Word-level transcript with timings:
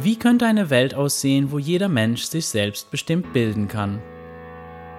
Wie 0.00 0.16
könnte 0.16 0.46
eine 0.46 0.70
Welt 0.70 0.94
aussehen, 0.94 1.50
wo 1.50 1.58
jeder 1.58 1.88
Mensch 1.88 2.22
sich 2.22 2.46
selbst 2.46 2.88
bestimmt 2.92 3.32
bilden 3.32 3.66
kann? 3.66 4.00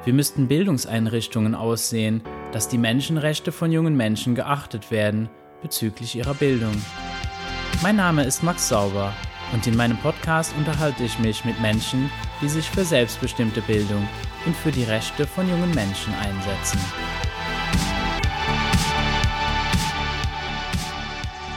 Wie 0.04 0.12
müssten 0.12 0.50
Bildungseinrichtungen 0.50 1.56
aussehen, 1.56 2.22
dass 2.52 2.68
die 2.68 2.78
Menschenrechte 2.78 3.54
von 3.54 3.72
jungen 3.72 3.96
Menschen 3.96 4.36
geachtet 4.36 4.92
werden 4.92 5.30
bezüglich 5.62 6.18
ihrer 6.18 6.34
Bildung? 6.34 6.74
Mein 7.82 7.96
Name 7.96 8.26
ist 8.26 8.44
Max 8.44 8.68
Sauber 8.68 9.14
und 9.54 9.66
in 9.68 9.78
meinem 9.78 9.96
Podcast 10.00 10.54
unterhalte 10.58 11.06
ich 11.06 11.18
mich 11.18 11.46
mit 11.46 11.62
Menschen, 11.62 12.12
die 12.42 12.50
sich 12.50 12.70
für 12.70 12.84
selbstbestimmte 12.84 13.62
Bildung 13.62 14.06
und 14.46 14.56
für 14.56 14.72
die 14.72 14.84
Rechte 14.84 15.26
von 15.26 15.48
jungen 15.48 15.74
Menschen 15.76 16.14
einsetzen. 16.16 16.80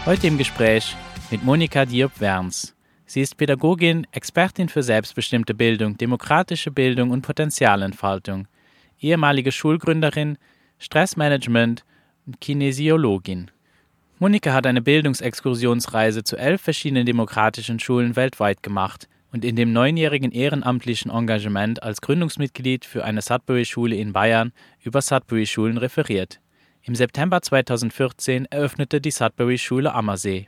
Heute 0.06 0.28
im 0.28 0.38
Gespräch 0.38 0.94
mit 1.32 1.42
Monika 1.42 1.84
Diop-Werns. 1.84 2.72
Sie 3.12 3.20
ist 3.20 3.36
Pädagogin, 3.36 4.06
Expertin 4.12 4.70
für 4.70 4.82
selbstbestimmte 4.82 5.52
Bildung, 5.52 5.98
demokratische 5.98 6.70
Bildung 6.70 7.10
und 7.10 7.20
Potenzialentfaltung, 7.20 8.48
ehemalige 8.98 9.52
Schulgründerin, 9.52 10.38
Stressmanagement 10.78 11.84
und 12.24 12.40
Kinesiologin. 12.40 13.50
Monika 14.18 14.54
hat 14.54 14.66
eine 14.66 14.80
Bildungsexkursionsreise 14.80 16.24
zu 16.24 16.38
elf 16.38 16.62
verschiedenen 16.62 17.04
demokratischen 17.04 17.78
Schulen 17.78 18.16
weltweit 18.16 18.62
gemacht 18.62 19.10
und 19.30 19.44
in 19.44 19.56
dem 19.56 19.74
neunjährigen 19.74 20.32
ehrenamtlichen 20.32 21.10
Engagement 21.10 21.82
als 21.82 22.00
Gründungsmitglied 22.00 22.86
für 22.86 23.04
eine 23.04 23.20
Sudbury-Schule 23.20 23.94
in 23.94 24.14
Bayern 24.14 24.52
über 24.82 25.02
Sudbury-Schulen 25.02 25.76
referiert. 25.76 26.40
Im 26.80 26.94
September 26.94 27.42
2014 27.42 28.46
eröffnete 28.46 29.02
die 29.02 29.10
Sudbury-Schule 29.10 29.92
Ammersee. 29.92 30.46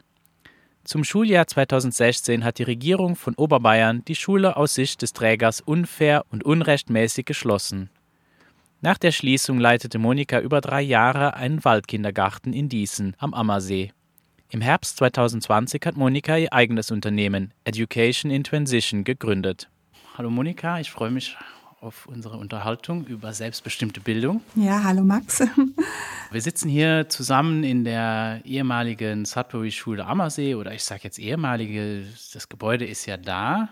Zum 0.84 1.02
Schuljahr 1.02 1.46
2016 1.46 2.44
hat 2.44 2.58
die 2.58 2.62
Regierung 2.62 3.16
von 3.16 3.34
Oberbayern 3.36 4.04
die 4.04 4.14
Schule 4.14 4.58
aus 4.58 4.74
Sicht 4.74 5.00
des 5.00 5.14
Trägers 5.14 5.62
unfair 5.62 6.26
und 6.30 6.44
unrechtmäßig 6.44 7.24
geschlossen. 7.24 7.88
Nach 8.82 8.98
der 8.98 9.10
Schließung 9.10 9.58
leitete 9.58 9.98
Monika 9.98 10.40
über 10.40 10.60
drei 10.60 10.82
Jahre 10.82 11.34
einen 11.36 11.64
Waldkindergarten 11.64 12.52
in 12.52 12.68
Diesen 12.68 13.16
am 13.18 13.32
Ammersee. 13.32 13.92
Im 14.50 14.60
Herbst 14.60 14.98
2020 14.98 15.80
hat 15.86 15.96
Monika 15.96 16.36
ihr 16.36 16.52
eigenes 16.52 16.90
Unternehmen 16.90 17.54
Education 17.64 18.30
in 18.30 18.44
Transition 18.44 19.04
gegründet. 19.04 19.70
Hallo 20.18 20.28
Monika, 20.28 20.80
ich 20.80 20.90
freue 20.90 21.10
mich 21.10 21.34
auf 21.84 22.06
unsere 22.06 22.38
Unterhaltung 22.38 23.04
über 23.06 23.32
selbstbestimmte 23.32 24.00
Bildung. 24.00 24.40
Ja, 24.54 24.82
hallo 24.82 25.04
Max. 25.04 25.42
Wir 26.30 26.40
sitzen 26.40 26.68
hier 26.68 27.08
zusammen 27.10 27.62
in 27.62 27.84
der 27.84 28.40
ehemaligen 28.44 29.26
Sudbury-Schule 29.26 30.04
Ammersee 30.04 30.54
oder 30.54 30.72
ich 30.72 30.82
sage 30.82 31.02
jetzt 31.04 31.18
ehemalige, 31.18 32.06
das 32.32 32.48
Gebäude 32.48 32.86
ist 32.86 33.04
ja 33.06 33.18
da, 33.18 33.68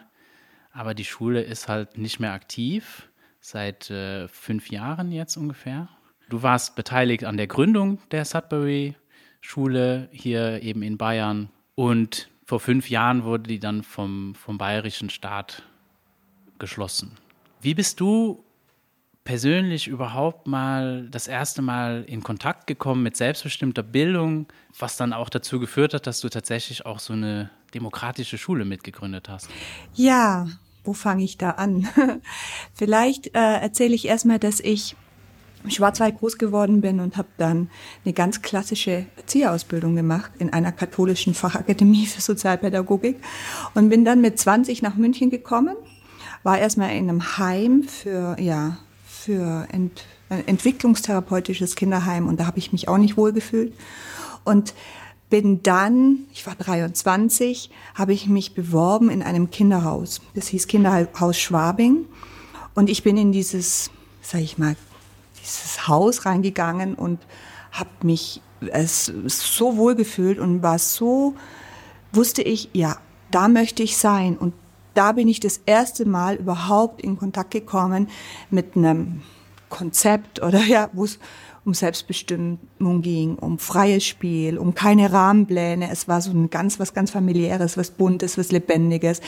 aber 0.72 0.94
die 0.94 1.06
Schule 1.06 1.42
ist 1.42 1.68
halt 1.68 1.96
nicht 1.96 2.20
mehr 2.20 2.34
aktiv, 2.34 3.08
seit 3.40 3.90
äh, 3.90 4.28
fünf 4.28 4.70
Jahren 4.70 5.10
jetzt 5.10 5.36
ungefähr. 5.36 5.88
Du 6.28 6.42
warst 6.42 6.76
beteiligt 6.76 7.24
an 7.24 7.38
der 7.38 7.46
Gründung 7.46 7.98
der 8.10 8.26
Sudbury-Schule 8.26 10.08
hier 10.12 10.62
eben 10.62 10.82
in 10.82 10.98
Bayern 10.98 11.48
und 11.74 12.28
vor 12.44 12.60
fünf 12.60 12.90
Jahren 12.90 13.24
wurde 13.24 13.44
die 13.44 13.58
dann 13.58 13.82
vom, 13.82 14.34
vom 14.34 14.58
bayerischen 14.58 15.08
Staat 15.08 15.62
geschlossen. 16.58 17.16
Wie 17.62 17.74
bist 17.74 18.00
du 18.00 18.42
persönlich 19.22 19.86
überhaupt 19.86 20.48
mal 20.48 21.06
das 21.08 21.28
erste 21.28 21.62
Mal 21.62 22.04
in 22.08 22.24
Kontakt 22.24 22.66
gekommen 22.66 23.04
mit 23.04 23.16
selbstbestimmter 23.16 23.84
Bildung, 23.84 24.46
was 24.76 24.96
dann 24.96 25.12
auch 25.12 25.28
dazu 25.28 25.60
geführt 25.60 25.94
hat, 25.94 26.08
dass 26.08 26.20
du 26.20 26.28
tatsächlich 26.28 26.84
auch 26.86 26.98
so 26.98 27.12
eine 27.12 27.50
demokratische 27.72 28.36
Schule 28.36 28.64
mitgegründet 28.64 29.28
hast? 29.28 29.48
Ja, 29.94 30.48
wo 30.82 30.92
fange 30.92 31.22
ich 31.22 31.38
da 31.38 31.50
an? 31.50 31.88
Vielleicht 32.74 33.28
äh, 33.36 33.60
erzähle 33.60 33.94
ich 33.94 34.08
erstmal, 34.08 34.40
dass 34.40 34.58
ich 34.58 34.96
im 35.62 35.70
Schwarzwald 35.70 36.18
groß 36.18 36.38
geworden 36.38 36.80
bin 36.80 36.98
und 36.98 37.16
habe 37.16 37.28
dann 37.36 37.70
eine 38.04 38.12
ganz 38.12 38.42
klassische 38.42 39.06
Erzieherausbildung 39.16 39.94
gemacht 39.94 40.32
in 40.40 40.52
einer 40.52 40.72
katholischen 40.72 41.34
Fachakademie 41.34 42.06
für 42.06 42.20
Sozialpädagogik 42.20 43.22
und 43.74 43.88
bin 43.88 44.04
dann 44.04 44.20
mit 44.20 44.40
20 44.40 44.82
nach 44.82 44.96
München 44.96 45.30
gekommen 45.30 45.76
war 46.42 46.58
erstmal 46.58 46.90
in 46.90 47.08
einem 47.08 47.38
Heim 47.38 47.84
für, 47.84 48.36
ja, 48.40 48.78
für 49.06 49.66
Ent, 49.70 50.04
ein 50.28 50.46
entwicklungstherapeutisches 50.46 51.76
Kinderheim 51.76 52.26
und 52.28 52.40
da 52.40 52.46
habe 52.46 52.58
ich 52.58 52.72
mich 52.72 52.88
auch 52.88 52.98
nicht 52.98 53.16
wohl 53.16 53.32
gefühlt. 53.32 53.74
Und 54.44 54.74
bin 55.30 55.62
dann, 55.62 56.26
ich 56.34 56.46
war 56.46 56.54
23, 56.54 57.70
habe 57.94 58.12
ich 58.12 58.26
mich 58.26 58.54
beworben 58.54 59.08
in 59.08 59.22
einem 59.22 59.50
Kinderhaus. 59.50 60.20
Das 60.34 60.48
hieß 60.48 60.66
Kinderhaus 60.66 61.38
Schwabing. 61.38 62.04
Und 62.74 62.90
ich 62.90 63.02
bin 63.02 63.16
in 63.16 63.32
dieses, 63.32 63.90
sag 64.20 64.42
ich 64.42 64.58
mal, 64.58 64.76
dieses 65.42 65.88
Haus 65.88 66.26
reingegangen 66.26 66.94
und 66.94 67.18
habe 67.70 67.88
mich 68.02 68.42
es 68.72 69.06
so 69.26 69.78
wohl 69.78 69.94
gefühlt 69.94 70.38
und 70.38 70.62
war 70.62 70.78
so, 70.78 71.34
wusste 72.12 72.42
ich, 72.42 72.68
ja, 72.74 72.98
da 73.30 73.48
möchte 73.48 73.82
ich 73.82 73.96
sein 73.96 74.36
und 74.36 74.52
da 74.94 75.12
bin 75.12 75.28
ich 75.28 75.40
das 75.40 75.60
erste 75.66 76.06
Mal 76.06 76.36
überhaupt 76.36 77.02
in 77.02 77.18
Kontakt 77.18 77.50
gekommen 77.50 78.08
mit 78.50 78.76
einem 78.76 79.22
Konzept 79.68 80.42
oder 80.42 80.60
ja, 80.60 80.90
wo 80.92 81.04
es 81.04 81.18
um 81.64 81.74
Selbstbestimmung 81.74 83.02
ging, 83.02 83.36
um 83.36 83.58
freies 83.58 84.04
Spiel, 84.04 84.58
um 84.58 84.74
keine 84.74 85.12
Rahmenpläne. 85.12 85.90
Es 85.90 86.08
war 86.08 86.20
so 86.20 86.32
ein 86.32 86.50
ganz 86.50 86.80
was 86.80 86.92
ganz 86.92 87.12
familiäres, 87.12 87.76
was 87.76 87.92
buntes, 87.92 88.36
was 88.36 88.50
lebendiges, 88.50 89.20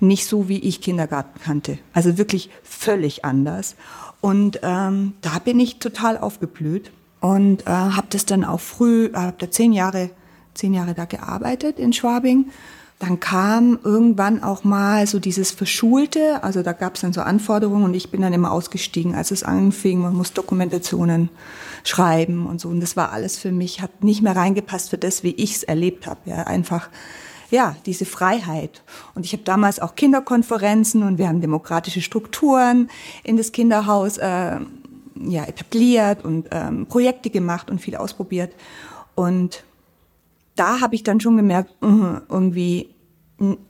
nicht 0.00 0.26
so 0.26 0.48
wie 0.48 0.58
ich 0.58 0.80
Kindergarten 0.80 1.40
kannte. 1.40 1.78
Also 1.92 2.18
wirklich 2.18 2.50
völlig 2.64 3.24
anders. 3.24 3.76
Und 4.20 4.60
ähm, 4.62 5.12
da 5.20 5.38
bin 5.38 5.60
ich 5.60 5.78
total 5.78 6.18
aufgeblüht 6.18 6.90
und 7.20 7.66
äh, 7.66 7.70
habe 7.70 8.08
das 8.10 8.26
dann 8.26 8.44
auch 8.44 8.60
früh, 8.60 9.06
äh, 9.06 9.16
habe 9.16 9.36
da 9.38 9.50
zehn 9.50 9.72
Jahre, 9.72 10.10
zehn 10.54 10.74
Jahre 10.74 10.94
da 10.94 11.04
gearbeitet 11.04 11.78
in 11.78 11.92
Schwabing 11.92 12.46
dann 12.98 13.20
kam 13.20 13.78
irgendwann 13.84 14.42
auch 14.42 14.64
mal 14.64 15.06
so 15.06 15.18
dieses 15.18 15.50
Verschulte, 15.50 16.42
also 16.42 16.62
da 16.62 16.72
gab 16.72 16.94
es 16.94 17.02
dann 17.02 17.12
so 17.12 17.20
Anforderungen 17.20 17.84
und 17.84 17.94
ich 17.94 18.10
bin 18.10 18.22
dann 18.22 18.32
immer 18.32 18.50
ausgestiegen, 18.50 19.14
als 19.14 19.30
es 19.30 19.42
anfing, 19.42 20.00
man 20.00 20.14
muss 20.14 20.32
Dokumentationen 20.32 21.28
schreiben 21.84 22.46
und 22.46 22.60
so. 22.60 22.68
Und 22.68 22.80
das 22.80 22.96
war 22.96 23.12
alles 23.12 23.36
für 23.36 23.52
mich, 23.52 23.82
hat 23.82 24.02
nicht 24.02 24.22
mehr 24.22 24.34
reingepasst 24.34 24.90
für 24.90 24.98
das, 24.98 25.22
wie 25.22 25.32
ich 25.32 25.56
es 25.56 25.62
erlebt 25.62 26.06
habe. 26.06 26.20
Ja, 26.24 26.44
einfach 26.44 26.88
ja, 27.50 27.76
diese 27.84 28.06
Freiheit. 28.06 28.82
Und 29.14 29.26
ich 29.26 29.32
habe 29.32 29.42
damals 29.42 29.78
auch 29.78 29.94
Kinderkonferenzen 29.94 31.02
und 31.02 31.18
wir 31.18 31.28
haben 31.28 31.40
demokratische 31.40 32.00
Strukturen 32.00 32.88
in 33.24 33.36
das 33.36 33.52
Kinderhaus 33.52 34.18
äh, 34.18 34.58
ja, 35.14 35.44
etabliert 35.44 36.24
und 36.24 36.48
ähm, 36.50 36.86
Projekte 36.86 37.30
gemacht 37.30 37.70
und 37.70 37.80
viel 37.80 37.96
ausprobiert. 37.96 38.52
Und 39.14 39.64
da 40.56 40.80
habe 40.80 40.94
ich 40.94 41.02
dann 41.02 41.20
schon 41.20 41.36
gemerkt, 41.36 41.70
uh, 41.82 42.18
irgendwie 42.28 42.96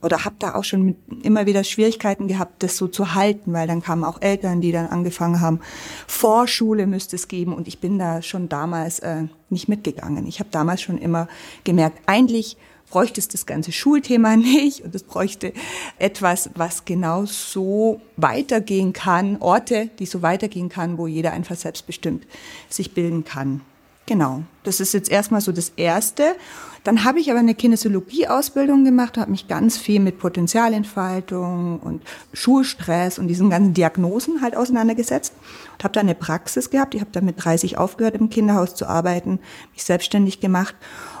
oder 0.01 0.23
habe 0.23 0.35
da 0.39 0.55
auch 0.55 0.63
schon 0.63 0.95
immer 1.23 1.45
wieder 1.45 1.63
Schwierigkeiten 1.63 2.27
gehabt, 2.29 2.63
das 2.63 2.77
so 2.77 2.87
zu 2.87 3.15
halten, 3.15 3.51
weil 3.51 3.67
dann 3.67 3.81
kamen 3.81 4.05
auch 4.05 4.21
Eltern, 4.21 4.61
die 4.61 4.71
dann 4.71 4.87
angefangen 4.87 5.41
haben, 5.41 5.59
Vorschule 6.07 6.87
müsste 6.87 7.17
es 7.17 7.27
geben 7.27 7.53
und 7.53 7.67
ich 7.67 7.79
bin 7.79 7.99
da 7.99 8.21
schon 8.21 8.47
damals 8.47 8.99
äh, 8.99 9.23
nicht 9.49 9.67
mitgegangen. 9.67 10.25
Ich 10.25 10.39
habe 10.39 10.49
damals 10.51 10.81
schon 10.81 10.97
immer 10.97 11.27
gemerkt, 11.65 11.99
eigentlich 12.05 12.55
bräuchte 12.89 13.19
es 13.19 13.27
das 13.27 13.45
ganze 13.45 13.73
Schulthema 13.73 14.35
nicht 14.37 14.85
und 14.85 14.95
es 14.95 15.03
bräuchte 15.03 15.51
etwas, 15.99 16.49
was 16.55 16.85
genau 16.85 17.25
so 17.25 17.99
weitergehen 18.15 18.93
kann, 18.93 19.37
Orte, 19.41 19.89
die 19.99 20.05
so 20.05 20.21
weitergehen 20.21 20.69
kann, 20.69 20.97
wo 20.97 21.07
jeder 21.07 21.33
einfach 21.33 21.57
selbstbestimmt 21.57 22.25
sich 22.69 22.93
bilden 22.93 23.25
kann. 23.25 23.61
Genau, 24.07 24.43
das 24.63 24.79
ist 24.79 24.93
jetzt 24.93 25.11
erstmal 25.11 25.41
so 25.41 25.51
das 25.51 25.73
Erste. 25.75 26.37
Dann 26.85 27.03
habe 27.03 27.19
ich 27.19 27.29
aber 27.29 27.39
eine 27.39 27.55
Kinesiologie-Ausbildung 27.55 28.85
gemacht, 28.85 29.17
habe 29.17 29.31
mich 29.31 29.49
ganz 29.49 29.77
viel 29.77 29.99
mit 29.99 30.17
Potenzialentfaltung 30.17 31.81
und 31.81 32.01
Schulstress 32.31 33.19
und 33.19 33.27
diesen 33.27 33.49
ganzen 33.49 33.73
Diagnosen 33.73 34.41
halt 34.41 34.55
auseinandergesetzt 34.55 35.33
und 35.73 35.83
habe 35.83 35.93
da 35.93 35.99
eine 35.99 36.15
Praxis 36.15 36.69
gehabt. 36.69 36.95
Ich 36.95 37.01
habe 37.01 37.11
dann 37.11 37.25
mit 37.25 37.43
30 37.43 37.77
aufgehört, 37.77 38.15
im 38.15 38.29
Kinderhaus 38.29 38.75
zu 38.75 38.87
arbeiten, 38.87 39.39
mich 39.73 39.83
selbstständig 39.83 40.39
gemacht 40.39 40.75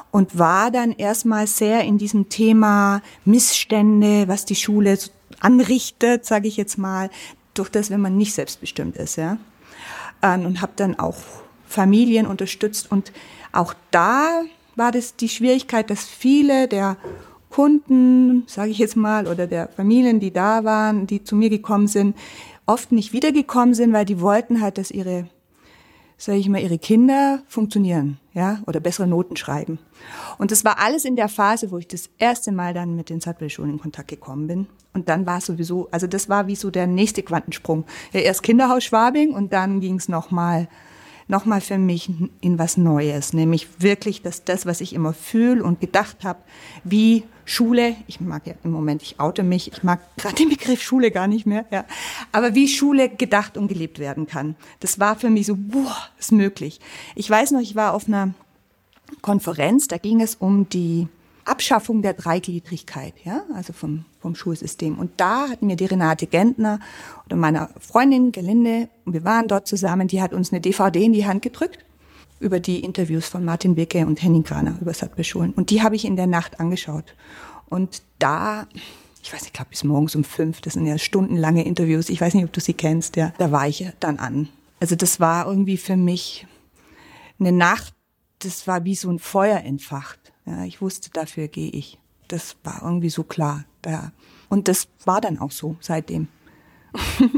und 0.09 0.39
war 0.39 0.71
dann 0.71 0.93
erstmal 0.93 1.45
sehr 1.45 1.83
in 1.83 1.97
diesem 1.97 2.29
Thema 2.29 3.01
Missstände, 3.25 4.29
was 4.29 4.45
die 4.45 4.55
Schule 4.55 4.97
anrichtet, 5.41 6.25
sage 6.25 6.47
ich 6.47 6.55
jetzt 6.55 6.77
mal, 6.77 7.09
durch 7.53 7.67
das, 7.67 7.89
wenn 7.89 7.99
man 7.99 8.15
nicht 8.15 8.33
selbstbestimmt 8.33 8.95
ist, 8.95 9.17
ja. 9.17 9.37
Ähm, 10.21 10.45
und 10.45 10.61
habe 10.61 10.71
dann 10.77 10.97
auch 10.97 11.17
Familien 11.67 12.25
unterstützt. 12.25 12.91
Und 12.91 13.11
auch 13.51 13.73
da 13.91 14.41
war 14.75 14.91
das 14.91 15.15
die 15.15 15.29
Schwierigkeit, 15.29 15.89
dass 15.89 16.05
viele 16.05 16.67
der 16.67 16.97
Kunden, 17.49 18.43
sage 18.47 18.71
ich 18.71 18.77
jetzt 18.77 18.95
mal, 18.95 19.27
oder 19.27 19.47
der 19.47 19.67
Familien, 19.69 20.19
die 20.19 20.31
da 20.31 20.63
waren, 20.63 21.07
die 21.07 21.23
zu 21.23 21.35
mir 21.35 21.49
gekommen 21.49 21.87
sind, 21.87 22.15
oft 22.65 22.91
nicht 22.91 23.13
wiedergekommen 23.13 23.73
sind, 23.73 23.93
weil 23.93 24.05
die 24.05 24.19
wollten 24.21 24.61
halt, 24.61 24.77
dass 24.77 24.91
ihre 24.91 25.27
sage 26.17 26.39
ich 26.39 26.49
mal, 26.49 26.61
ihre 26.61 26.79
Kinder 26.79 27.43
funktionieren, 27.47 28.17
ja, 28.33 28.59
oder 28.65 28.79
bessere 28.79 29.07
Noten 29.07 29.37
schreiben. 29.37 29.77
Und 30.39 30.51
das 30.51 30.65
war 30.65 30.79
alles 30.79 31.05
in 31.05 31.15
der 31.15 31.29
Phase, 31.29 31.69
wo 31.71 31.77
ich 31.77 31.87
das 31.87 32.09
erste 32.17 32.51
Mal 32.51 32.73
dann 32.73 32.95
mit 32.95 33.09
den 33.09 33.21
Sattbel-Schulen 33.21 33.73
in 33.73 33.79
Kontakt 33.79 34.07
gekommen 34.07 34.47
bin. 34.47 34.67
Und 34.93 35.09
dann 35.09 35.27
war 35.27 35.37
es 35.37 35.45
sowieso, 35.45 35.87
also 35.91 36.07
das 36.07 36.27
war 36.27 36.47
wie 36.47 36.55
so 36.55 36.71
der 36.71 36.87
nächste 36.87 37.21
Quantensprung. 37.21 37.85
Ja, 38.13 38.21
erst 38.21 38.41
Kinderhaus 38.41 38.83
Schwabing 38.83 39.33
und 39.33 39.53
dann 39.53 39.79
ging 39.79 39.95
es 39.97 40.09
nochmal 40.09 40.67
nochmal 41.27 41.61
für 41.61 41.77
mich 41.77 42.09
in 42.41 42.57
was 42.57 42.77
Neues, 42.77 43.33
nämlich 43.33 43.67
wirklich 43.79 44.21
dass 44.21 44.43
das, 44.43 44.65
was 44.65 44.81
ich 44.81 44.93
immer 44.93 45.13
fühle 45.13 45.63
und 45.63 45.81
gedacht 45.81 46.23
habe, 46.23 46.39
wie 46.83 47.23
Schule, 47.45 47.95
ich 48.07 48.19
mag 48.19 48.45
ja 48.45 48.53
im 48.63 48.71
Moment, 48.71 49.01
ich 49.01 49.19
oute 49.19 49.43
mich, 49.43 49.71
ich 49.71 49.83
mag 49.83 49.99
gerade 50.17 50.35
den 50.35 50.49
Begriff 50.49 50.81
Schule 50.81 51.11
gar 51.11 51.27
nicht 51.27 51.45
mehr, 51.45 51.65
ja, 51.71 51.85
aber 52.31 52.55
wie 52.55 52.67
Schule 52.67 53.09
gedacht 53.09 53.57
und 53.57 53.67
gelebt 53.67 53.99
werden 53.99 54.27
kann. 54.27 54.55
Das 54.79 54.99
war 54.99 55.15
für 55.15 55.29
mich 55.29 55.45
so, 55.45 55.55
boah, 55.57 55.95
ist 56.19 56.31
möglich. 56.31 56.79
Ich 57.15 57.29
weiß 57.29 57.51
noch, 57.51 57.61
ich 57.61 57.75
war 57.75 57.93
auf 57.93 58.07
einer 58.07 58.33
Konferenz, 59.21 59.87
da 59.87 59.97
ging 59.97 60.21
es 60.21 60.35
um 60.35 60.67
die 60.69 61.07
Abschaffung 61.47 62.01
der 62.01 62.13
Dreigliedrigkeit, 62.13 63.13
ja, 63.23 63.43
also 63.53 63.73
vom, 63.73 64.05
vom 64.19 64.35
Schulsystem. 64.35 64.99
Und 64.99 65.11
da 65.17 65.49
hat 65.49 65.61
mir 65.61 65.75
die 65.75 65.85
Renate 65.85 66.27
Gentner 66.27 66.79
oder 67.25 67.35
meine 67.35 67.69
Freundin 67.79 68.31
Gelinde, 68.31 68.89
und 69.05 69.13
wir 69.13 69.23
waren 69.23 69.47
dort 69.47 69.67
zusammen, 69.67 70.07
die 70.07 70.21
hat 70.21 70.33
uns 70.33 70.51
eine 70.51 70.61
DVD 70.61 71.03
in 71.03 71.13
die 71.13 71.25
Hand 71.25 71.41
gedrückt 71.41 71.79
über 72.39 72.59
die 72.59 72.81
Interviews 72.81 73.27
von 73.27 73.43
Martin 73.43 73.75
Wicke 73.75 74.05
und 74.05 74.21
Henning 74.21 74.43
Kraner 74.43 74.77
über 74.81 74.93
Sattbeschulen. 74.93 75.53
Und 75.53 75.69
die 75.69 75.81
habe 75.81 75.95
ich 75.95 76.05
in 76.05 76.15
der 76.15 76.27
Nacht 76.27 76.59
angeschaut. 76.59 77.15
Und 77.69 78.01
da, 78.19 78.67
ich 79.23 79.33
weiß 79.33 79.41
nicht, 79.41 79.47
ich 79.47 79.53
glaube 79.53 79.71
bis 79.71 79.83
morgens 79.83 80.15
um 80.15 80.23
fünf, 80.23 80.61
das 80.61 80.73
sind 80.73 80.85
ja 80.85 80.97
stundenlange 80.97 81.65
Interviews, 81.65 82.09
ich 82.09 82.21
weiß 82.21 82.33
nicht, 82.33 82.45
ob 82.45 82.53
du 82.53 82.61
sie 82.61 82.73
kennst, 82.73 83.15
ja, 83.15 83.33
da 83.37 83.51
war 83.51 83.67
ich 83.67 83.89
dann 83.99 84.19
an. 84.19 84.49
Also 84.79 84.95
das 84.95 85.19
war 85.19 85.47
irgendwie 85.47 85.77
für 85.77 85.97
mich 85.97 86.45
eine 87.39 87.51
Nacht, 87.51 87.93
das 88.39 88.67
war 88.67 88.83
wie 88.85 88.95
so 88.95 89.09
ein 89.09 89.19
Feuer 89.19 89.59
entfacht. 89.59 90.26
Ja, 90.47 90.63
ich 90.63 90.81
wusste, 90.81 91.09
dafür 91.11 91.49
gehe 91.49 91.69
ich. 91.69 91.99
Das 92.29 92.55
war 92.63 92.81
irgendwie 92.83 93.09
so 93.09 93.23
klar. 93.23 93.65
Ja. 93.85 94.11
Und 94.49 94.67
das 94.67 94.87
war 95.03 95.19
dann 95.21 95.39
auch 95.39 95.51
so 95.51 95.75
seitdem. 95.81 96.29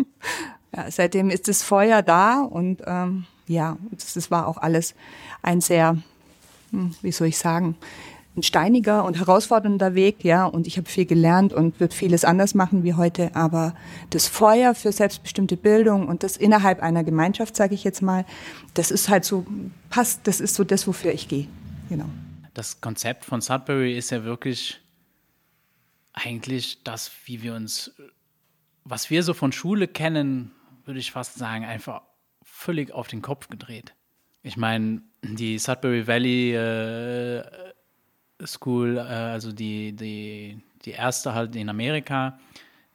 ja, 0.75 0.91
seitdem 0.91 1.31
ist 1.31 1.47
das 1.47 1.63
Feuer 1.63 2.03
da 2.03 2.41
und 2.41 2.83
ähm, 2.85 3.25
ja, 3.47 3.77
das, 3.91 4.13
das 4.13 4.29
war 4.29 4.47
auch 4.47 4.57
alles 4.57 4.93
ein 5.41 5.59
sehr, 5.59 5.97
hm, 6.69 6.95
wie 7.01 7.11
soll 7.11 7.27
ich 7.27 7.39
sagen, 7.39 7.75
ein 8.37 8.43
steiniger 8.43 9.03
und 9.05 9.17
herausfordernder 9.17 9.95
Weg, 9.95 10.23
ja, 10.23 10.45
und 10.45 10.67
ich 10.67 10.77
habe 10.77 10.87
viel 10.87 11.07
gelernt 11.07 11.51
und 11.51 11.79
wird 11.79 11.95
vieles 11.95 12.23
anders 12.23 12.53
machen 12.53 12.83
wie 12.83 12.93
heute, 12.93 13.35
aber 13.35 13.73
das 14.11 14.27
Feuer 14.27 14.75
für 14.75 14.91
selbstbestimmte 14.91 15.57
Bildung 15.57 16.07
und 16.07 16.21
das 16.21 16.37
innerhalb 16.37 16.81
einer 16.81 17.03
Gemeinschaft, 17.03 17.55
sage 17.55 17.73
ich 17.73 17.83
jetzt 17.83 18.03
mal, 18.03 18.23
das 18.75 18.91
ist 18.91 19.09
halt 19.09 19.25
so, 19.25 19.47
passt, 19.89 20.21
das 20.25 20.39
ist 20.39 20.53
so 20.53 20.63
das, 20.63 20.87
wofür 20.87 21.11
ich 21.11 21.27
gehe, 21.27 21.47
genau 21.89 22.05
das 22.53 22.81
Konzept 22.81 23.25
von 23.25 23.41
Sudbury 23.41 23.97
ist 23.97 24.09
ja 24.09 24.23
wirklich 24.23 24.79
eigentlich 26.13 26.83
das, 26.83 27.11
wie 27.25 27.41
wir 27.43 27.55
uns, 27.55 27.95
was 28.83 29.09
wir 29.09 29.23
so 29.23 29.33
von 29.33 29.51
Schule 29.51 29.87
kennen, 29.87 30.51
würde 30.85 30.99
ich 30.99 31.11
fast 31.11 31.35
sagen, 31.35 31.65
einfach 31.65 32.01
völlig 32.43 32.91
auf 32.91 33.07
den 33.07 33.21
Kopf 33.21 33.47
gedreht. 33.47 33.93
Ich 34.41 34.57
meine, 34.57 35.01
die 35.21 35.59
Sudbury 35.59 36.07
Valley 36.07 36.55
äh, 36.55 37.43
School, 38.45 38.97
äh, 38.97 39.01
also 39.01 39.51
die, 39.51 39.93
die, 39.95 40.61
die 40.85 40.91
erste 40.91 41.33
halt 41.33 41.55
in 41.55 41.69
Amerika, 41.69 42.39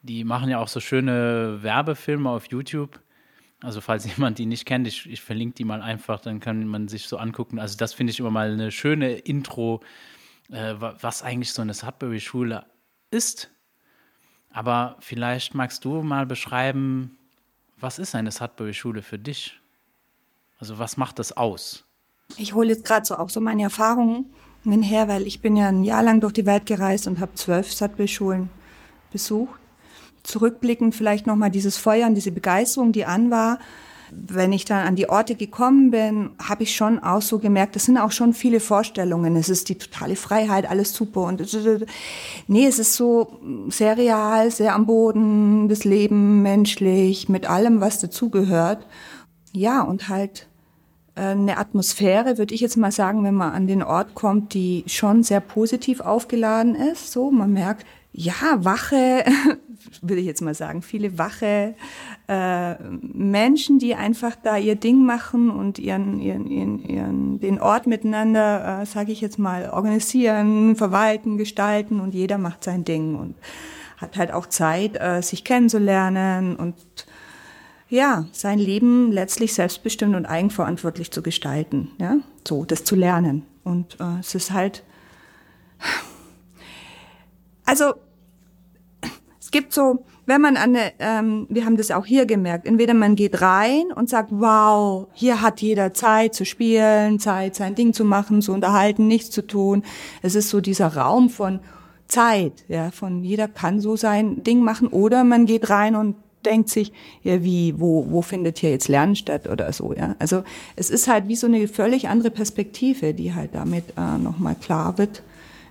die 0.03 0.25
machen 0.25 0.51
ja 0.51 0.59
auch 0.59 0.69
so 0.69 0.81
schöne 0.81 1.63
Werbefilme 1.63 2.29
auf 2.29 2.47
YouTube 2.47 3.01
also 3.65 3.81
falls 3.81 4.05
jemand 4.17 4.39
die 4.39 4.47
nicht 4.47 4.67
kennt, 4.67 4.87
ich, 4.87 5.11
ich 5.11 5.21
verlinke 5.21 5.57
die 5.57 5.65
mal 5.65 5.83
einfach, 5.83 6.21
dann 6.21 6.41
kann 6.41 6.67
man 6.67 6.89
sich 6.89 7.09
so 7.09 7.17
angucken. 7.17 7.59
Also 7.59 7.77
das 7.77 7.95
finde 7.95 8.13
ich 8.13 8.21
immer 8.21 8.31
mal 8.31 8.53
eine 8.53 8.71
schöne 8.71 9.15
Intro, 9.15 9.81
äh, 10.51 10.75
was 10.79 11.23
eigentlich 11.23 11.53
so 11.53 11.63
eine 11.63 11.75
Sudbury-Schule 11.75 12.67
ist. 13.11 13.51
Aber 14.51 14.97
vielleicht 15.01 15.55
magst 15.55 15.85
du 15.85 16.03
mal 16.03 16.27
beschreiben, 16.27 17.19
was 17.79 17.99
ist 17.99 18.15
eine 18.15 18.31
Sudbury-Schule 18.31 19.03
für 19.03 19.19
dich? 19.19 19.61
Also 20.59 20.79
was 20.79 20.97
macht 20.97 21.19
das 21.19 21.37
aus? 21.37 21.85
Ich 22.37 22.55
hole 22.55 22.69
jetzt 22.69 22.85
gerade 22.85 23.05
so 23.05 23.17
auch 23.17 23.31
so 23.31 23.41
meine 23.41 23.63
Erfahrungen 23.63 24.27
her, 24.65 25.09
weil 25.09 25.27
ich 25.27 25.41
bin 25.41 25.57
ja 25.57 25.69
ein 25.69 25.85
Jahr 25.85 26.03
lang 26.03 26.21
durch 26.21 26.33
die 26.33 26.47
Welt 26.47 26.67
gereist 26.67 27.07
und 27.07 27.21
habe 27.21 27.35
zwölf 27.35 27.73
Sudbury-Schulen 27.73 28.49
besucht 29.11 29.64
zurückblickend 30.25 30.95
vielleicht 30.95 31.27
nochmal 31.27 31.51
dieses 31.51 31.77
Feuer 31.77 32.09
und 32.09 32.17
diese 32.17 32.33
Begeisterung, 32.33 32.93
die 32.93 33.05
an 33.05 33.31
war. 33.31 33.59
Wenn 34.11 34.53
ich 34.53 34.65
dann 34.65 34.87
an 34.87 34.97
die 34.97 35.09
Orte 35.09 35.35
gekommen 35.35 35.91
bin, 35.91 36.31
habe 36.43 36.63
ich 36.63 36.75
schon 36.75 36.99
auch 36.99 37.23
so 37.23 37.39
gemerkt, 37.39 37.75
das 37.75 37.85
sind 37.85 37.99
auch 37.99 38.13
schon 38.13 38.33
viele 38.33 38.61
Vorstellungen. 38.61 39.35
Es 39.37 39.49
ist 39.49 39.69
die 39.69 39.77
totale 39.77 40.15
Freiheit, 40.15 40.69
alles 40.69 40.93
super. 40.93 41.23
Und 41.23 41.43
nee, 42.47 42.67
es 42.67 42.79
ist 42.79 42.95
so 42.95 43.39
sehr 43.69 43.97
real, 43.97 44.51
sehr 44.51 44.75
am 44.75 44.87
Boden, 44.87 45.69
das 45.69 45.85
Leben 45.85 46.43
menschlich, 46.43 47.29
mit 47.29 47.49
allem, 47.49 47.81
was 47.81 47.99
dazugehört. 47.99 48.87
Ja, 49.53 49.83
und 49.83 50.09
halt 50.09 50.47
eine 51.21 51.59
Atmosphäre, 51.59 52.39
würde 52.39 52.55
ich 52.55 52.61
jetzt 52.61 52.77
mal 52.77 52.93
sagen, 52.93 53.23
wenn 53.25 53.35
man 53.35 53.53
an 53.53 53.67
den 53.67 53.83
Ort 53.83 54.15
kommt, 54.15 54.55
die 54.55 54.85
schon 54.87 55.23
sehr 55.23 55.41
positiv 55.41 56.01
aufgeladen 56.01 56.75
ist. 56.75 57.13
So, 57.13 57.31
man 57.31 57.53
merkt, 57.53 57.87
ja, 58.13 58.65
wache, 58.65 59.25
würde 60.03 60.21
ich 60.21 60.27
jetzt 60.27 60.41
mal 60.41 60.55
sagen, 60.55 60.83
viele 60.83 61.19
wache 61.19 61.75
äh, 62.29 62.75
Menschen, 62.83 63.79
die 63.79 63.95
einfach 63.95 64.37
da 64.41 64.57
ihr 64.57 64.77
Ding 64.77 65.05
machen 65.05 65.51
und 65.51 65.79
ihren, 65.79 66.21
ihren, 66.21 66.47
ihren, 66.47 66.79
ihren 66.79 67.41
den 67.41 67.61
Ort 67.61 67.87
miteinander, 67.87 68.83
äh, 68.83 68.87
sage 68.87 69.13
ich 69.13 69.21
jetzt 69.21 69.39
mal, 69.39 69.71
organisieren, 69.71 70.77
verwalten, 70.77 71.39
gestalten 71.39 72.01
und 72.01 72.15
jeder 72.15 72.39
macht 72.39 72.65
sein 72.65 72.85
Ding 72.85 73.17
und 73.17 73.35
hat 73.97 74.17
halt 74.17 74.33
auch 74.33 74.47
Zeit, 74.47 74.97
äh, 75.01 75.21
sich 75.21 75.45
kennenzulernen 75.45 76.57
und 76.57 76.75
ja, 77.89 78.27
sein 78.33 78.59
Leben 78.59 79.13
letztlich 79.13 79.55
selbstbestimmt 79.55 80.17
und 80.17 80.27
eigenverantwortlich 80.27 81.11
zu 81.11 81.23
gestalten, 81.23 81.91
ja, 81.99 82.17
so 82.47 82.65
das 82.65 82.85
zu 82.85 82.97
lernen 82.97 83.45
und 83.63 83.99
äh, 84.01 84.21
es 84.21 84.35
ist 84.35 84.53
halt 84.53 84.85
also 87.65 87.95
es 89.41 89.51
gibt 89.51 89.73
so, 89.73 90.05
wenn 90.27 90.41
man 90.41 90.57
an 90.57 90.75
eine, 90.75 90.93
ähm, 90.99 91.47
wir 91.51 91.65
haben 91.65 91.77
das 91.77 91.91
auch 91.91 92.07
hier 92.07 92.27
gemerkt, 92.27 92.67
entweder 92.67 92.95
man 92.95 93.15
geht 93.15 93.43
rein 93.43 93.93
und 93.95 94.09
sagt, 94.09 94.31
wow, 94.33 95.07
hier 95.13 95.43
hat 95.43 95.61
jeder 95.61 95.93
Zeit 95.93 96.35
zu 96.35 96.45
spielen, 96.45 97.21
Zeit, 97.21 97.55
sein 97.55 97.75
Ding 97.75 97.93
zu 97.93 98.05
machen, 98.05 98.41
zu 98.41 98.53
unterhalten, 98.53 99.07
nichts 99.07 99.31
zu 99.31 99.47
tun. 99.47 99.85
Es 100.23 100.35
ist 100.35 100.49
so 100.49 100.61
dieser 100.61 100.97
Raum 100.97 101.29
von 101.29 101.61
Zeit, 102.09 102.65
ja, 102.69 102.91
von 102.91 103.23
jeder 103.23 103.49
kann 103.49 103.81
so 103.81 103.97
sein 103.97 104.43
Ding 104.43 104.61
machen, 104.61 104.89
oder 104.89 105.25
man 105.25 105.47
geht 105.47 105.69
rein 105.69 105.95
und 105.95 106.17
denkt 106.47 106.71
sich, 106.71 106.93
ja, 107.23 107.43
wie, 107.43 107.79
wo, 107.79 108.07
wo 108.11 108.23
findet 108.23 108.59
hier 108.59 108.71
jetzt 108.71 108.89
Lernen 108.89 109.17
statt 109.17 109.49
oder 109.49 109.73
so, 109.73 109.93
ja. 109.93 110.17
Also 110.19 110.45
es 110.77 110.91
ist 110.91 111.09
halt 111.09 111.29
wie 111.29 111.37
so 111.37 111.47
eine 111.47 111.69
völlig 111.69 112.09
andere 112.09 112.31
Perspektive, 112.31 113.15
die 113.15 113.35
halt 113.35 113.55
damit 113.55 113.85
äh, 113.97 114.19
nochmal 114.19 114.55
klar 114.55 114.99
wird 114.99 115.23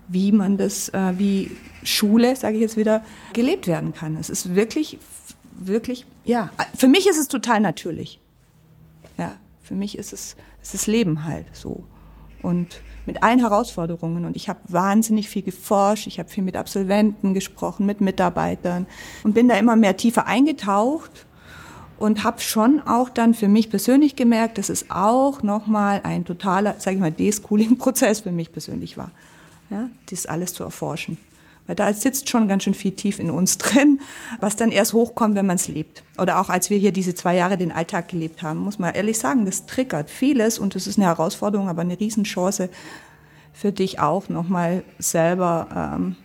wie 0.07 0.31
man 0.31 0.57
das, 0.57 0.89
äh, 0.89 1.13
wie 1.17 1.51
Schule, 1.83 2.35
sage 2.35 2.55
ich 2.55 2.61
jetzt 2.61 2.77
wieder, 2.77 3.03
gelebt 3.33 3.67
werden 3.67 3.93
kann. 3.93 4.15
Es 4.17 4.29
ist 4.29 4.55
wirklich, 4.55 4.99
wirklich, 5.57 6.05
ja, 6.25 6.51
für 6.75 6.87
mich 6.87 7.07
ist 7.07 7.17
es 7.17 7.27
total 7.27 7.59
natürlich. 7.59 8.19
Ja, 9.17 9.35
für 9.61 9.75
mich 9.75 9.97
ist 9.97 10.13
es, 10.13 10.35
es 10.61 10.73
ist 10.73 10.87
Leben 10.87 11.25
halt 11.25 11.45
so. 11.53 11.83
Und 12.41 12.81
mit 13.05 13.23
allen 13.23 13.39
Herausforderungen. 13.39 14.25
Und 14.25 14.35
ich 14.35 14.49
habe 14.49 14.59
wahnsinnig 14.67 15.29
viel 15.29 15.41
geforscht, 15.41 16.07
ich 16.07 16.19
habe 16.19 16.29
viel 16.29 16.43
mit 16.43 16.55
Absolventen 16.55 17.33
gesprochen, 17.33 17.85
mit 17.85 18.01
Mitarbeitern 18.01 18.85
und 19.23 19.33
bin 19.33 19.47
da 19.47 19.55
immer 19.55 19.75
mehr 19.75 19.97
tiefer 19.97 20.25
eingetaucht 20.25 21.25
und 21.97 22.23
habe 22.23 22.39
schon 22.41 22.81
auch 22.81 23.09
dann 23.09 23.33
für 23.33 23.47
mich 23.47 23.69
persönlich 23.69 24.15
gemerkt, 24.15 24.57
dass 24.57 24.69
es 24.69 24.89
auch 24.89 25.43
nochmal 25.43 26.01
ein 26.03 26.25
totaler, 26.25 26.75
sage 26.79 26.95
ich 26.95 27.01
mal, 27.01 27.11
Deschooling-Prozess 27.11 28.21
für 28.21 28.31
mich 28.31 28.51
persönlich 28.51 28.97
war 28.97 29.11
ja, 29.73 29.89
dies 30.09 30.25
alles 30.25 30.53
zu 30.53 30.63
erforschen. 30.63 31.17
Weil 31.65 31.75
da 31.75 31.93
sitzt 31.93 32.29
schon 32.29 32.47
ganz 32.47 32.63
schön 32.63 32.73
viel 32.73 32.91
tief 32.91 33.19
in 33.19 33.31
uns 33.31 33.57
drin, 33.59 34.01
was 34.39 34.55
dann 34.55 34.71
erst 34.71 34.93
hochkommt, 34.93 35.35
wenn 35.35 35.45
man 35.45 35.55
es 35.55 35.67
lebt. 35.67 36.03
Oder 36.17 36.39
auch 36.39 36.49
als 36.49 36.69
wir 36.69 36.77
hier 36.77 36.91
diese 36.91 37.15
zwei 37.15 37.35
Jahre 37.35 37.57
den 37.57 37.71
Alltag 37.71 38.09
gelebt 38.09 38.43
haben, 38.43 38.59
muss 38.59 38.79
man 38.79 38.93
ehrlich 38.93 39.17
sagen, 39.17 39.45
das 39.45 39.65
triggert 39.65 40.09
vieles 40.09 40.59
und 40.59 40.75
das 40.75 40.87
ist 40.87 40.97
eine 40.97 41.07
Herausforderung, 41.07 41.69
aber 41.69 41.81
eine 41.81 41.99
Riesenchance 41.99 42.69
für 43.53 43.71
dich 43.71 43.99
auch, 43.99 44.29
nochmal 44.29 44.83
selber 44.97 45.95
ähm, 45.95 46.15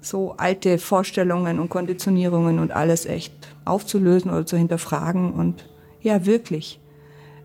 so 0.00 0.34
alte 0.36 0.78
Vorstellungen 0.78 1.58
und 1.58 1.68
Konditionierungen 1.68 2.58
und 2.58 2.70
alles 2.70 3.06
echt 3.06 3.32
aufzulösen 3.64 4.30
oder 4.30 4.46
zu 4.46 4.56
hinterfragen 4.56 5.32
und 5.32 5.68
ja, 6.02 6.24
wirklich 6.24 6.78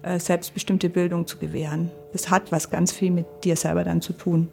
äh, 0.03 0.19
selbstbestimmte 0.19 0.89
Bildung 0.89 1.25
zu 1.25 1.37
gewähren. 1.37 1.89
Das 2.13 2.29
hat 2.29 2.51
was 2.51 2.69
ganz 2.69 2.91
viel 2.91 3.11
mit 3.11 3.25
dir 3.43 3.55
selber 3.55 3.83
dann 3.83 4.01
zu 4.01 4.13
tun. 4.13 4.49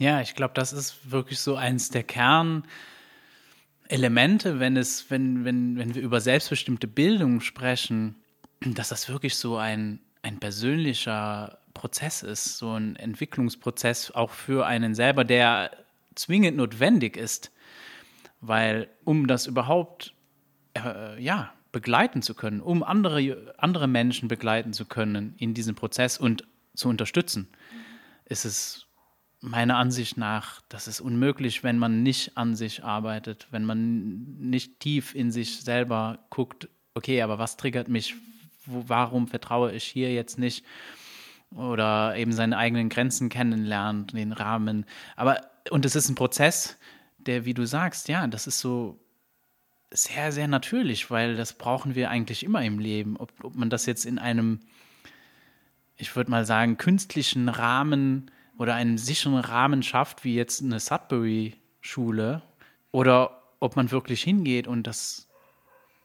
Ja, 0.00 0.20
ich 0.22 0.34
glaube, 0.34 0.54
das 0.54 0.72
ist 0.72 1.10
wirklich 1.10 1.38
so 1.40 1.56
eins 1.56 1.90
der 1.90 2.04
Kernelemente, 2.04 2.64
wenn 4.58 4.78
es, 4.78 5.10
wenn, 5.10 5.44
wenn, 5.44 5.76
wenn 5.76 5.94
wir 5.94 6.00
über 6.00 6.22
selbstbestimmte 6.22 6.86
Bildung 6.86 7.42
sprechen, 7.42 8.14
dass 8.60 8.88
das 8.88 9.10
wirklich 9.10 9.36
so 9.36 9.58
ein, 9.58 10.00
ein 10.22 10.40
persönlicher 10.40 11.58
Prozess 11.74 12.22
ist, 12.22 12.56
so 12.56 12.72
ein 12.72 12.96
Entwicklungsprozess 12.96 14.10
auch 14.12 14.30
für 14.30 14.66
einen 14.66 14.94
selber, 14.94 15.22
der 15.22 15.70
zwingend 16.14 16.56
notwendig 16.56 17.18
ist, 17.18 17.50
weil 18.40 18.88
um 19.04 19.26
das 19.26 19.46
überhaupt 19.46 20.14
äh, 20.82 21.22
ja 21.22 21.52
begleiten 21.72 22.22
zu 22.22 22.32
können, 22.34 22.62
um 22.62 22.82
andere 22.82 23.54
andere 23.58 23.86
Menschen 23.86 24.28
begleiten 24.28 24.72
zu 24.72 24.86
können 24.86 25.34
in 25.36 25.52
diesem 25.52 25.74
Prozess 25.74 26.16
und 26.16 26.48
zu 26.74 26.88
unterstützen, 26.88 27.48
ist 28.24 28.46
es 28.46 28.86
meiner 29.40 29.76
Ansicht 29.76 30.16
nach, 30.16 30.60
das 30.68 30.86
ist 30.86 31.00
unmöglich, 31.00 31.64
wenn 31.64 31.78
man 31.78 32.02
nicht 32.02 32.36
an 32.36 32.54
sich 32.54 32.84
arbeitet, 32.84 33.48
wenn 33.50 33.64
man 33.64 34.38
nicht 34.38 34.80
tief 34.80 35.14
in 35.14 35.30
sich 35.32 35.60
selber 35.60 36.26
guckt, 36.30 36.68
okay, 36.94 37.22
aber 37.22 37.38
was 37.38 37.56
triggert 37.56 37.88
mich, 37.88 38.14
wo, 38.66 38.84
warum 38.86 39.28
vertraue 39.28 39.72
ich 39.72 39.84
hier 39.84 40.12
jetzt 40.12 40.38
nicht? 40.38 40.64
Oder 41.54 42.16
eben 42.16 42.32
seine 42.32 42.58
eigenen 42.58 42.88
Grenzen 42.90 43.28
kennenlernt, 43.28 44.12
den 44.12 44.32
Rahmen. 44.32 44.84
Aber, 45.16 45.40
und 45.70 45.84
es 45.84 45.96
ist 45.96 46.08
ein 46.08 46.14
Prozess, 46.14 46.76
der, 47.18 47.44
wie 47.44 47.54
du 47.54 47.66
sagst, 47.66 48.08
ja, 48.08 48.26
das 48.26 48.46
ist 48.46 48.60
so 48.60 49.00
sehr, 49.92 50.30
sehr 50.32 50.48
natürlich, 50.48 51.10
weil 51.10 51.34
das 51.34 51.54
brauchen 51.54 51.94
wir 51.94 52.10
eigentlich 52.10 52.44
immer 52.44 52.62
im 52.62 52.78
Leben. 52.78 53.16
Ob, 53.16 53.32
ob 53.42 53.56
man 53.56 53.70
das 53.70 53.86
jetzt 53.86 54.04
in 54.06 54.18
einem, 54.18 54.60
ich 55.96 56.14
würde 56.14 56.30
mal 56.30 56.44
sagen, 56.44 56.76
künstlichen 56.76 57.48
Rahmen 57.48 58.30
oder 58.60 58.74
einen 58.74 58.98
sicheren 58.98 59.38
Rahmen 59.38 59.82
schafft, 59.82 60.22
wie 60.22 60.34
jetzt 60.34 60.62
eine 60.62 60.80
Sudbury-Schule, 60.80 62.42
oder 62.92 63.40
ob 63.58 63.74
man 63.74 63.90
wirklich 63.90 64.22
hingeht 64.22 64.68
und 64.68 64.86
das 64.86 65.28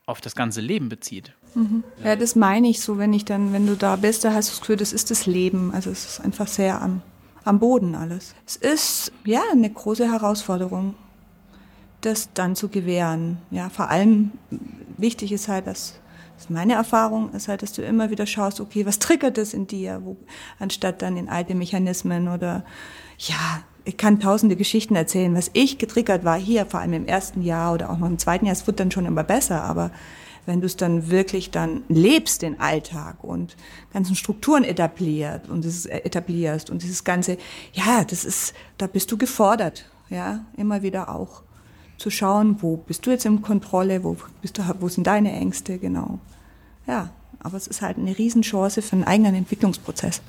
auf 0.05 0.21
das 0.21 0.35
ganze 0.35 0.61
Leben 0.61 0.87
bezieht. 0.87 1.33
Mhm. 1.53 1.83
Ja, 2.01 2.15
das 2.15 2.35
meine 2.37 2.69
ich 2.69 2.79
so, 2.79 2.97
wenn 2.97 3.11
ich 3.11 3.25
dann, 3.25 3.51
wenn 3.51 3.67
du 3.67 3.75
da 3.75 3.97
bist, 3.97 4.23
da 4.23 4.33
hast 4.33 4.49
du 4.49 4.51
das 4.53 4.61
Gefühl, 4.61 4.77
das 4.77 4.93
ist 4.93 5.11
das 5.11 5.25
Leben. 5.25 5.73
Also 5.73 5.89
es 5.89 6.05
ist 6.05 6.21
einfach 6.21 6.47
sehr 6.47 6.81
am, 6.81 7.01
am 7.43 7.59
Boden 7.59 7.93
alles. 7.93 8.35
Es 8.45 8.55
ist 8.55 9.11
ja 9.25 9.41
eine 9.51 9.69
große 9.69 10.09
Herausforderung, 10.09 10.95
das 11.99 12.31
dann 12.33 12.55
zu 12.55 12.69
gewähren. 12.69 13.37
Ja, 13.51 13.69
vor 13.69 13.89
allem 13.89 14.31
wichtig 14.97 15.33
ist 15.33 15.49
halt, 15.49 15.67
dass 15.67 15.99
meine 16.49 16.73
Erfahrung 16.73 17.31
ist 17.33 17.47
halt, 17.47 17.61
dass 17.61 17.73
du 17.73 17.81
immer 17.81 18.09
wieder 18.09 18.25
schaust, 18.25 18.59
okay, 18.59 18.85
was 18.85 18.99
triggert 18.99 19.37
das 19.37 19.53
in 19.53 19.67
dir, 19.67 20.01
wo, 20.03 20.17
anstatt 20.59 21.01
dann 21.01 21.17
in 21.17 21.29
alte 21.29 21.55
Mechanismen 21.55 22.27
oder 22.27 22.65
ja, 23.17 23.63
ich 23.85 23.97
kann 23.97 24.19
tausende 24.19 24.55
Geschichten 24.55 24.95
erzählen, 24.95 25.35
was 25.35 25.51
ich 25.53 25.77
getriggert 25.77 26.25
war 26.25 26.37
hier, 26.37 26.65
vor 26.65 26.79
allem 26.79 26.93
im 26.93 27.05
ersten 27.05 27.41
Jahr 27.41 27.73
oder 27.73 27.89
auch 27.89 27.97
noch 27.97 28.07
im 28.07 28.17
zweiten 28.17 28.45
Jahr, 28.45 28.53
es 28.53 28.67
wird 28.67 28.79
dann 28.79 28.91
schon 28.91 29.05
immer 29.05 29.23
besser, 29.23 29.63
aber 29.63 29.91
wenn 30.45 30.59
du 30.59 30.65
es 30.65 30.75
dann 30.75 31.09
wirklich 31.09 31.51
dann 31.51 31.83
lebst, 31.87 32.41
den 32.41 32.59
Alltag 32.59 33.23
und 33.23 33.55
ganzen 33.93 34.15
Strukturen 34.15 34.63
etabliert 34.63 35.49
und 35.49 35.65
äh, 35.65 35.99
etablierst 35.99 36.69
und 36.69 36.83
dieses 36.83 37.03
ganze, 37.03 37.37
ja, 37.73 38.03
das 38.03 38.25
ist, 38.25 38.53
da 38.77 38.87
bist 38.87 39.11
du 39.11 39.17
gefordert, 39.17 39.89
ja, 40.09 40.45
immer 40.55 40.81
wieder 40.81 41.09
auch 41.09 41.44
zu 41.97 42.09
schauen, 42.09 42.57
wo 42.61 42.77
bist 42.77 43.05
du 43.05 43.11
jetzt 43.11 43.25
in 43.25 43.41
Kontrolle, 43.41 44.03
wo 44.03 44.17
bist 44.41 44.57
du, 44.57 44.63
wo 44.79 44.87
sind 44.89 45.07
deine 45.07 45.31
Ängste, 45.31 45.77
genau. 45.77 46.19
Ja, 46.87 47.09
aber 47.39 47.57
es 47.57 47.67
ist 47.67 47.81
halt 47.81 47.97
eine 47.97 48.17
Riesenchance 48.17 48.81
für 48.81 48.93
einen 48.93 49.03
eigenen 49.03 49.35
Entwicklungsprozess. 49.35 50.21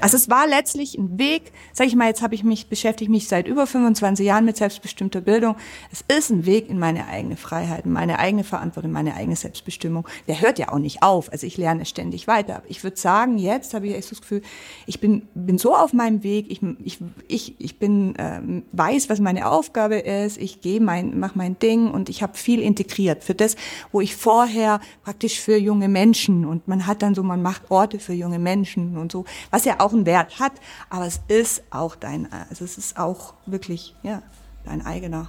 Also 0.00 0.16
es 0.16 0.28
war 0.28 0.46
letztlich 0.46 0.96
ein 0.96 1.18
Weg, 1.18 1.52
sag 1.72 1.86
ich 1.86 1.96
mal, 1.96 2.08
jetzt 2.08 2.22
habe 2.22 2.34
ich 2.34 2.44
mich 2.44 2.68
beschäftigt 2.68 3.10
mich 3.10 3.28
seit 3.28 3.46
über 3.46 3.66
25 3.66 4.26
Jahren 4.26 4.44
mit 4.44 4.56
selbstbestimmter 4.56 5.20
Bildung. 5.20 5.56
Es 5.92 6.04
ist 6.08 6.30
ein 6.30 6.46
Weg 6.46 6.68
in 6.68 6.78
meine 6.78 7.06
eigene 7.06 7.36
Freiheit, 7.36 7.86
in 7.86 7.92
meine 7.92 8.18
eigene 8.18 8.44
Verantwortung, 8.44 8.90
in 8.90 8.94
meine 8.94 9.14
eigene 9.14 9.36
Selbstbestimmung. 9.36 10.06
Der 10.28 10.40
hört 10.40 10.58
ja 10.58 10.72
auch 10.72 10.78
nicht 10.78 11.02
auf. 11.02 11.32
Also 11.32 11.46
ich 11.46 11.56
lerne 11.56 11.84
ständig 11.86 12.26
weiter. 12.26 12.56
Aber 12.56 12.64
ich 12.68 12.82
würde 12.82 12.96
sagen, 12.96 13.38
jetzt 13.38 13.74
habe 13.74 13.86
ich 13.86 13.94
echt 13.94 14.10
das 14.10 14.20
Gefühl, 14.20 14.42
ich 14.86 15.00
bin 15.00 15.22
bin 15.34 15.58
so 15.58 15.74
auf 15.74 15.92
meinem 15.92 16.22
Weg. 16.22 16.50
Ich 16.50 16.60
ich 16.84 16.98
ich 17.28 17.54
ich 17.58 17.78
bin 17.78 18.14
ähm, 18.18 18.64
weiß, 18.72 19.08
was 19.08 19.20
meine 19.20 19.50
Aufgabe 19.50 19.96
ist. 19.96 20.38
Ich 20.38 20.60
gehe 20.60 20.80
mein 20.80 21.18
mache 21.18 21.36
mein 21.36 21.58
Ding 21.58 21.90
und 21.90 22.08
ich 22.08 22.22
habe 22.22 22.36
viel 22.36 22.60
integriert 22.60 23.24
für 23.24 23.34
das, 23.34 23.56
wo 23.92 24.00
ich 24.00 24.16
vorher 24.16 24.80
praktisch 25.04 25.40
für 25.40 25.56
junge 25.56 25.88
Menschen 25.88 26.44
und 26.44 26.68
man 26.68 26.86
hat 26.86 27.02
dann 27.02 27.14
so 27.14 27.22
man 27.22 27.42
macht 27.42 27.70
Orte 27.70 27.98
für 27.98 28.12
junge 28.12 28.38
Menschen 28.38 28.96
und 28.96 29.12
so, 29.12 29.24
was 29.50 29.64
ja 29.64 29.80
auch 29.80 29.85
auch 29.86 29.92
einen 29.92 30.06
Wert 30.06 30.40
hat, 30.40 30.52
aber 30.90 31.06
es 31.06 31.20
ist 31.28 31.62
auch 31.70 31.94
dein, 31.94 32.30
also 32.32 32.64
es 32.64 32.76
ist 32.76 32.98
auch 32.98 33.34
wirklich, 33.46 33.94
ja, 34.02 34.22
dein 34.64 34.84
eigener, 34.84 35.28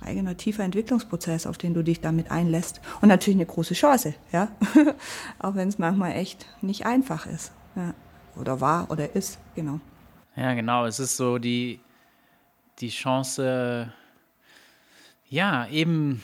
eigener 0.00 0.36
tiefer 0.36 0.62
Entwicklungsprozess, 0.62 1.46
auf 1.46 1.56
den 1.56 1.72
du 1.72 1.82
dich 1.82 2.00
damit 2.00 2.30
einlässt. 2.30 2.80
Und 3.00 3.08
natürlich 3.08 3.38
eine 3.38 3.46
große 3.46 3.74
Chance, 3.74 4.14
ja, 4.30 4.48
auch 5.38 5.54
wenn 5.54 5.68
es 5.68 5.78
manchmal 5.78 6.12
echt 6.12 6.46
nicht 6.60 6.84
einfach 6.84 7.26
ist, 7.26 7.52
ja. 7.74 7.94
oder 8.36 8.60
war 8.60 8.90
oder 8.90 9.14
ist, 9.16 9.38
genau. 9.54 9.80
Ja, 10.36 10.54
genau, 10.54 10.84
es 10.84 10.98
ist 10.98 11.16
so 11.16 11.38
die, 11.38 11.80
die 12.78 12.90
Chance, 12.90 13.92
ja, 15.28 15.66
eben 15.68 16.22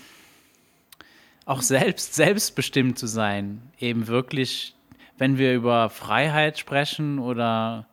auch 1.46 1.62
selbst 1.62 2.14
selbstbestimmt 2.14 2.98
zu 2.98 3.06
sein, 3.06 3.62
eben 3.78 4.06
wirklich 4.06 4.74
wenn 5.18 5.36
wir 5.36 5.54
über 5.54 5.90
Freiheit 5.90 6.58
sprechen 6.58 7.18
oder 7.18 7.86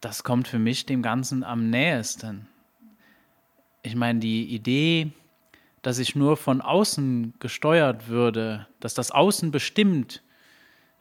das 0.00 0.24
kommt 0.24 0.48
für 0.48 0.58
mich 0.58 0.84
dem 0.84 1.00
Ganzen 1.00 1.44
am 1.44 1.70
nähesten. 1.70 2.48
Ich 3.82 3.94
meine, 3.94 4.18
die 4.18 4.44
Idee, 4.46 5.12
dass 5.80 5.98
ich 5.98 6.14
nur 6.14 6.36
von 6.36 6.60
außen 6.60 7.34
gesteuert 7.38 8.08
würde, 8.08 8.66
dass 8.80 8.94
das 8.94 9.12
Außen 9.12 9.50
bestimmt, 9.52 10.22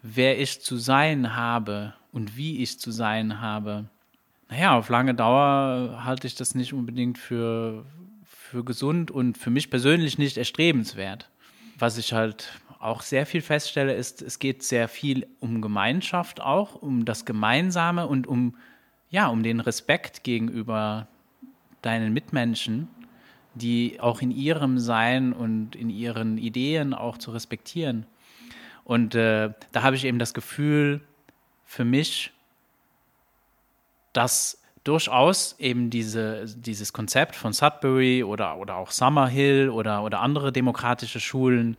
wer 0.04 0.40
ich 0.40 0.62
zu 0.62 0.78
sein 0.78 1.36
habe 1.36 1.94
und 2.12 2.38
wie 2.38 2.62
ich 2.62 2.80
zu 2.80 2.92
sein 2.92 3.42
habe. 3.42 3.86
Naja, 4.50 4.78
auf 4.78 4.90
lange 4.90 5.16
Dauer 5.16 6.02
halte 6.04 6.28
ich 6.28 6.36
das 6.36 6.56
nicht 6.56 6.74
unbedingt 6.74 7.18
für, 7.18 7.86
für 8.26 8.64
gesund 8.64 9.10
und 9.10 9.38
für 9.38 9.50
mich 9.50 9.70
persönlich 9.70 10.18
nicht 10.18 10.38
erstrebenswert. 10.38 11.30
Was 11.78 11.98
ich 11.98 12.14
halt 12.14 12.61
auch 12.82 13.02
sehr 13.02 13.26
viel 13.26 13.42
feststelle, 13.42 13.94
ist, 13.94 14.22
es 14.22 14.40
geht 14.40 14.64
sehr 14.64 14.88
viel 14.88 15.28
um 15.40 15.62
Gemeinschaft 15.62 16.42
auch, 16.42 16.76
um 16.76 17.06
das 17.06 17.26
Gemeinsame 17.26 18.08
und 18.08 18.28
um, 18.28 18.58
ja, 19.10 19.28
um 19.28 19.44
den 19.44 19.60
Respekt 19.60 20.24
gegenüber 20.24 21.08
deinen 21.82 22.12
Mitmenschen, 22.12 22.88
die 23.54 24.00
auch 24.00 24.22
in 24.22 24.32
ihrem 24.32 24.80
Sein 24.80 25.32
und 25.34 25.76
in 25.76 25.90
ihren 25.90 26.38
Ideen 26.38 26.94
auch 26.94 27.18
zu 27.18 27.32
respektieren. 27.32 28.06
Und 28.84 29.14
äh, 29.14 29.52
da 29.72 29.84
habe 29.84 29.96
ich 29.96 30.06
eben 30.06 30.20
das 30.20 30.34
Gefühl 30.34 31.02
für 31.66 31.86
mich, 31.86 32.32
dass 34.14 34.62
durchaus 34.84 35.56
eben 35.60 35.92
diese, 35.92 36.46
dieses 36.58 36.92
Konzept 36.94 37.36
von 37.36 37.54
Sudbury 37.54 38.24
oder, 38.24 38.58
oder 38.58 38.78
auch 38.78 38.90
Summerhill 38.90 39.70
oder, 39.70 40.04
oder 40.04 40.22
andere 40.22 40.52
demokratische 40.52 41.20
Schulen 41.20 41.78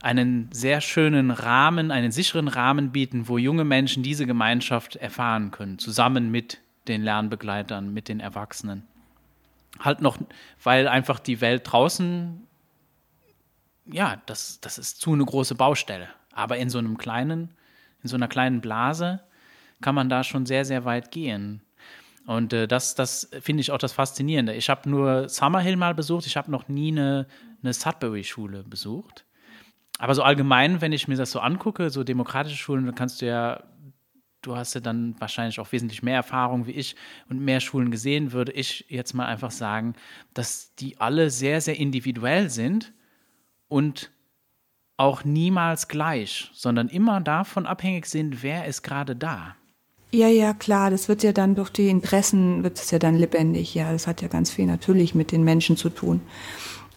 einen 0.00 0.48
sehr 0.52 0.80
schönen 0.80 1.30
Rahmen, 1.30 1.90
einen 1.90 2.12
sicheren 2.12 2.48
Rahmen 2.48 2.92
bieten, 2.92 3.28
wo 3.28 3.38
junge 3.38 3.64
Menschen 3.64 4.02
diese 4.02 4.26
Gemeinschaft 4.26 4.96
erfahren 4.96 5.50
können, 5.50 5.78
zusammen 5.78 6.30
mit 6.30 6.58
den 6.86 7.02
Lernbegleitern, 7.02 7.92
mit 7.92 8.08
den 8.08 8.20
Erwachsenen. 8.20 8.86
Halt 9.80 10.00
noch, 10.00 10.18
weil 10.62 10.88
einfach 10.88 11.18
die 11.18 11.40
Welt 11.40 11.62
draußen, 11.64 12.46
ja, 13.86 14.20
das, 14.26 14.60
das 14.60 14.78
ist 14.78 15.00
zu 15.00 15.12
eine 15.12 15.24
große 15.24 15.54
Baustelle. 15.54 16.08
Aber 16.32 16.56
in 16.56 16.70
so 16.70 16.78
einem 16.78 16.98
kleinen, 16.98 17.50
in 18.02 18.08
so 18.08 18.16
einer 18.16 18.28
kleinen 18.28 18.60
Blase 18.60 19.20
kann 19.80 19.94
man 19.94 20.08
da 20.08 20.24
schon 20.24 20.46
sehr, 20.46 20.64
sehr 20.64 20.84
weit 20.84 21.10
gehen. 21.10 21.62
Und 22.26 22.52
äh, 22.52 22.68
das, 22.68 22.94
das 22.94 23.30
finde 23.40 23.62
ich 23.62 23.70
auch 23.70 23.78
das 23.78 23.92
Faszinierende. 23.92 24.54
Ich 24.54 24.68
habe 24.68 24.88
nur 24.88 25.28
Summerhill 25.28 25.76
mal 25.76 25.94
besucht, 25.94 26.26
ich 26.26 26.36
habe 26.36 26.50
noch 26.50 26.68
nie 26.68 26.92
eine, 26.92 27.26
eine 27.62 27.72
Sudbury-Schule 27.72 28.64
besucht. 28.64 29.24
Aber 29.98 30.14
so 30.14 30.22
allgemein, 30.22 30.80
wenn 30.80 30.92
ich 30.92 31.08
mir 31.08 31.16
das 31.16 31.32
so 31.32 31.40
angucke, 31.40 31.90
so 31.90 32.04
demokratische 32.04 32.56
Schulen, 32.56 32.86
dann 32.86 32.94
kannst 32.94 33.20
du 33.20 33.26
ja, 33.26 33.64
du 34.42 34.56
hast 34.56 34.74
ja 34.74 34.80
dann 34.80 35.16
wahrscheinlich 35.18 35.58
auch 35.58 35.72
wesentlich 35.72 36.02
mehr 36.02 36.14
Erfahrung 36.14 36.66
wie 36.66 36.72
ich 36.72 36.94
und 37.28 37.40
mehr 37.40 37.60
Schulen 37.60 37.90
gesehen, 37.90 38.32
würde 38.32 38.52
ich 38.52 38.86
jetzt 38.88 39.12
mal 39.14 39.26
einfach 39.26 39.50
sagen, 39.50 39.94
dass 40.34 40.74
die 40.76 41.00
alle 41.00 41.30
sehr, 41.30 41.60
sehr 41.60 41.76
individuell 41.76 42.48
sind 42.48 42.92
und 43.66 44.10
auch 44.96 45.24
niemals 45.24 45.88
gleich, 45.88 46.50
sondern 46.54 46.88
immer 46.88 47.20
davon 47.20 47.66
abhängig 47.66 48.06
sind, 48.06 48.42
wer 48.42 48.66
ist 48.66 48.82
gerade 48.82 49.16
da. 49.16 49.56
Ja, 50.10 50.28
ja, 50.28 50.54
klar, 50.54 50.90
das 50.90 51.08
wird 51.08 51.22
ja 51.22 51.32
dann 51.32 51.54
durch 51.54 51.70
die 51.70 51.88
Interessen, 51.88 52.62
wird 52.62 52.78
es 52.78 52.90
ja 52.90 52.98
dann 52.98 53.16
lebendig. 53.16 53.74
Ja, 53.74 53.92
das 53.92 54.06
hat 54.06 54.22
ja 54.22 54.28
ganz 54.28 54.50
viel 54.50 54.66
natürlich 54.66 55.14
mit 55.14 55.32
den 55.32 55.44
Menschen 55.44 55.76
zu 55.76 55.90
tun. 55.90 56.22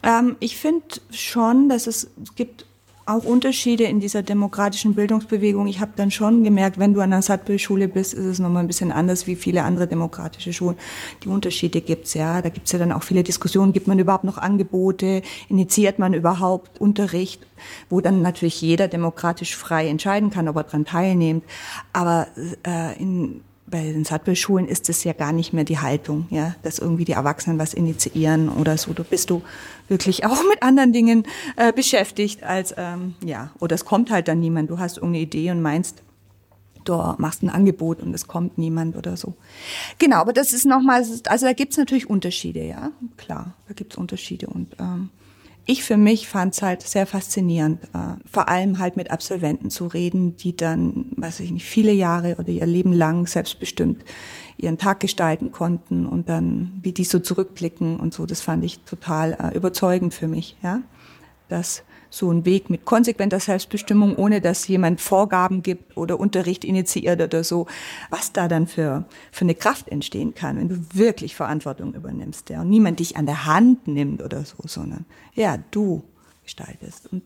Ähm, 0.01 0.37
ich 0.39 0.55
finde 0.55 0.85
schon, 1.11 1.67
dass 1.67 1.87
es, 1.87 2.09
es 2.23 2.35
gibt 2.35 2.65
auch 3.05 3.23
Unterschiede 3.23 3.85
in 3.85 3.99
dieser 3.99 4.23
demokratischen 4.23 4.95
Bildungsbewegung. 4.95 5.67
Ich 5.67 5.79
habe 5.79 5.91
dann 5.95 6.11
schon 6.11 6.43
gemerkt, 6.43 6.79
wenn 6.79 6.93
du 6.93 7.01
an 7.01 7.11
der 7.11 7.21
Sattbill-Schule 7.21 7.87
bist, 7.87 8.13
ist 8.13 8.25
es 8.25 8.39
nochmal 8.39 8.63
ein 8.63 8.67
bisschen 8.67 8.91
anders 8.91 9.27
wie 9.27 9.35
viele 9.35 9.63
andere 9.63 9.87
demokratische 9.87 10.53
Schulen. 10.53 10.77
Die 11.23 11.29
Unterschiede 11.29 11.81
gibt's 11.81 12.13
ja. 12.13 12.41
Da 12.41 12.49
gibt's 12.49 12.71
ja 12.71 12.79
dann 12.79 12.91
auch 12.91 13.03
viele 13.03 13.23
Diskussionen. 13.23 13.73
Gibt 13.73 13.87
man 13.87 13.99
überhaupt 13.99 14.23
noch 14.23 14.37
Angebote? 14.37 15.21
Initiiert 15.49 15.99
man 15.99 16.13
überhaupt 16.13 16.79
Unterricht? 16.79 17.45
Wo 17.89 18.01
dann 18.01 18.21
natürlich 18.21 18.61
jeder 18.61 18.87
demokratisch 18.87 19.55
frei 19.55 19.87
entscheiden 19.87 20.29
kann, 20.29 20.47
ob 20.47 20.55
er 20.55 20.63
dran 20.63 20.85
teilnimmt. 20.85 21.43
Aber 21.93 22.27
äh, 22.65 22.99
in 22.99 23.41
bei 23.71 23.81
den 23.81 24.03
Sattbel-Schulen 24.03 24.67
ist 24.67 24.89
es 24.89 25.03
ja 25.03 25.13
gar 25.13 25.31
nicht 25.31 25.53
mehr 25.53 25.63
die 25.63 25.79
Haltung, 25.79 26.27
ja, 26.29 26.55
dass 26.61 26.77
irgendwie 26.77 27.05
die 27.05 27.13
Erwachsenen 27.13 27.57
was 27.57 27.73
initiieren 27.73 28.49
oder 28.49 28.77
so. 28.77 28.93
Du 28.93 29.03
bist 29.03 29.29
du 29.29 29.41
wirklich 29.87 30.25
auch 30.25 30.43
mit 30.49 30.61
anderen 30.61 30.93
Dingen 30.93 31.23
äh, 31.55 31.73
beschäftigt 31.73 32.43
als 32.43 32.75
ähm, 32.77 33.15
ja, 33.23 33.51
oder 33.59 33.75
es 33.75 33.85
kommt 33.85 34.11
halt 34.11 34.27
dann 34.27 34.39
niemand. 34.39 34.69
Du 34.69 34.77
hast 34.77 34.97
irgendeine 34.97 35.23
Idee 35.23 35.49
und 35.51 35.61
meinst, 35.61 36.03
du 36.83 37.15
machst 37.17 37.41
ein 37.43 37.49
Angebot 37.49 38.01
und 38.01 38.13
es 38.13 38.27
kommt 38.27 38.57
niemand 38.57 38.95
oder 38.95 39.17
so. 39.17 39.35
Genau, 39.97 40.17
aber 40.17 40.33
das 40.33 40.53
ist 40.53 40.65
nochmal, 40.65 41.05
also 41.25 41.45
da 41.45 41.53
gibt's 41.53 41.77
natürlich 41.77 42.09
Unterschiede, 42.09 42.63
ja, 42.63 42.91
klar, 43.17 43.53
da 43.67 43.73
gibt's 43.73 43.97
Unterschiede 43.97 44.47
und 44.47 44.75
ähm, 44.79 45.09
ich 45.65 45.83
für 45.83 45.97
mich 45.97 46.27
fand 46.27 46.53
es 46.53 46.61
halt 46.61 46.81
sehr 46.81 47.05
faszinierend, 47.05 47.83
äh, 47.93 48.15
vor 48.29 48.49
allem 48.49 48.79
halt 48.79 48.97
mit 48.97 49.11
Absolventen 49.11 49.69
zu 49.69 49.87
reden, 49.87 50.35
die 50.35 50.55
dann, 50.55 51.11
weiß 51.17 51.39
ich 51.41 51.51
nicht, 51.51 51.65
viele 51.65 51.91
Jahre 51.91 52.35
oder 52.37 52.49
ihr 52.49 52.65
Leben 52.65 52.93
lang 52.93 53.27
selbstbestimmt 53.27 54.03
ihren 54.57 54.77
Tag 54.77 54.99
gestalten 54.99 55.51
konnten 55.51 56.05
und 56.05 56.29
dann, 56.29 56.79
wie 56.83 56.91
die 56.91 57.03
so 57.03 57.19
zurückblicken 57.19 57.99
und 57.99 58.13
so, 58.13 58.25
das 58.25 58.41
fand 58.41 58.63
ich 58.63 58.79
total 58.81 59.33
äh, 59.33 59.55
überzeugend 59.55 60.13
für 60.13 60.27
mich, 60.27 60.55
ja, 60.61 60.81
dass 61.49 61.83
so 62.11 62.31
ein 62.31 62.45
Weg 62.45 62.69
mit 62.69 62.85
konsequenter 62.85 63.39
Selbstbestimmung, 63.39 64.15
ohne 64.17 64.41
dass 64.41 64.67
jemand 64.67 65.01
Vorgaben 65.01 65.63
gibt 65.63 65.97
oder 65.97 66.19
Unterricht 66.19 66.63
initiiert 66.63 67.21
oder 67.21 67.43
so, 67.43 67.65
was 68.09 68.33
da 68.33 68.47
dann 68.47 68.67
für, 68.67 69.05
für 69.31 69.45
eine 69.45 69.55
Kraft 69.55 69.87
entstehen 69.87 70.35
kann, 70.35 70.57
wenn 70.57 70.69
du 70.69 70.77
wirklich 70.93 71.35
Verantwortung 71.35 71.93
übernimmst, 71.93 72.49
ja, 72.49 72.61
und 72.61 72.69
niemand 72.69 72.99
dich 72.99 73.15
an 73.15 73.25
der 73.25 73.45
Hand 73.45 73.87
nimmt 73.87 74.21
oder 74.21 74.43
so, 74.43 74.57
sondern, 74.65 75.05
ja, 75.33 75.57
du 75.71 76.03
gestaltest. 76.43 77.11
Und 77.11 77.23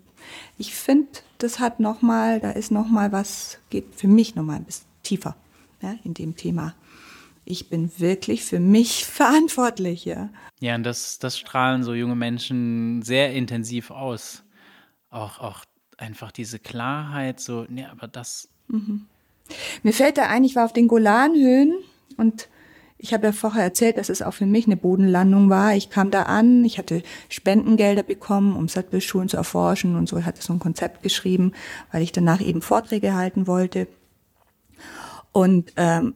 ich 0.57 0.75
finde, 0.75 1.09
das 1.39 1.59
hat 1.59 1.79
nochmal, 1.79 2.39
da 2.39 2.51
ist 2.51 2.71
nochmal 2.71 3.11
was, 3.11 3.57
geht 3.71 3.95
für 3.95 4.07
mich 4.07 4.35
nochmal 4.35 4.57
ein 4.57 4.65
bisschen 4.65 4.87
tiefer, 5.01 5.35
ja, 5.81 5.95
in 6.03 6.13
dem 6.13 6.35
Thema 6.35 6.75
ich 7.47 7.69
bin 7.69 7.91
wirklich 7.99 8.43
für 8.43 8.59
mich 8.59 9.05
verantwortlich, 9.05 10.03
ja. 10.05 10.29
Ja, 10.59 10.73
und 10.73 10.83
das, 10.83 11.19
das 11.19 11.37
strahlen 11.37 11.83
so 11.83 11.93
junge 11.93 12.15
Menschen 12.15 13.03
sehr 13.03 13.33
intensiv 13.33 13.91
aus 13.91 14.44
auch, 15.09 15.39
auch 15.39 15.63
einfach 15.97 16.31
diese 16.31 16.59
Klarheit, 16.59 17.39
so, 17.39 17.65
ne, 17.69 17.89
aber 17.89 18.07
das. 18.07 18.49
Mhm. 18.67 19.07
Mir 19.83 19.93
fällt 19.93 20.17
da 20.17 20.27
ein, 20.27 20.43
ich 20.43 20.55
war 20.55 20.65
auf 20.65 20.73
den 20.73 20.87
Golanhöhen 20.87 21.75
und 22.17 22.49
ich 22.97 23.13
habe 23.13 23.27
ja 23.27 23.31
vorher 23.33 23.63
erzählt, 23.63 23.97
dass 23.97 24.09
es 24.09 24.21
auch 24.21 24.33
für 24.33 24.45
mich 24.45 24.65
eine 24.65 24.77
Bodenlandung 24.77 25.49
war. 25.49 25.75
Ich 25.75 25.89
kam 25.89 26.11
da 26.11 26.23
an, 26.23 26.63
ich 26.65 26.77
hatte 26.77 27.03
Spendengelder 27.29 28.03
bekommen, 28.03 28.55
um 28.55 28.67
Sattelschulen 28.67 29.29
zu 29.29 29.37
erforschen 29.37 29.95
und 29.95 30.07
so. 30.09 30.17
Ich 30.17 30.25
hatte 30.25 30.41
so 30.41 30.53
ein 30.53 30.59
Konzept 30.59 31.03
geschrieben, 31.03 31.51
weil 31.91 32.01
ich 32.01 32.11
danach 32.11 32.41
eben 32.41 32.61
Vorträge 32.61 33.13
halten 33.13 33.47
wollte. 33.47 33.87
Und 35.31 35.73
ähm, 35.75 36.15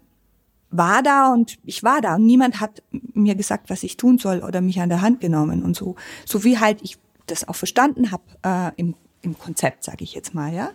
war 0.72 1.03
da 1.03 1.34
und 1.34 1.58
ich 1.65 1.84
war 1.84 2.00
da 2.01 2.15
und 2.15 2.25
niemand 2.25 2.60
hat 2.62 2.84
mir 2.91 3.36
gesagt, 3.36 3.69
was 3.69 3.84
ich 3.84 3.98
tun 3.98 4.17
soll 4.17 4.39
oder 4.39 4.62
mich 4.62 4.79
an 4.79 4.89
der 4.89 5.01
Hand 5.01 5.19
genommen 5.19 5.63
und 5.63 5.75
so. 5.75 5.96
So 6.25 6.43
wie 6.43 6.60
halt 6.60 6.81
ich 6.81 6.98
das 7.31 7.48
auch 7.48 7.55
verstanden 7.55 8.12
habe 8.12 8.24
äh, 8.43 8.71
im, 8.77 8.95
im 9.21 9.38
Konzept, 9.38 9.83
sage 9.83 10.03
ich 10.03 10.13
jetzt 10.13 10.33
mal, 10.33 10.53
ja. 10.53 10.71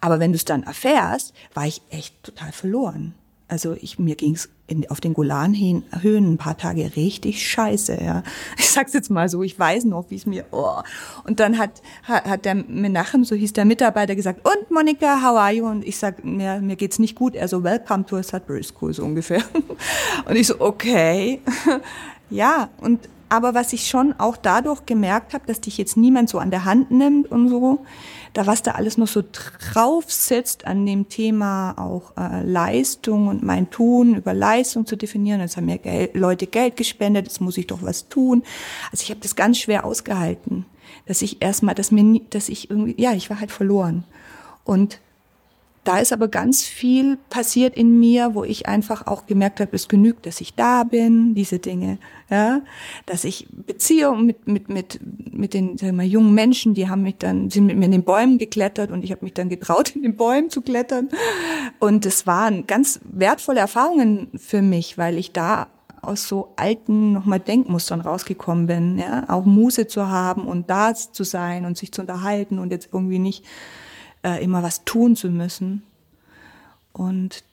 Aber 0.00 0.20
wenn 0.20 0.32
du 0.32 0.36
es 0.36 0.44
dann 0.44 0.62
erfährst, 0.62 1.34
war 1.54 1.66
ich 1.66 1.82
echt 1.90 2.22
total 2.22 2.52
verloren. 2.52 3.14
Also 3.50 3.74
ich, 3.80 3.98
mir 3.98 4.14
ging's 4.14 4.50
in, 4.66 4.90
auf 4.90 5.00
den 5.00 5.14
Golanhöhen 5.14 5.84
ein 5.92 6.36
paar 6.36 6.58
Tage 6.58 6.96
richtig 6.96 7.48
scheiße, 7.48 7.98
ja. 8.02 8.22
Ich 8.58 8.68
sag's 8.68 8.92
jetzt 8.92 9.10
mal 9.10 9.30
so, 9.30 9.42
ich 9.42 9.58
weiß 9.58 9.86
noch, 9.86 10.10
wie 10.10 10.16
es 10.16 10.26
mir, 10.26 10.44
oh. 10.50 10.82
Und 11.24 11.40
dann 11.40 11.56
hat, 11.56 11.82
hat, 12.02 12.26
hat 12.26 12.44
der 12.44 12.54
Menachem, 12.54 13.24
so 13.24 13.34
hieß 13.34 13.54
der 13.54 13.64
Mitarbeiter, 13.64 14.14
gesagt, 14.14 14.46
und 14.46 14.70
Monika, 14.70 15.22
how 15.22 15.38
are 15.38 15.52
you? 15.52 15.66
Und 15.66 15.86
ich 15.86 15.96
sag, 15.96 16.22
mir, 16.24 16.60
mir 16.60 16.76
geht's 16.76 16.98
nicht 16.98 17.14
gut. 17.14 17.34
Er 17.34 17.48
so, 17.48 17.64
welcome 17.64 18.04
to 18.04 18.16
a 18.16 18.22
Sudbury 18.22 18.62
School, 18.62 18.92
so 18.92 19.04
ungefähr. 19.04 19.42
Und 20.26 20.36
ich 20.36 20.46
so, 20.46 20.60
okay. 20.60 21.40
Ja, 22.30 22.68
und 22.78 23.08
aber 23.28 23.54
was 23.54 23.72
ich 23.72 23.88
schon 23.88 24.14
auch 24.18 24.36
dadurch 24.36 24.86
gemerkt 24.86 25.34
habe, 25.34 25.46
dass 25.46 25.60
dich 25.60 25.78
jetzt 25.78 25.96
niemand 25.96 26.28
so 26.28 26.38
an 26.38 26.50
der 26.50 26.64
Hand 26.64 26.90
nimmt 26.90 27.30
und 27.30 27.48
so, 27.48 27.84
da 28.32 28.46
was 28.46 28.62
da 28.62 28.72
alles 28.72 28.98
noch 28.98 29.08
so 29.08 29.22
drauf 29.22 30.10
sitzt 30.10 30.66
an 30.66 30.86
dem 30.86 31.08
Thema 31.08 31.72
auch 31.78 32.12
äh, 32.16 32.42
Leistung 32.44 33.28
und 33.28 33.42
mein 33.42 33.70
Tun 33.70 34.14
über 34.14 34.34
Leistung 34.34 34.86
zu 34.86 34.96
definieren. 34.96 35.40
Jetzt 35.40 35.56
haben 35.56 35.66
mir 35.66 35.78
Geld, 35.78 36.14
Leute 36.14 36.46
Geld 36.46 36.76
gespendet, 36.76 37.26
jetzt 37.26 37.40
muss 37.40 37.58
ich 37.58 37.66
doch 37.66 37.82
was 37.82 38.08
tun. 38.08 38.42
Also 38.92 39.02
ich 39.02 39.10
habe 39.10 39.20
das 39.20 39.36
ganz 39.36 39.58
schwer 39.58 39.84
ausgehalten, 39.84 40.66
dass 41.06 41.22
ich 41.22 41.42
erstmal, 41.42 41.74
dass 41.74 41.90
mir, 41.90 42.20
dass 42.30 42.48
ich 42.48 42.70
irgendwie, 42.70 42.94
ja, 43.00 43.12
ich 43.12 43.30
war 43.30 43.40
halt 43.40 43.50
verloren. 43.50 44.04
Und 44.64 45.00
da 45.88 46.00
ist 46.00 46.12
aber 46.12 46.28
ganz 46.28 46.64
viel 46.64 47.16
passiert 47.30 47.74
in 47.74 47.98
mir, 47.98 48.34
wo 48.34 48.44
ich 48.44 48.68
einfach 48.68 49.06
auch 49.06 49.24
gemerkt 49.24 49.58
habe, 49.58 49.74
es 49.74 49.88
genügt, 49.88 50.26
dass 50.26 50.42
ich 50.42 50.54
da 50.54 50.84
bin, 50.84 51.34
diese 51.34 51.60
Dinge, 51.60 51.96
ja, 52.28 52.60
dass 53.06 53.24
ich 53.24 53.48
Beziehungen 53.50 54.26
mit 54.26 54.46
mit 54.46 54.68
mit 54.68 55.00
mit 55.32 55.54
den 55.54 55.78
sagen 55.78 55.96
wir, 55.96 56.04
jungen 56.04 56.34
Menschen, 56.34 56.74
die 56.74 56.90
haben 56.90 57.04
mich 57.04 57.16
dann 57.16 57.48
sind 57.48 57.64
mit 57.64 57.78
mir 57.78 57.86
in 57.86 57.92
den 57.92 58.04
Bäumen 58.04 58.36
geklettert 58.36 58.90
und 58.90 59.02
ich 59.02 59.12
habe 59.12 59.24
mich 59.24 59.32
dann 59.32 59.48
getraut, 59.48 59.88
in 59.96 60.02
den 60.02 60.14
Bäumen 60.14 60.50
zu 60.50 60.60
klettern. 60.60 61.08
Und 61.78 62.04
es 62.04 62.26
waren 62.26 62.66
ganz 62.66 63.00
wertvolle 63.04 63.60
Erfahrungen 63.60 64.28
für 64.36 64.60
mich, 64.60 64.98
weil 64.98 65.16
ich 65.16 65.32
da 65.32 65.68
aus 66.02 66.28
so 66.28 66.52
alten 66.56 67.12
nochmal 67.12 67.40
Denkmustern 67.40 68.02
rausgekommen 68.02 68.66
bin, 68.66 68.98
ja, 68.98 69.24
auch 69.28 69.46
Muße 69.46 69.86
zu 69.86 70.10
haben 70.10 70.46
und 70.46 70.68
da 70.68 70.94
zu 70.94 71.24
sein 71.24 71.64
und 71.64 71.78
sich 71.78 71.92
zu 71.92 72.02
unterhalten 72.02 72.58
und 72.58 72.72
jetzt 72.72 72.90
irgendwie 72.92 73.18
nicht 73.18 73.46
äh, 74.22 74.42
immer 74.42 74.62
was 74.62 74.84
tun 74.84 75.16
zu 75.16 75.28
müssen. 75.28 75.82
Und 76.92 77.44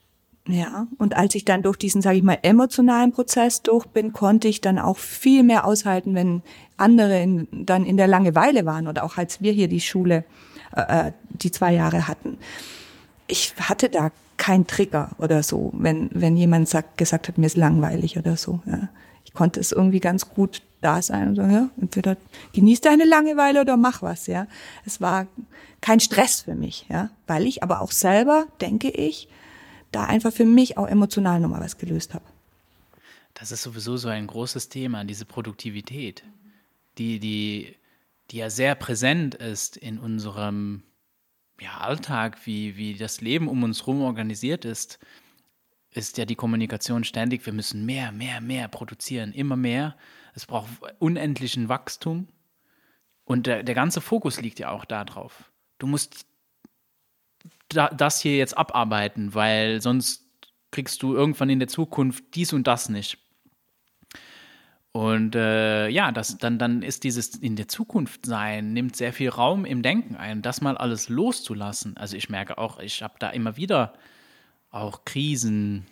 ja, 0.47 0.87
und 0.99 1.15
als 1.15 1.33
ich 1.33 1.43
dann 1.43 1.63
durch 1.63 1.77
diesen, 1.77 2.01
sage 2.01 2.17
ich 2.17 2.23
mal, 2.23 2.37
emotionalen 2.43 3.11
Prozess 3.11 3.63
durch 3.63 3.87
bin, 3.87 4.13
konnte 4.13 4.47
ich 4.47 4.61
dann 4.61 4.77
auch 4.77 4.97
viel 4.97 5.41
mehr 5.41 5.65
aushalten, 5.65 6.13
wenn 6.13 6.43
andere 6.77 7.21
in, 7.21 7.47
dann 7.51 7.83
in 7.83 7.97
der 7.97 8.07
Langeweile 8.07 8.65
waren 8.65 8.87
oder 8.87 9.03
auch 9.03 9.17
als 9.17 9.41
wir 9.41 9.51
hier 9.53 9.67
die 9.67 9.81
Schule, 9.81 10.23
äh, 10.75 11.07
äh 11.07 11.11
die 11.29 11.51
zwei 11.51 11.73
Jahre 11.73 12.07
hatten. 12.07 12.37
Ich 13.27 13.55
hatte 13.59 13.89
da 13.89 14.11
kein 14.37 14.67
Trigger 14.67 15.11
oder 15.17 15.41
so, 15.41 15.71
wenn, 15.73 16.09
wenn 16.13 16.37
jemand 16.37 16.69
sagt, 16.69 16.97
gesagt 16.97 17.27
hat, 17.27 17.37
mir 17.39 17.47
ist 17.47 17.57
langweilig 17.57 18.17
oder 18.17 18.37
so. 18.37 18.59
Ja. 18.67 18.89
Konnte 19.35 19.59
es 19.59 19.71
irgendwie 19.71 19.99
ganz 19.99 20.29
gut 20.29 20.61
da 20.81 21.01
sein 21.01 21.29
und 21.29 21.35
sagen, 21.35 21.51
ja, 21.51 21.69
entweder 21.79 22.17
genieß 22.53 22.81
deine 22.81 23.05
Langeweile 23.05 23.61
oder 23.61 23.77
mach 23.77 24.01
was, 24.01 24.27
ja. 24.27 24.47
Es 24.85 25.01
war 25.01 25.27
kein 25.81 25.99
Stress 25.99 26.41
für 26.41 26.55
mich, 26.55 26.85
ja, 26.89 27.09
weil 27.27 27.45
ich 27.45 27.63
aber 27.63 27.81
auch 27.81 27.91
selber, 27.91 28.47
denke 28.61 28.89
ich, 28.89 29.27
da 29.91 30.05
einfach 30.05 30.33
für 30.33 30.45
mich 30.45 30.77
auch 30.77 30.87
emotional 30.87 31.39
nochmal 31.39 31.61
was 31.61 31.77
gelöst 31.77 32.13
habe. 32.13 32.25
Das 33.33 33.51
ist 33.51 33.63
sowieso 33.63 33.97
so 33.97 34.07
ein 34.07 34.27
großes 34.27 34.69
Thema, 34.69 35.03
diese 35.03 35.25
Produktivität, 35.25 36.23
die, 36.97 37.19
die, 37.19 37.75
die 38.31 38.37
ja 38.37 38.49
sehr 38.49 38.75
präsent 38.75 39.35
ist 39.35 39.77
in 39.77 39.99
unserem 39.99 40.83
ja, 41.59 41.77
Alltag, 41.79 42.45
wie, 42.45 42.77
wie 42.77 42.95
das 42.95 43.21
Leben 43.21 43.47
um 43.47 43.63
uns 43.63 43.81
herum 43.81 44.01
organisiert 44.01 44.65
ist, 44.65 44.99
ist 45.95 46.17
ja 46.17 46.25
die 46.25 46.35
Kommunikation 46.35 47.03
ständig. 47.03 47.45
Wir 47.45 47.53
müssen 47.53 47.85
mehr, 47.85 48.11
mehr, 48.11 48.41
mehr 48.41 48.67
produzieren, 48.67 49.31
immer 49.31 49.55
mehr 49.55 49.95
es 50.35 50.45
braucht 50.45 50.69
unendlichen 50.99 51.69
Wachstum. 51.69 52.27
Und 53.23 53.47
der, 53.47 53.63
der 53.63 53.73
ganze 53.73 54.01
Fokus 54.01 54.39
liegt 54.41 54.59
ja 54.59 54.69
auch 54.69 54.85
darauf. 54.85 55.51
Du 55.79 55.87
musst 55.87 56.27
da, 57.69 57.87
das 57.89 58.21
hier 58.21 58.37
jetzt 58.37 58.55
abarbeiten, 58.55 59.33
weil 59.33 59.81
sonst 59.81 60.23
kriegst 60.71 61.01
du 61.01 61.15
irgendwann 61.15 61.49
in 61.49 61.59
der 61.59 61.67
Zukunft 61.67 62.23
dies 62.35 62.53
und 62.53 62.67
das 62.67 62.89
nicht. 62.89 63.17
Und 64.91 65.35
äh, 65.35 65.89
ja, 65.89 66.11
das, 66.11 66.37
dann, 66.37 66.59
dann 66.59 66.81
ist 66.81 67.03
dieses 67.03 67.35
in 67.35 67.55
der 67.55 67.67
Zukunft 67.67 68.25
sein, 68.25 68.73
nimmt 68.73 68.95
sehr 68.95 69.11
viel 69.11 69.29
Raum 69.29 69.65
im 69.65 69.81
Denken 69.81 70.15
ein, 70.15 70.41
das 70.41 70.61
mal 70.61 70.77
alles 70.77 71.09
loszulassen. 71.09 71.97
Also 71.97 72.15
ich 72.15 72.29
merke 72.29 72.57
auch, 72.57 72.79
ich 72.79 73.01
habe 73.01 73.15
da 73.19 73.29
immer 73.29 73.57
wieder 73.57 73.93
auch 74.75 75.05
Krisen, 75.05 75.85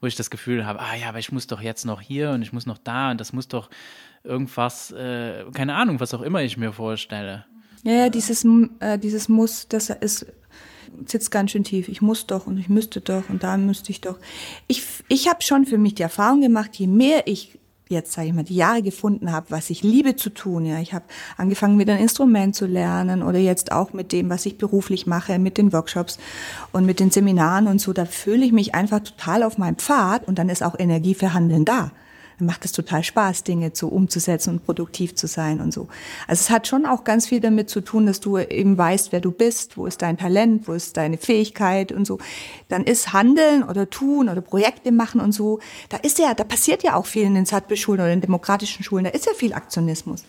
wo 0.00 0.06
ich 0.06 0.16
das 0.16 0.30
Gefühl 0.30 0.66
habe, 0.66 0.80
ah 0.80 0.94
ja, 0.94 1.08
aber 1.08 1.18
ich 1.18 1.32
muss 1.32 1.46
doch 1.46 1.60
jetzt 1.60 1.84
noch 1.84 2.00
hier 2.00 2.30
und 2.30 2.42
ich 2.42 2.52
muss 2.52 2.66
noch 2.66 2.78
da 2.78 3.10
und 3.10 3.20
das 3.20 3.32
muss 3.32 3.48
doch 3.48 3.70
irgendwas, 4.24 4.90
äh, 4.92 5.44
keine 5.52 5.74
Ahnung, 5.74 6.00
was 6.00 6.14
auch 6.14 6.22
immer 6.22 6.42
ich 6.42 6.56
mir 6.56 6.72
vorstelle. 6.72 7.46
Ja, 7.84 7.92
ja 7.92 8.08
dieses, 8.08 8.44
äh, 8.80 8.98
dieses 8.98 9.28
Muss, 9.28 9.68
das 9.68 9.90
ist 9.90 10.26
sitzt 11.06 11.30
ganz 11.30 11.50
schön 11.50 11.64
tief. 11.64 11.88
Ich 11.88 12.00
muss 12.00 12.26
doch 12.26 12.46
und 12.46 12.58
ich 12.58 12.68
müsste 12.68 13.00
doch 13.00 13.28
und 13.28 13.42
da 13.42 13.56
müsste 13.56 13.90
ich 13.90 14.00
doch. 14.00 14.18
Ich, 14.66 14.82
ich 15.08 15.28
habe 15.28 15.42
schon 15.42 15.66
für 15.66 15.78
mich 15.78 15.94
die 15.94 16.02
Erfahrung 16.02 16.40
gemacht, 16.40 16.74
je 16.76 16.86
mehr 16.86 17.26
ich 17.26 17.57
jetzt 17.88 18.12
sage 18.12 18.28
ich 18.28 18.34
mal 18.34 18.44
die 18.44 18.56
Jahre 18.56 18.82
gefunden 18.82 19.32
habe, 19.32 19.46
was 19.50 19.70
ich 19.70 19.82
liebe 19.82 20.16
zu 20.16 20.30
tun. 20.30 20.66
Ja, 20.66 20.78
ich 20.80 20.92
habe 20.92 21.04
angefangen 21.36 21.76
mit 21.76 21.88
einem 21.88 22.00
Instrument 22.00 22.54
zu 22.54 22.66
lernen 22.66 23.22
oder 23.22 23.38
jetzt 23.38 23.72
auch 23.72 23.92
mit 23.92 24.12
dem, 24.12 24.30
was 24.30 24.46
ich 24.46 24.58
beruflich 24.58 25.06
mache, 25.06 25.38
mit 25.38 25.58
den 25.58 25.72
Workshops 25.72 26.18
und 26.72 26.86
mit 26.86 27.00
den 27.00 27.10
Seminaren 27.10 27.66
und 27.66 27.80
so. 27.80 27.92
Da 27.92 28.04
fühle 28.04 28.44
ich 28.44 28.52
mich 28.52 28.74
einfach 28.74 29.00
total 29.00 29.42
auf 29.42 29.58
meinem 29.58 29.76
Pfad 29.76 30.26
und 30.28 30.38
dann 30.38 30.48
ist 30.48 30.62
auch 30.62 30.78
Energie 30.78 31.14
für 31.14 31.34
Handeln 31.34 31.64
da 31.64 31.90
dann 32.38 32.46
macht 32.46 32.64
es 32.64 32.72
total 32.72 33.02
Spaß, 33.02 33.42
Dinge 33.42 33.72
so 33.74 33.88
umzusetzen 33.88 34.50
und 34.50 34.64
produktiv 34.64 35.14
zu 35.14 35.26
sein 35.26 35.60
und 35.60 35.72
so. 35.72 35.88
Also 36.28 36.40
es 36.40 36.50
hat 36.50 36.68
schon 36.68 36.86
auch 36.86 37.04
ganz 37.04 37.26
viel 37.26 37.40
damit 37.40 37.68
zu 37.68 37.80
tun, 37.80 38.06
dass 38.06 38.20
du 38.20 38.38
eben 38.38 38.78
weißt, 38.78 39.10
wer 39.12 39.20
du 39.20 39.32
bist, 39.32 39.76
wo 39.76 39.86
ist 39.86 40.02
dein 40.02 40.16
Talent, 40.16 40.68
wo 40.68 40.72
ist 40.72 40.96
deine 40.96 41.18
Fähigkeit 41.18 41.90
und 41.90 42.06
so. 42.06 42.18
Dann 42.68 42.84
ist 42.84 43.12
Handeln 43.12 43.64
oder 43.64 43.90
Tun 43.90 44.28
oder 44.28 44.40
Projekte 44.40 44.92
machen 44.92 45.20
und 45.20 45.32
so, 45.32 45.58
da 45.88 45.96
ist 45.98 46.18
ja, 46.18 46.34
da 46.34 46.44
passiert 46.44 46.82
ja 46.84 46.94
auch 46.94 47.06
viel 47.06 47.24
in 47.24 47.34
den 47.34 47.46
Satbe-Schulen 47.46 48.00
oder 48.00 48.12
in 48.12 48.20
demokratischen 48.20 48.84
Schulen, 48.84 49.04
da 49.04 49.10
ist 49.10 49.26
ja 49.26 49.32
viel 49.34 49.52
Aktionismus. 49.52 50.24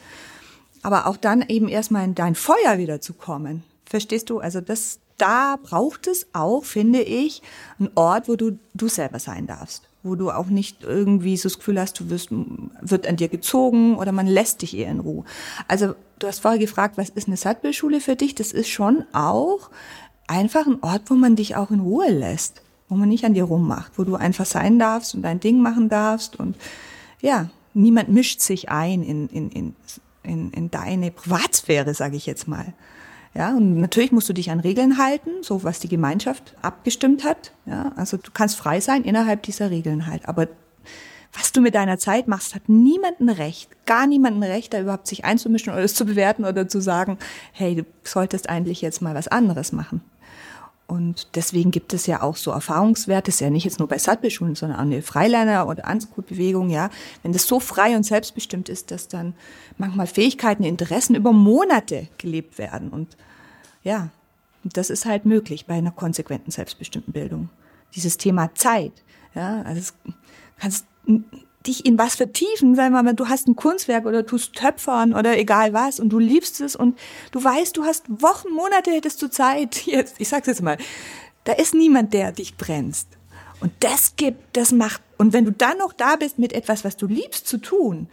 Aber 0.81 1.07
auch 1.07 1.17
dann 1.17 1.43
eben 1.47 1.67
erstmal 1.67 2.05
in 2.05 2.15
dein 2.15 2.35
Feuer 2.35 2.77
wieder 2.77 3.01
zu 3.01 3.13
kommen. 3.13 3.63
Verstehst 3.85 4.29
du? 4.29 4.39
Also 4.39 4.61
das, 4.61 4.99
da 5.17 5.57
braucht 5.61 6.07
es 6.07 6.27
auch, 6.33 6.63
finde 6.63 7.01
ich, 7.01 7.41
einen 7.77 7.91
Ort, 7.95 8.27
wo 8.27 8.35
du 8.35 8.57
du 8.73 8.87
selber 8.87 9.19
sein 9.19 9.45
darfst 9.45 9.88
wo 10.03 10.15
du 10.15 10.31
auch 10.31 10.47
nicht 10.47 10.83
irgendwie 10.83 11.35
so 11.35 11.49
das 11.49 11.57
Gefühl 11.57 11.79
hast, 11.79 11.99
du 11.99 12.09
wirst, 12.09 12.29
wird 12.31 13.07
an 13.07 13.17
dir 13.17 13.27
gezogen 13.27 13.97
oder 13.97 14.11
man 14.11 14.27
lässt 14.27 14.61
dich 14.61 14.77
eher 14.77 14.91
in 14.91 14.99
Ruhe. 14.99 15.25
Also 15.67 15.93
du 16.19 16.27
hast 16.27 16.39
vorher 16.39 16.59
gefragt, 16.59 16.97
was 16.97 17.09
ist 17.09 17.27
eine 17.27 17.37
Sattbildschule 17.37 17.99
für 17.99 18.15
dich? 18.15 18.35
Das 18.35 18.51
ist 18.51 18.69
schon 18.69 19.03
auch 19.11 19.69
einfach 20.27 20.67
ein 20.67 20.81
Ort, 20.81 21.03
wo 21.07 21.15
man 21.15 21.35
dich 21.35 21.55
auch 21.55 21.71
in 21.71 21.81
Ruhe 21.81 22.09
lässt, 22.09 22.61
wo 22.87 22.95
man 22.95 23.09
nicht 23.09 23.25
an 23.25 23.33
dir 23.33 23.43
rummacht, 23.43 23.93
wo 23.97 24.03
du 24.03 24.15
einfach 24.15 24.45
sein 24.45 24.79
darfst 24.79 25.15
und 25.15 25.23
dein 25.23 25.39
Ding 25.39 25.61
machen 25.61 25.89
darfst 25.89 26.39
und 26.39 26.55
ja, 27.21 27.49
niemand 27.73 28.09
mischt 28.09 28.39
sich 28.39 28.69
ein 28.69 29.03
in, 29.03 29.27
in, 29.27 29.49
in, 29.49 29.75
in, 30.23 30.51
in 30.51 30.71
deine 30.71 31.11
Privatsphäre, 31.11 31.93
sage 31.93 32.15
ich 32.15 32.25
jetzt 32.25 32.47
mal. 32.47 32.73
Ja, 33.35 33.55
und 33.55 33.79
natürlich 33.79 34.11
musst 34.11 34.27
du 34.27 34.33
dich 34.33 34.49
an 34.49 34.59
Regeln 34.59 34.97
halten, 34.97 35.29
so 35.41 35.63
was 35.63 35.79
die 35.79 35.87
Gemeinschaft 35.87 36.55
abgestimmt 36.61 37.23
hat. 37.23 37.51
Ja, 37.65 37.91
also 37.95 38.17
du 38.17 38.31
kannst 38.33 38.57
frei 38.57 38.79
sein 38.79 39.03
innerhalb 39.03 39.43
dieser 39.43 39.69
Regeln 39.69 40.07
halt. 40.07 40.27
Aber 40.27 40.47
was 41.33 41.51
du 41.51 41.61
mit 41.61 41.75
deiner 41.75 41.99
Zeit 41.99 42.27
machst, 42.27 42.55
hat 42.55 42.67
niemanden 42.67 43.29
Recht, 43.29 43.69
gar 43.85 44.07
niemanden 44.07 44.41
Recht, 44.41 44.73
da 44.73 44.81
überhaupt 44.81 45.07
sich 45.07 45.25
einzumischen 45.25 45.71
oder 45.71 45.83
es 45.83 45.93
zu 45.93 46.05
bewerten 46.05 46.43
oder 46.43 46.67
zu 46.67 46.81
sagen, 46.81 47.19
hey, 47.51 47.75
du 47.75 47.85
solltest 48.03 48.49
eigentlich 48.49 48.81
jetzt 48.81 49.01
mal 49.01 49.13
was 49.13 49.27
anderes 49.27 49.71
machen. 49.71 50.01
Und 50.89 51.35
deswegen 51.35 51.69
gibt 51.69 51.93
es 51.93 52.07
ja 52.07 52.23
auch 52.23 52.35
so 52.35 52.49
Erfahrungswerte, 52.49 53.29
ist 53.29 53.41
ja 53.41 53.51
nicht 53.51 53.63
jetzt 53.63 53.77
nur 53.77 53.87
bei 53.87 53.99
Sattbeschulen, 53.99 54.55
sondern 54.55 54.79
auch 54.79 54.83
eine 54.83 55.03
Freilerner- 55.03 55.67
oder 55.67 55.85
Ansgut-Bewegung, 55.85 56.71
ja. 56.71 56.89
Wenn 57.21 57.31
das 57.31 57.45
so 57.45 57.59
frei 57.59 57.95
und 57.95 58.03
selbstbestimmt 58.03 58.69
ist, 58.69 58.89
dass 58.89 59.07
dann 59.07 59.35
manchmal 59.77 60.07
Fähigkeiten, 60.07 60.63
Interessen 60.63 61.13
über 61.13 61.31
Monate 61.31 62.07
gelebt 62.17 62.57
werden. 62.57 62.89
Und 62.89 63.17
ja, 63.83 64.09
das 64.63 64.89
ist 64.89 65.05
halt 65.05 65.25
möglich 65.25 65.67
bei 65.67 65.75
einer 65.75 65.91
konsequenten, 65.91 66.49
selbstbestimmten 66.49 67.13
Bildung. 67.13 67.49
Dieses 67.93 68.17
Thema 68.17 68.55
Zeit, 68.55 68.93
ja, 69.35 69.61
also 69.61 69.93
kannst 70.57 70.87
dich 71.67 71.85
in 71.85 71.97
was 71.97 72.15
vertiefen, 72.15 72.75
sagen 72.75 72.93
wir 72.93 73.03
mal, 73.03 73.13
du 73.13 73.27
hast 73.27 73.47
ein 73.47 73.55
Kunstwerk 73.55 74.05
oder 74.05 74.25
tust 74.25 74.53
Töpfern 74.53 75.13
oder 75.13 75.37
egal 75.37 75.73
was 75.73 75.99
und 75.99 76.09
du 76.09 76.19
liebst 76.19 76.61
es 76.61 76.75
und 76.75 76.97
du 77.31 77.43
weißt, 77.43 77.75
du 77.75 77.83
hast 77.83 78.05
Wochen, 78.21 78.51
Monate 78.53 78.91
hättest 78.91 79.21
du 79.21 79.29
Zeit. 79.29 79.75
Jetzt, 79.85 80.15
ich 80.19 80.29
sag's 80.29 80.47
jetzt 80.47 80.61
mal, 80.61 80.77
da 81.43 81.53
ist 81.53 81.73
niemand, 81.73 82.13
der 82.13 82.31
dich 82.31 82.55
bremst. 82.55 83.07
Und 83.59 83.73
das 83.81 84.15
gibt, 84.15 84.55
das 84.55 84.71
macht, 84.71 85.01
und 85.17 85.33
wenn 85.33 85.43
du 85.43 85.51
dann 85.51 85.77
noch 85.79 85.91
da 85.91 86.15
bist 86.15 86.39
mit 86.39 86.53
etwas, 86.53 86.85
was 86.85 86.95
du 86.95 87.07
liebst 87.07 87.45
zu 87.45 87.57
tun, 87.57 88.07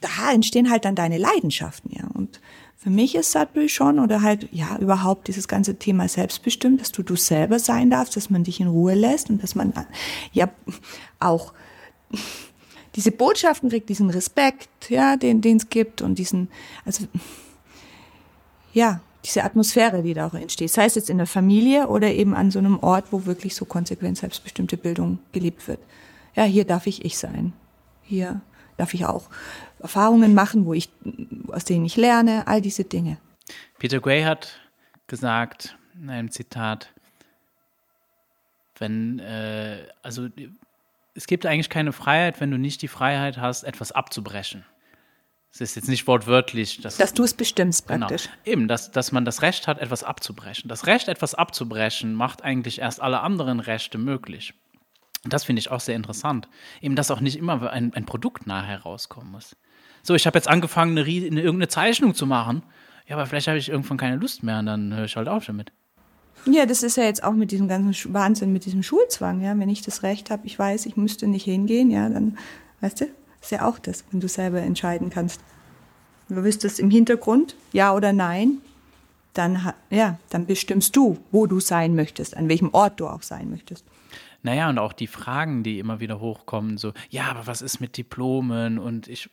da 0.00 0.32
entstehen 0.32 0.70
halt 0.70 0.84
dann 0.84 0.94
deine 0.94 1.18
Leidenschaften, 1.18 1.90
ja. 1.92 2.06
Und 2.14 2.40
für 2.76 2.90
mich 2.90 3.16
ist 3.16 3.32
Sudbury 3.32 3.68
schon 3.68 3.98
oder 3.98 4.22
halt, 4.22 4.48
ja, 4.52 4.78
überhaupt 4.78 5.26
dieses 5.26 5.48
ganze 5.48 5.80
Thema 5.80 6.06
selbstbestimmt, 6.06 6.80
dass 6.80 6.92
du 6.92 7.02
du 7.02 7.16
selber 7.16 7.58
sein 7.58 7.90
darfst, 7.90 8.16
dass 8.16 8.30
man 8.30 8.44
dich 8.44 8.60
in 8.60 8.68
Ruhe 8.68 8.94
lässt 8.94 9.30
und 9.30 9.42
dass 9.42 9.56
man 9.56 9.72
ja 10.32 10.48
auch 11.18 11.52
diese 12.94 13.12
Botschaften 13.12 13.68
kriegt, 13.68 13.88
diesen 13.88 14.10
Respekt, 14.10 14.90
ja, 14.90 15.16
den 15.16 15.40
es 15.44 15.68
gibt 15.68 16.02
und 16.02 16.18
diesen, 16.18 16.48
also 16.84 17.04
ja, 18.72 19.00
diese 19.24 19.44
Atmosphäre, 19.44 20.02
die 20.02 20.14
da 20.14 20.26
auch 20.26 20.34
entsteht. 20.34 20.70
Sei 20.70 20.84
es 20.84 20.94
jetzt 20.94 21.10
in 21.10 21.18
der 21.18 21.26
Familie 21.26 21.88
oder 21.88 22.10
eben 22.10 22.34
an 22.34 22.50
so 22.50 22.58
einem 22.58 22.78
Ort, 22.78 23.06
wo 23.10 23.26
wirklich 23.26 23.54
so 23.54 23.64
konsequent 23.64 24.18
selbstbestimmte 24.18 24.76
Bildung 24.76 25.18
gelebt 25.32 25.66
wird. 25.68 25.80
Ja, 26.34 26.44
hier 26.44 26.64
darf 26.64 26.86
ich 26.86 27.04
ich 27.04 27.18
sein. 27.18 27.52
Hier 28.02 28.40
darf 28.76 28.94
ich 28.94 29.04
auch 29.04 29.28
Erfahrungen 29.80 30.34
machen, 30.34 30.64
wo 30.64 30.72
ich, 30.72 30.88
aus 31.48 31.64
denen 31.64 31.84
ich 31.84 31.96
lerne, 31.96 32.46
all 32.46 32.60
diese 32.60 32.84
Dinge. 32.84 33.18
Peter 33.78 34.00
Gray 34.00 34.22
hat 34.22 34.60
gesagt 35.06 35.76
in 36.00 36.10
einem 36.10 36.30
Zitat, 36.30 36.92
wenn, 38.78 39.18
äh, 39.18 39.86
also 40.02 40.28
es 41.18 41.26
gibt 41.26 41.46
eigentlich 41.46 41.68
keine 41.68 41.92
Freiheit, 41.92 42.40
wenn 42.40 42.52
du 42.52 42.58
nicht 42.58 42.80
die 42.80 42.86
Freiheit 42.86 43.38
hast, 43.38 43.64
etwas 43.64 43.90
abzubrechen. 43.90 44.64
Es 45.50 45.60
ist 45.60 45.74
jetzt 45.74 45.88
nicht 45.88 46.06
wortwörtlich. 46.06 46.80
Dass, 46.80 46.96
dass 46.96 47.12
du 47.12 47.24
es 47.24 47.34
bestimmst 47.34 47.88
genau. 47.88 48.06
praktisch. 48.06 48.26
Genau. 48.26 48.36
Eben, 48.44 48.68
dass, 48.68 48.92
dass 48.92 49.10
man 49.10 49.24
das 49.24 49.42
Recht 49.42 49.66
hat, 49.66 49.80
etwas 49.80 50.04
abzubrechen. 50.04 50.68
Das 50.68 50.86
Recht, 50.86 51.08
etwas 51.08 51.34
abzubrechen, 51.34 52.14
macht 52.14 52.44
eigentlich 52.44 52.80
erst 52.80 53.00
alle 53.00 53.20
anderen 53.20 53.58
Rechte 53.58 53.98
möglich. 53.98 54.54
Und 55.24 55.32
das 55.32 55.42
finde 55.42 55.58
ich 55.58 55.72
auch 55.72 55.80
sehr 55.80 55.96
interessant. 55.96 56.48
Eben, 56.80 56.94
dass 56.94 57.10
auch 57.10 57.20
nicht 57.20 57.36
immer 57.36 57.68
ein, 57.68 57.92
ein 57.94 58.06
Produkt 58.06 58.46
nachher 58.46 58.82
rauskommen 58.82 59.32
muss. 59.32 59.56
So, 60.04 60.14
ich 60.14 60.24
habe 60.24 60.38
jetzt 60.38 60.46
angefangen, 60.46 60.96
eine, 60.96 61.00
eine, 61.00 61.40
irgendeine 61.40 61.66
Zeichnung 61.66 62.14
zu 62.14 62.26
machen. 62.26 62.62
Ja, 63.08 63.16
aber 63.16 63.26
vielleicht 63.26 63.48
habe 63.48 63.58
ich 63.58 63.70
irgendwann 63.70 63.96
keine 63.96 64.16
Lust 64.16 64.44
mehr 64.44 64.60
und 64.60 64.66
dann 64.66 64.94
höre 64.94 65.06
ich 65.06 65.16
halt 65.16 65.26
auf 65.26 65.46
damit. 65.46 65.72
Ja, 66.50 66.66
das 66.66 66.82
ist 66.82 66.96
ja 66.96 67.04
jetzt 67.04 67.22
auch 67.22 67.32
mit 67.32 67.50
diesem 67.50 67.68
ganzen 67.68 68.14
Wahnsinn, 68.14 68.52
mit 68.52 68.64
diesem 68.64 68.82
Schulzwang, 68.82 69.42
ja. 69.42 69.58
Wenn 69.58 69.68
ich 69.68 69.82
das 69.82 70.02
Recht 70.02 70.30
habe, 70.30 70.46
ich 70.46 70.58
weiß, 70.58 70.86
ich 70.86 70.96
müsste 70.96 71.26
nicht 71.26 71.44
hingehen, 71.44 71.90
ja, 71.90 72.08
dann, 72.08 72.38
weißt 72.80 73.02
du, 73.02 73.06
ist 73.40 73.50
ja 73.50 73.66
auch 73.66 73.78
das, 73.78 74.04
wenn 74.10 74.20
du 74.20 74.28
selber 74.28 74.60
entscheiden 74.60 75.10
kannst. 75.10 75.40
Du 76.28 76.42
wüsstest 76.42 76.80
im 76.80 76.90
Hintergrund, 76.90 77.56
ja 77.72 77.94
oder 77.94 78.12
nein, 78.12 78.58
dann, 79.34 79.72
ja, 79.90 80.18
dann 80.30 80.46
bestimmst 80.46 80.96
du, 80.96 81.18
wo 81.30 81.46
du 81.46 81.60
sein 81.60 81.94
möchtest, 81.94 82.36
an 82.36 82.48
welchem 82.48 82.72
Ort 82.72 83.00
du 83.00 83.08
auch 83.08 83.22
sein 83.22 83.50
möchtest. 83.50 83.84
Naja, 84.42 84.68
und 84.68 84.78
auch 84.78 84.92
die 84.92 85.06
Fragen, 85.06 85.62
die 85.62 85.78
immer 85.78 86.00
wieder 86.00 86.20
hochkommen, 86.20 86.78
so, 86.78 86.92
ja, 87.10 87.24
aber 87.24 87.46
was 87.46 87.62
ist 87.62 87.80
mit 87.80 87.96
Diplomen? 87.96 88.78
Und 88.78 89.08
ich, 89.08 89.30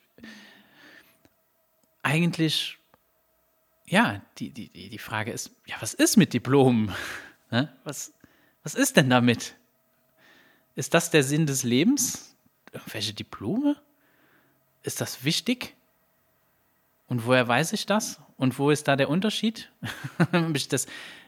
eigentlich 2.01 2.77
ja, 3.87 4.21
die, 4.37 4.49
die, 4.49 4.69
die 4.69 4.97
Frage 4.97 5.31
ist, 5.31 5.51
ja, 5.65 5.75
was 5.79 5.93
ist 5.93 6.17
mit 6.17 6.33
Diplomen? 6.33 6.91
Was, 7.85 8.11
was 8.63 8.75
ist 8.75 8.97
denn 8.97 9.09
damit? 9.09 9.55
Ist 10.75 10.93
das 10.93 11.11
der 11.11 11.23
Sinn 11.23 11.45
des 11.45 11.63
Lebens? 11.63 12.35
Irgendwelche 12.73 13.13
Diplome? 13.13 13.77
Ist 14.83 14.99
das 14.99 15.23
wichtig? 15.23 15.75
Und 17.07 17.25
woher 17.25 17.47
weiß 17.47 17.71
ich 17.73 17.85
das? 17.85 18.19
Und 18.35 18.59
wo 18.59 18.71
ist 18.71 18.89
da 18.89 18.95
der 18.97 19.09
Unterschied? 19.09 19.71
das, 20.69 20.87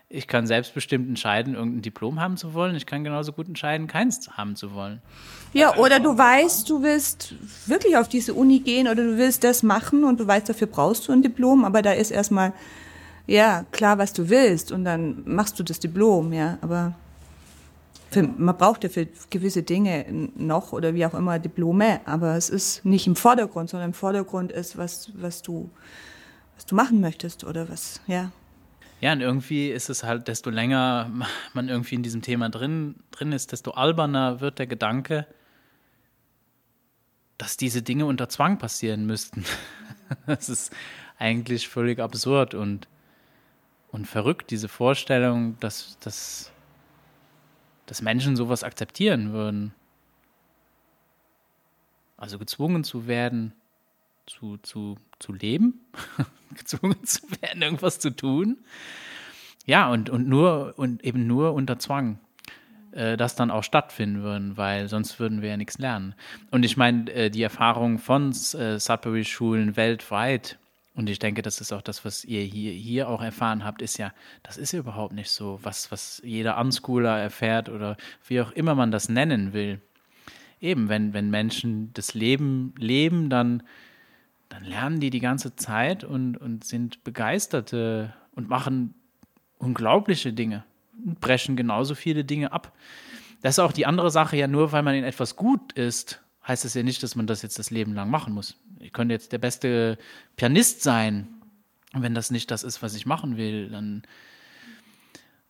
ich 0.10 0.28
kann 0.28 0.48
selbstbestimmt 0.48 1.10
entscheiden, 1.10 1.56
irgendein 1.56 1.82
Diplom 1.82 2.22
haben 2.22 2.38
zu 2.38 2.54
wollen. 2.54 2.76
Ich 2.76 2.86
kann 2.86 3.04
genauso 3.04 3.34
gut 3.34 3.48
entscheiden, 3.48 3.88
keins 3.88 4.30
haben 4.32 4.56
zu 4.56 4.74
wollen. 4.74 5.02
Ja, 5.54 5.76
oder 5.76 6.00
du 6.00 6.18
weißt, 6.18 6.70
du 6.70 6.82
willst 6.82 7.36
wirklich 7.66 7.98
auf 7.98 8.08
diese 8.08 8.34
Uni 8.34 8.60
gehen 8.60 8.88
oder 8.88 9.04
du 9.04 9.18
willst 9.18 9.44
das 9.44 9.64
machen 9.64 10.06
und 10.06 10.20
du 10.20 10.26
weißt, 10.26 10.48
dafür 10.48 10.68
brauchst 10.68 11.08
du 11.08 11.12
ein 11.12 11.22
Diplom, 11.22 11.66
aber 11.66 11.82
da 11.82 11.92
ist 11.92 12.12
erstmal, 12.12 12.54
ja, 13.26 13.66
klar, 13.72 13.98
was 13.98 14.14
du 14.14 14.30
willst 14.30 14.72
und 14.72 14.86
dann 14.86 15.24
machst 15.26 15.60
du 15.60 15.64
das 15.64 15.80
Diplom, 15.80 16.32
ja, 16.32 16.58
aber 16.62 16.96
für, 18.10 18.24
man 18.24 18.56
braucht 18.56 18.86
ja 18.86 18.90
für 18.90 19.08
gewisse 19.30 19.64
Dinge 19.64 20.06
noch 20.38 20.72
oder 20.72 20.94
wie 20.94 21.06
auch 21.06 21.16
immer 21.16 21.38
Diplome, 21.38 22.00
aber 22.06 22.38
es 22.38 22.50
ist 22.50 22.86
nicht 22.86 23.08
im 23.08 23.18
Vordergrund, 23.18 23.70
sondern 23.70 23.90
im 23.90 23.94
Vordergrund 23.94 24.54
ist, 24.54 24.78
was, 24.78 25.12
was 25.16 25.42
du, 25.42 25.70
was 26.56 26.66
du 26.66 26.76
machen 26.76 27.02
möchtest 27.02 27.44
oder 27.44 27.68
was, 27.68 28.00
ja. 28.08 28.32
Ja, 29.00 29.14
und 29.14 29.22
irgendwie 29.22 29.70
ist 29.70 29.90
es 29.90 30.04
halt, 30.04 30.28
desto 30.28 30.50
länger 30.50 31.12
man 31.54 31.70
irgendwie 31.70 31.96
in 31.96 32.04
diesem 32.04 32.22
Thema 32.22 32.50
drin, 32.50 32.96
drin 33.12 33.32
ist, 33.32 33.52
desto 33.52 33.72
alberner 33.72 34.42
wird 34.42 34.60
der 34.60 34.68
Gedanke, 34.68 35.28
dass 37.38 37.58
diese 37.58 37.84
Dinge 37.84 38.06
unter 38.06 38.30
Zwang 38.30 38.58
passieren 38.58 39.06
müssten. 39.06 39.46
das 40.26 40.50
ist 40.50 40.74
eigentlich 41.20 41.68
völlig 41.68 42.00
absurd 42.00 42.56
und, 42.56 42.88
und 43.92 44.08
verrückt, 44.08 44.50
diese 44.50 44.68
Vorstellung, 44.68 45.60
dass, 45.60 45.98
dass, 46.00 46.52
dass 47.86 48.02
Menschen 48.02 48.36
sowas 48.36 48.64
akzeptieren 48.64 49.32
würden. 49.34 49.74
Also 52.18 52.40
gezwungen 52.40 52.84
zu 52.84 53.06
werden, 53.06 53.54
zu, 54.28 54.58
zu, 54.58 54.98
zu 55.20 55.34
leben, 55.34 55.82
gezwungen 56.56 57.04
zu 57.04 57.22
werden, 57.42 57.62
irgendwas 57.62 58.00
zu 58.00 58.12
tun. 58.16 58.58
Ja, 59.66 59.90
und, 59.90 60.10
und 60.10 60.28
nur 60.28 60.76
und 60.78 61.04
eben 61.04 61.28
nur 61.28 61.54
unter 61.54 61.80
Zwang. 61.80 62.20
äh, 62.92 63.18
das 63.18 63.36
dann 63.36 63.52
auch 63.52 63.64
stattfinden 63.64 64.24
würden, 64.24 64.58
weil 64.58 64.90
sonst 64.90 65.20
würden 65.20 65.42
wir 65.42 65.50
ja 65.50 65.58
nichts 65.58 65.78
lernen. 65.78 66.16
Und 66.52 66.64
ich 66.64 66.78
meine, 66.78 67.12
äh, 67.12 67.30
die 67.30 67.44
Erfahrung 67.44 68.00
von 68.00 68.32
äh, 68.32 68.80
Sudbury-Schulen 68.80 69.76
weltweit, 69.76 70.58
und 70.96 71.10
ich 71.12 71.20
denke, 71.20 71.44
das 71.44 71.62
ist 71.62 71.72
auch 71.72 71.84
das, 71.84 72.06
was 72.06 72.26
ihr 72.26 72.42
hier, 72.42 72.72
hier 72.72 73.08
auch 73.08 73.22
erfahren 73.22 73.64
habt, 73.64 73.84
ist 73.84 74.00
ja, 74.00 74.14
das 74.42 74.58
ist 74.58 74.72
ja 74.72 74.80
überhaupt 74.80 75.14
nicht 75.14 75.30
so, 75.30 75.60
was, 75.62 75.92
was 75.92 76.22
jeder 76.26 76.58
Unschooler 76.58 77.20
erfährt 77.20 77.70
oder 77.70 77.98
wie 78.28 78.42
auch 78.42 78.52
immer 78.52 78.74
man 78.74 78.90
das 78.90 79.08
nennen 79.08 79.54
will. 79.54 79.80
Eben, 80.60 80.90
wenn, 80.90 81.14
wenn 81.14 81.30
Menschen 81.30 81.94
das 81.94 82.16
Leben 82.16 82.74
leben, 82.80 83.30
dann, 83.30 83.62
dann 84.50 84.64
lernen 84.64 85.00
die 85.00 85.10
die 85.10 85.20
ganze 85.20 85.56
Zeit 85.56 86.04
und, 86.04 86.38
und 86.38 86.64
sind 86.64 87.04
begeisterte 87.04 88.14
und 88.32 88.50
machen 88.50 88.94
unglaubliche 89.58 90.34
Dinge 90.34 90.64
und 91.06 91.20
brechen 91.20 91.56
genauso 91.56 91.96
viele 91.96 92.24
Dinge 92.24 92.52
ab. 92.52 92.74
Das 93.42 93.56
ist 93.56 93.60
auch 93.60 93.72
die 93.72 93.86
andere 93.86 94.12
Sache, 94.12 94.38
ja, 94.38 94.48
nur 94.48 94.72
weil 94.72 94.84
man 94.84 94.96
in 94.96 95.04
etwas 95.04 95.36
gut 95.36 95.74
ist, 95.74 96.22
heißt 96.48 96.66
es 96.66 96.74
ja 96.74 96.84
nicht, 96.84 97.04
dass 97.04 97.16
man 97.16 97.28
das 97.28 97.42
jetzt 97.42 97.60
das 97.60 97.72
Leben 97.72 97.94
lang 97.94 98.10
machen 98.10 98.34
muss. 98.34 98.58
Ich 98.80 98.94
könnte 98.94 99.14
jetzt 99.14 99.32
der 99.32 99.38
beste 99.38 99.98
Pianist 100.36 100.82
sein. 100.82 101.28
Wenn 101.94 102.16
das 102.16 102.32
nicht 102.32 102.52
das 102.52 102.64
ist, 102.64 102.82
was 102.82 102.96
ich 102.96 103.06
machen 103.06 103.38
will, 103.38 103.70
dann 103.70 104.04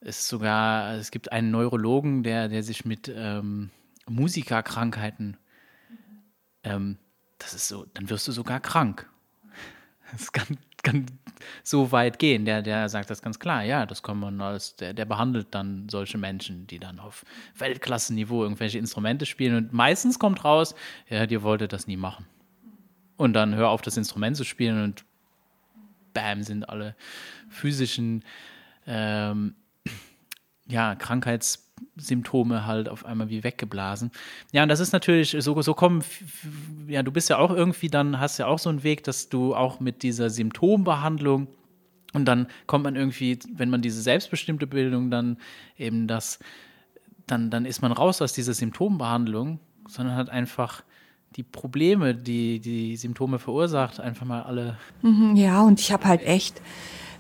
ist 0.02 0.28
sogar, 0.28 0.96
es 0.96 1.12
gibt 1.12 1.32
einen 1.32 1.52
Neurologen, 1.52 2.24
der, 2.24 2.48
der 2.48 2.64
sich 2.64 2.86
mit 2.86 3.12
ähm, 3.14 3.70
Musikerkrankheiten, 4.08 5.38
ähm, 6.64 6.98
das 7.38 7.54
ist 7.54 7.68
so, 7.68 7.86
dann 7.94 8.10
wirst 8.10 8.28
du 8.28 8.32
sogar 8.32 8.60
krank. 8.60 9.10
Das 10.12 10.32
kann, 10.32 10.58
kann 10.84 11.06
so 11.64 11.92
weit 11.92 12.18
gehen. 12.18 12.46
Der, 12.46 12.62
der 12.62 12.88
sagt 12.88 13.10
das 13.10 13.22
ganz 13.22 13.40
klar, 13.40 13.64
ja, 13.64 13.86
das 13.86 14.04
kann 14.04 14.20
man 14.20 14.40
als, 14.40 14.76
der, 14.78 14.94
der 14.94 15.06
behandelt 15.06 15.48
dann 15.52 15.90
solche 15.90 16.18
Menschen, 16.18 16.66
die 16.68 16.80
dann 16.80 17.00
auf 17.00 17.26
Weltklassenniveau 17.58 18.44
irgendwelche 18.44 18.78
Instrumente 18.78 19.26
spielen 19.26 19.56
und 19.58 19.74
meistens 19.74 20.18
kommt 20.18 20.46
raus, 20.46 20.76
ja, 21.10 21.26
dir 21.26 21.44
wollte 21.44 21.68
das 21.68 21.88
nie 21.88 21.98
machen. 21.98 22.26
Und 23.18 23.34
dann 23.34 23.56
hör 23.56 23.70
auf, 23.70 23.82
das 23.82 23.98
Instrument 23.98 24.38
zu 24.38 24.46
spielen 24.46 24.84
und 24.84 25.04
bam, 26.14 26.44
sind 26.44 26.70
alle 26.70 26.96
physischen 27.50 28.24
ähm, 28.86 29.56
ja, 30.68 30.96
Krankheitssymptome 30.96 32.66
halt 32.66 32.90
auf 32.90 33.06
einmal 33.06 33.30
wie 33.30 33.44
weggeblasen. 33.44 34.12
Ja, 34.52 34.64
und 34.64 34.70
das 34.70 34.80
ist 34.80 34.92
natürlich, 34.92 35.36
so, 35.40 35.62
so 35.62 35.74
kommen, 35.74 36.04
ja, 36.88 37.04
du 37.04 37.12
bist 37.12 37.30
ja 37.30 37.38
auch 37.38 37.52
irgendwie 37.52 37.90
dann, 37.90 38.20
hast 38.20 38.38
ja 38.38 38.48
auch 38.48 38.60
so 38.60 38.70
einen 38.70 38.84
Weg, 38.84 39.04
dass 39.04 39.30
du 39.30 39.56
auch 39.56 39.80
mit 39.80 40.04
dieser 40.04 40.30
Symptombehandlung 40.30 41.48
und 42.14 42.26
dann 42.26 42.48
kommt 42.66 42.84
man 42.84 42.96
irgendwie, 42.96 43.38
wenn 43.54 43.70
man 43.70 43.82
diese 43.82 44.02
selbstbestimmte 44.02 44.68
Bildung 44.68 45.12
dann 45.12 45.38
eben 45.78 46.08
das, 46.08 46.40
dann, 47.28 47.50
dann 47.50 47.66
ist 47.66 47.82
man 47.82 47.92
raus 47.92 48.22
aus 48.22 48.34
dieser 48.34 48.54
Symptombehandlung, 48.54 49.60
sondern 49.88 50.16
hat 50.16 50.30
einfach 50.30 50.84
die 51.36 51.44
Probleme, 51.44 52.16
die 52.16 52.60
die 52.60 52.96
Symptome 52.96 53.38
verursacht, 53.40 54.00
einfach 54.00 54.26
mal 54.26 54.42
alle. 54.44 54.78
Mhm, 55.02 55.36
ja, 55.36 55.62
und 55.62 55.80
ich 55.80 55.92
habe 55.92 56.06
halt 56.06 56.24
echt, 56.24 56.62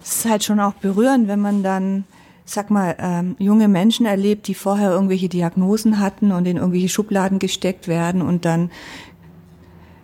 es 0.01 0.19
ist 0.19 0.25
halt 0.29 0.43
schon 0.43 0.59
auch 0.59 0.73
berührend, 0.73 1.27
wenn 1.27 1.41
man 1.41 1.61
dann 1.61 2.05
sag 2.49 2.71
mal, 2.71 2.95
ähm, 2.97 3.35
junge 3.39 3.67
Menschen 3.67 4.05
erlebt, 4.05 4.47
die 4.47 4.53
vorher 4.53 4.91
irgendwelche 4.91 5.27
Diagnosen 5.27 5.99
hatten 5.99 6.31
und 6.31 6.47
in 6.47 6.57
irgendwelche 6.57 6.89
Schubladen 6.89 7.39
gesteckt 7.39 7.87
werden. 7.87 8.21
Und 8.21 8.45
dann 8.45 8.71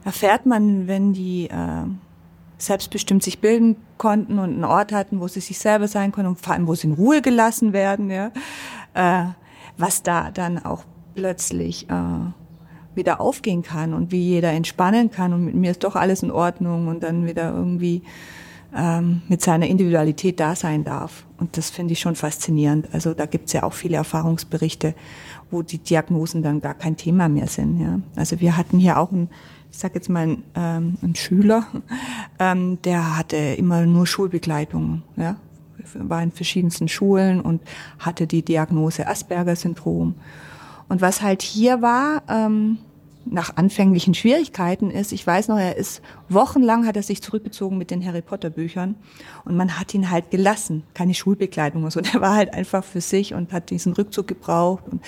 erfährt 0.04 0.46
man, 0.46 0.88
wenn 0.88 1.14
die 1.14 1.50
äh, 1.50 1.86
selbstbestimmt 2.58 3.24
sich 3.24 3.40
bilden 3.40 3.78
konnten 3.98 4.40
und 4.40 4.52
einen 4.52 4.66
Ort 4.66 4.92
hatten, 4.92 5.22
wo 5.22 5.28
sie 5.28 5.40
sich 5.40 5.58
selber 5.58 5.88
sein 5.88 6.12
können 6.12 6.28
und 6.28 6.40
vor 6.40 6.54
allem, 6.54 6.68
wo 6.68 6.76
sie 6.76 6.88
in 6.88 6.94
Ruhe 6.94 7.22
gelassen 7.22 7.72
werden, 7.72 8.10
ja, 8.12 8.32
äh, 8.94 9.32
was 9.78 10.04
da 10.04 10.30
dann 10.30 10.64
auch 10.64 10.84
plötzlich 11.16 11.90
äh, 11.90 11.96
wieder 12.96 13.22
aufgehen 13.22 13.64
kann 13.64 13.94
und 13.94 14.12
wie 14.12 14.22
jeder 14.22 14.52
entspannen 14.52 15.12
kann 15.12 15.34
und 15.34 15.46
mit 15.46 15.56
mir 15.56 15.72
ist 15.72 15.84
doch 15.84 15.96
alles 15.96 16.24
in 16.24 16.32
Ordnung 16.32 16.88
und 16.88 17.04
dann 17.04 17.26
wieder 17.26 17.54
irgendwie 17.54 18.04
ähm, 18.76 19.22
mit 19.28 19.42
seiner 19.42 19.68
Individualität 19.68 20.40
da 20.40 20.56
sein 20.56 20.84
darf. 20.84 21.26
Und 21.38 21.58
das 21.58 21.70
finde 21.70 21.94
ich 21.94 22.00
schon 22.00 22.16
faszinierend. 22.16 22.90
Also 22.94 23.14
da 23.14 23.26
gibt 23.26 23.48
es 23.48 23.54
ja 23.54 23.64
auch 23.64 23.74
viele 23.74 23.98
Erfahrungsberichte, 23.98 24.96
wo 25.52 25.62
die 25.62 25.78
Diagnosen 25.78 26.42
dann 26.42 26.62
gar 26.62 26.74
kein 26.74 26.98
Thema 26.98 27.30
mehr 27.30 27.48
sind. 27.48 27.80
Ja. 27.80 28.00
Also 28.16 28.40
wir 28.40 28.58
hatten 28.58 28.80
hier 28.80 28.98
auch 28.98 29.12
einen, 29.12 29.30
ich 29.72 29.78
sage 29.78 29.96
jetzt 29.96 30.10
mal, 30.10 30.24
einen, 30.24 30.44
ähm, 30.56 30.98
einen 31.02 31.16
Schüler, 31.16 31.68
ähm, 32.40 32.80
der 32.84 33.18
hatte 33.18 33.38
immer 33.38 33.86
nur 33.86 34.08
Schulbegleitung. 34.08 35.04
Ja. 35.16 35.36
War 35.96 36.24
in 36.24 36.32
verschiedensten 36.32 36.88
Schulen 36.88 37.42
und 37.42 37.62
hatte 38.00 38.26
die 38.26 38.44
Diagnose 38.44 39.08
Asperger-Syndrom. 39.08 40.16
Und 40.88 41.02
was 41.02 41.22
halt 41.22 41.42
hier 41.42 41.82
war, 41.82 42.24
ähm, 42.30 42.78
nach 43.26 43.56
anfänglichen 43.56 44.14
Schwierigkeiten 44.14 44.92
ist. 44.92 45.12
Ich 45.12 45.26
weiß 45.26 45.48
noch, 45.48 45.58
er 45.58 45.78
ist 45.78 46.02
wochenlang 46.30 46.86
hat 46.86 46.96
er 46.96 47.04
sich 47.04 47.22
zurückgezogen 47.22 47.78
mit 47.78 47.92
den 47.92 48.06
Harry 48.06 48.22
Potter 48.22 48.50
Büchern 48.50 48.96
und 49.46 49.56
man 49.56 49.80
hat 49.80 49.94
ihn 49.94 50.10
halt 50.10 50.32
gelassen, 50.32 50.84
keine 50.94 51.14
Schulbegleitung 51.14 51.84
und 51.84 51.92
so. 51.92 52.02
Der 52.02 52.22
war 52.22 52.36
halt 52.36 52.54
einfach 52.54 52.84
für 52.84 53.02
sich 53.02 53.34
und 53.34 53.54
hat 53.54 53.70
diesen 53.70 53.94
Rückzug 53.94 54.28
gebraucht 54.28 54.84
und, 54.90 55.02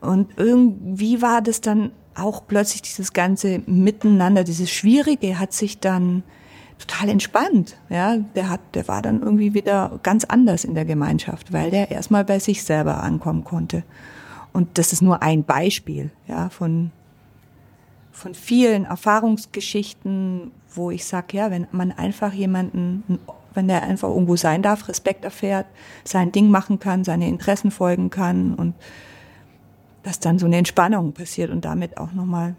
und 0.00 0.30
irgendwie 0.36 1.22
war 1.22 1.42
das 1.42 1.60
dann 1.60 1.92
auch 2.14 2.46
plötzlich 2.46 2.82
dieses 2.82 3.12
ganze 3.12 3.62
Miteinander, 3.66 4.44
dieses 4.44 4.70
Schwierige 4.70 5.38
hat 5.38 5.52
sich 5.52 5.78
dann 5.78 6.22
total 6.78 7.08
entspannt. 7.08 7.76
Ja, 7.88 8.16
der 8.16 8.48
hat, 8.48 8.60
der 8.74 8.88
war 8.88 9.02
dann 9.02 9.22
irgendwie 9.22 9.54
wieder 9.54 10.00
ganz 10.02 10.24
anders 10.24 10.64
in 10.64 10.74
der 10.74 10.84
Gemeinschaft, 10.84 11.52
weil 11.52 11.70
der 11.70 11.90
erstmal 11.90 12.24
bei 12.24 12.38
sich 12.38 12.64
selber 12.64 13.02
ankommen 13.02 13.44
konnte. 13.44 13.84
Und 14.52 14.76
das 14.78 14.92
ist 14.92 15.00
nur 15.02 15.22
ein 15.22 15.44
Beispiel, 15.44 16.10
ja, 16.28 16.50
von 16.50 16.90
von 18.22 18.34
vielen 18.34 18.84
Erfahrungsgeschichten, 18.84 20.52
wo 20.72 20.92
ich 20.92 21.04
sage, 21.04 21.36
ja, 21.36 21.50
wenn 21.50 21.66
man 21.72 21.90
einfach 21.90 22.32
jemanden, 22.32 23.18
wenn 23.52 23.66
der 23.66 23.82
einfach 23.82 24.08
irgendwo 24.08 24.36
sein 24.36 24.62
darf, 24.62 24.88
Respekt 24.88 25.24
erfährt, 25.24 25.66
sein 26.04 26.30
Ding 26.30 26.48
machen 26.48 26.78
kann, 26.78 27.02
seine 27.02 27.26
Interessen 27.26 27.72
folgen 27.72 28.10
kann 28.10 28.54
und 28.54 28.74
dass 30.04 30.20
dann 30.20 30.38
so 30.38 30.46
eine 30.46 30.56
Entspannung 30.56 31.12
passiert 31.12 31.50
und 31.50 31.64
damit 31.64 31.98
auch 31.98 32.12
nochmal 32.12 32.54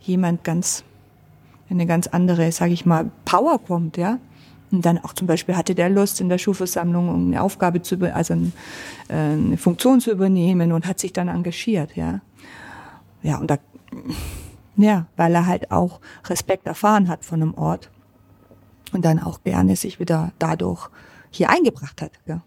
jemand 0.00 0.44
ganz, 0.44 0.84
eine 1.68 1.86
ganz 1.86 2.06
andere, 2.06 2.52
sage 2.52 2.72
ich 2.72 2.86
mal, 2.86 3.10
Power 3.24 3.58
kommt, 3.58 3.96
ja. 3.96 4.18
Und 4.70 4.86
dann 4.86 4.98
auch 4.98 5.12
zum 5.12 5.26
Beispiel 5.26 5.56
hatte 5.56 5.74
der 5.74 5.88
Lust 5.88 6.20
in 6.20 6.28
der 6.28 6.38
Schulversammlung, 6.38 7.08
eine 7.08 7.42
Aufgabe 7.42 7.82
zu, 7.82 7.96
also 8.14 8.34
äh, 9.08 9.14
eine 9.14 9.56
Funktion 9.56 10.00
zu 10.00 10.12
übernehmen 10.12 10.70
und 10.70 10.86
hat 10.86 11.00
sich 11.00 11.12
dann 11.12 11.26
engagiert, 11.26 11.96
ja. 11.96 12.20
Ja, 13.22 13.38
und 13.38 13.50
da, 13.50 13.58
ja, 14.76 15.06
weil 15.16 15.34
er 15.34 15.46
halt 15.46 15.70
auch 15.70 16.00
Respekt 16.26 16.66
erfahren 16.66 17.08
hat 17.08 17.24
von 17.24 17.42
einem 17.42 17.54
Ort 17.54 17.90
und 18.92 19.04
dann 19.04 19.20
auch 19.20 19.42
gerne 19.42 19.76
sich 19.76 20.00
wieder 20.00 20.32
dadurch 20.38 20.88
hier 21.30 21.50
eingebracht 21.50 22.02
hat. 22.02 22.12
Ja. 22.26 22.42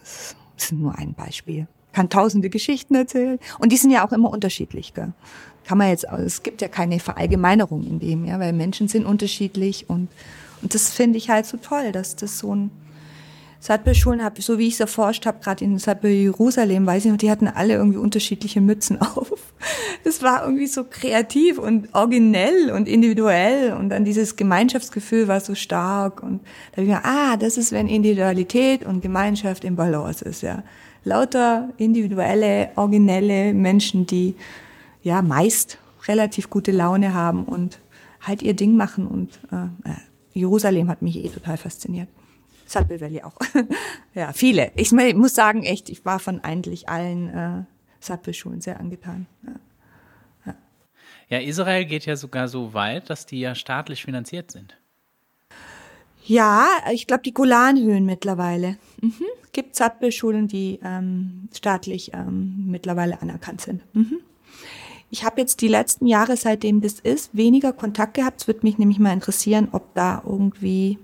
Das 0.00 0.34
ist 0.56 0.72
nur 0.72 0.96
ein 0.96 1.14
Beispiel. 1.14 1.66
Kann 1.92 2.08
tausende 2.08 2.50
Geschichten 2.50 2.94
erzählen 2.94 3.38
und 3.58 3.72
die 3.72 3.76
sind 3.76 3.90
ja 3.90 4.06
auch 4.06 4.12
immer 4.12 4.30
unterschiedlich. 4.30 4.94
Gell. 4.94 5.12
Kann 5.64 5.78
man 5.78 5.88
jetzt, 5.88 6.04
es 6.04 6.42
gibt 6.42 6.62
ja 6.62 6.68
keine 6.68 7.00
Verallgemeinerung 7.00 7.84
in 7.84 7.98
dem, 7.98 8.24
ja, 8.24 8.38
weil 8.38 8.52
Menschen 8.52 8.88
sind 8.88 9.06
unterschiedlich 9.06 9.88
und 9.88 10.08
und 10.62 10.74
das 10.74 10.90
finde 10.90 11.18
ich 11.18 11.30
halt 11.30 11.46
so 11.46 11.56
toll, 11.56 11.92
dass 11.92 12.16
das 12.16 12.38
so 12.38 12.54
ein 12.54 12.70
Sudbury-Schulen 13.60 14.24
habe, 14.24 14.40
so 14.40 14.58
wie 14.58 14.68
ich 14.68 14.74
es 14.74 14.80
erforscht 14.80 15.26
habe, 15.26 15.40
gerade 15.40 15.64
in 15.64 15.78
Sudbury 15.78 16.22
Jerusalem, 16.22 16.86
weiß 16.86 17.04
ich 17.04 17.10
noch, 17.10 17.18
die 17.18 17.30
hatten 17.30 17.46
alle 17.46 17.74
irgendwie 17.74 17.98
unterschiedliche 17.98 18.62
Mützen 18.62 19.00
auf. 19.00 19.32
Das 20.02 20.22
war 20.22 20.44
irgendwie 20.44 20.66
so 20.66 20.84
kreativ 20.84 21.58
und 21.58 21.94
originell 21.94 22.70
und 22.70 22.88
individuell 22.88 23.74
und 23.74 23.90
dann 23.90 24.04
dieses 24.04 24.36
Gemeinschaftsgefühl 24.36 25.28
war 25.28 25.40
so 25.40 25.54
stark 25.54 26.22
und 26.22 26.40
da 26.72 26.78
habe 26.78 26.82
ich 26.82 26.88
gedacht, 26.88 27.04
ah, 27.04 27.36
das 27.36 27.58
ist, 27.58 27.70
wenn 27.72 27.86
Individualität 27.86 28.84
und 28.84 29.02
Gemeinschaft 29.02 29.64
im 29.64 29.76
Balance 29.76 30.24
ist, 30.24 30.42
ja. 30.42 30.62
Lauter 31.04 31.70
individuelle, 31.78 32.70
originelle 32.76 33.54
Menschen, 33.54 34.06
die 34.06 34.34
ja 35.02 35.22
meist 35.22 35.78
relativ 36.08 36.50
gute 36.50 36.72
Laune 36.72 37.14
haben 37.14 37.44
und 37.44 37.78
halt 38.20 38.42
ihr 38.42 38.54
Ding 38.54 38.76
machen 38.76 39.06
und 39.06 39.40
äh, 39.50 39.92
Jerusalem 40.32 40.88
hat 40.88 41.02
mich 41.02 41.16
eh 41.16 41.28
total 41.28 41.56
fasziniert. 41.56 42.08
Sudbury 42.70 43.00
Valley 43.00 43.22
auch. 43.22 43.34
ja, 44.14 44.32
viele. 44.32 44.70
Ich 44.76 44.92
muss 44.92 45.34
sagen, 45.34 45.64
echt, 45.64 45.90
ich 45.90 46.04
war 46.04 46.20
von 46.20 46.40
eigentlich 46.40 46.88
allen 46.88 47.28
äh, 47.28 47.64
Sudbury-Schulen 47.98 48.60
sehr 48.60 48.78
angetan. 48.78 49.26
Ja. 49.44 49.52
ja. 50.46 50.54
ja, 51.28 51.38
Israel 51.38 51.84
geht 51.84 52.06
ja 52.06 52.14
sogar 52.14 52.46
so 52.46 52.72
weit, 52.72 53.10
dass 53.10 53.26
die 53.26 53.40
ja 53.40 53.56
staatlich 53.56 54.04
finanziert 54.04 54.52
sind. 54.52 54.76
Ja, 56.24 56.68
ich 56.92 57.08
glaube 57.08 57.24
die 57.24 57.34
Golanhöhen 57.34 58.06
mittlerweile. 58.06 58.76
Mhm. 59.00 59.24
Gibt 59.52 59.74
Sudbury-Schulen, 59.74 60.46
die 60.46 60.78
ähm, 60.84 61.48
staatlich 61.52 62.12
ähm, 62.14 62.66
mittlerweile 62.68 63.20
anerkannt 63.20 63.62
sind. 63.62 63.82
Mhm. 63.96 64.20
Ich 65.10 65.24
habe 65.24 65.40
jetzt 65.40 65.60
die 65.60 65.66
letzten 65.66 66.06
Jahre, 66.06 66.36
seitdem 66.36 66.82
das 66.82 67.00
ist, 67.00 67.36
weniger 67.36 67.72
Kontakt 67.72 68.14
gehabt. 68.14 68.42
Es 68.42 68.46
würde 68.46 68.60
mich 68.62 68.78
nämlich 68.78 69.00
mal 69.00 69.12
interessieren, 69.12 69.70
ob 69.72 69.92
da 69.94 70.22
irgendwie 70.24 71.00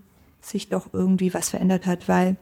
sich 0.47 0.69
doch 0.69 0.93
irgendwie 0.93 1.35
was 1.35 1.51
verändert 1.51 1.87
hat, 1.87 2.09
weil 2.09 2.37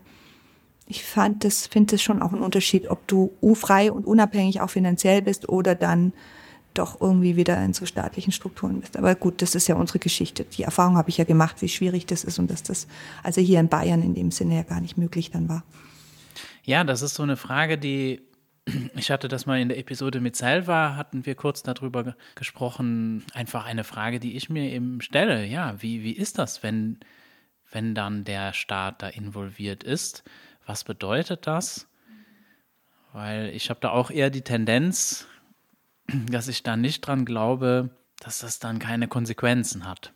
Ich 0.86 1.02
fand 1.02 1.44
das, 1.44 1.66
finde 1.66 1.94
es 1.94 2.02
schon 2.02 2.20
auch 2.20 2.34
ein 2.34 2.42
Unterschied, 2.42 2.90
ob 2.90 3.08
du 3.08 3.32
frei 3.54 3.90
und 3.90 4.06
unabhängig 4.06 4.60
auch 4.60 4.68
finanziell 4.68 5.22
bist 5.22 5.48
oder 5.48 5.74
dann 5.74 6.12
doch 6.74 7.00
irgendwie 7.00 7.36
wieder 7.36 7.62
in 7.64 7.72
so 7.72 7.86
staatlichen 7.86 8.32
Strukturen 8.32 8.80
bist. 8.80 8.96
Aber 8.98 9.14
gut, 9.14 9.40
das 9.40 9.54
ist 9.54 9.66
ja 9.66 9.76
unsere 9.76 9.98
Geschichte. 9.98 10.44
Die 10.44 10.64
Erfahrung 10.64 10.96
habe 10.96 11.08
ich 11.08 11.16
ja 11.16 11.24
gemacht, 11.24 11.62
wie 11.62 11.68
schwierig 11.68 12.04
das 12.04 12.24
ist 12.24 12.38
und 12.38 12.50
dass 12.50 12.62
das 12.62 12.86
also 13.22 13.40
hier 13.40 13.60
in 13.60 13.68
Bayern 13.68 14.02
in 14.02 14.14
dem 14.14 14.30
Sinne 14.30 14.56
ja 14.56 14.62
gar 14.62 14.80
nicht 14.80 14.98
möglich 14.98 15.30
dann 15.30 15.48
war. 15.48 15.64
Ja, 16.64 16.84
das 16.84 17.00
ist 17.00 17.14
so 17.14 17.22
eine 17.22 17.36
Frage, 17.36 17.78
die 17.78 18.20
ich 18.96 19.10
hatte 19.10 19.28
das 19.28 19.46
mal 19.46 19.60
in 19.60 19.68
der 19.68 19.78
Episode 19.78 20.20
mit 20.20 20.36
Selva, 20.36 20.96
hatten 20.96 21.26
wir 21.26 21.34
kurz 21.34 21.62
darüber 21.62 22.16
gesprochen. 22.34 23.24
Einfach 23.34 23.66
eine 23.66 23.84
Frage, 23.84 24.20
die 24.20 24.36
ich 24.36 24.50
mir 24.50 24.70
eben 24.70 25.00
stelle. 25.00 25.44
Ja, 25.46 25.80
wie, 25.80 26.02
wie 26.02 26.12
ist 26.12 26.38
das, 26.38 26.62
wenn, 26.62 26.98
wenn 27.74 27.94
dann 27.94 28.24
der 28.24 28.52
Staat 28.52 29.02
da 29.02 29.08
involviert 29.08 29.82
ist? 29.82 30.24
Was 30.64 30.84
bedeutet 30.84 31.46
das? 31.46 31.88
Weil 33.12 33.50
ich 33.50 33.68
habe 33.68 33.80
da 33.80 33.90
auch 33.90 34.10
eher 34.10 34.30
die 34.30 34.42
Tendenz, 34.42 35.26
dass 36.30 36.48
ich 36.48 36.62
da 36.62 36.76
nicht 36.76 37.02
dran 37.02 37.24
glaube, 37.24 37.90
dass 38.20 38.38
das 38.38 38.58
dann 38.58 38.78
keine 38.78 39.08
Konsequenzen 39.08 39.86
hat. 39.86 40.12